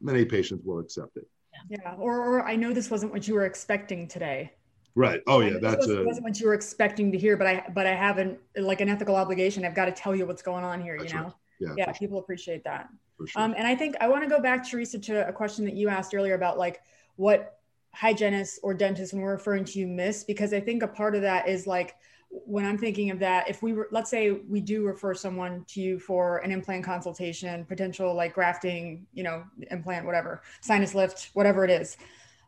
many 0.00 0.24
patients 0.24 0.64
will 0.64 0.78
accept 0.78 1.16
it. 1.16 1.26
Yeah, 1.70 1.94
or, 1.98 2.18
or 2.18 2.46
I 2.46 2.56
know 2.56 2.72
this 2.72 2.90
wasn't 2.90 3.12
what 3.12 3.26
you 3.26 3.34
were 3.34 3.46
expecting 3.46 4.08
today. 4.08 4.52
Right. 4.94 5.20
Oh 5.26 5.40
yeah, 5.40 5.58
that's 5.60 5.86
wasn't, 5.86 6.18
a, 6.18 6.22
what 6.22 6.40
you 6.40 6.46
were 6.46 6.54
expecting 6.54 7.12
to 7.12 7.18
hear, 7.18 7.36
but 7.36 7.46
I 7.46 7.64
but 7.74 7.86
I 7.86 7.94
haven't 7.94 8.38
like 8.56 8.80
an 8.80 8.88
ethical 8.88 9.16
obligation. 9.16 9.64
I've 9.64 9.74
got 9.74 9.86
to 9.86 9.92
tell 9.92 10.14
you 10.14 10.26
what's 10.26 10.42
going 10.42 10.64
on 10.64 10.80
here. 10.82 10.96
You 10.96 11.12
know. 11.12 11.22
Right. 11.24 11.32
Yeah. 11.60 11.74
Yeah. 11.76 11.92
People 11.92 12.18
appreciate 12.18 12.64
that. 12.64 12.88
Sure. 13.26 13.42
Um, 13.42 13.54
and 13.56 13.66
I 13.66 13.74
think 13.74 13.96
I 14.00 14.08
want 14.08 14.22
to 14.24 14.28
go 14.28 14.40
back, 14.40 14.68
Teresa, 14.68 14.98
to 14.98 15.28
a 15.28 15.32
question 15.32 15.64
that 15.64 15.74
you 15.74 15.88
asked 15.88 16.14
earlier 16.14 16.34
about 16.34 16.58
like 16.58 16.82
what 17.16 17.60
hygienists 17.94 18.60
or 18.62 18.74
dentists, 18.74 19.14
when 19.14 19.22
we're 19.22 19.32
referring 19.32 19.64
to 19.64 19.78
you, 19.78 19.86
miss 19.86 20.24
because 20.24 20.52
I 20.52 20.60
think 20.60 20.82
a 20.82 20.88
part 20.88 21.14
of 21.14 21.22
that 21.22 21.48
is 21.48 21.66
like 21.66 21.94
when 22.30 22.64
I'm 22.64 22.78
thinking 22.78 23.10
of 23.10 23.18
that, 23.20 23.48
if 23.48 23.62
we 23.62 23.72
were, 23.72 23.88
let's 23.90 24.10
say 24.10 24.30
we 24.30 24.60
do 24.60 24.84
refer 24.84 25.14
someone 25.14 25.64
to 25.68 25.80
you 25.80 25.98
for 25.98 26.38
an 26.38 26.52
implant 26.52 26.84
consultation, 26.84 27.64
potential 27.64 28.14
like 28.14 28.34
grafting, 28.34 29.06
you 29.12 29.22
know, 29.22 29.44
implant, 29.70 30.06
whatever, 30.06 30.42
sinus 30.60 30.94
lift, 30.94 31.30
whatever 31.34 31.64
it 31.64 31.70
is. 31.70 31.96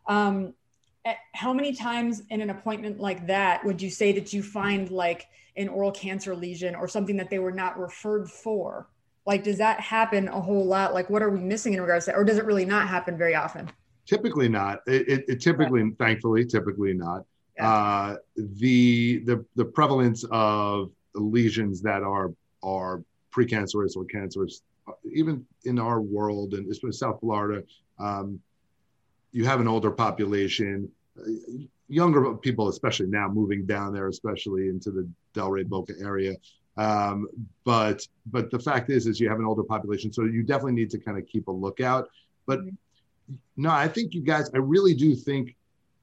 Um, 0.07 0.53
eh, 1.05 1.15
how 1.33 1.53
many 1.53 1.73
times 1.73 2.23
in 2.29 2.41
an 2.41 2.49
appointment 2.49 2.99
like 2.99 3.27
that 3.27 3.63
would 3.65 3.81
you 3.81 3.89
say 3.89 4.11
that 4.13 4.31
you 4.33 4.43
find 4.43 4.89
like 4.89 5.27
an 5.57 5.67
oral 5.67 5.91
cancer 5.91 6.35
lesion 6.35 6.75
or 6.75 6.87
something 6.87 7.17
that 7.17 7.29
they 7.29 7.39
were 7.39 7.51
not 7.51 7.79
referred 7.79 8.29
for? 8.29 8.87
Like, 9.25 9.43
does 9.43 9.57
that 9.57 9.79
happen 9.79 10.27
a 10.27 10.41
whole 10.41 10.65
lot? 10.65 10.93
Like, 10.93 11.09
what 11.09 11.21
are 11.21 11.29
we 11.29 11.39
missing 11.39 11.73
in 11.73 11.81
regards 11.81 12.05
to 12.05 12.11
that? 12.11 12.17
Or 12.17 12.23
does 12.23 12.37
it 12.37 12.45
really 12.45 12.65
not 12.65 12.87
happen 12.87 13.17
very 13.17 13.35
often? 13.35 13.69
Typically 14.05 14.49
not. 14.49 14.79
It, 14.87 15.07
it, 15.07 15.25
it 15.27 15.41
typically, 15.41 15.91
thankfully, 15.99 16.45
typically 16.45 16.93
not. 16.93 17.25
Uh, 17.59 18.15
the 18.35 19.19
the 19.19 19.45
the 19.55 19.65
prevalence 19.65 20.23
of 20.31 20.91
lesions 21.13 21.81
that 21.81 22.03
are 22.03 22.33
are 22.63 23.03
precancerous 23.31 23.95
or 23.95 24.05
cancerous, 24.05 24.61
uh, 24.87 24.93
even 25.11 25.45
in 25.65 25.79
our 25.79 26.01
world 26.01 26.53
and 26.53 26.69
especially 26.71 26.93
South 26.93 27.19
Florida, 27.19 27.63
um, 27.99 28.39
you 29.31 29.45
have 29.45 29.59
an 29.59 29.67
older 29.67 29.91
population, 29.91 30.89
uh, 31.19 31.29
younger 31.87 32.33
people, 32.35 32.69
especially 32.69 33.07
now 33.07 33.27
moving 33.27 33.65
down 33.65 33.93
there, 33.93 34.07
especially 34.07 34.69
into 34.69 34.91
the 34.91 35.07
Delray 35.33 35.65
Boca 35.65 35.93
area. 35.99 36.35
Um, 36.77 37.27
but 37.65 38.07
but 38.27 38.51
the 38.51 38.59
fact 38.59 38.89
is, 38.89 39.05
is 39.05 39.19
you 39.19 39.27
have 39.27 39.39
an 39.39 39.45
older 39.45 39.63
population, 39.63 40.13
so 40.13 40.23
you 40.23 40.43
definitely 40.43 40.73
need 40.73 40.89
to 40.91 40.99
kind 40.99 41.17
of 41.17 41.25
keep 41.27 41.47
a 41.47 41.51
lookout. 41.51 42.09
But 42.45 42.59
mm-hmm. 42.59 43.35
no, 43.57 43.69
I 43.69 43.87
think 43.87 44.13
you 44.13 44.21
guys, 44.21 44.49
I 44.53 44.59
really 44.59 44.93
do 44.93 45.13
think 45.13 45.55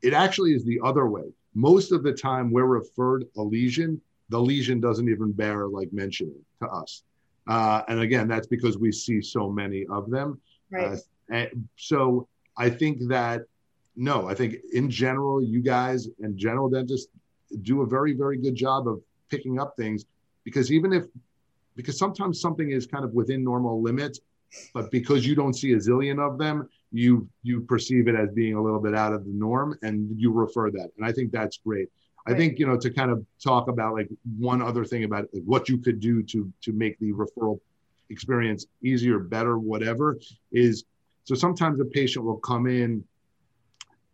it 0.02 0.12
actually 0.12 0.54
is 0.54 0.64
the 0.64 0.80
other 0.84 1.07
way 1.07 1.32
most 1.57 1.90
of 1.90 2.02
the 2.02 2.12
time 2.12 2.50
we're 2.50 2.66
referred 2.66 3.24
a 3.38 3.42
lesion, 3.42 3.98
the 4.28 4.38
lesion 4.38 4.78
doesn't 4.78 5.09
even 5.09 5.32
bear 5.32 5.66
like 5.66 5.90
mentioning 5.90 6.38
to 6.61 6.68
us. 6.68 7.02
Uh, 7.48 7.80
and 7.88 8.00
again, 8.00 8.28
that's 8.28 8.46
because 8.46 8.76
we 8.76 8.92
see 8.92 9.22
so 9.22 9.50
many 9.50 9.86
of 9.86 10.11
them. 10.11 10.38
Right. 10.70 10.98
Uh, 11.32 11.46
so 11.76 12.28
I 12.59 12.68
think 12.68 13.09
that 13.09 13.42
no, 13.96 14.28
I 14.28 14.34
think 14.34 14.57
in 14.74 14.90
general, 14.90 15.42
you 15.42 15.62
guys 15.62 16.09
and 16.20 16.36
general 16.36 16.68
dentists 16.68 17.09
do 17.62 17.80
a 17.80 17.86
very, 17.86 18.12
very 18.12 18.36
good 18.36 18.54
job 18.54 18.86
of 18.86 19.00
picking 19.30 19.59
up 19.59 19.74
things 19.76 20.04
because 20.44 20.70
even 20.70 20.92
if, 20.92 21.04
because 21.74 21.98
sometimes 21.98 22.38
something 22.38 22.70
is 22.70 22.86
kind 22.86 23.04
of 23.04 23.14
within 23.14 23.42
normal 23.42 23.80
limits, 23.80 24.20
but 24.74 24.90
because 24.90 25.26
you 25.26 25.34
don't 25.34 25.54
see 25.54 25.72
a 25.72 25.76
zillion 25.76 26.18
of 26.20 26.38
them, 26.38 26.68
you 26.93 27.28
you 27.43 27.61
perceive 27.61 28.09
it 28.09 28.14
as 28.14 28.30
being 28.30 28.55
a 28.55 28.62
little 28.62 28.80
bit 28.80 28.95
out 28.95 29.12
of 29.12 29.24
the 29.24 29.32
norm 29.32 29.76
and 29.82 30.09
you 30.18 30.30
refer 30.32 30.70
that. 30.70 30.91
And 30.97 31.07
i 31.07 31.12
think 31.12 31.32
that's 31.32 31.59
great. 31.59 31.89
I 32.28 32.34
think 32.34 32.59
you 32.59 32.66
know 32.66 32.76
to 32.76 32.91
kind 32.91 33.11
of 33.11 33.24
talk 33.43 33.68
about 33.68 33.95
like 33.95 34.09
one 34.39 34.61
other 34.61 34.84
thing 34.84 35.05
about 35.05 35.28
like, 35.32 35.45
what 35.45 35.68
you 35.68 35.78
could 35.78 36.01
do 36.01 36.22
to 36.24 36.53
to 36.62 36.72
make 36.72 36.99
the 36.99 37.12
referral 37.12 37.61
experience 38.11 38.66
easier 38.82 39.18
better 39.18 39.59
whatever 39.59 40.18
is 40.53 40.84
so 41.24 41.34
sometimes 41.34 41.80
a 41.80 41.84
patient 41.84 42.24
will 42.24 42.39
come 42.39 42.66
in 42.66 43.05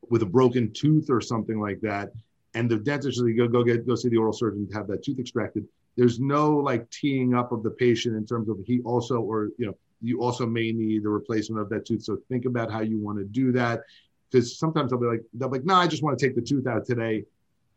with 0.09 0.23
a 0.23 0.27
broken 0.27 0.73
tooth 0.73 1.11
or 1.11 1.21
something 1.21 1.61
like 1.61 1.81
that 1.81 2.11
and 2.55 2.71
the 2.71 2.77
dentist 2.77 3.23
will 3.23 3.35
go 3.35 3.49
go 3.49 3.65
get 3.65 3.87
go 3.87 3.95
see 3.95 4.09
the 4.09 4.17
oral 4.17 4.33
surgeon 4.33 4.69
to 4.69 4.75
have 4.75 4.87
that 4.89 5.03
tooth 5.03 5.19
extracted. 5.19 5.67
There's 5.97 6.21
no 6.21 6.57
like 6.57 6.91
teeing 6.91 7.35
up 7.35 7.53
of 7.53 7.63
the 7.63 7.71
patient 7.71 8.17
in 8.17 8.27
terms 8.27 8.49
of 8.49 8.59
he 8.67 8.81
also 8.83 9.21
or 9.21 9.51
you 9.59 9.67
know 9.67 9.77
you 10.03 10.21
also 10.21 10.47
may 10.47 10.73
need 10.73 11.05
the 11.05 11.09
replacement 11.09 11.63
of 11.63 11.69
that 11.71 11.87
tooth. 11.87 12.03
So 12.03 12.19
think 12.29 12.45
about 12.45 12.71
how 12.71 12.81
you 12.81 12.99
want 12.99 13.19
to 13.19 13.25
do 13.25 13.53
that. 13.53 13.83
Because 14.31 14.59
sometimes 14.59 14.91
they'll 14.91 15.01
be 15.01 15.07
like, 15.07 15.23
they'll 15.35 15.49
be 15.49 15.59
like, 15.59 15.67
no, 15.67 15.75
I 15.75 15.87
just 15.87 16.03
want 16.03 16.19
to 16.19 16.27
take 16.27 16.35
the 16.35 16.43
tooth 16.43 16.67
out 16.67 16.85
today. 16.87 17.25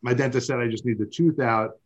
My 0.02 0.14
dentist 0.14 0.48
said 0.48 0.60
I 0.60 0.68
just 0.68 0.86
need 0.86 0.98
the 0.98 1.06
tooth 1.06 1.40
out. 1.40 1.78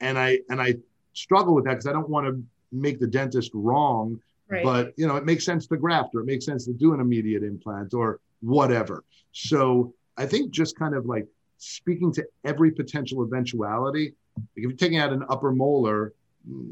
And 0.00 0.18
I 0.18 0.40
and 0.50 0.60
I 0.60 0.76
struggle 1.14 1.54
with 1.54 1.64
that 1.64 1.72
because 1.72 1.86
I 1.86 1.92
don't 1.92 2.08
want 2.08 2.26
to 2.26 2.42
make 2.72 3.00
the 3.00 3.06
dentist 3.06 3.50
wrong. 3.54 4.20
Right. 4.48 4.62
But 4.62 4.92
you 4.96 5.06
know, 5.06 5.16
it 5.16 5.24
makes 5.24 5.44
sense 5.44 5.66
to 5.68 5.76
graft 5.76 6.14
or 6.14 6.20
it 6.20 6.26
makes 6.26 6.44
sense 6.44 6.66
to 6.66 6.72
do 6.72 6.92
an 6.92 7.00
immediate 7.00 7.42
implant 7.42 7.94
or 7.94 8.20
whatever. 8.40 9.04
So 9.32 9.94
I 10.16 10.26
think 10.26 10.50
just 10.50 10.78
kind 10.78 10.94
of 10.94 11.06
like 11.06 11.26
speaking 11.58 12.12
to 12.12 12.26
every 12.44 12.70
potential 12.70 13.22
eventuality. 13.22 14.14
Like 14.36 14.44
if 14.56 14.62
you're 14.62 14.72
taking 14.72 14.98
out 14.98 15.12
an 15.12 15.24
upper 15.28 15.52
molar, 15.52 16.12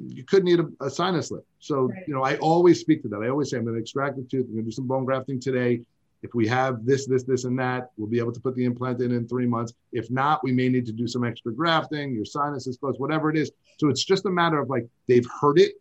you 0.08 0.24
could 0.24 0.44
need 0.44 0.60
a, 0.60 0.66
a 0.80 0.90
sinus 0.90 1.30
lift. 1.30 1.46
So, 1.58 1.88
right. 1.88 2.04
you 2.06 2.14
know, 2.14 2.22
I 2.22 2.36
always 2.36 2.80
speak 2.80 3.02
to 3.02 3.08
that. 3.08 3.22
I 3.22 3.28
always 3.28 3.50
say, 3.50 3.56
I'm 3.56 3.64
going 3.64 3.74
to 3.74 3.80
extract 3.80 4.16
the 4.16 4.22
tooth. 4.22 4.46
I'm 4.46 4.52
going 4.52 4.64
to 4.64 4.70
do 4.70 4.70
some 4.70 4.86
bone 4.86 5.04
grafting 5.04 5.40
today. 5.40 5.80
If 6.22 6.34
we 6.34 6.46
have 6.46 6.86
this, 6.86 7.06
this, 7.06 7.24
this, 7.24 7.44
and 7.44 7.58
that, 7.58 7.90
we'll 7.98 8.08
be 8.08 8.18
able 8.18 8.32
to 8.32 8.40
put 8.40 8.54
the 8.54 8.64
implant 8.64 9.02
in 9.02 9.12
in 9.12 9.28
three 9.28 9.46
months. 9.46 9.74
If 9.92 10.10
not, 10.10 10.42
we 10.42 10.52
may 10.52 10.70
need 10.70 10.86
to 10.86 10.92
do 10.92 11.06
some 11.06 11.22
extra 11.22 11.52
grafting. 11.52 12.14
Your 12.14 12.24
sinus 12.24 12.66
is 12.66 12.78
closed, 12.78 12.98
whatever 12.98 13.28
it 13.30 13.36
is. 13.36 13.50
So 13.78 13.88
it's 13.88 14.04
just 14.04 14.24
a 14.24 14.30
matter 14.30 14.58
of 14.58 14.70
like 14.70 14.86
they've 15.06 15.26
heard 15.40 15.58
it, 15.58 15.74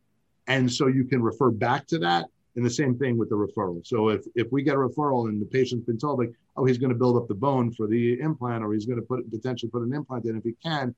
and 0.48 0.70
so 0.70 0.88
you 0.88 1.06
can 1.06 1.22
refer 1.22 1.50
back 1.50 1.88
to 1.88 2.00
that. 2.00 2.26
And 2.56 2.66
the 2.66 2.70
same 2.70 2.98
thing 3.00 3.18
with 3.18 3.30
the 3.30 3.36
referral. 3.36 3.88
So 3.88 4.10
if 4.10 4.26
if 4.36 4.52
we 4.52 4.64
get 4.64 4.76
a 4.76 4.78
referral 4.78 5.30
and 5.30 5.42
the 5.42 5.46
patient's 5.46 5.86
been 5.86 5.98
told 5.98 6.20
like, 6.20 6.34
oh, 6.58 6.66
he's 6.66 6.78
going 6.78 6.92
to 6.92 7.00
build 7.00 7.16
up 7.16 7.28
the 7.30 7.34
bone 7.34 7.72
for 7.72 7.88
the 7.88 8.20
implant, 8.20 8.64
or 8.66 8.74
he's 8.74 8.86
going 8.86 9.00
to 9.00 9.06
put 9.06 9.30
potentially 9.32 9.70
put 9.70 9.82
an 9.82 9.94
implant 9.94 10.26
in 10.26 10.38
if 10.38 10.44
he 10.44 10.56
can, 10.62 10.94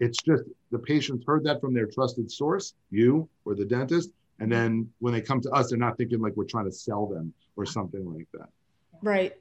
it's 0.00 0.22
just 0.22 0.44
the 0.70 0.78
patients 0.78 1.24
heard 1.26 1.44
that 1.44 1.60
from 1.60 1.74
their 1.74 1.86
trusted 1.86 2.30
source, 2.30 2.74
you 2.90 3.28
or 3.44 3.54
the 3.54 3.64
dentist. 3.64 4.10
And 4.38 4.52
then 4.52 4.90
when 4.98 5.14
they 5.14 5.22
come 5.22 5.40
to 5.40 5.50
us, 5.50 5.70
they're 5.70 5.78
not 5.78 5.96
thinking 5.96 6.20
like 6.20 6.36
we're 6.36 6.44
trying 6.44 6.66
to 6.66 6.72
sell 6.72 7.06
them 7.06 7.32
or 7.56 7.64
something 7.64 8.12
like 8.12 8.28
that. 8.34 8.48
Right. 9.02 9.32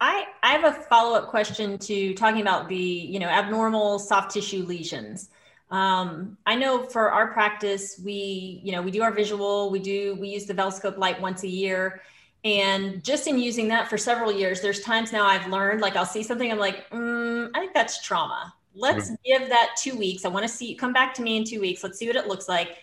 I, 0.00 0.26
I 0.42 0.52
have 0.52 0.64
a 0.64 0.72
follow-up 0.82 1.28
question 1.28 1.78
to 1.78 2.12
talking 2.14 2.42
about 2.42 2.68
the 2.68 2.76
you 2.76 3.18
know 3.18 3.28
abnormal 3.28 3.98
soft 3.98 4.32
tissue 4.32 4.64
lesions. 4.64 5.30
Um, 5.70 6.36
I 6.44 6.56
know 6.56 6.82
for 6.82 7.10
our 7.10 7.32
practice, 7.32 7.98
we 8.04 8.60
you 8.62 8.72
know 8.72 8.82
we 8.82 8.90
do 8.90 9.02
our 9.02 9.12
visual, 9.12 9.70
we 9.70 9.78
do 9.78 10.16
we 10.20 10.28
use 10.28 10.44
the 10.44 10.52
Velscope 10.52 10.98
light 10.98 11.18
once 11.20 11.44
a 11.44 11.48
year, 11.48 12.02
and 12.44 13.02
just 13.02 13.26
in 13.26 13.38
using 13.38 13.68
that 13.68 13.88
for 13.88 13.96
several 13.96 14.30
years, 14.30 14.60
there's 14.60 14.80
times 14.80 15.12
now 15.12 15.24
I've 15.24 15.46
learned 15.46 15.80
like 15.80 15.96
I'll 15.96 16.04
see 16.04 16.22
something, 16.22 16.50
I'm 16.50 16.58
like, 16.58 16.90
mm, 16.90 17.50
I 17.54 17.60
think 17.60 17.72
that's 17.72 18.02
trauma 18.02 18.52
let's 18.74 19.10
give 19.24 19.48
that 19.48 19.76
two 19.78 19.96
weeks. 19.96 20.24
I 20.24 20.28
want 20.28 20.44
to 20.44 20.48
see 20.48 20.74
come 20.74 20.92
back 20.92 21.14
to 21.14 21.22
me 21.22 21.36
in 21.36 21.44
two 21.44 21.60
weeks. 21.60 21.82
Let's 21.82 21.98
see 21.98 22.06
what 22.06 22.16
it 22.16 22.26
looks 22.26 22.48
like. 22.48 22.78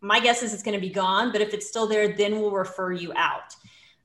My 0.00 0.20
guess 0.20 0.42
is 0.42 0.52
it's 0.52 0.62
going 0.62 0.74
to 0.74 0.80
be 0.80 0.92
gone, 0.92 1.32
but 1.32 1.40
if 1.40 1.54
it's 1.54 1.66
still 1.66 1.86
there, 1.86 2.14
then 2.16 2.40
we'll 2.40 2.52
refer 2.52 2.92
you 2.92 3.12
out. 3.16 3.54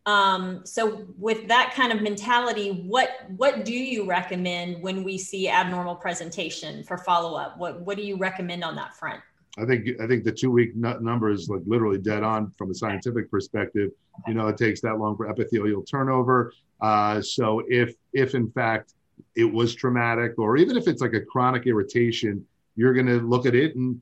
Um, 0.06 0.62
so 0.66 1.06
with 1.20 1.48
that 1.48 1.74
kind 1.76 1.92
of 1.92 2.02
mentality, 2.02 2.84
what 2.88 3.10
what 3.38 3.66
do 3.66 3.74
you 3.74 4.06
recommend 4.06 4.82
when 4.82 5.04
we 5.04 5.18
see 5.18 5.48
abnormal 5.48 5.96
presentation 5.96 6.84
for 6.84 6.98
follow 6.98 7.38
up? 7.38 7.58
What 7.58 7.82
what 7.82 7.98
do 7.98 8.04
you 8.04 8.18
recommend 8.18 8.64
on 8.64 8.76
that 8.76 8.96
front? 8.96 9.22
I 9.58 9.66
think 9.66 9.88
I 10.02 10.08
think 10.08 10.24
the 10.24 10.32
two 10.32 10.50
week 10.50 10.76
number 10.76 11.30
is 11.30 11.50
like 11.50 11.62
literally 11.66 12.00
dead 12.00 12.24
on 12.24 12.52
from 12.58 12.72
a 12.72 12.74
scientific 12.74 13.30
perspective. 13.30 13.92
You 14.28 14.34
know, 14.34 14.48
it 14.48 14.58
takes 14.58 14.82
that 14.82 14.98
long 14.98 15.16
for 15.18 15.30
epithelial 15.30 15.84
turnover. 15.84 16.54
Uh, 16.82 17.22
so 17.22 17.62
if 17.68 17.94
if 18.14 18.34
in 18.34 18.50
fact 18.52 18.94
it 19.36 19.52
was 19.52 19.76
traumatic, 19.76 20.38
or 20.38 20.58
even 20.58 20.78
if 20.78 20.88
it's 20.88 21.02
like 21.02 21.14
a 21.14 21.22
chronic 21.22 21.68
irritation, 21.68 22.46
you're 22.76 22.94
going 22.94 23.08
to 23.08 23.20
look 23.20 23.46
at 23.46 23.56
it 23.56 23.76
and 23.76 24.02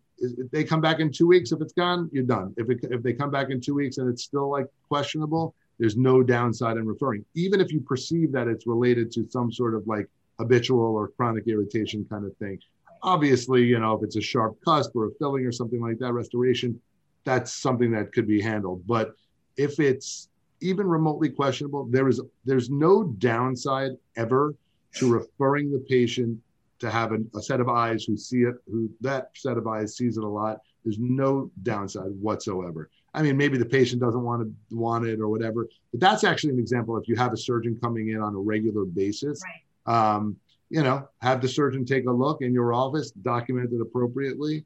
they 0.51 0.63
come 0.63 0.81
back 0.81 0.99
in 0.99 1.11
two 1.11 1.27
weeks. 1.27 1.51
If 1.51 1.61
it's 1.61 1.73
gone, 1.73 2.09
you're 2.11 2.23
done. 2.23 2.53
If 2.57 2.69
it, 2.69 2.79
if 2.83 3.01
they 3.01 3.13
come 3.13 3.31
back 3.31 3.49
in 3.49 3.61
two 3.61 3.73
weeks 3.73 3.97
and 3.97 4.09
it's 4.09 4.23
still 4.23 4.49
like 4.49 4.67
questionable, 4.87 5.55
there's 5.79 5.95
no 5.95 6.21
downside 6.21 6.77
in 6.77 6.85
referring, 6.85 7.23
even 7.35 7.61
if 7.61 7.71
you 7.71 7.79
perceive 7.79 8.31
that 8.33 8.47
it's 8.47 8.67
related 8.67 9.11
to 9.13 9.27
some 9.29 9.51
sort 9.51 9.73
of 9.75 9.87
like 9.87 10.07
habitual 10.37 10.95
or 10.95 11.07
chronic 11.09 11.47
irritation 11.47 12.05
kind 12.09 12.25
of 12.25 12.35
thing. 12.37 12.59
Obviously, 13.01 13.63
you 13.63 13.79
know, 13.79 13.93
if 13.93 14.03
it's 14.03 14.17
a 14.17 14.21
sharp 14.21 14.57
cusp 14.63 14.93
or 14.95 15.05
a 15.05 15.11
filling 15.19 15.45
or 15.45 15.53
something 15.53 15.81
like 15.81 15.97
that, 15.99 16.11
restoration, 16.11 16.79
that's 17.23 17.53
something 17.53 17.91
that 17.91 18.11
could 18.11 18.27
be 18.27 18.41
handled. 18.41 18.85
But 18.85 19.15
if 19.55 19.79
it's 19.79 20.27
even 20.61 20.85
remotely 20.85 21.29
questionable, 21.29 21.85
there 21.85 22.09
is 22.09 22.21
there's 22.43 22.69
no 22.69 23.03
downside 23.03 23.91
ever 24.17 24.55
to 24.95 25.11
referring 25.11 25.71
the 25.71 25.79
patient 25.79 26.39
to 26.79 26.89
have 26.89 27.11
a, 27.11 27.17
a 27.35 27.41
set 27.41 27.59
of 27.59 27.69
eyes 27.69 28.03
who 28.05 28.17
see 28.17 28.43
it, 28.43 28.55
who 28.71 28.89
that 29.01 29.29
set 29.35 29.57
of 29.57 29.67
eyes 29.67 29.95
sees 29.95 30.17
it 30.17 30.23
a 30.23 30.27
lot. 30.27 30.61
There's 30.83 30.99
no 30.99 31.51
downside 31.63 32.11
whatsoever. 32.21 32.89
I 33.13 33.21
mean, 33.21 33.37
maybe 33.37 33.57
the 33.57 33.65
patient 33.65 34.01
doesn't 34.01 34.21
want 34.23 34.43
to 34.43 34.75
want 34.75 35.05
it 35.05 35.19
or 35.19 35.27
whatever, 35.27 35.67
but 35.91 35.99
that's 35.99 36.23
actually 36.23 36.53
an 36.53 36.59
example. 36.59 36.97
If 36.97 37.07
you 37.07 37.15
have 37.15 37.33
a 37.33 37.37
surgeon 37.37 37.77
coming 37.81 38.09
in 38.09 38.21
on 38.21 38.35
a 38.35 38.39
regular 38.39 38.85
basis, 38.85 39.41
right. 39.87 40.15
um, 40.15 40.37
you 40.69 40.83
know, 40.83 41.07
have 41.21 41.41
the 41.41 41.47
surgeon 41.47 41.85
take 41.85 42.05
a 42.05 42.11
look 42.11 42.41
in 42.41 42.53
your 42.53 42.73
office, 42.73 43.11
document 43.11 43.73
it 43.73 43.81
appropriately, 43.81 44.65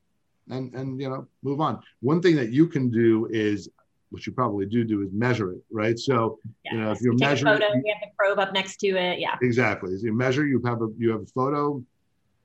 and 0.50 0.74
and 0.76 1.00
you 1.00 1.10
know, 1.10 1.26
move 1.42 1.62
on. 1.62 1.82
One 2.02 2.22
thing 2.22 2.36
that 2.36 2.52
you 2.52 2.68
can 2.68 2.90
do 2.90 3.28
is, 3.32 3.70
which 4.14 4.28
you 4.28 4.34
probably 4.34 4.66
do 4.66 4.84
do, 4.84 5.02
is 5.02 5.10
measure 5.12 5.54
it, 5.54 5.62
right? 5.72 5.98
So 5.98 6.40
yeah. 6.64 6.74
you 6.74 6.80
know, 6.80 6.92
if 6.92 7.02
you're 7.02 7.14
Take 7.14 7.30
measuring, 7.30 7.56
a 7.56 7.58
photo, 7.58 7.74
you 7.74 7.94
have 7.94 8.10
the 8.10 8.16
probe 8.18 8.40
up 8.40 8.54
next 8.54 8.78
to 8.78 8.88
it, 8.90 9.20
yeah. 9.20 9.36
Exactly. 9.42 9.94
As 9.94 10.04
you 10.04 10.14
measure, 10.14 10.46
you 10.46 10.62
have 10.66 10.82
a 10.82 10.88
you 10.98 11.12
have 11.12 11.22
a 11.22 11.26
photo, 11.26 11.84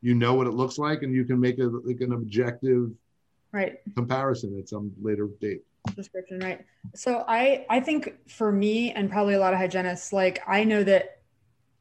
you 0.01 0.15
know 0.15 0.35
what 0.35 0.47
it 0.47 0.55
looks 0.55 0.79
like, 0.79 1.03
and 1.03 1.15
you 1.15 1.25
can 1.25 1.39
make 1.39 1.59
a 1.59 1.65
like 1.85 2.01
an 2.01 2.13
objective 2.13 2.91
right 3.53 3.79
comparison 3.95 4.59
at 4.59 4.69
some 4.69 4.93
later 5.01 5.29
date 5.41 5.63
description 5.95 6.39
right 6.41 6.67
so 6.95 7.25
i 7.29 7.65
i 7.71 7.81
think 7.81 8.13
for 8.29 8.53
me 8.53 8.93
and 8.93 9.11
probably 9.11 9.35
a 9.35 9.39
lot 9.39 9.55
of 9.55 9.59
hygienists 9.59 10.13
like 10.13 10.43
i 10.47 10.63
know 10.63 10.85
that 10.85 11.21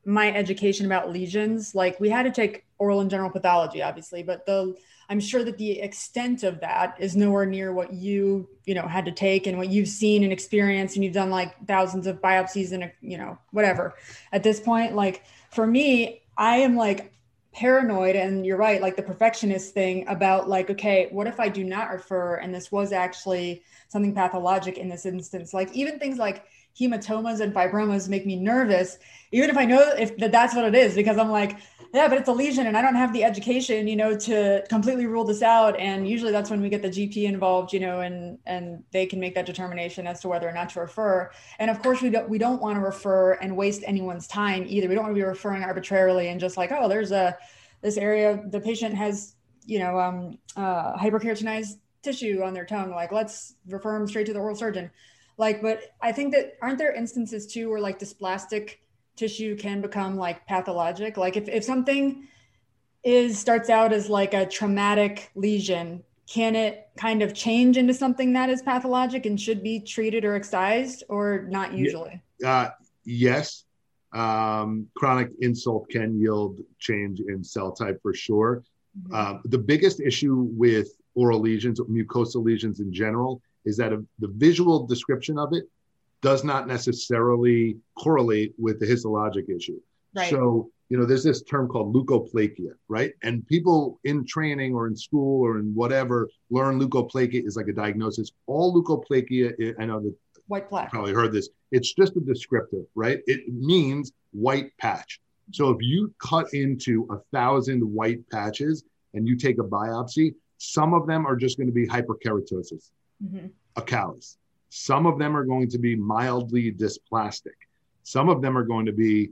my 0.06 0.32
education 0.32 0.86
about 0.86 1.12
lesions 1.12 1.76
like 1.76 2.00
we 2.00 2.10
had 2.10 2.24
to 2.24 2.32
take 2.32 2.64
oral 2.78 3.02
and 3.02 3.10
general 3.10 3.30
pathology 3.30 3.82
obviously 3.82 4.24
but 4.24 4.46
the 4.46 4.74
i'm 5.10 5.20
sure 5.20 5.44
that 5.44 5.58
the 5.58 5.80
extent 5.80 6.44
of 6.44 6.60
that 6.60 6.96
is 7.00 7.16
nowhere 7.16 7.46
near 7.46 7.74
what 7.74 7.94
you 7.94 8.48
you 8.66 8.74
know 8.74 8.88
had 8.88 9.06
to 9.06 9.12
take 9.12 9.48
and 9.48 9.58
what 9.58 9.70
you've 9.70 9.88
seen 9.88 10.24
and 10.24 10.34
experienced 10.34 10.96
and 10.96 11.04
you've 11.04 11.14
done 11.14 11.30
like 11.30 11.56
thousands 11.68 12.08
of 12.08 12.22
biopsies 12.22 12.72
and 12.72 12.92
you 13.02 13.18
know 13.18 13.38
whatever. 13.52 13.96
At 14.32 14.44
this 14.44 14.60
point 14.60 14.96
like 14.96 15.24
for 15.52 15.66
me 15.66 16.22
i 16.38 16.58
am 16.58 16.76
like 16.76 17.14
paranoid 17.54 18.16
and 18.16 18.46
you're 18.46 18.58
right 18.58 18.82
like 18.82 18.96
the 18.96 19.02
perfectionist 19.02 19.74
thing 19.74 20.08
about 20.08 20.48
like 20.48 20.70
okay 20.70 21.08
what 21.12 21.26
if 21.26 21.40
i 21.40 21.50
do 21.50 21.64
not 21.64 21.90
refer 21.90 22.36
and 22.36 22.54
this 22.54 22.72
was 22.72 22.92
actually 22.92 23.64
something 23.88 24.14
pathologic 24.14 24.78
in 24.78 24.90
this 24.90 25.06
instance? 25.06 25.54
Like 25.54 25.72
even 25.74 26.00
things 26.00 26.18
like 26.18 26.46
hematomas 26.80 27.40
and 27.40 27.54
fibromas 27.54 28.08
make 28.08 28.26
me 28.26 28.36
nervous 28.36 28.98
even 29.32 29.50
if 29.50 29.58
i 29.58 29.66
know 29.66 29.94
if 29.98 30.16
that 30.18 30.32
that's 30.32 30.56
what 30.56 30.66
it 30.66 30.76
is 30.76 30.96
because 30.96 31.18
i'm 31.18 31.30
like 31.30 31.58
yeah 31.94 32.08
but 32.08 32.18
it's 32.18 32.30
a 32.30 32.34
lesion 32.34 32.68
and 32.68 32.78
i 32.78 32.82
don't 32.82 32.96
have 32.96 33.14
the 33.14 33.24
education 33.24 33.88
you 33.88 33.96
know 33.96 34.16
to 34.18 34.64
completely 34.70 35.06
rule 35.06 35.24
this 35.24 35.42
out. 35.42 35.78
And 35.80 36.08
usually 36.08 36.32
that's 36.32 36.50
when 36.50 36.62
we 36.62 36.70
get 36.70 36.82
the 36.82 36.90
gp 36.90 37.24
involved 37.24 37.74
you 37.74 37.80
know 37.80 38.02
and 38.02 38.38
and 38.46 38.84
they 38.92 39.06
can 39.06 39.20
make 39.20 39.36
that 39.36 39.46
determination 39.46 40.08
as 40.08 40.22
to 40.22 40.28
whether 40.28 40.48
or 40.48 40.54
not 40.54 40.70
to 40.70 40.82
refer. 40.82 41.32
And 41.60 41.70
of 41.70 41.82
course 41.82 42.02
we 42.02 42.10
don't 42.10 42.30
we 42.30 42.38
don't 42.38 42.62
want 42.62 42.76
to 42.78 42.82
refer 42.82 43.34
and 43.34 43.56
waste 43.56 43.84
anyone's 43.86 44.28
time 44.28 44.66
either. 44.68 44.88
We 44.88 44.96
don't 44.96 45.04
want 45.06 45.16
to 45.16 45.20
be 45.20 45.26
referring 45.26 45.64
arbitrarily 45.64 46.30
and 46.30 46.40
just 46.40 46.58
like 46.58 46.72
oh 46.72 46.88
there's 46.88 47.12
a 47.12 47.38
this 47.82 47.98
area 47.98 48.44
the 48.48 48.60
patient 48.60 48.96
has 48.96 49.36
you 49.66 49.80
know 49.80 50.00
um, 50.00 50.38
uh, 50.56 50.98
hyperkeratinized 50.98 51.78
tissue 52.02 52.42
on 52.44 52.54
their 52.54 52.66
tongue. 52.66 52.92
Like 52.92 53.12
let's 53.12 53.56
refer 53.68 53.98
them 53.98 54.08
straight 54.08 54.28
to 54.28 54.34
the 54.34 54.40
oral 54.40 54.56
surgeon 54.56 54.92
like 55.38 55.62
but 55.62 55.82
i 56.02 56.12
think 56.12 56.34
that 56.34 56.54
aren't 56.62 56.78
there 56.78 56.94
instances 56.94 57.46
too 57.48 57.70
where 57.70 57.80
like 57.80 58.00
dysplastic 58.00 58.78
tissue 59.18 59.58
can 59.58 59.82
become 59.82 60.16
like 60.16 60.46
pathologic? 60.48 61.18
Like 61.18 61.36
if, 61.36 61.50
if 61.50 61.64
something 61.64 62.28
is 63.04 63.38
starts 63.38 63.70
out 63.70 63.92
as 63.92 64.10
like 64.10 64.34
a 64.34 64.46
traumatic 64.46 65.32
lesion 65.36 66.04
can 66.30 66.56
it 66.58 66.90
kind 66.98 67.22
of 67.22 67.34
change 67.34 67.78
into 67.78 67.94
something 67.94 68.34
that 68.34 68.50
is 68.50 68.62
pathologic 68.62 69.26
and 69.26 69.40
should 69.40 69.64
be 69.64 69.80
treated 69.80 70.26
or 70.26 70.36
excised 70.36 71.06
or 71.08 71.48
not 71.50 71.74
usually? 71.74 72.22
Uh, 72.46 72.68
yes. 73.06 73.64
Um, 74.14 74.88
chronic 74.94 75.30
insult 75.40 75.90
can 75.90 76.20
yield 76.20 76.60
change 76.80 77.22
in 77.22 77.44
cell 77.44 77.72
type 77.72 78.00
for 78.02 78.14
sure. 78.14 78.64
Mm-hmm. 78.98 79.14
uh, 79.14 79.40
the 79.46 79.58
biggest 79.58 80.00
issue 80.02 80.48
with 80.52 80.90
oral 81.14 81.40
lesions 81.40 81.80
mucosal 81.80 82.44
lesions 82.44 82.80
in 82.80 82.92
general 82.92 83.42
is 83.68 83.78
that 83.78 83.94
a, 83.94 84.04
the 84.20 84.30
visual 84.30 84.88
description 84.88 85.38
of 85.38 85.54
it 85.54 85.66
does 86.22 86.44
not 86.44 86.68
necessarily 86.68 87.78
correlate 87.96 88.54
with 88.58 88.80
the 88.80 88.86
histologic 88.86 89.56
issue. 89.56 89.80
Right. 90.16 90.30
So, 90.30 90.72
you 90.90 90.98
know, 90.98 91.06
there's 91.06 91.24
this 91.24 91.44
term 91.44 91.68
called 91.68 91.94
leukoplakia, 91.94 92.72
right? 92.88 93.12
And 93.22 93.46
people 93.46 94.00
in 94.06 94.26
training 94.26 94.74
or 94.74 94.88
in 94.88 94.96
school 94.96 95.44
or 95.46 95.60
in 95.60 95.76
whatever 95.76 96.30
learn 96.50 96.80
leukoplakia 96.80 97.46
is 97.46 97.56
like 97.56 97.68
a 97.68 97.74
diagnosis. 97.74 98.32
All 98.48 98.74
leukoplakia, 98.74 99.76
I 99.80 99.86
know 99.86 100.00
that 100.00 100.16
white 100.48 100.70
plaque. 100.70 100.90
Probably 100.90 101.14
heard 101.14 101.34
this. 101.34 101.50
It's 101.72 101.94
just 101.94 102.16
a 102.16 102.22
descriptive, 102.22 102.86
right? 102.96 103.20
It 103.28 103.42
means 103.54 104.14
white 104.32 104.72
patch. 104.80 105.20
So 105.52 105.70
if 105.72 105.78
you 105.82 106.14
cut 106.20 106.54
into 106.54 107.08
a 107.12 107.18
thousand 107.36 107.82
white 107.82 108.28
patches 108.30 108.84
and 109.14 109.28
you 109.28 109.38
take 109.38 109.60
a 109.60 109.64
biopsy, 109.64 110.34
some 110.58 110.94
of 110.94 111.06
them 111.06 111.28
are 111.28 111.36
just 111.36 111.58
going 111.58 111.68
to 111.68 111.74
be 111.74 111.86
hyperkeratosis, 111.86 112.92
mm-hmm. 113.24 113.48
a 113.76 113.82
callus. 113.82 114.38
Some 114.70 115.06
of 115.06 115.18
them 115.18 115.36
are 115.36 115.46
going 115.46 115.70
to 115.70 115.78
be 115.78 115.96
mildly 115.96 116.72
dysplastic. 116.72 117.56
Some 118.04 118.30
of 118.30 118.42
them 118.42 118.58
are 118.58 118.64
going 118.64 118.86
to 118.86 118.94
be 118.94 119.32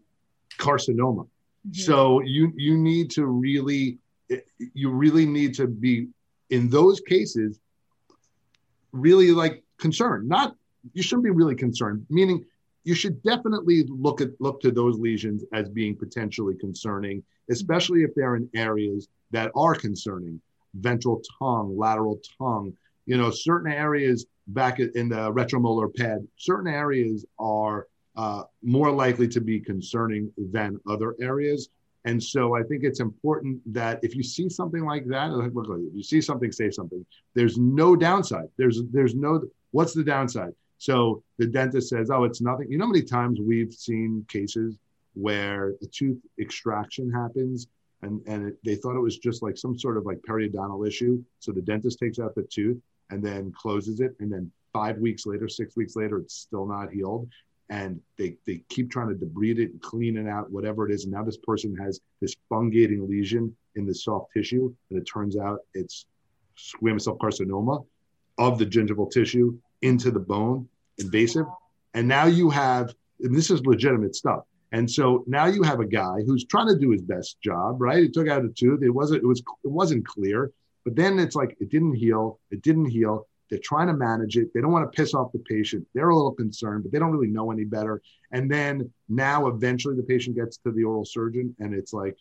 carcinoma. 0.58 1.28
Mm-hmm. 1.68 1.72
So 1.74 2.22
you 2.22 2.52
you 2.56 2.78
need 2.78 3.12
to 3.12 3.26
really 3.26 4.00
you 4.74 4.90
really 4.90 5.26
need 5.26 5.54
to 5.56 5.68
be 5.68 6.08
in 6.50 6.70
those 6.70 7.00
cases 7.02 7.60
really 8.92 9.32
like 9.32 9.64
concerned. 9.78 10.28
Not 10.28 10.56
you 10.94 11.04
shouldn't 11.04 11.26
be 11.26 11.32
really 11.32 11.56
concerned. 11.56 12.06
Meaning 12.10 12.46
you 12.84 12.94
should 12.94 13.22
definitely 13.24 13.84
look 13.90 14.22
at 14.22 14.30
look 14.40 14.62
to 14.62 14.72
those 14.72 14.98
lesions 14.98 15.44
as 15.54 15.70
being 15.70 15.96
potentially 15.96 16.56
concerning, 16.56 17.24
especially 17.50 18.04
if 18.04 18.14
they're 18.16 18.36
in 18.36 18.50
areas 18.56 19.08
that 19.32 19.52
are 19.56 19.76
concerning. 19.76 20.40
Ventral 20.76 21.22
tongue, 21.40 21.78
lateral 21.78 22.20
tongue, 22.38 22.74
you 23.06 23.18
know, 23.18 23.30
certain 23.30 23.72
areas 23.72 24.26
back 24.48 24.80
in 24.80 25.10
the 25.10 25.32
retromolar 25.32 25.94
pad, 25.94 26.28
certain 26.38 26.72
areas 26.72 27.26
are 27.40 27.88
uh, 28.16 28.44
more 28.64 28.92
likely 28.92 29.28
to 29.28 29.42
be 29.42 29.60
concerning 29.60 30.32
than 30.52 30.80
other 30.88 31.16
areas. 31.20 31.70
And 32.06 32.22
so 32.22 32.56
I 32.56 32.62
think 32.64 32.84
it's 32.84 33.00
important 33.00 33.60
that 33.74 34.00
if 34.04 34.16
you 34.16 34.24
see 34.24 34.48
something 34.48 34.86
like 34.86 35.08
that, 35.08 35.32
if 35.32 35.96
you 35.96 36.04
see 36.04 36.22
something, 36.22 36.52
say 36.52 36.70
something. 36.70 37.04
There's 37.34 37.58
no 37.58 37.96
downside. 37.96 38.48
There's 38.58 38.84
there's 38.92 39.16
no 39.16 39.42
what's 39.72 39.94
the 39.94 40.04
downside? 40.04 40.54
So 40.78 41.24
the 41.40 41.48
dentist 41.48 41.90
says, 41.90 42.12
"Oh, 42.12 42.24
it's 42.24 42.42
nothing." 42.42 42.72
You 42.72 42.78
know 42.78 42.86
how 42.86 42.92
many 42.92 43.04
times 43.04 43.40
we've 43.42 43.74
seen 43.74 44.24
cases 44.30 44.78
where 45.16 45.74
a 45.82 45.88
tooth 45.88 46.20
extraction 46.40 47.12
happens 47.12 47.68
and 48.02 48.22
and 48.28 48.48
it, 48.48 48.58
they 48.64 48.76
thought 48.76 48.96
it 48.96 49.02
was 49.02 49.18
just 49.18 49.42
like 49.42 49.58
some 49.58 49.78
sort 49.78 49.98
of 49.98 50.06
like 50.06 50.20
periodontal 50.28 50.88
issue. 50.88 51.24
So 51.40 51.52
the 51.52 51.62
dentist 51.62 52.00
takes 52.00 52.20
out 52.20 52.36
the 52.36 52.44
tooth 52.44 52.78
and 53.10 53.24
then 53.24 53.52
closes 53.52 54.00
it. 54.00 54.16
And 54.20 54.32
then 54.32 54.52
five 54.74 54.98
weeks 54.98 55.26
later, 55.26 55.48
six 55.48 55.76
weeks 55.76 55.96
later, 55.96 56.18
it's 56.20 56.36
still 56.36 56.66
not 56.66 56.92
healed. 56.92 57.30
And 57.70 58.00
they, 58.18 58.38
they 58.46 58.62
keep 58.70 58.92
trying 58.92 59.10
to 59.10 59.16
debride 59.16 59.58
it 59.58 59.72
and 59.72 59.82
clean 59.82 60.18
it 60.18 60.28
out, 60.28 60.52
whatever 60.52 60.88
it 60.88 60.94
is. 60.94 61.06
And 61.06 61.14
now 61.14 61.24
this 61.24 61.38
person 61.38 61.76
has 61.78 62.00
this 62.22 62.36
fungating 62.52 63.08
lesion 63.08 63.56
in 63.76 63.86
the 63.86 63.94
soft 63.94 64.32
tissue. 64.34 64.74
And 64.90 65.00
it 65.00 65.06
turns 65.06 65.36
out 65.38 65.60
it's 65.74 66.06
squamous 66.58 67.04
cell 67.04 67.18
carcinoma 67.18 67.86
of 68.38 68.60
the 68.60 68.66
gingival 68.66 69.10
tissue 69.10 69.58
into 69.82 70.12
the 70.12 70.20
bone, 70.20 70.68
invasive. 70.98 71.46
And 71.94 72.08
now 72.08 72.26
you 72.26 72.50
have, 72.50 72.94
and 73.22 73.36
this 73.36 73.50
is 73.50 73.66
legitimate 73.66 74.16
stuff. 74.16 74.42
And 74.72 74.90
so 74.90 75.24
now 75.26 75.46
you 75.46 75.64
have 75.64 75.80
a 75.80 75.86
guy 75.86 76.18
who's 76.26 76.46
trying 76.46 76.68
to 76.68 76.78
do 76.78 76.90
his 76.92 77.02
best 77.02 77.42
job, 77.42 77.82
right? 77.82 78.04
He 78.04 78.10
took 78.10 78.28
out 78.28 78.44
a 78.44 78.50
tooth. 78.50 78.84
It 78.84 78.90
wasn't, 78.90 79.24
it 79.24 79.28
was, 79.28 79.40
it 79.40 79.72
wasn't 79.72 80.06
clear. 80.06 80.52
But 80.86 80.96
then 80.96 81.20
it's 81.20 81.36
like 81.36 81.58
it 81.60 81.70
didn't 81.70 81.96
heal. 81.96 82.40
It 82.52 82.62
didn't 82.62 82.86
heal. 82.86 83.28
They're 83.50 83.60
trying 83.60 83.88
to 83.88 83.94
manage 83.94 84.38
it. 84.38 84.54
They 84.54 84.62
don't 84.62 84.72
want 84.72 84.92
to 84.92 84.96
piss 84.96 85.14
off 85.14 85.32
the 85.32 85.40
patient. 85.40 85.86
They're 85.94 86.10
a 86.10 86.16
little 86.16 86.32
concerned, 86.32 86.84
but 86.84 86.92
they 86.92 87.00
don't 87.00 87.12
really 87.12 87.28
know 87.28 87.52
any 87.52 87.64
better. 87.64 88.02
And 88.32 88.50
then 88.50 88.92
now, 89.10 89.48
eventually, 89.48 89.96
the 89.96 90.04
patient 90.04 90.36
gets 90.36 90.58
to 90.58 90.72
the 90.72 90.84
oral 90.84 91.06
surgeon, 91.06 91.56
and 91.60 91.74
it's 91.74 91.94
like, 91.94 92.18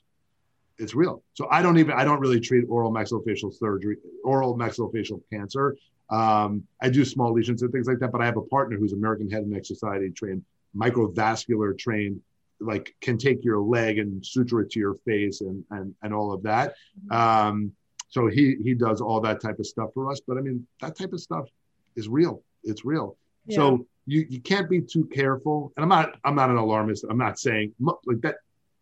it's 0.78 0.94
real. 0.94 1.22
So 1.34 1.46
I 1.50 1.62
don't 1.62 1.78
even 1.78 1.94
I 1.94 2.04
don't 2.04 2.20
really 2.20 2.40
treat 2.40 2.64
oral 2.68 2.92
maxillofacial 2.92 3.54
surgery, 3.54 3.96
oral 4.24 4.56
maxillofacial 4.56 5.20
cancer. 5.32 5.76
Um, 6.10 6.64
I 6.82 6.90
do 6.90 7.04
small 7.04 7.32
lesions 7.32 7.62
and 7.62 7.72
things 7.72 7.86
like 7.86 7.98
that, 8.00 8.12
but 8.12 8.20
I 8.20 8.26
have 8.26 8.36
a 8.36 8.42
partner 8.42 8.76
who's 8.76 8.92
American 8.92 9.30
Head 9.30 9.42
and 9.42 9.50
Neck 9.50 9.64
Society 9.64 10.10
trained, 10.10 10.44
microvascular 10.76 11.78
trained, 11.78 12.20
like 12.60 12.94
can 13.00 13.18
take 13.18 13.44
your 13.44 13.60
leg 13.60 13.98
and 13.98 14.24
suture 14.24 14.60
it 14.60 14.70
to 14.72 14.80
your 14.80 14.96
face 15.06 15.40
and 15.40 15.64
and 15.70 15.94
and 16.02 16.12
all 16.12 16.32
of 16.32 16.42
that. 16.42 16.74
Um, 17.10 17.72
so 18.14 18.28
he 18.28 18.56
he 18.62 18.74
does 18.74 19.00
all 19.00 19.20
that 19.22 19.40
type 19.40 19.58
of 19.58 19.66
stuff 19.66 19.90
for 19.92 20.08
us. 20.08 20.20
But 20.26 20.38
I 20.38 20.40
mean, 20.40 20.64
that 20.80 20.96
type 20.96 21.12
of 21.12 21.20
stuff 21.20 21.48
is 21.96 22.08
real. 22.08 22.44
It's 22.62 22.84
real. 22.84 23.16
Yeah. 23.44 23.56
So 23.56 23.86
you 24.06 24.24
you 24.28 24.40
can't 24.40 24.70
be 24.70 24.80
too 24.80 25.06
careful. 25.06 25.72
And 25.76 25.82
I'm 25.82 25.88
not 25.88 26.16
I'm 26.24 26.36
not 26.36 26.48
an 26.48 26.56
alarmist. 26.56 27.04
I'm 27.10 27.18
not 27.18 27.40
saying 27.40 27.74
like 28.06 28.20
that 28.20 28.36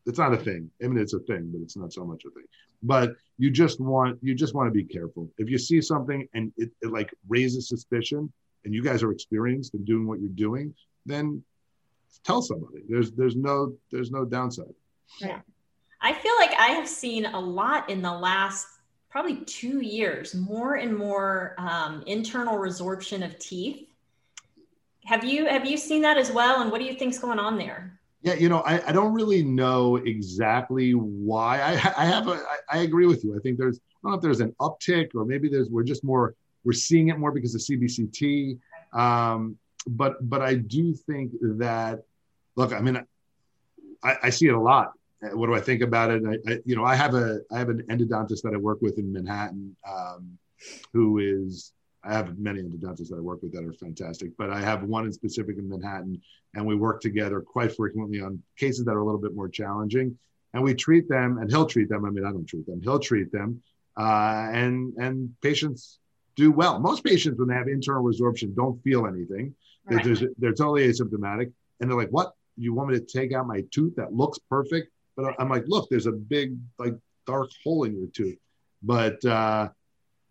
it's 0.05 0.19
not 0.19 0.35
a 0.35 0.37
thing. 0.37 0.71
I 0.83 0.89
mean, 0.89 0.99
it's 0.99 1.15
a 1.15 1.21
thing, 1.21 1.49
but 1.51 1.63
it's 1.63 1.79
not 1.79 1.95
so 1.95 2.05
much 2.05 2.25
a 2.27 2.31
thing. 2.31 2.45
But 2.83 3.15
you 3.39 3.51
just 3.51 3.81
want 3.81 4.19
you 4.21 4.35
just 4.35 4.55
want 4.55 4.67
to 4.67 4.71
be 4.71 4.85
careful. 4.85 5.31
If 5.39 5.49
you 5.49 5.57
see 5.57 5.81
something 5.81 6.29
and 6.35 6.53
it, 6.59 6.71
it 6.83 6.93
like 6.93 7.11
raises 7.27 7.71
suspicion, 7.71 8.31
and 8.67 8.75
you 8.75 8.83
guys 8.83 9.03
are 9.03 9.13
experienced 9.13 9.73
in 9.73 9.83
doing 9.87 10.07
what 10.07 10.21
you're 10.21 10.29
doing, 10.29 10.75
then 11.07 11.43
tell 12.23 12.43
somebody. 12.43 12.83
There's 12.87 13.13
there's 13.13 13.35
no 13.35 13.75
there's 13.91 14.11
no 14.11 14.27
downside. 14.27 14.75
Yeah, 15.23 15.41
I 16.03 16.13
feel 16.13 16.35
like 16.39 16.53
I 16.59 16.73
have 16.73 16.87
seen 16.87 17.25
a 17.25 17.41
lot 17.41 17.89
in 17.89 18.03
the 18.03 18.13
last 18.13 18.67
probably 19.13 19.37
two 19.45 19.81
years, 19.83 20.35
more 20.35 20.77
and 20.77 20.97
more 20.97 21.55
um, 21.59 22.03
internal 22.07 22.57
resorption 22.57 23.23
of 23.23 23.39
teeth. 23.39 23.87
Have 25.05 25.23
you 25.23 25.47
have 25.47 25.67
you 25.67 25.77
seen 25.77 26.01
that 26.03 26.17
as 26.17 26.33
well? 26.33 26.63
And 26.63 26.73
what 26.73 26.79
do 26.79 26.87
you 26.87 26.95
think's 26.95 27.19
going 27.19 27.39
on 27.39 27.59
there? 27.59 28.01
Yeah, 28.23 28.35
you 28.35 28.49
know, 28.49 28.61
I, 28.61 28.89
I 28.89 28.93
don't 28.93 29.13
really 29.13 29.43
know 29.43 29.97
exactly 29.97 30.93
why. 30.93 31.61
I, 31.61 31.73
I 31.73 32.05
have 32.07 32.29
a, 32.29 32.35
I, 32.71 32.79
I 32.79 32.79
agree 32.83 33.07
with 33.07 33.25
you. 33.25 33.37
I 33.37 33.41
think 33.41 33.59
there's, 33.59 33.79
I 33.79 33.81
don't 34.05 34.13
know 34.13 34.17
if 34.17 34.23
there's 34.23 34.41
an 34.41 34.55
uptick 34.61 35.09
or 35.17 35.25
maybe 35.25 35.49
there's, 35.49 35.69
we're 35.69 35.83
just 35.83 36.05
more, 36.05 36.37
we're 36.63 36.73
seeing 36.73 37.09
it 37.09 37.19
more 37.19 37.33
because 37.33 37.57
of 37.57 37.61
CBCT. 37.63 38.61
Um, 38.93 39.59
but, 39.89 40.31
but 40.31 40.41
I 40.41 40.55
do 40.55 40.95
think 40.95 41.33
that, 41.43 42.05
look, 42.55 42.73
I 42.73 42.81
mean, 42.81 43.05
I, 44.05 44.17
I 44.23 44.31
see 44.31 44.47
it 44.47 44.55
a 44.55 44.61
lot. 44.61 44.93
What 45.23 45.47
do 45.47 45.55
I 45.55 45.61
think 45.61 45.83
about 45.83 46.11
it? 46.11 46.23
I, 46.27 46.53
I, 46.53 46.59
you 46.65 46.75
know, 46.75 46.85
I 46.85 46.97
have 46.97 47.15
a, 47.15 47.41
I 47.53 47.59
have 47.59 47.69
an 47.69 47.83
endodontist 47.89 48.43
that 48.43 48.55
I 48.55 48.57
work 48.57 48.83
with 48.83 48.99
in 48.99 49.13
Manhattan, 49.13 49.77
um, 49.89 50.37
who 50.93 51.19
is 51.19 51.73
I 52.05 52.13
have 52.13 52.39
many 52.39 52.61
endodontists 52.61 53.09
that 53.09 53.17
I 53.19 53.21
work 53.21 53.43
with 53.43 53.53
that 53.53 53.65
are 53.65 53.73
fantastic, 53.73 54.33
but 54.37 54.51
I 54.51 54.61
have 54.61 54.83
one 54.83 55.07
in 55.07 55.13
specific 55.13 55.59
in 55.59 55.69
Manhattan, 55.69 56.21
and 56.55 56.67
we 56.67 56.75
work 56.75 57.01
together 57.01 57.41
quite 57.41 57.77
frequently 57.77 58.21
on 58.21 58.43
cases 58.57 58.85
that 58.85 58.93
are 58.93 59.01
a 59.01 59.05
little 59.05 59.21
bit 59.21 59.35
more 59.37 59.49
challenging. 59.49 60.19
And 60.55 60.63
we 60.63 60.75
treat 60.75 61.09
them, 61.09 61.39
and 61.39 61.51
he'll 61.51 61.67
treat 61.67 61.89
them. 61.89 62.05
I 62.05 62.11
mean, 62.11 62.27
I 62.27 62.33
don't 62.33 62.47
treat 62.47 62.67
them; 62.67 62.83
he'll 62.83 62.99
treat 62.99 63.33
them, 63.33 63.63
uh, 63.97 64.51
and 64.53 64.93
and 64.99 65.35
patients 65.41 65.99
do 66.37 66.51
well. 66.51 66.79
Most 66.79 67.05
patients, 67.05 67.39
when 67.39 67.49
they 67.49 67.55
have 67.55 67.69
internal 67.69 68.03
resorption, 68.03 68.55
don't 68.55 68.83
feel 68.83 69.07
anything. 69.07 69.55
Right. 69.87 70.05
They're, 70.05 70.29
they're 70.37 70.53
totally 70.53 70.89
asymptomatic, 70.89 71.51
and 71.81 71.89
they're 71.89 71.97
like, 71.97 72.11
"What? 72.11 72.33
You 72.59 72.75
want 72.75 72.91
me 72.91 72.99
to 72.99 73.05
take 73.05 73.33
out 73.33 73.47
my 73.47 73.63
tooth 73.71 73.95
that 73.97 74.13
looks 74.13 74.39
perfect?" 74.51 74.92
But 75.17 75.35
I'm 75.39 75.49
like, 75.49 75.65
"Look, 75.67 75.89
there's 75.91 76.07
a 76.07 76.13
big 76.13 76.57
like 76.79 76.95
dark 77.27 77.51
hole 77.65 77.85
in 77.85 77.97
your 77.97 78.09
tooth." 78.09 78.39
But 78.83 79.25
uh, 79.25 79.69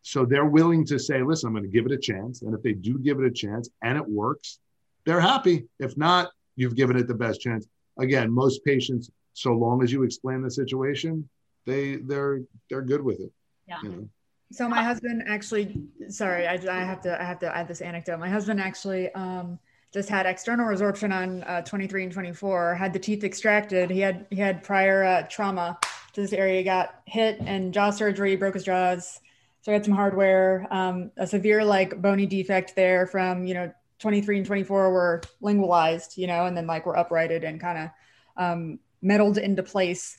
so 0.02 0.26
they're 0.26 0.46
willing 0.46 0.86
to 0.86 1.00
say, 1.00 1.22
listen, 1.22 1.48
I'm 1.48 1.54
going 1.54 1.64
to 1.64 1.70
give 1.70 1.86
it 1.86 1.92
a 1.92 1.98
chance. 1.98 2.42
And 2.42 2.54
if 2.54 2.62
they 2.64 2.74
do 2.74 2.98
give 2.98 3.20
it 3.20 3.26
a 3.26 3.32
chance 3.32 3.70
and 3.84 3.98
it 3.98 4.08
works, 4.08 4.60
they're 5.06 5.22
happy. 5.22 5.68
If 5.80 5.98
not, 5.98 6.32
you've 6.56 6.76
given 6.76 6.98
it 6.98 7.08
the 7.08 7.14
best 7.14 7.42
chance. 7.42 7.68
Again, 8.00 8.32
most 8.32 8.64
patients, 8.66 9.12
so 9.34 9.54
long 9.54 9.84
as 9.84 9.92
you 9.92 10.04
explain 10.04 10.42
the 10.42 10.52
situation, 10.52 11.28
they 11.66 11.98
they're 11.98 12.42
they're 12.70 12.82
good 12.82 13.02
with 13.02 13.20
it. 13.20 13.32
Yeah. 13.68 13.78
You 13.84 13.90
know? 13.90 14.10
So 14.52 14.68
my 14.68 14.84
husband 14.84 15.24
actually, 15.28 15.82
sorry, 16.10 16.48
I, 16.48 16.54
I 16.54 16.84
have 16.84 17.02
to 17.02 17.22
I 17.22 17.24
have 17.24 17.40
to 17.40 17.56
add 17.56 17.68
this 17.68 17.82
anecdote. 17.82 18.20
My 18.20 18.30
husband 18.30 18.60
actually 18.60 19.12
um, 19.14 19.60
just 19.94 20.10
had 20.10 20.26
external 20.26 20.66
resorption 20.66 21.14
on 21.14 21.44
uh, 21.44 21.62
23 21.62 22.04
and 22.04 22.12
24. 22.12 22.76
Had 22.76 22.94
the 22.94 23.00
teeth 23.00 23.24
extracted. 23.24 23.90
He 23.90 24.00
had 24.00 24.26
he 24.30 24.38
had 24.38 24.64
prior 24.64 25.04
uh, 25.04 25.24
trauma 25.24 25.78
to 26.14 26.22
this 26.22 26.34
area. 26.34 26.60
He 26.60 26.64
got 26.64 27.02
hit 27.06 27.40
and 27.42 27.74
jaw 27.74 27.90
surgery, 27.90 28.36
broke 28.36 28.54
his 28.54 28.64
jaws 28.64 29.20
so 29.62 29.72
I 29.72 29.74
had 29.74 29.86
some 29.86 29.94
hardware, 29.94 30.68
um, 30.72 31.12
a 31.18 31.28
severe 31.28 31.64
like 31.64 32.02
bony 32.02 32.26
defect 32.26 32.76
there 32.76 33.06
from, 33.06 33.46
you 33.46 33.54
know, 33.54 33.72
23 34.00 34.38
and 34.38 34.46
24 34.46 34.92
were 34.92 35.22
lingualized, 35.40 36.18
you 36.18 36.26
know, 36.26 36.48
and 36.48 36.58
then 36.58 36.66
like 36.66 36.88
were 36.88 36.98
uprighted 36.98 37.44
and 37.44 37.62
kind 37.62 37.78
of 37.78 37.90
um, 38.44 38.80
metaled 39.04 39.38
into 39.38 39.62
place. 39.62 40.18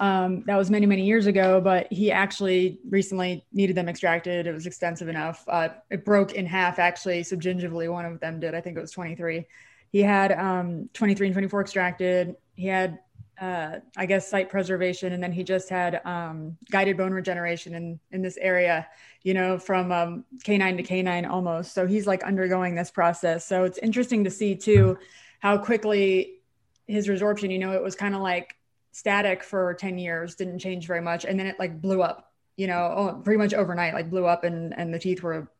Um, 0.00 0.44
that 0.46 0.56
was 0.56 0.70
many, 0.70 0.86
many 0.86 1.04
years 1.04 1.26
ago, 1.26 1.60
but 1.60 1.86
he 1.92 2.10
actually 2.10 2.78
recently 2.88 3.44
needed 3.52 3.76
them 3.76 3.86
extracted. 3.86 4.46
It 4.46 4.52
was 4.52 4.66
extensive 4.66 5.08
enough. 5.08 5.44
Uh, 5.46 5.68
it 5.90 6.06
broke 6.06 6.32
in 6.32 6.46
half 6.46 6.78
actually 6.78 7.20
subgingivally. 7.20 7.92
One 7.92 8.06
of 8.06 8.18
them 8.18 8.40
did. 8.40 8.54
I 8.54 8.62
think 8.62 8.78
it 8.78 8.80
was 8.80 8.92
23. 8.92 9.46
He 9.92 10.00
had 10.00 10.32
um, 10.32 10.88
23 10.94 11.26
and 11.26 11.34
24 11.34 11.60
extracted. 11.60 12.36
He 12.54 12.66
had 12.66 12.98
uh, 13.40 13.80
I 13.96 14.06
guess 14.06 14.28
site 14.28 14.50
preservation, 14.50 15.12
and 15.14 15.22
then 15.22 15.32
he 15.32 15.42
just 15.42 15.70
had 15.70 16.04
um, 16.04 16.58
guided 16.70 16.96
bone 16.98 17.12
regeneration 17.12 17.74
in 17.74 17.98
in 18.10 18.20
this 18.20 18.36
area, 18.36 18.86
you 19.22 19.32
know, 19.32 19.58
from 19.58 19.90
um, 19.92 20.24
canine 20.44 20.76
to 20.76 20.82
canine 20.82 21.24
almost. 21.24 21.72
So 21.72 21.86
he's 21.86 22.06
like 22.06 22.22
undergoing 22.22 22.74
this 22.74 22.90
process. 22.90 23.46
So 23.46 23.64
it's 23.64 23.78
interesting 23.78 24.24
to 24.24 24.30
see 24.30 24.54
too 24.54 24.98
how 25.40 25.56
quickly 25.56 26.40
his 26.86 27.08
resorption. 27.08 27.50
You 27.50 27.58
know, 27.58 27.72
it 27.72 27.82
was 27.82 27.94
kind 27.94 28.14
of 28.14 28.20
like 28.20 28.56
static 28.92 29.42
for 29.42 29.74
ten 29.74 29.98
years, 29.98 30.34
didn't 30.34 30.58
change 30.58 30.86
very 30.86 31.00
much, 31.00 31.24
and 31.24 31.38
then 31.38 31.46
it 31.46 31.58
like 31.58 31.80
blew 31.80 32.02
up. 32.02 32.32
You 32.56 32.66
know, 32.66 33.20
pretty 33.24 33.38
much 33.38 33.54
overnight, 33.54 33.94
like 33.94 34.10
blew 34.10 34.26
up, 34.26 34.44
and 34.44 34.76
and 34.78 34.92
the 34.92 34.98
teeth 34.98 35.22
were 35.22 35.50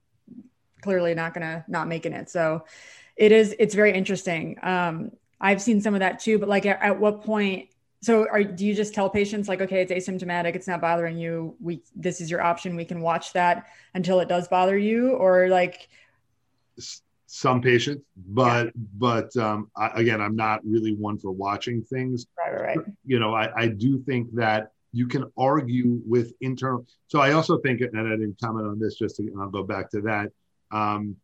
clearly 0.83 1.15
not 1.15 1.35
gonna 1.35 1.65
not 1.69 1.89
making 1.89 2.13
it. 2.13 2.31
So 2.31 2.65
it 3.17 3.33
is 3.33 3.55
it's 3.59 3.75
very 3.75 3.93
interesting. 3.93 4.57
Um, 4.63 5.13
I've 5.41 5.63
seen 5.63 5.81
some 5.81 5.95
of 5.95 6.01
that 6.01 6.19
too, 6.21 6.39
but 6.39 6.49
like 6.49 6.67
at, 6.67 6.83
at 6.83 7.01
what 7.01 7.23
point? 7.23 7.69
So 8.03 8.27
are, 8.29 8.43
do 8.43 8.65
you 8.65 8.75
just 8.75 8.95
tell 8.95 9.11
patients 9.11 9.47
like, 9.49 9.61
okay, 9.61 9.83
it's 9.83 9.93
asymptomatic, 9.93 10.55
it's 10.57 10.67
not 10.67 10.81
bothering 10.81 11.19
you. 11.19 11.55
We, 11.61 11.83
this 11.95 12.23
is 12.23 12.31
your 12.31 12.41
option. 12.41 12.75
We 12.75 12.87
can 12.87 13.03
watch 13.03 13.35
that 13.35 13.67
until 13.93 14.21
it 14.21 14.29
does 14.29 14.49
bother 14.49 14.79
you 14.79 15.11
or 15.11 15.49
like 15.49 15.89
some 17.33 17.61
patients, 17.61 18.03
but, 18.29 18.67
yeah. 18.67 18.71
but 18.99 19.37
um, 19.37 19.71
I, 19.77 19.91
again, 19.95 20.21
I'm 20.21 20.37
not 20.37 20.61
really 20.65 20.95
one 20.95 21.19
for 21.19 21.31
watching 21.31 21.83
things. 21.83 22.27
Right, 22.37 22.53
right, 22.53 22.77
right. 22.77 22.87
You 23.05 23.21
know, 23.21 23.35
I, 23.35 23.51
I 23.57 23.69
do 23.69 24.03
think 24.03 24.35
that 24.35 24.73
you 24.93 25.07
can 25.07 25.31
argue 25.39 26.01
with 26.05 26.33
internal. 26.41 26.87
So 27.07 27.21
I 27.21 27.33
also 27.33 27.59
think, 27.59 27.81
and 27.81 27.97
I 27.97 28.03
didn't 28.11 28.41
comment 28.43 28.67
on 28.67 28.79
this, 28.79 28.97
just 28.97 29.17
to, 29.17 29.23
and 29.23 29.41
I'll 29.41 29.49
go 29.49 29.63
back 29.63 29.91
to 29.91 30.01
that. 30.03 30.33
Um, 30.73 31.17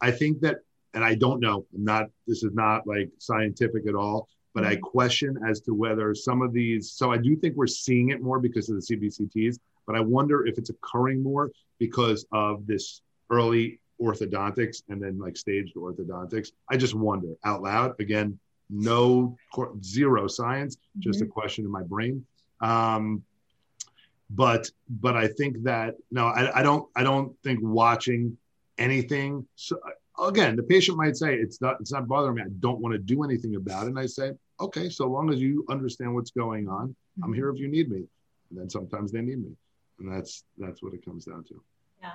I 0.00 0.10
think 0.10 0.40
that 0.40 0.60
and 0.94 1.04
I 1.04 1.14
don't 1.14 1.40
know. 1.40 1.66
I'm 1.74 1.84
not. 1.84 2.06
This 2.26 2.42
is 2.42 2.52
not 2.52 2.86
like 2.86 3.10
scientific 3.18 3.86
at 3.88 3.94
all. 3.94 4.28
But 4.52 4.64
I 4.64 4.74
mm-hmm. 4.74 4.82
question 4.82 5.38
as 5.48 5.60
to 5.62 5.74
whether 5.74 6.14
some 6.14 6.42
of 6.42 6.52
these. 6.52 6.92
So 6.92 7.12
I 7.12 7.18
do 7.18 7.36
think 7.36 7.56
we're 7.56 7.68
seeing 7.68 8.08
it 8.08 8.20
more 8.20 8.40
because 8.40 8.68
of 8.68 8.76
the 8.76 8.96
CBCTs. 8.96 9.58
But 9.86 9.96
I 9.96 10.00
wonder 10.00 10.46
if 10.46 10.58
it's 10.58 10.70
occurring 10.70 11.22
more 11.22 11.50
because 11.78 12.26
of 12.32 12.66
this 12.66 13.02
early 13.30 13.79
orthodontics 14.00 14.82
and 14.88 15.02
then 15.02 15.18
like 15.18 15.36
staged 15.36 15.74
orthodontics. 15.76 16.48
I 16.68 16.76
just 16.76 16.94
wonder 16.94 17.34
out 17.44 17.62
loud. 17.62 18.00
Again, 18.00 18.38
no 18.68 19.36
zero 19.82 20.26
science, 20.28 20.76
just 20.98 21.20
mm-hmm. 21.20 21.28
a 21.28 21.32
question 21.32 21.64
in 21.64 21.70
my 21.70 21.82
brain. 21.82 22.24
Um, 22.60 23.24
but 24.30 24.70
but 24.88 25.16
I 25.16 25.28
think 25.28 25.62
that 25.64 25.96
no, 26.10 26.26
I, 26.26 26.60
I 26.60 26.62
don't 26.62 26.88
I 26.94 27.02
don't 27.02 27.36
think 27.42 27.60
watching 27.62 28.36
anything. 28.78 29.46
So 29.56 29.78
again, 30.20 30.56
the 30.56 30.62
patient 30.62 30.96
might 30.96 31.16
say 31.16 31.34
it's 31.34 31.60
not 31.60 31.80
it's 31.80 31.92
not 31.92 32.06
bothering 32.06 32.36
me. 32.36 32.42
I 32.42 32.50
don't 32.60 32.80
want 32.80 32.92
to 32.92 32.98
do 32.98 33.24
anything 33.24 33.56
about 33.56 33.84
it. 33.84 33.90
And 33.90 33.98
I 33.98 34.06
say, 34.06 34.32
okay, 34.60 34.88
so 34.88 35.08
long 35.08 35.32
as 35.32 35.40
you 35.40 35.64
understand 35.68 36.14
what's 36.14 36.30
going 36.30 36.68
on, 36.68 36.88
mm-hmm. 36.88 37.24
I'm 37.24 37.32
here 37.32 37.50
if 37.50 37.58
you 37.58 37.68
need 37.68 37.90
me. 37.90 38.04
And 38.50 38.58
then 38.58 38.70
sometimes 38.70 39.12
they 39.12 39.20
need 39.20 39.42
me, 39.42 39.52
and 39.98 40.12
that's 40.12 40.44
that's 40.58 40.82
what 40.82 40.94
it 40.94 41.04
comes 41.04 41.24
down 41.24 41.44
to. 41.44 41.62
Yeah, 42.00 42.12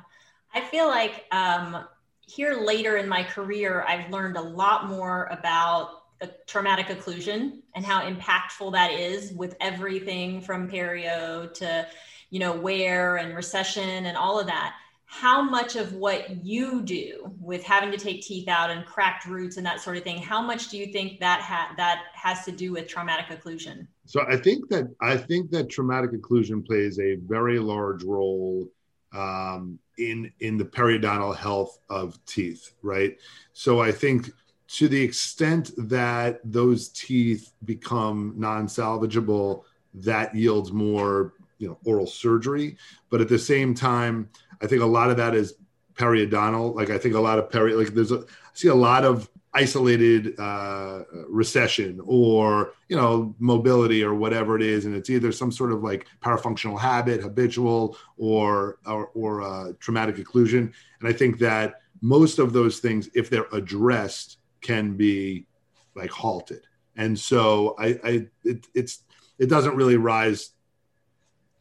I 0.56 0.62
feel 0.62 0.88
like 0.88 1.26
um, 1.32 1.86
here 2.22 2.62
later 2.62 2.96
in 2.98 3.10
my 3.10 3.24
career, 3.24 3.84
I've 3.88 4.10
learned 4.10 4.38
a 4.38 4.42
lot 4.42 4.88
more 4.88 5.26
about 5.26 6.02
traumatic 6.48 6.88
occlusion 6.88 7.60
and 7.76 7.86
how 7.86 8.02
impactful 8.10 8.72
that 8.72 8.92
is 8.92 9.34
with 9.34 9.56
everything 9.60 10.42
from 10.42 10.70
perio 10.70 11.54
to 11.54 11.86
you 12.30 12.40
know 12.40 12.56
wear 12.56 13.18
and 13.18 13.36
recession 13.36 14.06
and 14.06 14.16
all 14.16 14.40
of 14.40 14.48
that. 14.48 14.76
How 15.08 15.42
much 15.42 15.76
of 15.76 15.94
what 15.94 16.44
you 16.44 16.82
do 16.82 17.32
with 17.40 17.64
having 17.64 17.92
to 17.92 17.98
take 17.98 18.22
teeth 18.22 18.48
out 18.48 18.72
and 18.72 18.86
cracked 18.86 19.26
roots 19.26 19.58
and 19.58 19.66
that 19.66 19.80
sort 19.80 19.98
of 19.98 20.04
thing 20.04 20.18
how 20.18 20.42
much 20.42 20.70
do 20.70 20.78
you 20.78 20.88
think 20.88 21.20
that 21.20 21.42
ha- 21.42 21.74
that 21.78 22.06
has 22.14 22.44
to 22.46 22.52
do 22.52 22.72
with 22.72 22.88
traumatic 22.88 23.28
occlusion? 23.28 23.88
So 24.06 24.26
i 24.28 24.38
think 24.38 24.70
that 24.70 24.88
i 25.02 25.18
think 25.18 25.52
that 25.52 25.70
traumatic 25.70 26.12
occlusion 26.14 26.66
plays 26.66 26.98
a 27.00 27.16
very 27.16 27.60
large 27.60 28.04
role 28.04 28.68
um, 29.14 29.80
in 29.98 30.32
in 30.40 30.58
the 30.58 30.66
periodontal 30.66 31.36
health 31.36 31.80
of 31.90 32.24
teeth, 32.26 32.72
right? 32.82 33.18
So 33.54 33.82
I 33.82 33.92
think 33.92 34.32
to 34.68 34.88
the 34.88 35.02
extent 35.02 35.72
that 35.78 36.40
those 36.44 36.90
teeth 36.90 37.54
become 37.66 38.34
non-salvageable, 38.36 39.64
that 39.94 40.36
yields 40.36 40.72
more, 40.72 41.34
you 41.60 41.68
know, 41.68 41.78
oral 41.86 42.08
surgery. 42.08 42.78
But 43.10 43.22
at 43.22 43.30
the 43.30 43.40
same 43.40 43.74
time, 43.74 44.30
I 44.62 44.68
think 44.68 44.82
a 44.82 44.86
lot 44.86 45.12
of 45.12 45.18
that 45.18 45.36
is 45.36 45.56
periodontal. 45.94 46.76
Like 46.76 46.90
I 46.90 46.98
think 46.98 47.16
a 47.16 47.20
lot 47.20 47.40
of 47.40 47.50
peri, 47.50 47.74
like 47.74 47.94
there's 47.94 48.12
a, 48.12 48.20
I 48.20 48.54
see 48.54 48.68
a 48.68 48.76
lot 48.76 49.06
of 49.06 49.30
isolated 49.56 50.38
uh, 50.38 51.04
recession 51.30 52.02
or 52.06 52.74
you 52.90 52.96
know 52.96 53.34
mobility 53.40 54.04
or 54.04 54.14
whatever 54.14 54.56
it 54.58 54.62
is. 54.62 54.86
And 54.86 54.94
it's 54.94 55.10
either 55.10 55.32
some 55.32 55.52
sort 55.52 55.72
of 55.72 55.82
like 55.82 56.08
parafunctional 56.22 56.78
habit 56.78 57.22
habitual 57.22 57.98
or 58.18 58.78
or, 58.86 59.08
or 59.16 59.42
uh, 59.42 59.72
traumatic 59.80 60.18
occlusion. 60.18 60.74
And 61.00 61.08
i 61.08 61.14
think 61.14 61.40
that 61.40 61.76
most 62.02 62.38
of 62.38 62.54
those 62.54 62.80
things 62.80 63.10
if 63.16 63.30
they're 63.30 63.48
addressed 63.54 64.38
can 64.62 64.96
be 64.96 65.48
like 65.96 66.12
halted. 66.12 66.64
And 66.98 67.18
so 67.18 67.76
i 67.80 67.88
i 68.04 68.28
it, 68.44 68.68
it's 68.76 69.04
it 69.40 69.48
doesn't 69.48 69.76
really 69.76 69.98
rise 69.98 70.52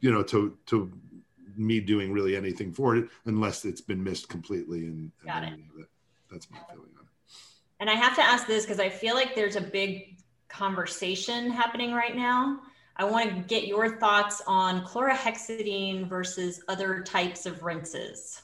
you 0.01 0.11
know 0.11 0.23
to 0.23 0.57
to 0.67 0.91
me 1.57 1.79
doing 1.79 2.11
really 2.11 2.35
anything 2.35 2.73
for 2.73 2.97
it 2.97 3.07
unless 3.25 3.63
it's 3.63 3.79
been 3.79 4.03
missed 4.03 4.27
completely 4.27 4.81
and, 4.87 5.11
and 5.21 5.27
Got 5.27 5.43
it. 5.45 5.59
that's 6.29 6.51
my 6.51 6.59
feeling 6.69 6.94
and 7.79 7.89
I 7.89 7.93
have 7.93 8.15
to 8.15 8.23
ask 8.23 8.47
this 8.47 8.65
because 8.65 8.79
I 8.79 8.89
feel 8.89 9.15
like 9.15 9.35
there's 9.35 9.55
a 9.55 9.61
big 9.61 10.17
conversation 10.47 11.49
happening 11.51 11.93
right 11.93 12.15
now. 12.15 12.59
I 12.97 13.03
want 13.03 13.29
to 13.29 13.41
get 13.41 13.67
your 13.67 13.97
thoughts 13.99 14.41
on 14.47 14.85
chlorhexidine 14.85 16.07
versus 16.07 16.61
other 16.69 17.01
types 17.01 17.45
of 17.45 17.61
rinses. 17.63 18.41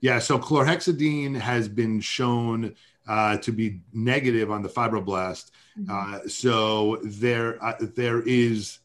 Yeah, 0.00 0.18
so 0.18 0.38
chlorhexidine 0.38 1.38
has 1.38 1.68
been 1.68 2.00
shown 2.00 2.74
uh, 3.06 3.36
to 3.38 3.52
be 3.52 3.80
negative 3.92 4.50
on 4.50 4.62
the 4.62 4.68
fibroblast. 4.68 5.50
Mm-hmm. 5.78 5.90
Uh, 5.90 6.28
so 6.28 6.98
there, 7.02 7.62
uh, 7.62 7.74
there 7.80 8.22
is. 8.22 8.78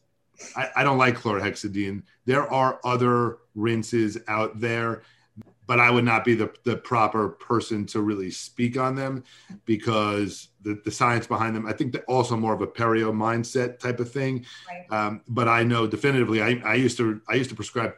I, 0.56 0.68
I 0.76 0.84
don't 0.84 0.98
like 0.98 1.18
chlorhexidine. 1.18 2.02
There 2.26 2.50
are 2.50 2.80
other 2.84 3.38
rinses 3.54 4.18
out 4.28 4.60
there 4.60 5.02
but 5.70 5.78
I 5.78 5.88
would 5.88 6.04
not 6.04 6.24
be 6.24 6.34
the, 6.34 6.52
the 6.64 6.76
proper 6.78 7.28
person 7.28 7.86
to 7.86 8.00
really 8.00 8.28
speak 8.28 8.76
on 8.76 8.96
them 8.96 9.22
because 9.66 10.48
the, 10.62 10.82
the 10.84 10.90
science 10.90 11.28
behind 11.28 11.54
them, 11.54 11.64
I 11.64 11.72
think 11.72 11.92
that 11.92 12.02
also 12.08 12.36
more 12.36 12.52
of 12.52 12.60
a 12.60 12.66
perio 12.66 13.12
mindset 13.12 13.78
type 13.78 14.00
of 14.00 14.10
thing. 14.10 14.44
Right. 14.68 14.84
Um, 14.90 15.20
but 15.28 15.46
I 15.46 15.62
know 15.62 15.86
definitively, 15.86 16.42
I, 16.42 16.60
I 16.64 16.74
used 16.74 16.96
to, 16.96 17.20
I 17.28 17.34
used 17.34 17.50
to 17.50 17.54
prescribe 17.54 17.92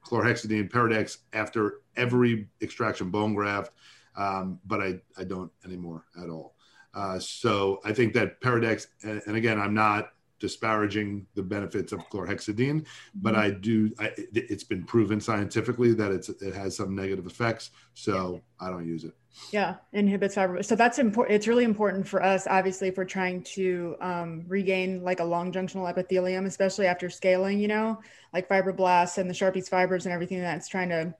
chlorhexidine 0.00 0.70
Peridex 0.70 1.18
after 1.34 1.82
every 1.98 2.48
extraction 2.62 3.10
bone 3.10 3.34
graft. 3.34 3.72
Um, 4.16 4.58
but 4.64 4.80
I, 4.80 4.98
I 5.18 5.24
don't 5.24 5.52
anymore 5.66 6.06
at 6.22 6.30
all. 6.30 6.54
Uh, 6.94 7.18
so 7.18 7.80
I 7.84 7.92
think 7.92 8.14
that 8.14 8.40
Peridex, 8.40 8.86
and, 9.02 9.20
and 9.26 9.36
again, 9.36 9.60
I'm 9.60 9.74
not 9.74 10.12
disparaging 10.38 11.26
the 11.34 11.42
benefits 11.42 11.92
of 11.92 12.00
chlorhexidine, 12.10 12.86
but 13.14 13.34
mm-hmm. 13.34 13.42
I 13.42 13.50
do. 13.50 13.92
I, 13.98 14.12
it's 14.32 14.64
been 14.64 14.84
proven 14.84 15.20
scientifically 15.20 15.94
that 15.94 16.10
it's 16.10 16.28
it 16.28 16.54
has 16.54 16.76
some 16.76 16.94
negative 16.94 17.26
effects, 17.26 17.70
so 17.94 18.42
I 18.60 18.70
don't 18.70 18.86
use 18.86 19.04
it. 19.04 19.14
Yeah, 19.52 19.76
inhibits 19.92 20.34
fibroblast. 20.34 20.66
So 20.66 20.76
that's 20.76 20.98
important. 20.98 21.34
It's 21.36 21.46
really 21.46 21.64
important 21.64 22.06
for 22.06 22.22
us, 22.22 22.46
obviously, 22.46 22.88
if 22.88 22.96
we're 22.96 23.04
trying 23.04 23.42
to 23.54 23.96
um, 24.00 24.44
regain 24.48 25.02
like 25.02 25.20
a 25.20 25.24
long 25.24 25.52
junctional 25.52 25.88
epithelium, 25.88 26.46
especially 26.46 26.86
after 26.86 27.10
scaling. 27.10 27.58
You 27.58 27.68
know, 27.68 28.00
like 28.32 28.48
fibroblasts 28.48 29.18
and 29.18 29.28
the 29.28 29.34
Sharpey's 29.34 29.68
fibers 29.68 30.06
and 30.06 30.12
everything 30.12 30.40
that's 30.40 30.68
trying 30.68 30.88
to 30.90 31.14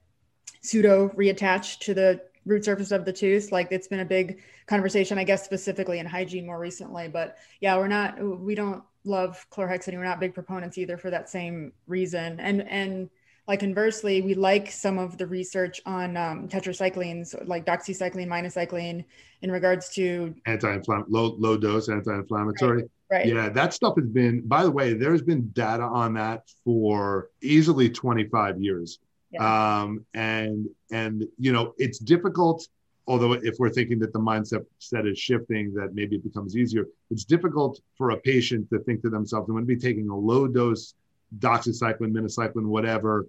pseudo 0.61 1.09
reattach 1.11 1.79
to 1.81 1.95
the 1.95 2.21
root 2.45 2.65
surface 2.65 2.91
of 2.91 3.05
the 3.05 3.13
tooth. 3.13 3.53
Like 3.53 3.69
it's 3.71 3.89
been 3.89 4.01
a 4.01 4.05
big 4.05 4.41
conversation, 4.67 5.19
I 5.19 5.25
guess, 5.25 5.45
specifically 5.45 5.99
in 5.99 6.07
hygiene 6.07 6.47
more 6.47 6.59
recently. 6.59 7.09
But 7.09 7.37
yeah, 7.61 7.77
we're 7.77 7.89
not, 7.89 8.21
we 8.21 8.55
don't 8.55 8.83
love 9.05 9.47
chlorhexidine. 9.51 9.95
We're 9.95 10.05
not 10.05 10.21
big 10.21 10.35
proponents 10.35 10.79
either 10.79 10.97
for 10.97 11.11
that 11.11 11.29
same 11.29 11.73
reason. 11.87 12.41
And 12.41 12.67
and 12.69 13.11
like 13.47 13.61
conversely, 13.61 14.21
we 14.21 14.35
like 14.35 14.71
some 14.71 14.99
of 14.99 15.17
the 15.17 15.27
research 15.27 15.81
on 15.87 16.17
um, 16.17 16.49
tetracyclines, 16.49 17.35
like 17.49 17.65
doxycycline, 17.65 18.29
minocycline, 18.29 19.05
in 19.41 19.51
regards 19.51 19.89
to 19.91 20.35
anti-inflammatory, 20.47 21.11
low 21.11 21.35
low 21.39 21.57
dose 21.57 21.89
anti-inflammatory. 21.89 22.83
Right. 22.83 22.91
Right. 23.11 23.27
Yeah, 23.27 23.49
that 23.49 23.73
stuff 23.73 23.95
has 23.97 24.07
been. 24.07 24.43
By 24.43 24.65
the 24.65 24.71
way, 24.71 24.93
there's 24.93 25.23
been 25.23 25.49
data 25.53 25.83
on 25.83 26.13
that 26.15 26.43
for 26.63 27.31
easily 27.41 27.89
25 27.89 28.61
years. 28.61 28.99
Yeah. 29.31 29.81
Um, 29.81 30.05
and 30.13 30.67
and 30.93 31.25
you 31.39 31.53
know, 31.53 31.73
it's 31.79 31.99
difficult 31.99 32.67
although 33.09 33.33
if 33.33 33.57
we're 33.59 33.71
thinking 33.71 33.99
that 33.99 34.13
the 34.13 34.19
mindset 34.19 34.65
set 34.79 35.07
is 35.07 35.19
shifting, 35.19 35.73
that 35.75 35.95
maybe 35.95 36.17
it 36.17 36.23
becomes 36.23 36.57
easier, 36.57 36.87
it's 37.11 37.25
difficult 37.25 37.81
for 37.97 38.11
a 38.11 38.17
patient 38.19 38.69
to 38.71 38.79
think 38.81 39.01
to 39.03 39.09
themselves, 39.09 39.49
I'm 39.49 39.55
going 39.55 39.67
to 39.67 39.75
be 39.75 39.81
taking 39.81 40.11
a 40.11 40.17
low 40.17 40.47
dose 40.47 40.95
doxycycline, 41.39 42.13
minocycline, 42.13 42.67
whatever, 42.67 43.27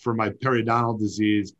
for 0.00 0.12
my 0.12 0.30
periodontal 0.30 0.98
disease, 0.98 1.54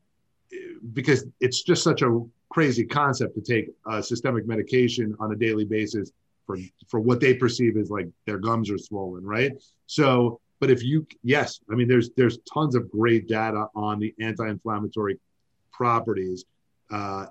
because 0.93 1.25
it's 1.41 1.63
just 1.63 1.85
such 1.85 2.03
a 2.03 2.21
crazy 2.51 2.85
concept 2.85 3.35
to 3.37 3.41
take 3.41 3.71
a 3.87 4.03
systemic 4.03 4.47
medication 4.47 5.15
on 5.21 5.33
a 5.33 5.37
daily 5.37 5.65
basis 5.65 6.11
for 6.47 6.59
for 6.89 6.99
what 6.99 7.21
they 7.21 7.33
perceive 7.33 7.77
as 7.77 7.91
like 7.91 8.09
their 8.27 8.39
gums 8.39 8.71
are 8.71 8.79
swollen, 8.79 9.25
right? 9.25 9.53
So, 9.87 10.41
but 10.59 10.69
if 10.71 10.83
you 10.83 11.07
yes, 11.23 11.61
I 11.71 11.77
mean 11.77 11.87
there's 11.87 12.11
there's 12.17 12.39
tons 12.53 12.75
of 12.75 12.91
great 12.91 13.29
data 13.29 13.69
on 13.75 14.01
the 14.01 14.13
anti-inflammatory 14.21 15.19
properties 15.73 16.45
uh, 16.91 17.27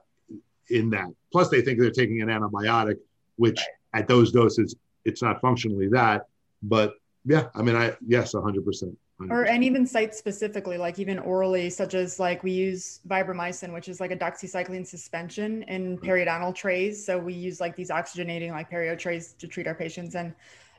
in 0.69 0.89
that. 0.91 1.07
Plus, 1.31 1.49
they 1.49 1.61
think 1.61 1.79
they're 1.79 1.91
taking 1.91 2.21
an 2.21 2.29
antibiotic, 2.29 2.95
which 3.35 3.59
at 3.93 4.07
those 4.07 4.31
doses, 4.31 4.75
it's 5.05 5.21
not 5.21 5.41
functionally 5.41 5.87
that. 5.89 6.25
But 6.63 6.93
yeah, 7.25 7.49
I 7.55 7.61
mean, 7.61 7.75
I 7.75 7.95
yes, 8.05 8.33
100%. 8.33 8.95
100%. 9.19 9.29
Or 9.29 9.43
and 9.43 9.63
even 9.63 9.85
site 9.85 10.15
specifically, 10.15 10.77
like 10.77 10.97
even 10.97 11.19
orally, 11.19 11.69
such 11.69 11.93
as 11.93 12.19
like 12.19 12.43
we 12.43 12.51
use 12.51 13.01
vibramycin, 13.07 13.71
which 13.71 13.87
is 13.87 13.99
like 13.99 14.11
a 14.11 14.17
doxycycline 14.17 14.85
suspension 14.85 15.63
in 15.63 15.97
periodontal 15.99 16.55
trays. 16.55 17.05
So 17.05 17.19
we 17.19 17.33
use 17.33 17.59
like 17.59 17.75
these 17.75 17.89
oxygenating 17.89 18.49
like 18.51 18.71
perio 18.71 18.97
trays 18.97 19.33
to 19.33 19.47
treat 19.47 19.67
our 19.67 19.75
patients 19.75 20.15
and 20.15 20.33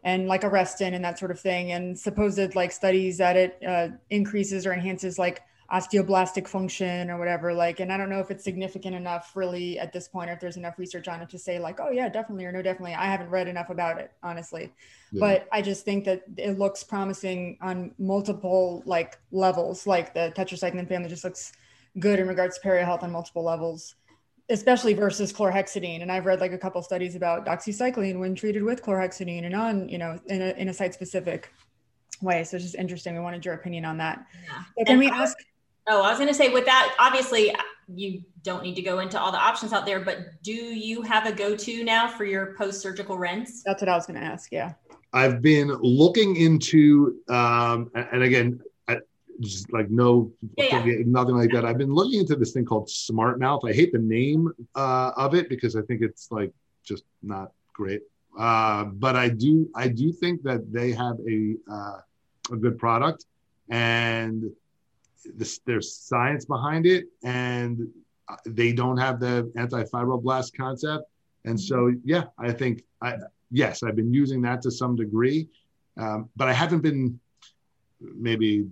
and 0.05 0.27
like 0.27 0.43
Arestin 0.43 0.95
and 0.95 1.05
that 1.05 1.19
sort 1.19 1.31
of 1.31 1.39
thing. 1.39 1.73
And 1.73 1.97
supposed 1.97 2.57
like 2.57 2.73
studies 2.73 3.19
that 3.19 3.37
it 3.37 3.59
uh, 3.67 3.89
increases 4.11 4.67
or 4.67 4.73
enhances 4.73 5.19
like 5.19 5.43
osteoblastic 5.73 6.47
function 6.47 7.11
or 7.11 7.19
whatever 7.19 7.55
like 7.55 7.81
and 7.81 7.91
i 7.91 7.97
don't 7.97 8.11
know 8.11 8.19
if 8.19 8.31
it's 8.31 8.45
significant 8.45 8.95
enough 8.95 9.33
really 9.35 9.79
at 9.79 9.91
this 9.93 10.07
point 10.07 10.29
or 10.29 10.35
if 10.35 10.41
there's 10.41 10.59
enough 10.59 10.79
research 10.79 11.09
on 11.09 11.23
it 11.23 11.31
to 11.31 11.39
say 11.39 11.59
like 11.59 11.81
oh 11.81 11.91
yeah 11.91 12.11
definitely 12.11 12.45
or 12.45 12.53
no 12.53 12.61
definitely 12.61 12.95
i 12.95 13.07
haven't 13.07 13.31
read 13.31 13.49
enough 13.49 13.71
about 13.71 13.99
it 13.99 14.13
honestly. 14.23 14.71
Yeah. 15.13 15.21
but 15.21 15.49
i 15.51 15.63
just 15.63 15.85
think 15.85 16.05
that 16.05 16.25
it 16.37 16.59
looks 16.59 16.85
promising 16.85 17.57
on 17.63 17.95
multiple 17.99 18.83
like 18.85 19.19
levels 19.31 19.87
like 19.87 20.13
the 20.13 20.33
tetracycline 20.37 20.87
family 20.87 21.09
just 21.09 21.25
looks 21.25 21.53
good 21.99 22.21
in 22.21 22.29
regards 22.29 22.59
to 22.59 22.69
perio 22.69 22.85
health 22.85 23.03
on 23.03 23.11
multiple 23.11 23.43
levels 23.43 23.95
especially 24.49 24.93
versus 24.93 25.33
chlorhexidine. 25.33 26.03
And 26.03 26.13
i've 26.13 26.27
read 26.27 26.41
like 26.41 26.53
a 26.53 26.59
couple 26.59 26.83
studies 26.83 27.15
about 27.15 27.47
doxycycline 27.47 28.19
when 28.19 28.35
treated 28.35 28.63
with 28.63 28.83
chlorhexidine 28.83 29.47
and 29.47 29.55
on 29.55 29.89
you 29.89 29.99
know 29.99 30.19
in 30.27 30.43
a, 30.43 30.51
in 30.59 30.69
a 30.69 30.75
site 30.75 30.93
specific 30.93 31.51
way. 32.21 32.45
So 32.45 32.57
it's 32.57 32.65
just 32.65 32.77
interesting. 32.77 33.15
We 33.15 33.21
wanted 33.21 33.45
your 33.45 33.55
opinion 33.55 33.85
on 33.85 33.99
that. 33.99 34.27
Yeah. 34.45 34.63
so 34.79 34.85
can 34.85 34.87
and 34.89 34.99
we 34.99 35.09
ask 35.09 35.37
Oh, 35.89 36.03
I 36.03 36.11
was 36.11 36.19
going 36.19 36.29
to 36.29 36.35
say 36.35 36.49
with 36.49 36.65
that, 36.67 36.95
obviously 36.99 37.55
you 37.95 38.23
don't 38.43 38.63
need 38.63 38.77
to 38.77 38.83
go 38.83 39.01
into 39.01 39.21
all 39.21 39.33
the 39.33 39.39
options 39.39 39.73
out 39.73 39.85
there, 39.85 40.01
but 40.01 40.43
do 40.43 40.53
you 40.53 41.03
have 41.03 41.27
a 41.27 41.33
go-to 41.33 41.85
now 41.85 42.09
for 42.09 42.25
your 42.25 42.55
post-surgical 42.57 43.19
rinse? 43.19 43.63
That's 43.65 43.83
what 43.83 43.89
I 43.89 43.97
was 43.97 44.07
going 44.07 44.21
to 44.21 44.27
ask. 44.27 44.51
Yeah. 44.53 44.75
I've 45.13 45.43
been 45.43 45.69
looking 45.69 46.37
into, 46.37 47.21
um, 47.29 47.91
and 47.95 48.23
again, 48.23 48.61
I, 48.89 48.99
just 49.41 49.73
like 49.73 49.91
no, 49.91 50.33
yeah, 50.57 50.85
yeah. 50.85 51.03
nothing 51.05 51.37
like 51.37 51.51
that. 51.53 51.65
I've 51.65 51.79
been 51.79 51.93
looking 51.93 52.21
into 52.21 52.37
this 52.37 52.53
thing 52.53 52.65
called 52.65 52.89
Smart 52.89 53.39
Mouth. 53.39 53.61
I 53.65 53.73
hate 53.73 53.93
the 53.93 53.99
name 53.99 54.51
uh, 54.75 55.13
of 55.17 55.35
it 55.35 55.49
because 55.49 55.77
I 55.77 55.83
think 55.83 56.01
it's 56.01 56.31
like 56.31 56.53
just 56.85 57.05
not 57.23 57.53
great. 57.75 58.03
Uh, 58.39 58.85
but 58.85 59.17
I 59.17 59.29
do, 59.29 59.69
I 59.75 59.89
do 59.89 60.13
think 60.13 60.43
that 60.45 60.73
they 60.73 60.93
have 60.93 61.17
a 61.29 61.57
uh, 61.71 62.01
a 62.51 62.57
good 62.57 62.79
product, 62.79 63.27
and 63.69 64.51
there's 65.67 65.95
science 65.95 66.45
behind 66.45 66.87
it, 66.87 67.07
and 67.25 67.89
they 68.47 68.73
don't 68.73 68.97
have 68.97 69.21
the 69.21 69.51
anti-fibroblast 69.57 70.57
concept. 70.57 71.05
And 71.45 71.61
so, 71.61 71.93
yeah, 72.05 72.25
I 72.39 72.53
think 72.53 72.85
I 73.01 73.17
yes, 73.51 73.83
I've 73.83 73.97
been 73.97 74.13
using 74.13 74.41
that 74.43 74.63
to 74.63 74.71
some 74.71 74.97
degree, 74.97 75.49
um, 75.97 76.29
but 76.37 76.49
I 76.49 76.53
haven't 76.53 76.81
been 76.81 77.19
maybe 78.01 78.67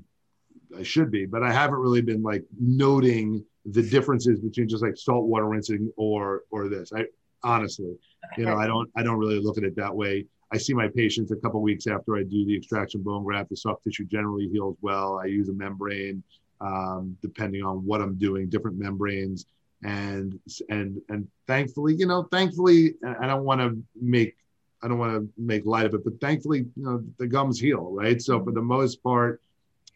I 0.76 0.82
should 0.82 1.10
be, 1.10 1.26
but 1.26 1.42
I 1.42 1.52
haven't 1.52 1.78
really 1.78 2.00
been 2.00 2.22
like 2.22 2.44
noting 2.58 3.44
the 3.66 3.82
differences 3.82 4.40
between 4.40 4.68
just 4.68 4.82
like 4.82 4.96
saltwater 4.96 5.46
rinsing 5.46 5.92
or 5.96 6.42
or 6.50 6.68
this. 6.68 6.92
I 6.92 7.06
honestly, 7.42 7.96
you 8.36 8.44
know, 8.44 8.56
I 8.56 8.66
don't 8.66 8.90
I 8.96 9.02
don't 9.02 9.18
really 9.18 9.40
look 9.40 9.58
at 9.58 9.64
it 9.64 9.76
that 9.76 9.94
way. 9.94 10.26
I 10.52 10.58
see 10.58 10.74
my 10.74 10.88
patients 10.88 11.30
a 11.30 11.36
couple 11.36 11.62
weeks 11.62 11.86
after 11.86 12.16
I 12.16 12.22
do 12.24 12.44
the 12.44 12.56
extraction 12.56 13.02
bone 13.02 13.24
graft. 13.24 13.50
The 13.50 13.56
soft 13.56 13.84
tissue 13.84 14.04
generally 14.04 14.48
heals 14.48 14.76
well. 14.80 15.18
I 15.22 15.26
use 15.26 15.48
a 15.48 15.52
membrane. 15.52 16.22
Um, 16.60 17.16
depending 17.22 17.62
on 17.62 17.84
what 17.84 18.00
I'm 18.00 18.16
doing, 18.16 18.48
different 18.48 18.78
membranes. 18.78 19.46
And 19.82 20.38
and 20.68 21.00
and 21.08 21.26
thankfully, 21.46 21.94
you 21.94 22.06
know, 22.06 22.24
thankfully, 22.24 22.94
I 23.20 23.26
don't 23.26 23.44
want 23.44 23.60
to 23.62 23.82
make 24.00 24.36
I 24.82 24.88
don't 24.88 24.98
want 24.98 25.14
to 25.14 25.28
make 25.38 25.64
light 25.64 25.86
of 25.86 25.94
it, 25.94 26.04
but 26.04 26.20
thankfully, 26.20 26.66
you 26.76 26.84
know, 26.84 27.02
the 27.18 27.26
gums 27.26 27.58
heal, 27.58 27.90
right? 27.90 28.20
So 28.20 28.42
for 28.42 28.52
the 28.52 28.62
most 28.62 29.02
part, 29.02 29.40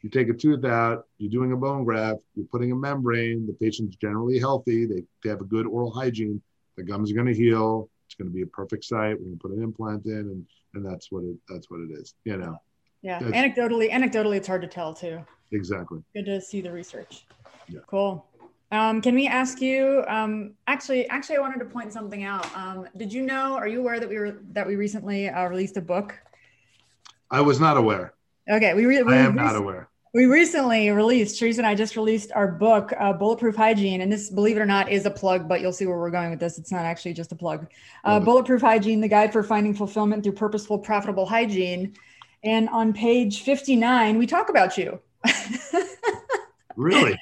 you 0.02 0.10
take 0.10 0.28
a 0.28 0.34
tooth 0.34 0.64
out, 0.64 1.06
you're 1.18 1.30
doing 1.30 1.52
a 1.52 1.56
bone 1.56 1.84
graft, 1.84 2.20
you're 2.34 2.46
putting 2.46 2.72
a 2.72 2.76
membrane, 2.76 3.46
the 3.46 3.54
patient's 3.54 3.96
generally 3.96 4.38
healthy, 4.38 4.84
they, 4.84 5.02
they 5.22 5.30
have 5.30 5.40
a 5.40 5.44
good 5.44 5.66
oral 5.66 5.90
hygiene, 5.90 6.42
the 6.76 6.82
gums 6.82 7.10
are 7.10 7.14
going 7.14 7.26
to 7.26 7.34
heal, 7.34 7.88
it's 8.06 8.14
going 8.14 8.28
to 8.28 8.34
be 8.34 8.42
a 8.42 8.46
perfect 8.46 8.84
site, 8.84 9.18
going 9.18 9.32
to 9.32 9.38
put 9.38 9.52
an 9.52 9.62
implant 9.62 10.04
in, 10.06 10.12
and 10.12 10.46
and 10.74 10.84
that's 10.84 11.10
what 11.10 11.24
it 11.24 11.36
that's 11.48 11.70
what 11.70 11.80
it 11.80 11.90
is, 11.92 12.14
you 12.24 12.36
know. 12.36 12.56
Yeah, 13.04 13.18
that's, 13.20 13.36
anecdotally, 13.36 13.90
anecdotally, 13.90 14.36
it's 14.36 14.48
hard 14.48 14.62
to 14.62 14.66
tell 14.66 14.94
too. 14.94 15.20
Exactly. 15.52 16.02
Good 16.14 16.24
to 16.24 16.40
see 16.40 16.62
the 16.62 16.72
research. 16.72 17.26
Yeah. 17.68 17.80
Cool. 17.86 18.26
Um, 18.72 19.02
can 19.02 19.14
we 19.14 19.28
ask 19.28 19.60
you? 19.60 20.02
Um, 20.08 20.54
actually, 20.66 21.06
actually, 21.10 21.36
I 21.36 21.40
wanted 21.40 21.58
to 21.58 21.66
point 21.66 21.92
something 21.92 22.24
out. 22.24 22.46
Um, 22.56 22.88
did 22.96 23.12
you 23.12 23.22
know? 23.22 23.56
Are 23.56 23.68
you 23.68 23.80
aware 23.80 24.00
that 24.00 24.08
we 24.08 24.18
were 24.18 24.38
that 24.52 24.66
we 24.66 24.76
recently 24.76 25.28
uh, 25.28 25.46
released 25.48 25.76
a 25.76 25.82
book? 25.82 26.18
I 27.30 27.42
was 27.42 27.60
not 27.60 27.76
aware. 27.76 28.14
Okay, 28.50 28.72
we, 28.72 28.86
re- 28.86 29.02
we 29.02 29.12
I 29.12 29.18
am 29.18 29.34
not 29.34 29.54
aware 29.54 29.90
we 30.14 30.26
recently 30.26 30.90
released, 30.90 31.40
Teresa 31.40 31.60
and 31.60 31.66
I 31.66 31.74
just 31.74 31.96
released 31.96 32.30
our 32.36 32.46
book, 32.46 32.92
uh, 33.00 33.12
Bulletproof 33.12 33.56
Hygiene. 33.56 34.00
And 34.00 34.12
this, 34.12 34.30
believe 34.30 34.56
it 34.56 34.60
or 34.60 34.66
not, 34.66 34.88
is 34.88 35.06
a 35.06 35.10
plug, 35.10 35.48
but 35.48 35.60
you'll 35.60 35.72
see 35.72 35.86
where 35.86 35.98
we're 35.98 36.10
going 36.10 36.30
with 36.30 36.38
this. 36.38 36.56
It's 36.56 36.70
not 36.70 36.84
actually 36.84 37.14
just 37.14 37.32
a 37.32 37.34
plug. 37.34 37.66
Uh, 38.04 38.20
Bulletproof 38.20 38.60
Hygiene, 38.60 39.00
the 39.00 39.08
guide 39.08 39.32
for 39.32 39.42
finding 39.42 39.74
fulfillment 39.74 40.22
through 40.22 40.34
purposeful, 40.34 40.78
profitable 40.78 41.26
hygiene. 41.26 41.94
And 42.44 42.68
on 42.68 42.92
page 42.92 43.42
59, 43.42 44.18
we 44.18 44.26
talk 44.26 44.50
about 44.50 44.76
you. 44.76 45.00
really? 46.76 47.18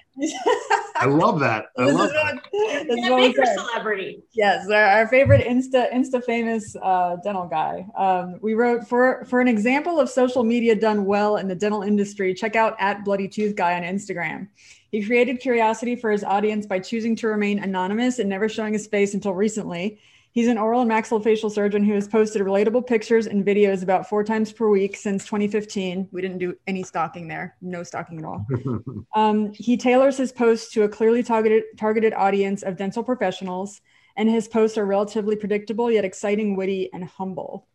I 0.96 1.06
love 1.06 1.40
that. 1.40 1.66
I 1.78 1.84
love 1.84 2.10
that. 2.10 2.34
What, 2.50 2.86
this 2.86 3.06
a 3.06 3.16
bigger 3.16 3.44
celebrity. 3.56 4.22
Yes, 4.34 4.68
our, 4.68 4.82
our, 4.82 5.08
favorite 5.08 5.46
Insta 5.46 5.92
Insta 5.92 6.22
famous 6.22 6.76
uh, 6.82 7.16
dental 7.24 7.46
guy. 7.46 7.86
Um, 7.96 8.38
we 8.40 8.54
wrote 8.54 8.86
for 8.86 9.24
for 9.24 9.40
an 9.40 9.48
example 9.48 9.98
of 9.98 10.10
social 10.10 10.44
media 10.44 10.74
done 10.76 11.06
well 11.06 11.38
in 11.38 11.48
the 11.48 11.54
dental 11.54 11.82
industry. 11.82 12.34
Check 12.34 12.56
out 12.56 12.76
at 12.78 13.04
Bloody 13.04 13.28
Tooth 13.28 13.56
Guy 13.56 13.74
on 13.74 13.82
Instagram. 13.82 14.48
He 14.90 15.04
created 15.04 15.40
curiosity 15.40 15.96
for 15.96 16.10
his 16.10 16.22
audience 16.22 16.66
by 16.66 16.78
choosing 16.78 17.16
to 17.16 17.28
remain 17.28 17.58
anonymous 17.60 18.18
and 18.18 18.28
never 18.28 18.48
showing 18.48 18.74
his 18.74 18.86
face 18.86 19.14
until 19.14 19.32
recently. 19.32 19.98
He's 20.32 20.48
an 20.48 20.56
oral 20.56 20.80
and 20.80 20.90
maxillofacial 20.90 21.52
surgeon 21.52 21.84
who 21.84 21.92
has 21.92 22.08
posted 22.08 22.40
relatable 22.40 22.86
pictures 22.86 23.26
and 23.26 23.44
videos 23.44 23.82
about 23.82 24.08
four 24.08 24.24
times 24.24 24.50
per 24.50 24.66
week 24.66 24.96
since 24.96 25.26
2015. 25.26 26.08
We 26.10 26.22
didn't 26.22 26.38
do 26.38 26.56
any 26.66 26.82
stalking 26.82 27.28
there, 27.28 27.54
no 27.60 27.82
stalking 27.82 28.18
at 28.18 28.24
all. 28.24 28.46
um, 29.14 29.52
he 29.52 29.76
tailors 29.76 30.16
his 30.16 30.32
posts 30.32 30.72
to 30.72 30.84
a 30.84 30.88
clearly 30.88 31.22
targeted, 31.22 31.64
targeted 31.76 32.14
audience 32.14 32.62
of 32.62 32.78
dental 32.78 33.04
professionals, 33.04 33.82
and 34.16 34.26
his 34.28 34.48
posts 34.48 34.78
are 34.78 34.86
relatively 34.86 35.36
predictable 35.36 35.90
yet 35.90 36.04
exciting, 36.04 36.56
witty, 36.56 36.88
and 36.94 37.04
humble. 37.04 37.66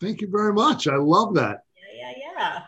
Thank 0.00 0.22
you 0.22 0.28
very 0.30 0.54
much. 0.54 0.88
I 0.88 0.96
love 0.96 1.34
that. 1.34 1.64
Yeah, 1.94 2.12
yeah, 2.16 2.32
yeah. 2.38 2.62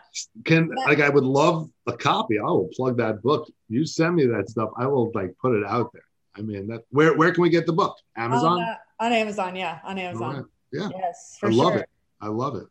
Can 0.45 0.69
like 0.85 0.99
I 0.99 1.09
would 1.09 1.23
love 1.23 1.67
a 1.87 1.93
copy. 1.93 2.37
I 2.37 2.43
will 2.43 2.69
plug 2.75 2.97
that 2.97 3.23
book. 3.23 3.49
You 3.69 3.87
send 3.87 4.15
me 4.15 4.27
that 4.27 4.49
stuff. 4.49 4.69
I 4.77 4.85
will 4.85 5.11
like 5.15 5.35
put 5.41 5.55
it 5.55 5.65
out 5.65 5.91
there. 5.93 6.03
I 6.35 6.41
mean, 6.41 6.67
that 6.67 6.83
where 6.89 7.15
where 7.15 7.31
can 7.31 7.41
we 7.41 7.49
get 7.49 7.65
the 7.65 7.73
book? 7.73 7.97
Amazon. 8.15 8.61
Uh, 8.61 8.75
on 8.99 9.11
Amazon, 9.11 9.55
yeah, 9.55 9.79
on 9.83 9.97
Amazon. 9.97 10.35
Right. 10.35 10.45
Yeah. 10.71 10.89
Yes, 10.91 11.37
I 11.43 11.49
love 11.49 11.75
it. 11.75 11.89
I 12.21 12.27
love 12.27 12.55
it. 12.55 12.67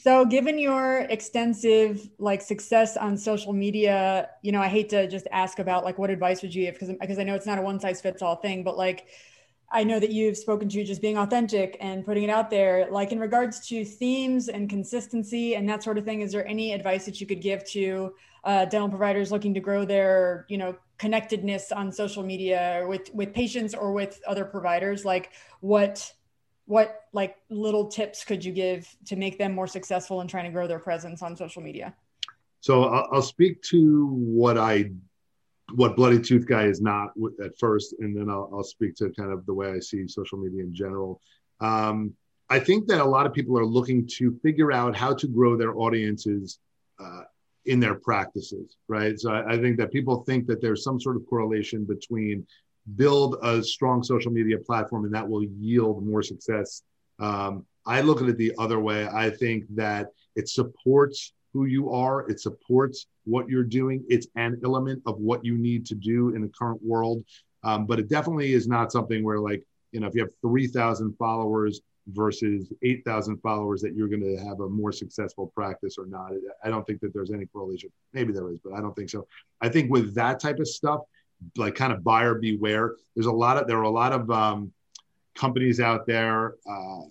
So, 0.00 0.24
given 0.24 0.58
your 0.58 1.00
extensive 1.10 2.08
like 2.18 2.42
success 2.42 2.96
on 2.96 3.16
social 3.16 3.52
media, 3.52 4.30
you 4.42 4.52
know, 4.52 4.60
I 4.60 4.68
hate 4.68 4.88
to 4.90 5.08
just 5.08 5.26
ask 5.32 5.58
about 5.58 5.84
like 5.84 5.98
what 5.98 6.10
advice 6.10 6.42
would 6.42 6.54
you 6.54 6.66
give 6.66 6.74
because 6.74 6.90
because 7.00 7.18
I 7.18 7.22
know 7.22 7.34
it's 7.34 7.46
not 7.46 7.58
a 7.58 7.62
one 7.62 7.80
size 7.80 8.00
fits 8.00 8.20
all 8.22 8.36
thing, 8.36 8.62
but 8.62 8.76
like 8.76 9.06
I 9.70 9.84
know 9.84 9.98
that 9.98 10.10
you've 10.10 10.36
spoken 10.36 10.68
to 10.68 10.84
just 10.84 11.02
being 11.02 11.18
authentic 11.18 11.76
and 11.80 12.04
putting 12.04 12.22
it 12.24 12.30
out 12.30 12.50
there. 12.50 12.88
Like 12.90 13.10
in 13.10 13.18
regards 13.18 13.66
to 13.68 13.84
themes 13.84 14.48
and 14.48 14.68
consistency 14.68 15.56
and 15.56 15.68
that 15.68 15.82
sort 15.82 15.98
of 15.98 16.04
thing, 16.04 16.20
is 16.20 16.32
there 16.32 16.46
any 16.46 16.72
advice 16.72 17.04
that 17.06 17.20
you 17.20 17.26
could 17.26 17.40
give 17.40 17.64
to 17.70 18.14
uh, 18.46 18.64
dental 18.64 18.88
providers 18.88 19.30
looking 19.30 19.52
to 19.54 19.60
grow 19.60 19.84
their, 19.84 20.46
you 20.48 20.56
know, 20.56 20.76
connectedness 20.98 21.72
on 21.72 21.92
social 21.92 22.22
media 22.22 22.86
with 22.88 23.12
with 23.12 23.34
patients 23.34 23.74
or 23.74 23.92
with 23.92 24.20
other 24.26 24.44
providers? 24.44 25.04
Like 25.04 25.32
what 25.60 26.12
what 26.64 27.02
like 27.12 27.36
little 27.50 27.88
tips 27.88 28.24
could 28.24 28.44
you 28.44 28.52
give 28.52 28.88
to 29.06 29.16
make 29.16 29.36
them 29.36 29.52
more 29.52 29.66
successful 29.66 30.20
in 30.20 30.28
trying 30.28 30.44
to 30.44 30.50
grow 30.50 30.66
their 30.66 30.78
presence 30.78 31.22
on 31.22 31.36
social 31.36 31.60
media? 31.60 31.94
So 32.60 32.84
I'll, 32.84 33.08
I'll 33.12 33.22
speak 33.22 33.62
to 33.62 34.06
what 34.06 34.56
I 34.56 34.92
what 35.74 35.96
Bloody 35.96 36.20
Tooth 36.20 36.46
Guy 36.46 36.66
is 36.66 36.80
not 36.80 37.10
at 37.44 37.58
first, 37.58 37.96
and 37.98 38.16
then 38.16 38.30
I'll, 38.30 38.48
I'll 38.52 38.62
speak 38.62 38.94
to 38.96 39.10
kind 39.10 39.32
of 39.32 39.44
the 39.46 39.54
way 39.54 39.72
I 39.72 39.80
see 39.80 40.06
social 40.06 40.38
media 40.38 40.62
in 40.62 40.72
general. 40.72 41.20
Um, 41.60 42.14
I 42.48 42.60
think 42.60 42.86
that 42.86 43.00
a 43.00 43.04
lot 43.04 43.26
of 43.26 43.34
people 43.34 43.58
are 43.58 43.66
looking 43.66 44.06
to 44.18 44.38
figure 44.40 44.70
out 44.70 44.94
how 44.94 45.12
to 45.14 45.26
grow 45.26 45.56
their 45.56 45.76
audiences 45.76 46.60
uh, 47.00 47.22
in 47.66 47.80
their 47.80 47.96
practices, 47.96 48.76
right? 48.88 49.18
So 49.18 49.32
I, 49.32 49.54
I, 49.54 49.58
think 49.60 49.76
that 49.78 49.92
people 49.92 50.22
think 50.24 50.46
that 50.46 50.60
there's 50.60 50.84
some 50.84 51.00
sort 51.00 51.16
of 51.16 51.26
correlation 51.26 51.84
between 51.84 52.46
build 52.94 53.36
a 53.42 53.62
strong 53.62 54.02
social 54.02 54.30
media 54.30 54.58
platform 54.58 55.04
and 55.04 55.14
that 55.14 55.28
will 55.28 55.42
yield 55.42 56.06
more 56.06 56.22
success. 56.22 56.82
Um, 57.18 57.66
I 57.84 58.00
look 58.00 58.22
at 58.22 58.28
it 58.28 58.38
the 58.38 58.52
other 58.58 58.78
way. 58.78 59.08
I 59.08 59.30
think 59.30 59.64
that 59.74 60.08
it 60.36 60.48
supports 60.48 61.32
who 61.52 61.64
you 61.64 61.90
are, 61.90 62.28
it 62.30 62.40
supports 62.40 63.06
what 63.24 63.48
you're 63.48 63.64
doing. 63.64 64.04
It's 64.08 64.28
an 64.36 64.60
element 64.64 65.02
of 65.06 65.18
what 65.18 65.44
you 65.44 65.56
need 65.56 65.86
to 65.86 65.94
do 65.94 66.34
in 66.34 66.42
the 66.42 66.48
current 66.56 66.80
world. 66.82 67.24
Um, 67.64 67.86
but 67.86 67.98
it 67.98 68.08
definitely 68.08 68.52
is 68.52 68.68
not 68.68 68.92
something 68.92 69.24
where, 69.24 69.40
like, 69.40 69.64
you 69.90 70.00
know, 70.00 70.06
if 70.06 70.14
you 70.14 70.20
have 70.20 70.30
3,000 70.42 71.16
followers 71.16 71.80
versus 72.08 72.72
8,000 72.82 73.38
followers, 73.38 73.82
that 73.82 73.94
you're 73.94 74.08
going 74.08 74.20
to 74.20 74.36
have 74.44 74.60
a 74.60 74.68
more 74.68 74.92
successful 74.92 75.48
practice 75.48 75.96
or 75.98 76.06
not. 76.06 76.32
I 76.64 76.68
don't 76.68 76.86
think 76.86 77.00
that 77.00 77.12
there's 77.12 77.32
any 77.32 77.46
correlation. 77.46 77.90
Maybe 78.12 78.32
there 78.32 78.50
is, 78.50 78.58
but 78.62 78.74
I 78.74 78.80
don't 78.80 78.94
think 78.94 79.10
so. 79.10 79.26
I 79.60 79.68
think 79.68 79.90
with 79.90 80.14
that 80.14 80.40
type 80.40 80.58
of 80.58 80.68
stuff, 80.68 81.00
like 81.56 81.74
kind 81.74 81.92
of 81.92 82.02
buyer 82.02 82.34
beware. 82.34 82.94
There's 83.14 83.26
a 83.26 83.32
lot 83.32 83.56
of 83.56 83.66
there 83.66 83.78
are 83.78 83.82
a 83.82 83.90
lot 83.90 84.12
of 84.12 84.30
um, 84.30 84.72
companies 85.34 85.80
out 85.80 86.06
there, 86.06 86.54
uh, 86.68 87.02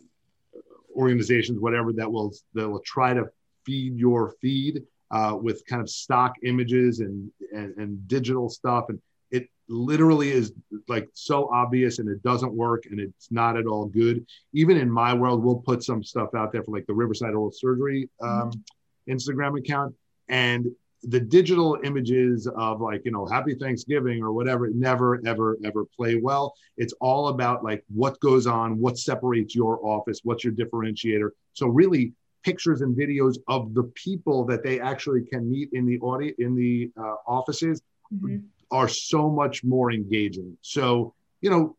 organizations, 0.96 1.60
whatever 1.60 1.94
that 1.94 2.12
will 2.12 2.34
that 2.54 2.68
will 2.68 2.82
try 2.82 3.14
to 3.14 3.26
feed 3.66 3.98
your 3.98 4.34
feed 4.42 4.84
uh, 5.12 5.38
with 5.40 5.66
kind 5.66 5.82
of 5.82 5.90
stock 5.90 6.36
images 6.44 7.00
and, 7.00 7.32
and 7.54 7.76
and 7.78 8.08
digital 8.08 8.50
stuff, 8.50 8.86
and 8.90 9.00
it 9.36 9.50
literally 9.68 10.32
is 10.32 10.54
like 10.88 11.08
so 11.14 11.50
obvious 11.52 12.00
and 12.00 12.08
it 12.10 12.22
doesn't 12.24 12.54
work 12.54 12.84
and 12.90 13.00
it's 13.00 13.32
not 13.32 13.58
at 13.58 13.66
all 13.66 13.86
good. 13.86 14.26
Even 14.54 14.78
in 14.78 14.90
my 14.90 15.14
world, 15.14 15.44
we'll 15.44 15.56
put 15.56 15.84
some 15.84 16.04
stuff 16.04 16.30
out 16.36 16.52
there 16.52 16.64
for 16.64 16.72
like 16.72 16.86
the 16.88 16.94
Riverside 16.94 17.34
Oral 17.34 17.52
Surgery 17.52 18.10
um, 18.22 18.52
mm-hmm. 18.52 19.14
Instagram 19.14 19.58
account, 19.60 19.94
and 20.30 20.68
the 21.08 21.20
digital 21.20 21.78
images 21.84 22.48
of 22.58 22.82
like 22.82 23.02
you 23.06 23.12
know 23.12 23.26
happy 23.26 23.54
thanksgiving 23.54 24.24
or 24.24 24.32
whatever 24.34 24.70
never 24.70 25.22
ever 25.26 25.58
ever 25.64 25.86
play 25.96 26.16
well 26.16 26.54
it's 26.78 26.94
all 27.00 27.28
about 27.28 27.64
like 27.64 27.84
what 27.94 28.20
goes 28.22 28.48
on 28.48 28.80
what 28.80 28.98
separates 28.98 29.54
your 29.54 29.86
office 29.86 30.22
what's 30.24 30.44
your 30.44 30.54
differentiator 30.54 31.30
so 31.54 31.68
really 31.68 32.12
pictures 32.44 32.82
and 32.82 32.98
videos 32.98 33.38
of 33.48 33.74
the 33.74 33.84
people 33.94 34.46
that 34.46 34.64
they 34.64 34.80
actually 34.80 35.22
can 35.22 35.50
meet 35.50 35.70
in 35.74 35.86
the 35.86 36.00
audio 36.02 36.34
in 36.40 36.56
the 36.56 36.90
uh, 37.00 37.16
offices 37.28 37.82
mm-hmm. 38.12 38.38
Are 38.72 38.88
so 38.88 39.30
much 39.30 39.64
more 39.64 39.92
engaging 39.92 40.58
so 40.62 41.14
you 41.42 41.50
know 41.50 41.76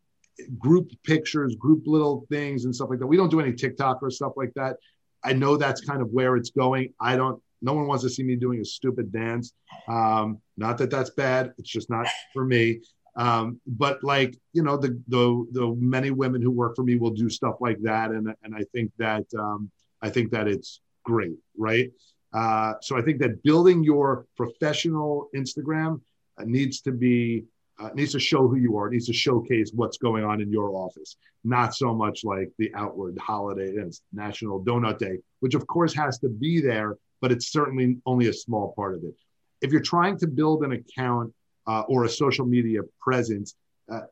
group 0.59 0.91
pictures 1.05 1.57
group 1.57 1.83
little 1.87 2.27
things 2.31 2.65
and 2.65 2.75
stuff 2.75 2.91
like 2.91 2.99
that 2.99 3.07
we 3.07 3.17
don't 3.17 3.31
do 3.31 3.41
any 3.41 3.53
tiktok 3.53 4.03
or 4.03 4.11
stuff 4.11 4.33
like 4.37 4.53
that 4.55 4.77
i 5.25 5.33
know 5.33 5.57
that's 5.57 5.81
kind 5.81 6.03
of 6.03 6.11
where 6.11 6.37
it's 6.37 6.51
going 6.51 6.93
i 7.01 7.17
don't 7.17 7.41
no 7.63 7.73
one 7.73 7.87
wants 7.87 8.05
to 8.05 8.11
see 8.11 8.23
me 8.23 8.37
doing 8.37 8.61
a 8.61 8.65
stupid 8.65 9.13
dance. 9.13 9.53
Um, 9.89 10.39
not 10.57 10.79
that 10.79 10.91
that's 10.91 11.11
bad. 11.11 11.53
It's 11.59 11.71
just 11.71 11.91
not 11.91 12.07
for 12.33 12.45
me. 12.45 12.81
Um, 13.17 13.61
but 13.67 14.05
like 14.05 14.37
you 14.53 14.63
know, 14.63 14.77
the 14.77 15.01
the 15.09 15.47
the 15.53 15.75
many 15.79 16.11
women 16.11 16.43
who 16.43 16.51
work 16.51 16.77
for 16.77 16.83
me 16.83 16.97
will 16.97 17.11
do 17.11 17.31
stuff 17.31 17.57
like 17.61 17.81
that, 17.83 18.11
and 18.11 18.35
and 18.43 18.55
I 18.55 18.63
think 18.73 18.93
that 18.99 19.25
um, 19.39 19.71
I 20.03 20.11
think 20.11 20.31
that 20.33 20.49
it's 20.49 20.81
great, 21.05 21.37
right? 21.57 21.91
Uh, 22.33 22.75
so 22.83 22.99
I 22.99 23.03
think 23.03 23.21
that 23.21 23.43
building 23.43 23.83
your 23.83 24.27
professional 24.37 25.29
Instagram 25.35 26.01
needs 26.45 26.81
to 26.83 26.93
be 26.93 27.45
uh, 27.79 27.91
needs 27.95 28.13
to 28.13 28.21
show 28.21 28.49
who 28.49 28.57
you 28.57 28.77
are. 28.79 28.89
Needs 28.89 29.07
to 29.07 29.13
showcase 29.13 29.71
what's 29.75 29.99
going 29.99 30.25
on 30.25 30.41
in 30.41 30.51
your 30.51 30.71
office, 30.75 31.17
not 31.45 31.75
so 31.75 31.95
much 31.95 32.25
like 32.25 32.51
the 32.59 32.73
outward 32.75 33.19
holiday 33.19 33.77
and 33.77 33.93
National 34.13 34.65
Donut 34.65 34.99
Day, 34.99 35.19
which 35.41 35.55
of 35.55 35.67
course 35.67 35.95
has 35.95 36.19
to 36.21 36.29
be 36.29 36.61
there 36.61 36.97
but 37.21 37.33
it's 37.33 37.49
certainly 37.49 37.99
only 38.07 38.29
a 38.29 38.33
small 38.33 38.73
part 38.75 38.95
of 38.95 39.03
it. 39.05 39.15
If 39.63 39.73
you're 39.73 39.83
trying 39.83 40.19
to 40.19 40.27
build 40.27 40.63
an 40.63 40.73
account 40.73 41.33
uh, 41.67 41.83
or 41.89 42.05
a 42.05 42.09
social 42.09 42.47
media 42.47 42.81
presence, 43.01 43.55
uh, 43.91 44.03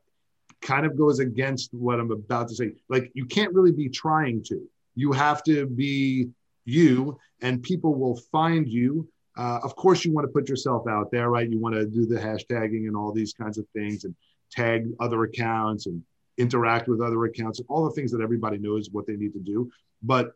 kind 0.62 0.86
of 0.86 0.96
goes 0.96 1.18
against 1.18 1.72
what 1.74 2.00
I'm 2.00 2.10
about 2.10 2.48
to 2.48 2.54
say. 2.54 2.72
Like, 2.88 3.10
you 3.14 3.26
can't 3.26 3.52
really 3.52 3.72
be 3.72 3.88
trying 3.88 4.42
to. 4.44 4.66
You 4.94 5.12
have 5.12 5.42
to 5.44 5.66
be 5.66 6.30
you, 6.64 7.18
and 7.42 7.62
people 7.62 7.94
will 7.94 8.16
find 8.32 8.66
you 8.66 9.08
uh, 9.36 9.60
of 9.62 9.74
course, 9.74 10.04
you 10.04 10.12
want 10.12 10.26
to 10.26 10.32
put 10.32 10.48
yourself 10.48 10.86
out 10.88 11.10
there, 11.10 11.28
right? 11.30 11.48
You 11.48 11.58
want 11.58 11.74
to 11.74 11.86
do 11.86 12.06
the 12.06 12.16
hashtagging 12.16 12.86
and 12.86 12.96
all 12.96 13.12
these 13.12 13.32
kinds 13.32 13.58
of 13.58 13.66
things 13.74 14.04
and 14.04 14.14
tag 14.50 14.88
other 15.00 15.24
accounts 15.24 15.86
and 15.86 16.02
interact 16.38 16.88
with 16.88 17.00
other 17.00 17.24
accounts 17.24 17.58
and 17.58 17.66
all 17.68 17.84
the 17.84 17.94
things 17.94 18.12
that 18.12 18.20
everybody 18.20 18.58
knows 18.58 18.90
what 18.90 19.06
they 19.06 19.16
need 19.16 19.32
to 19.32 19.40
do. 19.40 19.70
But 20.02 20.32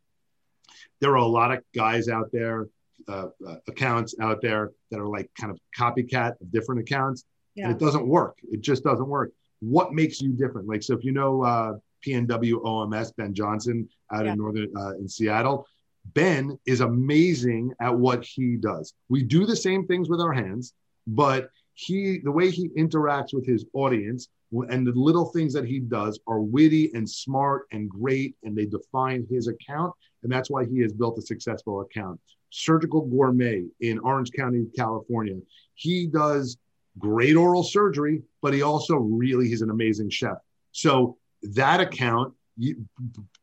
there 1.01 1.13
are 1.13 1.17
a 1.17 1.27
lot 1.27 1.53
of 1.53 1.63
guys 1.75 2.09
out 2.09 2.31
there, 2.33 2.69
uh, 3.07 3.29
uh, 3.47 3.57
accounts 3.69 4.15
out 4.21 4.43
there 4.43 4.73
that 4.91 5.01
are 5.01 5.07
like 5.07 5.31
kind 5.39 5.53
of 5.53 5.59
copycat 5.77 6.41
of 6.41 6.51
different 6.51 6.81
accounts. 6.81 7.25
Yeah. 7.55 7.65
And 7.65 7.73
it 7.73 7.79
doesn't 7.79 8.07
work. 8.07 8.39
It 8.51 8.61
just 8.61 8.85
doesn't 8.85 9.09
work. 9.09 9.33
What 9.61 9.93
makes 9.93 10.21
you 10.21 10.31
different? 10.31 10.69
Like, 10.69 10.83
so 10.83 10.95
if 10.95 11.05
you 11.05 11.13
know 11.13 11.43
uh, 11.43 11.75
PNW 12.07 12.63
OMS, 12.65 13.17
Ben 13.17 13.35
Johnson 13.35 13.89
out 14.13 14.25
yeah. 14.25 14.33
in 14.33 14.39
Northern, 14.39 14.77
uh, 14.77 14.95
in 14.97 15.09
Seattle, 15.09 15.67
Ben 16.15 16.59
is 16.67 16.81
amazing 16.81 17.73
at 17.81 17.97
what 17.97 18.25
he 18.25 18.57
does. 18.57 18.95
We 19.09 19.23
do 19.23 19.47
the 19.47 19.57
same 19.57 19.87
things 19.87 20.09
with 20.09 20.21
our 20.21 20.33
hands, 20.33 20.75
but 21.07 21.51
he, 21.75 22.19
the 22.23 22.33
way 22.33 22.51
he 22.51 22.69
interacts 22.71 23.33
with 23.33 23.47
his 23.47 23.65
audience 23.73 24.29
and 24.71 24.87
the 24.87 24.93
little 24.93 25.27
things 25.27 25.53
that 25.53 25.67
he 25.67 25.79
does 25.79 26.19
are 26.27 26.41
witty 26.41 26.91
and 26.95 27.09
smart 27.09 27.67
and 27.73 27.89
great, 27.89 28.35
and 28.43 28.57
they 28.57 28.65
define 28.67 29.27
his 29.31 29.47
account. 29.49 29.93
And 30.23 30.33
that's 30.33 30.51
why 30.51 30.65
he 30.65 30.81
has 30.81 30.93
built 30.93 31.19
a 31.19 31.23
successful 31.23 31.83
account. 31.83 32.19
Surgical 32.51 33.03
Gourmet 33.03 33.67
in 33.81 33.99
Orange 33.99 34.33
County, 34.33 34.67
California. 34.75 35.37
He 35.75 36.07
does 36.07 36.57
great 36.99 37.37
oral 37.37 37.63
surgery, 37.63 38.23
but 38.43 38.55
he 38.55 38.63
also 38.63 38.97
really, 38.97 39.49
he's 39.49 39.63
an 39.63 39.71
amazing 39.71 40.11
chef. 40.11 40.39
So 40.73 41.19
that 41.43 41.81
account 41.81 42.35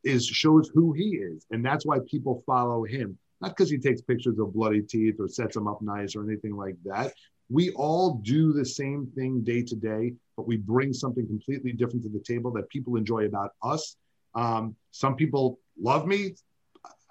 is 0.06 0.26
shows 0.26 0.69
who 0.73 0.94
he 0.94 1.15
is, 1.15 1.45
and 1.52 1.65
that's 1.65 1.86
why 1.86 1.99
people 2.10 2.44
follow 2.45 2.84
him. 2.84 3.18
Not 3.41 3.49
because 3.49 3.69
he 3.69 3.77
takes 3.77 4.02
pictures 4.02 4.40
of 4.40 4.53
bloody 4.53 4.82
teeth 4.82 5.15
or 5.19 5.27
sets 5.27 5.56
them 5.56 5.68
up 5.68 5.82
nice 5.82 6.15
or 6.15 6.23
anything 6.23 6.56
like 6.56 6.76
that. 6.86 7.14
We 7.49 7.72
all 7.72 8.15
do 8.23 8.53
the 8.53 8.65
same 8.65 9.07
thing 9.15 9.44
day 9.44 9.61
to 9.64 9.76
day, 9.76 10.14
but 10.38 10.48
we 10.48 10.57
bring 10.57 10.94
something 10.94 11.27
completely 11.27 11.73
different 11.73 12.03
to 12.03 12.10
the 12.10 12.19
table 12.19 12.52
that 12.53 12.69
people 12.69 12.95
enjoy 12.95 13.26
about 13.26 13.52
us. 13.61 13.98
Um, 14.34 14.76
some 14.91 15.15
people 15.15 15.60
love 15.80 16.07
me. 16.07 16.36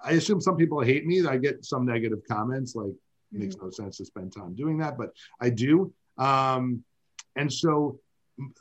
I 0.03 0.11
assume 0.11 0.41
some 0.41 0.57
people 0.57 0.81
hate 0.81 1.05
me. 1.05 1.25
I 1.25 1.37
get 1.37 1.63
some 1.63 1.85
negative 1.85 2.19
comments, 2.27 2.75
like 2.75 2.87
mm-hmm. 2.87 3.39
makes 3.39 3.55
no 3.61 3.69
sense 3.69 3.97
to 3.97 4.05
spend 4.05 4.33
time 4.33 4.55
doing 4.55 4.77
that, 4.79 4.97
but 4.97 5.11
I 5.39 5.49
do. 5.49 5.93
Um, 6.17 6.83
and 7.35 7.51
so 7.51 7.99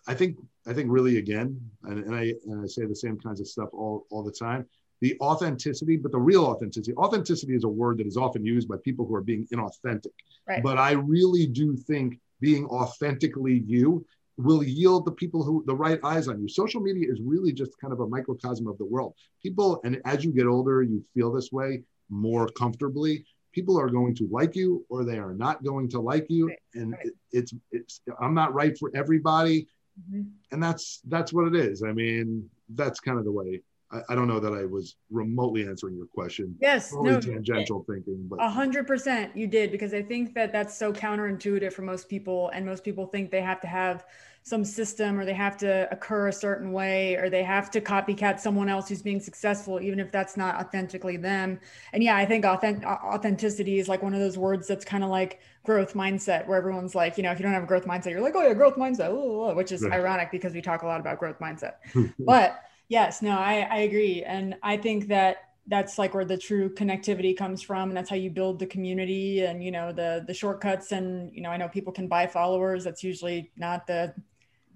I 0.06 0.14
think 0.14 0.36
I 0.66 0.72
think 0.72 0.90
really 0.90 1.18
again, 1.18 1.60
and, 1.84 2.04
and, 2.04 2.14
I 2.14 2.32
and 2.46 2.62
I 2.62 2.66
say 2.66 2.86
the 2.86 2.96
same 2.96 3.18
kinds 3.18 3.40
of 3.40 3.48
stuff 3.48 3.68
all 3.72 4.06
all 4.10 4.22
the 4.22 4.32
time. 4.32 4.66
The 5.00 5.16
authenticity, 5.20 5.96
but 5.96 6.12
the 6.12 6.18
real 6.18 6.46
authenticity. 6.46 6.94
Authenticity 6.96 7.54
is 7.54 7.64
a 7.64 7.68
word 7.68 7.98
that 7.98 8.06
is 8.06 8.16
often 8.16 8.44
used 8.44 8.68
by 8.68 8.76
people 8.82 9.06
who 9.06 9.14
are 9.14 9.20
being 9.20 9.46
inauthentic. 9.52 10.12
Right. 10.48 10.62
But 10.62 10.78
I 10.78 10.92
really 10.92 11.46
do 11.46 11.76
think 11.76 12.18
being 12.40 12.64
authentically 12.66 13.64
you 13.66 14.06
will 14.36 14.62
yield 14.62 15.04
the 15.04 15.12
people 15.12 15.44
who 15.44 15.62
the 15.66 15.74
right 15.74 16.00
eyes 16.04 16.28
on 16.28 16.40
you. 16.40 16.48
Social 16.48 16.80
media 16.80 17.10
is 17.10 17.20
really 17.22 17.52
just 17.52 17.78
kind 17.80 17.92
of 17.92 18.00
a 18.00 18.06
microcosm 18.06 18.66
of 18.66 18.78
the 18.78 18.84
world. 18.84 19.14
People, 19.42 19.80
and 19.84 20.00
as 20.04 20.24
you 20.24 20.32
get 20.32 20.46
older, 20.46 20.82
you 20.82 21.04
feel 21.14 21.30
this 21.30 21.52
way 21.52 21.82
more 22.10 22.48
comfortably 22.48 23.24
people 23.54 23.80
are 23.80 23.88
going 23.88 24.14
to 24.14 24.28
like 24.30 24.56
you 24.56 24.84
or 24.90 25.04
they 25.04 25.18
are 25.18 25.32
not 25.32 25.62
going 25.62 25.88
to 25.88 26.00
like 26.00 26.26
you 26.28 26.48
right. 26.48 26.58
and 26.74 26.92
right. 26.92 27.06
It, 27.06 27.14
it's 27.32 27.54
it's 27.70 28.00
i'm 28.20 28.34
not 28.34 28.52
right 28.52 28.76
for 28.76 28.90
everybody 28.94 29.68
mm-hmm. 30.00 30.22
and 30.52 30.62
that's 30.62 31.00
that's 31.08 31.32
what 31.32 31.46
it 31.46 31.54
is 31.54 31.82
i 31.82 31.92
mean 31.92 32.48
that's 32.70 33.00
kind 33.00 33.18
of 33.18 33.24
the 33.24 33.32
way 33.32 33.60
I, 33.94 34.12
I, 34.12 34.14
don't 34.14 34.28
know 34.28 34.40
that 34.40 34.52
i 34.52 34.64
was 34.64 34.96
remotely 35.10 35.66
answering 35.66 35.96
your 35.96 36.06
question. 36.06 36.56
Yes 36.60 36.92
no, 36.92 37.20
tangential 37.20 37.84
thinking 37.88 38.28
a 38.38 38.50
hundred 38.50 38.86
percent 38.86 39.36
you 39.36 39.46
did 39.46 39.70
because 39.70 39.94
i 39.94 40.02
think 40.02 40.34
that 40.34 40.52
that's 40.52 40.76
so 40.76 40.92
counterintuitive 40.92 41.72
for 41.72 41.82
most 41.82 42.08
people 42.08 42.50
and 42.50 42.66
most 42.66 42.84
people 42.84 43.06
think 43.06 43.30
they 43.30 43.40
have 43.40 43.60
to 43.60 43.66
have 43.66 44.04
some 44.42 44.62
system 44.62 45.18
or 45.18 45.24
they 45.24 45.32
have 45.32 45.56
to 45.56 45.88
occur 45.90 46.28
a 46.28 46.32
certain 46.32 46.70
way 46.70 47.14
or 47.16 47.30
they 47.30 47.42
have 47.42 47.70
to 47.70 47.80
copycat 47.80 48.38
someone 48.38 48.68
else 48.68 48.88
who's 48.90 49.00
being 49.00 49.20
successful 49.20 49.80
even 49.80 49.98
if 49.98 50.12
that's 50.12 50.36
not 50.36 50.56
authentically 50.56 51.16
them. 51.16 51.58
And 51.92 52.02
yeah 52.02 52.16
i 52.16 52.26
think 52.26 52.44
authentic, 52.44 52.86
authenticity 52.86 53.78
is 53.78 53.88
like 53.88 54.02
one 54.02 54.14
of 54.14 54.20
those 54.20 54.36
words 54.36 54.66
that's 54.66 54.84
kind 54.84 55.04
of 55.04 55.10
like 55.10 55.40
growth 55.64 55.94
mindset 55.94 56.46
where 56.46 56.58
everyone's 56.58 56.94
like 56.94 57.16
you 57.16 57.22
know 57.22 57.32
if 57.32 57.38
you 57.38 57.42
don't 57.42 57.54
have 57.54 57.62
a 57.62 57.66
growth 57.66 57.86
mindset 57.86 58.10
you're 58.10 58.20
like 58.20 58.36
oh 58.36 58.46
yeah 58.46 58.52
growth 58.52 58.76
mindset 58.76 59.54
which 59.54 59.72
is 59.72 59.82
right. 59.82 59.94
ironic 59.94 60.30
because 60.30 60.52
we 60.52 60.60
talk 60.60 60.82
a 60.82 60.86
lot 60.86 61.00
about 61.00 61.18
growth 61.18 61.38
mindset. 61.38 61.74
But 62.18 62.60
yes 62.88 63.22
no 63.22 63.38
I, 63.38 63.66
I 63.70 63.76
agree 63.78 64.22
and 64.24 64.56
i 64.62 64.76
think 64.76 65.08
that 65.08 65.38
that's 65.66 65.98
like 65.98 66.12
where 66.12 66.24
the 66.24 66.36
true 66.36 66.68
connectivity 66.68 67.36
comes 67.36 67.62
from 67.62 67.88
and 67.88 67.96
that's 67.96 68.10
how 68.10 68.16
you 68.16 68.30
build 68.30 68.58
the 68.58 68.66
community 68.66 69.44
and 69.44 69.64
you 69.64 69.70
know 69.70 69.92
the 69.92 70.24
the 70.26 70.34
shortcuts 70.34 70.92
and 70.92 71.34
you 71.34 71.42
know 71.42 71.50
i 71.50 71.56
know 71.56 71.68
people 71.68 71.92
can 71.92 72.06
buy 72.06 72.26
followers 72.26 72.84
that's 72.84 73.02
usually 73.02 73.50
not 73.56 73.86
the 73.86 74.14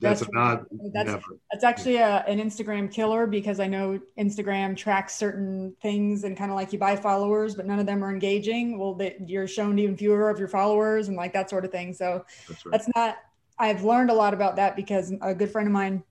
that's, 0.01 0.29
not 0.31 0.65
that's 0.93 1.07
never. 1.07 1.23
that's 1.51 1.65
actually 1.65 1.97
a, 1.97 2.25
an 2.29 2.39
Instagram 2.39 2.93
killer 2.93 3.27
because 3.27 3.59
I 3.59 3.67
know 3.67 3.99
Instagram 4.19 4.77
tracks 4.77 5.15
certain 5.17 5.75
things 5.83 6.25
and 6.25 6.37
kind 6.37 6.51
of 6.51 6.57
like 6.57 6.73
you 6.73 6.79
buy 6.79 6.95
followers, 6.95 7.57
but 7.57 7.67
none 7.67 7.81
of 7.81 7.87
them 7.87 8.05
are 8.05 8.11
engaging. 8.11 8.79
Well, 8.79 8.95
that 8.95 9.29
you're 9.29 9.49
shown 9.49 9.79
even 9.79 9.97
fewer 9.97 10.31
of 10.31 10.39
your 10.39 10.49
followers 10.49 11.09
and 11.09 11.17
like 11.17 11.33
that 11.33 11.51
sort 11.51 11.65
of 11.65 11.73
thing. 11.73 11.93
So 11.95 12.25
that's, 12.47 12.65
right. 12.65 12.73
that's 12.73 12.89
not. 12.95 13.17
I've 13.59 13.83
learned 13.83 14.11
a 14.11 14.15
lot 14.15 14.35
about 14.35 14.55
that 14.57 14.77
because 14.77 15.13
a 15.21 15.35
good 15.35 15.51
friend 15.51 15.67
of 15.67 15.73
mine 15.73 16.05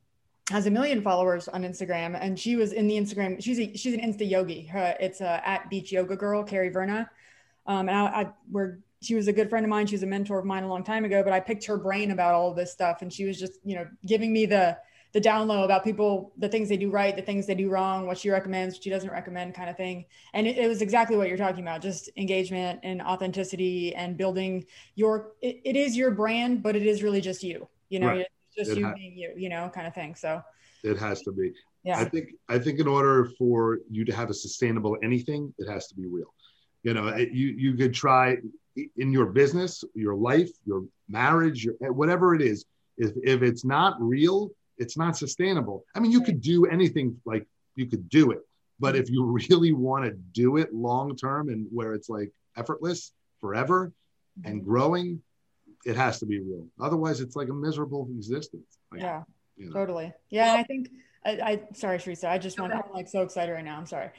has 0.49 0.65
a 0.65 0.71
million 0.71 1.01
followers 1.01 1.47
on 1.47 1.63
Instagram, 1.63 2.17
and 2.19 2.39
she 2.39 2.55
was 2.55 2.71
in 2.71 2.87
the 2.87 2.95
Instagram. 2.95 3.43
She's 3.43 3.59
a, 3.59 3.75
she's 3.75 3.93
an 3.93 3.99
Insta 3.99 4.29
yogi. 4.29 4.69
It's 4.73 5.21
a, 5.21 5.47
at 5.47 5.69
Beach 5.69 5.91
Yoga 5.91 6.15
Girl, 6.15 6.43
Kerri 6.43 6.71
Verna. 6.71 7.09
Um, 7.65 7.89
and 7.89 7.97
I, 7.97 8.31
I 8.55 8.67
she 9.01 9.15
was 9.15 9.27
a 9.27 9.33
good 9.33 9.49
friend 9.49 9.65
of 9.65 9.69
mine. 9.69 9.85
She 9.87 9.95
was 9.95 10.03
a 10.03 10.07
mentor 10.07 10.39
of 10.39 10.45
mine 10.45 10.63
a 10.63 10.67
long 10.67 10.83
time 10.83 11.05
ago, 11.05 11.21
but 11.23 11.33
I 11.33 11.39
picked 11.39 11.65
her 11.65 11.77
brain 11.77 12.11
about 12.11 12.33
all 12.33 12.53
this 12.53 12.71
stuff. 12.71 13.01
And 13.01 13.11
she 13.11 13.25
was 13.25 13.39
just, 13.39 13.59
you 13.63 13.75
know, 13.75 13.85
giving 14.05 14.33
me 14.33 14.45
the, 14.45 14.77
the 15.13 15.19
down 15.19 15.47
low 15.47 15.63
about 15.63 15.83
people, 15.83 16.33
the 16.37 16.49
things 16.49 16.67
they 16.69 16.77
do 16.77 16.89
right, 16.89 17.15
the 17.15 17.21
things 17.21 17.45
they 17.45 17.55
do 17.55 17.69
wrong, 17.69 18.07
what 18.07 18.17
she 18.17 18.29
recommends, 18.29 18.75
what 18.75 18.83
she 18.83 18.89
doesn't 18.89 19.11
recommend 19.11 19.53
kind 19.53 19.69
of 19.69 19.77
thing. 19.77 20.05
And 20.33 20.47
it, 20.47 20.57
it 20.57 20.67
was 20.67 20.81
exactly 20.81 21.15
what 21.15 21.27
you're 21.27 21.37
talking 21.37 21.61
about, 21.61 21.81
just 21.81 22.09
engagement 22.17 22.79
and 22.83 23.01
authenticity 23.01 23.93
and 23.93 24.17
building 24.17 24.65
your, 24.95 25.33
it, 25.41 25.61
it 25.63 25.75
is 25.75 25.95
your 25.95 26.11
brand, 26.11 26.63
but 26.63 26.75
it 26.75 26.85
is 26.85 27.03
really 27.03 27.21
just 27.21 27.43
you, 27.43 27.67
you 27.89 27.99
know, 27.99 28.07
right. 28.07 28.27
Just 28.57 28.71
it 28.71 28.77
you 28.77 28.85
ha- 28.85 28.93
being 28.95 29.17
you, 29.17 29.33
you 29.35 29.49
know, 29.49 29.69
kind 29.73 29.87
of 29.87 29.93
thing. 29.93 30.15
So 30.15 30.41
it 30.83 30.97
has 30.97 31.21
to 31.23 31.31
be. 31.31 31.51
Yeah. 31.83 31.99
I 31.99 32.05
think, 32.05 32.29
I 32.49 32.59
think 32.59 32.79
in 32.79 32.87
order 32.87 33.29
for 33.37 33.79
you 33.89 34.03
to 34.05 34.13
have 34.13 34.29
a 34.29 34.33
sustainable 34.33 34.97
anything, 35.03 35.53
it 35.57 35.69
has 35.69 35.87
to 35.87 35.95
be 35.95 36.05
real. 36.05 36.33
You 36.83 36.93
know, 36.93 37.15
you, 37.15 37.47
you 37.47 37.75
could 37.75 37.93
try, 37.93 38.37
in 38.97 39.11
your 39.11 39.27
business, 39.27 39.83
your 39.95 40.15
life, 40.15 40.49
your 40.65 40.85
marriage, 41.09 41.65
your, 41.65 41.75
whatever 41.93 42.35
it 42.35 42.41
is, 42.41 42.65
if, 42.97 43.11
if 43.23 43.41
it's 43.41 43.63
not 43.63 43.95
real, 43.99 44.51
it's 44.77 44.97
not 44.97 45.17
sustainable. 45.17 45.85
I 45.95 45.99
mean, 45.99 46.11
you 46.11 46.21
could 46.21 46.41
do 46.41 46.65
anything 46.65 47.19
like 47.25 47.47
you 47.75 47.87
could 47.87 48.09
do 48.09 48.31
it, 48.31 48.39
but 48.79 48.95
if 48.95 49.09
you 49.09 49.23
really 49.49 49.73
want 49.73 50.05
to 50.05 50.11
do 50.11 50.57
it 50.57 50.73
long 50.73 51.15
term 51.15 51.49
and 51.49 51.67
where 51.71 51.93
it's 51.93 52.09
like 52.09 52.31
effortless 52.55 53.11
forever 53.39 53.91
and 54.45 54.57
mm-hmm. 54.57 54.69
growing, 54.69 55.21
it 55.87 55.95
has 55.95 56.19
to 56.19 56.25
be 56.25 56.39
real. 56.39 56.67
Otherwise, 56.81 57.21
it's 57.21 57.37
like 57.37 57.47
a 57.47 57.53
miserable 57.53 58.09
existence. 58.11 58.77
Like, 58.91 59.01
yeah, 59.01 59.23
you 59.55 59.67
know. 59.67 59.73
totally. 59.73 60.11
Yeah, 60.29 60.53
I 60.53 60.63
think 60.63 60.89
I, 61.25 61.31
I 61.31 61.61
sorry, 61.73 61.97
Teresa. 61.97 62.29
I 62.29 62.37
just 62.37 62.59
want 62.59 62.73
I'm 62.73 62.81
like 62.93 63.07
so 63.07 63.21
excited 63.21 63.53
right 63.53 63.63
now. 63.63 63.77
I'm 63.77 63.85
sorry. 63.85 64.09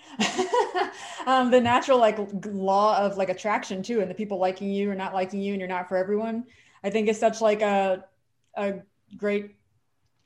um, 1.26 1.50
the 1.50 1.60
natural 1.60 1.98
like 1.98 2.18
law 2.46 2.98
of 2.98 3.18
like 3.18 3.28
attraction 3.28 3.82
too, 3.82 4.00
and 4.00 4.10
the 4.10 4.14
people 4.14 4.38
liking 4.38 4.70
you 4.70 4.90
or 4.90 4.94
not 4.94 5.12
liking 5.12 5.42
you, 5.42 5.52
and 5.52 5.60
you're 5.60 5.68
not 5.68 5.90
for 5.90 5.98
everyone. 5.98 6.44
I 6.82 6.88
think 6.88 7.06
is 7.08 7.20
such 7.20 7.42
like 7.42 7.60
a 7.60 8.06
a 8.54 8.76
great 9.18 9.56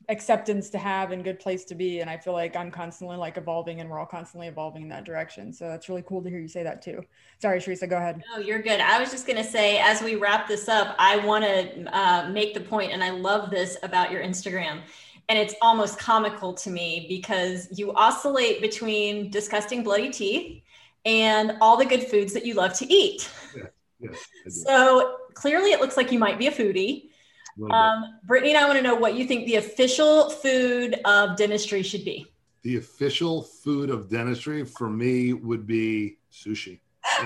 acceptance 0.09 0.70
to 0.70 0.79
have 0.79 1.12
and 1.12 1.23
good 1.23 1.39
place 1.39 1.65
to 1.66 1.74
be. 1.74 2.01
And 2.01 2.11
I 2.11 2.16
feel 2.16 2.33
like 2.33 2.57
I'm 2.57 2.70
constantly 2.70 3.16
like 3.16 3.37
evolving, 3.37 3.81
and 3.81 3.89
we're 3.89 3.99
all 3.99 4.07
constantly 4.07 4.49
evolving 4.49 4.83
in 4.83 4.89
that 4.89 5.05
direction. 5.05 5.53
So 5.53 5.69
that's 5.69 5.89
really 5.89 6.03
cool 6.03 6.23
to 6.23 6.29
hear 6.29 6.39
you 6.39 6.49
say 6.49 6.62
that 6.62 6.83
too. 6.83 7.03
Sorry, 7.41 7.61
Teresa, 7.61 7.87
go 7.87 7.97
ahead. 7.97 8.23
No, 8.35 8.41
you're 8.41 8.62
good. 8.62 8.81
I 8.81 9.01
was 9.01 9.11
just 9.11 9.27
gonna 9.27 9.45
say 9.45 9.79
as 9.79 10.03
we 10.03 10.16
wrap 10.16 10.49
this 10.49 10.69
up, 10.69 10.95
I 10.99 11.24
want 11.24 11.45
to 11.45 11.97
uh, 11.97 12.29
make 12.31 12.55
the 12.55 12.61
point, 12.61 12.93
and 12.93 13.03
I 13.03 13.11
love 13.11 13.51
this 13.51 13.77
about 13.83 14.11
your 14.11 14.23
Instagram 14.23 14.81
and 15.29 15.39
it's 15.39 15.55
almost 15.62 15.99
comical 15.99 16.53
to 16.53 16.69
me 16.69 17.07
because 17.09 17.69
you 17.79 17.93
oscillate 17.95 18.61
between 18.61 19.31
disgusting 19.31 19.83
bloody 19.83 20.11
teeth 20.11 20.62
and 21.05 21.57
all 21.61 21.77
the 21.77 21.85
good 21.85 22.03
foods 22.03 22.33
that 22.33 22.45
you 22.45 22.55
love 22.55 22.73
to 22.74 22.93
eat. 22.93 23.31
Yeah, 24.01 24.11
so 24.49 25.16
clearly, 25.35 25.70
it 25.70 25.81
looks 25.81 25.97
like 25.97 26.12
you 26.12 26.19
might 26.19 26.39
be 26.39 26.49
a 26.49 26.53
foodie. 26.53 27.11
Um, 27.70 28.19
Brittany 28.24 28.55
and 28.55 28.59
I 28.59 28.66
want 28.66 28.79
to 28.79 28.83
know 28.83 28.95
what 28.95 29.15
you 29.15 29.27
think 29.27 29.47
the 29.47 29.57
official 29.57 30.31
food 30.31 31.01
of 31.05 31.37
dentistry 31.37 31.83
should 31.83 32.05
be. 32.05 32.27
The 32.62 32.77
official 32.77 33.43
food 33.43 33.91
of 33.91 34.09
dentistry 34.09 34.65
for 34.65 34.89
me 34.89 35.33
would 35.33 35.66
be 35.66 36.19
sushi. 36.33 36.81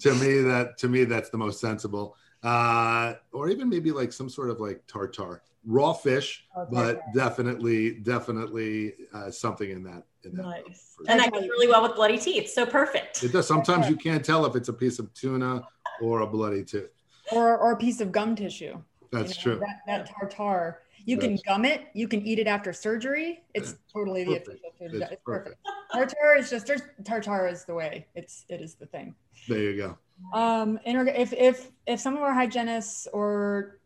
to 0.00 0.14
me, 0.14 0.40
that 0.40 0.74
to 0.78 0.88
me 0.88 1.04
that's 1.04 1.28
the 1.30 1.36
most 1.36 1.60
sensible 1.60 2.16
uh, 2.42 3.14
or 3.32 3.48
even 3.48 3.68
maybe 3.68 3.90
like 3.90 4.12
some 4.12 4.28
sort 4.28 4.50
of 4.50 4.60
like 4.60 4.86
tartar, 4.86 5.42
raw 5.66 5.92
fish, 5.92 6.46
oh, 6.56 6.66
but 6.70 7.00
definitely, 7.14 7.94
definitely 8.00 8.94
uh, 9.12 9.30
something 9.30 9.70
in 9.70 9.82
that 9.84 10.04
in 10.24 10.34
that. 10.36 10.42
Nice. 10.42 10.94
And 11.08 11.20
that 11.20 11.32
goes 11.32 11.42
really 11.42 11.68
well 11.68 11.82
with 11.82 11.94
bloody 11.96 12.18
teeth. 12.18 12.50
So 12.50 12.64
perfect. 12.64 13.22
It 13.22 13.32
does. 13.32 13.46
Sometimes 13.46 13.88
you 13.88 13.96
can't 13.96 14.24
tell 14.24 14.46
if 14.46 14.54
it's 14.54 14.68
a 14.68 14.72
piece 14.72 14.98
of 14.98 15.12
tuna 15.14 15.62
or 16.00 16.20
a 16.20 16.26
bloody 16.26 16.64
tooth. 16.64 16.90
Or, 17.32 17.58
or 17.58 17.72
a 17.72 17.76
piece 17.76 18.00
of 18.00 18.12
gum 18.12 18.34
tissue. 18.36 18.80
That's 19.10 19.44
you 19.44 19.52
know, 19.52 19.58
true. 19.58 19.66
That, 19.66 19.80
that 19.86 20.10
tartar. 20.10 20.80
You 21.04 21.16
That's 21.16 21.26
can 21.26 21.38
gum 21.46 21.64
it. 21.64 21.86
You 21.94 22.08
can 22.08 22.22
eat 22.26 22.38
it 22.38 22.46
after 22.46 22.72
surgery. 22.72 23.42
It's 23.54 23.76
totally 23.92 24.24
perfect. 24.24 24.46
the 24.46 24.52
official 24.52 24.70
food. 24.78 24.94
It's, 24.94 25.12
it's 25.12 25.22
perfect. 25.24 25.56
perfect. 25.64 26.12
Tartar 26.14 26.38
is 26.38 26.50
just 26.50 26.70
tartar 27.04 27.48
is 27.48 27.64
the 27.64 27.74
way. 27.74 28.06
It's 28.14 28.44
it 28.48 28.60
is 28.60 28.74
the 28.74 28.86
thing. 28.86 29.14
There 29.48 29.58
you 29.58 29.76
go. 29.76 29.98
Um, 30.38 30.78
if 30.84 31.32
if 31.32 31.70
if 31.86 32.00
some 32.00 32.16
of 32.16 32.22
our 32.22 32.34
hygienists 32.34 33.06
or 33.12 33.78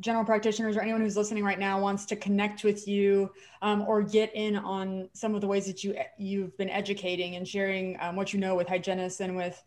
general 0.00 0.24
practitioners 0.24 0.76
or 0.76 0.80
anyone 0.80 1.00
who's 1.00 1.16
listening 1.16 1.44
right 1.44 1.58
now 1.58 1.80
wants 1.80 2.04
to 2.06 2.16
connect 2.16 2.64
with 2.64 2.88
you 2.88 3.30
um, 3.62 3.82
or 3.82 4.02
get 4.02 4.34
in 4.34 4.56
on 4.56 5.08
some 5.12 5.34
of 5.34 5.40
the 5.40 5.46
ways 5.46 5.66
that 5.66 5.84
you 5.84 5.94
you've 6.18 6.56
been 6.56 6.70
educating 6.70 7.36
and 7.36 7.46
sharing 7.46 7.96
um, 8.00 8.16
what 8.16 8.32
you 8.32 8.40
know 8.40 8.54
with 8.56 8.68
hygienists 8.68 9.20
and 9.20 9.36
with 9.36 9.62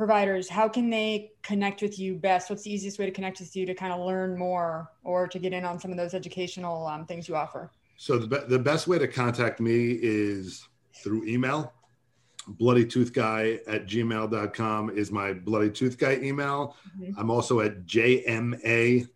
providers 0.00 0.48
how 0.48 0.66
can 0.66 0.88
they 0.88 1.30
connect 1.42 1.82
with 1.82 1.98
you 1.98 2.14
best 2.14 2.48
what's 2.48 2.62
the 2.62 2.72
easiest 2.72 2.98
way 2.98 3.04
to 3.04 3.12
connect 3.12 3.38
with 3.38 3.54
you 3.54 3.66
to 3.66 3.74
kind 3.74 3.92
of 3.92 4.00
learn 4.00 4.34
more 4.34 4.90
or 5.04 5.28
to 5.28 5.38
get 5.38 5.52
in 5.52 5.62
on 5.62 5.78
some 5.78 5.90
of 5.90 5.98
those 5.98 6.14
educational 6.14 6.86
um, 6.86 7.04
things 7.04 7.28
you 7.28 7.36
offer 7.36 7.70
so 7.98 8.16
the, 8.16 8.26
be- 8.26 8.46
the 8.48 8.58
best 8.58 8.88
way 8.88 8.98
to 8.98 9.06
contact 9.06 9.60
me 9.60 9.98
is 10.00 10.66
through 11.04 11.22
email 11.26 11.74
bloody 12.48 12.86
tooth 12.86 13.12
guy 13.12 13.60
at 13.66 13.86
gmail.com 13.86 14.88
is 14.88 15.12
my 15.12 15.34
bloody 15.34 15.70
tooth 15.70 15.98
guy 15.98 16.14
email 16.22 16.74
mm-hmm. 16.98 17.12
i'm 17.20 17.30
also 17.30 17.60
at 17.60 17.84
jma 17.84 19.06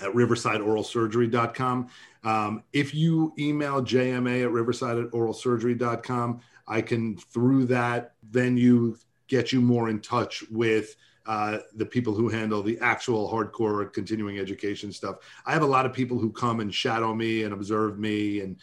at 0.00 0.12
riversideoralsurgery.com. 0.12 1.88
Um, 2.24 2.64
if 2.72 2.92
you 2.92 3.32
email 3.38 3.82
jma 3.82 4.44
at 4.44 4.50
riversideoralsurgery.com, 4.50 6.40
I 6.66 6.80
can, 6.80 7.16
through 7.16 7.66
that 7.66 8.14
venue, 8.28 8.96
get 9.32 9.50
you 9.50 9.62
more 9.62 9.88
in 9.88 9.98
touch 9.98 10.44
with 10.50 10.94
uh, 11.24 11.56
the 11.76 11.86
people 11.86 12.12
who 12.12 12.28
handle 12.28 12.62
the 12.62 12.78
actual 12.82 13.32
hardcore 13.32 13.90
continuing 13.90 14.38
education 14.38 14.92
stuff. 14.92 15.16
I 15.46 15.52
have 15.54 15.62
a 15.62 15.66
lot 15.66 15.86
of 15.86 15.94
people 15.94 16.18
who 16.18 16.30
come 16.30 16.60
and 16.60 16.72
shadow 16.72 17.14
me 17.14 17.44
and 17.44 17.54
observe 17.54 17.98
me, 17.98 18.40
and 18.40 18.56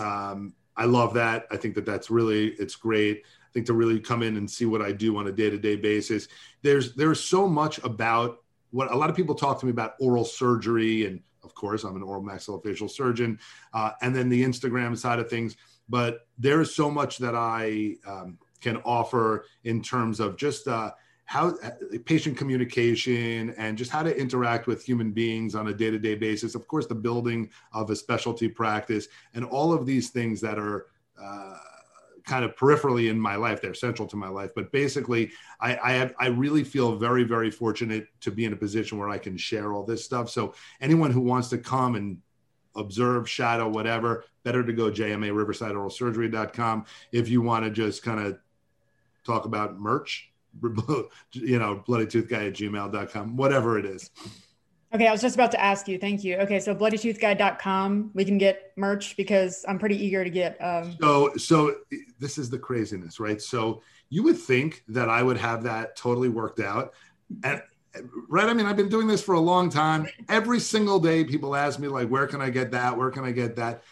um, 0.00 0.54
I 0.76 0.86
love 0.86 1.14
that. 1.14 1.46
I 1.52 1.56
think 1.56 1.76
that 1.76 1.86
that's 1.86 2.10
really 2.10 2.48
it's 2.54 2.74
great. 2.74 3.22
I 3.24 3.50
think 3.52 3.66
to 3.66 3.74
really 3.74 4.00
come 4.00 4.24
in 4.24 4.36
and 4.36 4.50
see 4.50 4.66
what 4.66 4.82
I 4.82 4.90
do 4.90 5.16
on 5.18 5.28
a 5.28 5.32
day 5.32 5.50
to 5.50 5.58
day 5.58 5.76
basis. 5.76 6.26
There's 6.62 6.96
there's 6.96 7.22
so 7.22 7.46
much 7.46 7.78
about 7.84 8.42
what 8.72 8.90
a 8.90 8.96
lot 8.96 9.10
of 9.10 9.14
people 9.14 9.36
talk 9.36 9.60
to 9.60 9.66
me 9.66 9.70
about 9.70 9.94
oral 10.00 10.24
surgery 10.24 11.06
and 11.06 11.20
of 11.42 11.54
course 11.54 11.84
i'm 11.84 11.96
an 11.96 12.02
oral 12.02 12.22
maxillofacial 12.22 12.90
surgeon 12.90 13.38
uh, 13.72 13.92
and 14.02 14.14
then 14.14 14.28
the 14.28 14.44
instagram 14.44 14.94
side 14.94 15.18
of 15.18 15.30
things 15.30 15.56
but 15.88 16.26
there's 16.36 16.74
so 16.74 16.90
much 16.90 17.16
that 17.16 17.34
i 17.34 17.94
um, 18.06 18.36
can 18.60 18.76
offer 18.78 19.44
in 19.64 19.82
terms 19.82 20.20
of 20.20 20.36
just 20.36 20.68
uh, 20.68 20.90
how 21.24 21.48
uh, 21.62 21.70
patient 22.04 22.36
communication 22.36 23.50
and 23.58 23.76
just 23.76 23.90
how 23.90 24.02
to 24.02 24.16
interact 24.18 24.66
with 24.66 24.82
human 24.82 25.12
beings 25.12 25.54
on 25.54 25.68
a 25.68 25.74
day-to-day 25.74 26.14
basis 26.14 26.54
of 26.54 26.66
course 26.66 26.86
the 26.86 26.94
building 26.94 27.50
of 27.72 27.90
a 27.90 27.96
specialty 27.96 28.48
practice 28.48 29.08
and 29.34 29.44
all 29.44 29.72
of 29.72 29.86
these 29.86 30.10
things 30.10 30.40
that 30.40 30.58
are 30.58 30.86
uh, 31.22 31.56
kind 32.28 32.44
of 32.44 32.54
peripherally 32.54 33.10
in 33.10 33.18
my 33.18 33.34
life. 33.34 33.60
They're 33.60 33.74
central 33.74 34.06
to 34.08 34.16
my 34.16 34.28
life. 34.28 34.50
But 34.54 34.70
basically, 34.70 35.32
I 35.60 35.76
I, 35.76 35.92
have, 35.92 36.14
I 36.20 36.26
really 36.26 36.62
feel 36.62 36.96
very 36.96 37.24
very 37.24 37.50
fortunate 37.50 38.06
to 38.20 38.30
be 38.30 38.44
in 38.44 38.52
a 38.52 38.56
position 38.56 38.98
where 38.98 39.08
I 39.08 39.18
can 39.18 39.36
share 39.36 39.72
all 39.72 39.84
this 39.84 40.04
stuff. 40.04 40.30
So 40.30 40.54
anyone 40.80 41.10
who 41.10 41.20
wants 41.20 41.48
to 41.48 41.58
come 41.58 41.96
and 41.96 42.18
observe, 42.76 43.28
shadow, 43.28 43.68
whatever, 43.68 44.24
better 44.44 44.62
to 44.62 44.72
go 44.72 44.90
JMA 44.90 45.34
Riverside 45.34 45.72
Oral 45.72 45.90
Surgery.com. 45.90 46.84
If 47.10 47.28
you 47.28 47.42
want 47.42 47.64
to 47.64 47.70
just 47.70 48.02
kind 48.02 48.20
of 48.20 48.38
talk 49.28 49.44
about 49.44 49.78
merch, 49.78 50.30
you 51.32 51.58
know, 51.58 51.82
bloody 51.86 52.06
tooth 52.06 52.28
guy 52.28 52.46
at 52.46 52.54
gmail.com, 52.54 53.36
whatever 53.36 53.78
it 53.78 53.84
is. 53.84 54.10
Okay, 54.94 55.06
I 55.06 55.12
was 55.12 55.20
just 55.20 55.34
about 55.34 55.50
to 55.50 55.62
ask 55.62 55.86
you. 55.86 55.98
Thank 55.98 56.24
you. 56.24 56.36
Okay, 56.38 56.60
so 56.60 56.74
bloodytoothguy.com, 56.74 58.12
we 58.14 58.24
can 58.24 58.38
get 58.38 58.72
merch 58.76 59.18
because 59.18 59.64
I'm 59.68 59.78
pretty 59.78 60.02
eager 60.02 60.24
to 60.24 60.30
get. 60.30 60.56
Um... 60.62 60.96
So, 61.00 61.36
so 61.36 61.74
this 62.18 62.38
is 62.38 62.48
the 62.48 62.58
craziness, 62.58 63.20
right? 63.20 63.40
So 63.40 63.82
you 64.08 64.22
would 64.22 64.38
think 64.38 64.82
that 64.88 65.10
I 65.10 65.22
would 65.22 65.36
have 65.36 65.62
that 65.64 65.94
totally 65.94 66.30
worked 66.30 66.60
out, 66.60 66.94
and 67.44 67.60
right? 68.28 68.48
I 68.48 68.54
mean, 68.54 68.64
I've 68.64 68.76
been 68.76 68.88
doing 68.88 69.06
this 69.06 69.22
for 69.22 69.34
a 69.34 69.40
long 69.40 69.68
time. 69.68 70.08
Every 70.30 70.58
single 70.58 70.98
day, 70.98 71.22
people 71.22 71.54
ask 71.54 71.78
me 71.78 71.88
like, 71.88 72.08
"Where 72.08 72.26
can 72.26 72.40
I 72.40 72.48
get 72.48 72.70
that? 72.70 72.96
Where 72.96 73.10
can 73.10 73.24
I 73.24 73.32
get 73.32 73.56
that?" 73.56 73.82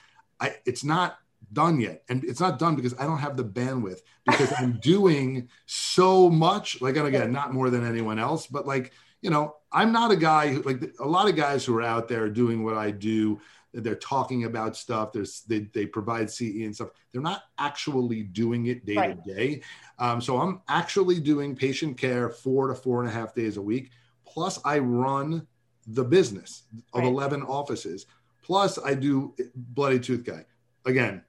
I, 0.40 0.56
it's 0.64 0.84
not 0.84 1.18
done 1.52 1.80
yet, 1.80 2.02
and 2.08 2.24
it's 2.24 2.40
not 2.40 2.58
done 2.58 2.76
because 2.76 2.94
I 2.98 3.04
don't 3.04 3.18
have 3.18 3.36
the 3.36 3.44
bandwidth 3.44 4.00
because 4.24 4.52
I'm 4.58 4.78
doing 4.82 5.48
so 5.66 6.28
much. 6.28 6.80
Like, 6.80 6.96
and 6.96 7.06
again, 7.06 7.32
not 7.32 7.52
more 7.52 7.70
than 7.70 7.86
anyone 7.86 8.18
else, 8.18 8.46
but 8.46 8.66
like 8.66 8.92
you 9.22 9.30
know, 9.30 9.56
I'm 9.72 9.92
not 9.92 10.10
a 10.10 10.16
guy 10.16 10.52
who 10.52 10.62
like 10.62 10.82
a 11.00 11.06
lot 11.06 11.28
of 11.28 11.36
guys 11.36 11.64
who 11.64 11.76
are 11.76 11.82
out 11.82 12.08
there 12.08 12.28
doing 12.28 12.64
what 12.64 12.74
I 12.74 12.90
do. 12.90 13.40
They're 13.72 13.94
talking 13.94 14.44
about 14.44 14.76
stuff. 14.76 15.12
There's 15.12 15.42
they, 15.42 15.68
they 15.74 15.84
provide 15.84 16.30
CE 16.30 16.62
and 16.62 16.74
stuff. 16.74 16.90
They're 17.12 17.20
not 17.20 17.42
actually 17.58 18.22
doing 18.22 18.66
it 18.66 18.86
day 18.86 18.96
right. 18.96 19.24
to 19.24 19.34
day. 19.34 19.62
Um, 19.98 20.20
so 20.20 20.38
I'm 20.38 20.60
actually 20.68 21.20
doing 21.20 21.56
patient 21.56 21.98
care 21.98 22.30
four 22.30 22.68
to 22.68 22.74
four 22.74 23.00
and 23.00 23.10
a 23.10 23.12
half 23.12 23.34
days 23.34 23.56
a 23.56 23.62
week. 23.62 23.90
Plus, 24.24 24.60
I 24.64 24.78
run 24.78 25.46
the 25.86 26.04
business 26.04 26.62
of 26.92 27.02
right. 27.02 27.08
11 27.08 27.42
offices. 27.42 28.06
Plus, 28.42 28.78
I 28.78 28.94
do 28.94 29.34
Bloody 29.54 29.98
Tooth 29.98 30.24
Guy. 30.24 30.44
Again, 30.84 31.22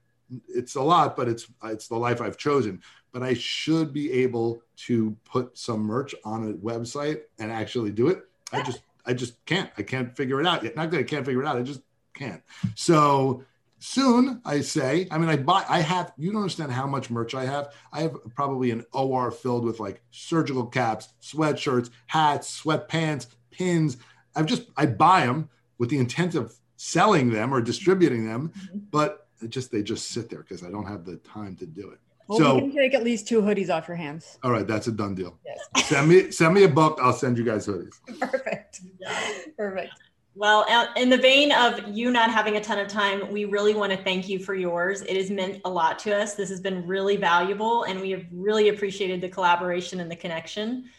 it's 0.48 0.74
a 0.74 0.82
lot, 0.82 1.16
but 1.16 1.28
it's 1.28 1.46
it's 1.64 1.88
the 1.88 1.96
life 1.96 2.20
I've 2.20 2.36
chosen 2.36 2.82
but 3.12 3.22
I 3.22 3.34
should 3.34 3.92
be 3.92 4.12
able 4.12 4.62
to 4.76 5.16
put 5.24 5.56
some 5.56 5.80
merch 5.80 6.14
on 6.24 6.50
a 6.50 6.52
website 6.54 7.22
and 7.38 7.50
actually 7.50 7.90
do 7.90 8.08
it. 8.08 8.22
I 8.52 8.62
just 8.62 8.80
I 9.06 9.14
just 9.14 9.44
can't. 9.46 9.70
I 9.78 9.82
can't 9.82 10.16
figure 10.16 10.40
it 10.40 10.46
out 10.46 10.62
yet. 10.62 10.76
Not 10.76 10.90
that 10.90 10.98
I 10.98 11.02
can't 11.02 11.24
figure 11.24 11.42
it 11.42 11.46
out. 11.46 11.56
I 11.56 11.62
just 11.62 11.80
can't. 12.14 12.42
So 12.74 13.44
soon 13.78 14.42
I 14.44 14.60
say, 14.60 15.08
I 15.10 15.18
mean, 15.18 15.30
I 15.30 15.36
buy, 15.36 15.64
I 15.68 15.80
have, 15.80 16.12
you 16.18 16.30
don't 16.32 16.42
understand 16.42 16.72
how 16.72 16.86
much 16.86 17.10
merch 17.10 17.34
I 17.34 17.46
have. 17.46 17.72
I 17.92 18.02
have 18.02 18.16
probably 18.34 18.70
an 18.70 18.84
OR 18.92 19.30
filled 19.30 19.64
with 19.64 19.80
like 19.80 20.02
surgical 20.10 20.66
caps, 20.66 21.08
sweatshirts, 21.22 21.90
hats, 22.06 22.60
sweatpants, 22.62 23.28
pins. 23.50 23.96
I've 24.34 24.46
just, 24.46 24.64
I 24.76 24.86
buy 24.86 25.24
them 25.24 25.48
with 25.78 25.90
the 25.90 25.98
intent 25.98 26.34
of 26.34 26.54
selling 26.76 27.30
them 27.30 27.54
or 27.54 27.60
distributing 27.60 28.26
them, 28.26 28.48
mm-hmm. 28.48 28.78
but 28.90 29.27
it 29.42 29.50
just, 29.50 29.70
they 29.70 29.82
just 29.82 30.10
sit 30.10 30.28
there 30.28 30.40
because 30.40 30.62
I 30.62 30.70
don't 30.70 30.86
have 30.86 31.04
the 31.04 31.16
time 31.16 31.56
to 31.56 31.66
do 31.66 31.90
it. 31.90 31.98
Well, 32.28 32.38
so, 32.38 32.54
we 32.56 32.60
can 32.60 32.72
take 32.76 32.94
at 32.94 33.02
least 33.02 33.26
two 33.26 33.40
hoodies 33.40 33.74
off 33.74 33.88
your 33.88 33.96
hands. 33.96 34.38
All 34.42 34.50
right, 34.50 34.66
that's 34.66 34.86
a 34.86 34.92
done 34.92 35.14
deal. 35.14 35.38
Yes. 35.46 35.88
send 35.88 36.08
me 36.08 36.30
send 36.30 36.54
me 36.54 36.64
a 36.64 36.68
book. 36.68 36.98
I'll 37.02 37.14
send 37.14 37.38
you 37.38 37.44
guys 37.44 37.66
hoodies. 37.66 37.94
Perfect. 38.20 38.82
Perfect. 39.56 39.94
Well, 40.34 40.66
in 40.96 41.08
the 41.08 41.16
vein 41.16 41.50
of 41.52 41.88
you 41.88 42.10
not 42.10 42.30
having 42.30 42.56
a 42.56 42.60
ton 42.60 42.78
of 42.78 42.86
time, 42.86 43.32
we 43.32 43.46
really 43.46 43.74
want 43.74 43.92
to 43.92 43.98
thank 43.98 44.28
you 44.28 44.38
for 44.38 44.54
yours. 44.54 45.00
It 45.02 45.16
has 45.16 45.30
meant 45.30 45.62
a 45.64 45.70
lot 45.70 45.98
to 46.00 46.14
us. 46.14 46.34
This 46.34 46.50
has 46.50 46.60
been 46.60 46.86
really 46.86 47.16
valuable, 47.16 47.84
and 47.84 47.98
we 47.98 48.10
have 48.10 48.24
really 48.30 48.68
appreciated 48.68 49.22
the 49.22 49.28
collaboration 49.30 49.98
and 49.98 50.10
the 50.10 50.16
connection. 50.16 50.90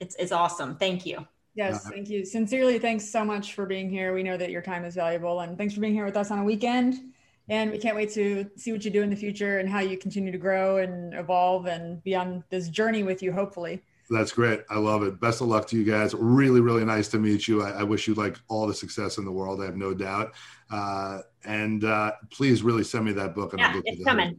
It's 0.00 0.16
it's 0.18 0.32
awesome. 0.32 0.74
Thank 0.76 1.04
you. 1.04 1.26
Yes, 1.54 1.84
uh, 1.84 1.90
thank 1.90 2.08
you. 2.08 2.24
Sincerely, 2.24 2.78
thanks 2.78 3.10
so 3.10 3.26
much 3.26 3.52
for 3.52 3.66
being 3.66 3.90
here. 3.90 4.14
We 4.14 4.22
know 4.22 4.38
that 4.38 4.50
your 4.50 4.62
time 4.62 4.86
is 4.86 4.94
valuable, 4.94 5.40
and 5.40 5.58
thanks 5.58 5.74
for 5.74 5.80
being 5.80 5.92
here 5.92 6.06
with 6.06 6.16
us 6.16 6.30
on 6.30 6.38
a 6.38 6.44
weekend 6.44 7.12
and 7.48 7.70
we 7.70 7.78
can't 7.78 7.96
wait 7.96 8.12
to 8.12 8.48
see 8.56 8.72
what 8.72 8.84
you 8.84 8.90
do 8.90 9.02
in 9.02 9.10
the 9.10 9.16
future 9.16 9.58
and 9.58 9.68
how 9.68 9.80
you 9.80 9.96
continue 9.96 10.30
to 10.30 10.38
grow 10.38 10.78
and 10.78 11.14
evolve 11.14 11.66
and 11.66 12.02
be 12.04 12.14
on 12.14 12.44
this 12.50 12.68
journey 12.68 13.02
with 13.02 13.22
you 13.22 13.32
hopefully. 13.32 13.82
That's 14.10 14.32
great. 14.32 14.62
I 14.70 14.78
love 14.78 15.02
it. 15.02 15.20
Best 15.20 15.42
of 15.42 15.48
luck 15.48 15.66
to 15.68 15.76
you 15.76 15.84
guys. 15.84 16.14
Really 16.14 16.60
really 16.60 16.84
nice 16.84 17.08
to 17.08 17.18
meet 17.18 17.46
you. 17.48 17.62
I, 17.62 17.80
I 17.80 17.82
wish 17.82 18.08
you 18.08 18.14
like 18.14 18.38
all 18.48 18.66
the 18.66 18.74
success 18.74 19.18
in 19.18 19.24
the 19.24 19.32
world 19.32 19.60
i 19.60 19.64
have 19.64 19.76
no 19.76 19.94
doubt. 19.94 20.34
Uh, 20.70 21.20
and 21.44 21.84
uh, 21.84 22.12
please 22.30 22.62
really 22.62 22.84
send 22.84 23.04
me 23.04 23.12
that 23.12 23.34
book 23.34 23.52
and 23.52 23.60
yeah, 23.60 23.72
I'll 23.74 23.82
it's 23.84 24.04
coming. 24.04 24.38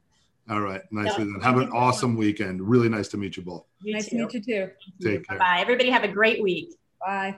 All 0.49 0.61
right. 0.61 0.81
Nicely 0.91 1.25
done. 1.25 1.39
Have 1.41 1.57
an 1.57 1.69
awesome 1.69 2.15
weekend. 2.15 2.61
Really 2.61 2.89
nice 2.89 3.07
to 3.09 3.17
meet 3.17 3.37
you 3.37 3.43
both. 3.43 3.65
You 3.83 3.93
nice 3.93 4.09
too. 4.09 4.17
to 4.17 4.23
meet 4.23 4.33
you 4.33 4.41
too. 4.41 4.71
Take 5.01 5.27
care. 5.27 5.37
Bye 5.37 5.59
everybody 5.59 5.89
have 5.89 6.03
a 6.03 6.07
great 6.07 6.41
week. 6.41 6.75
Bye 6.99 7.37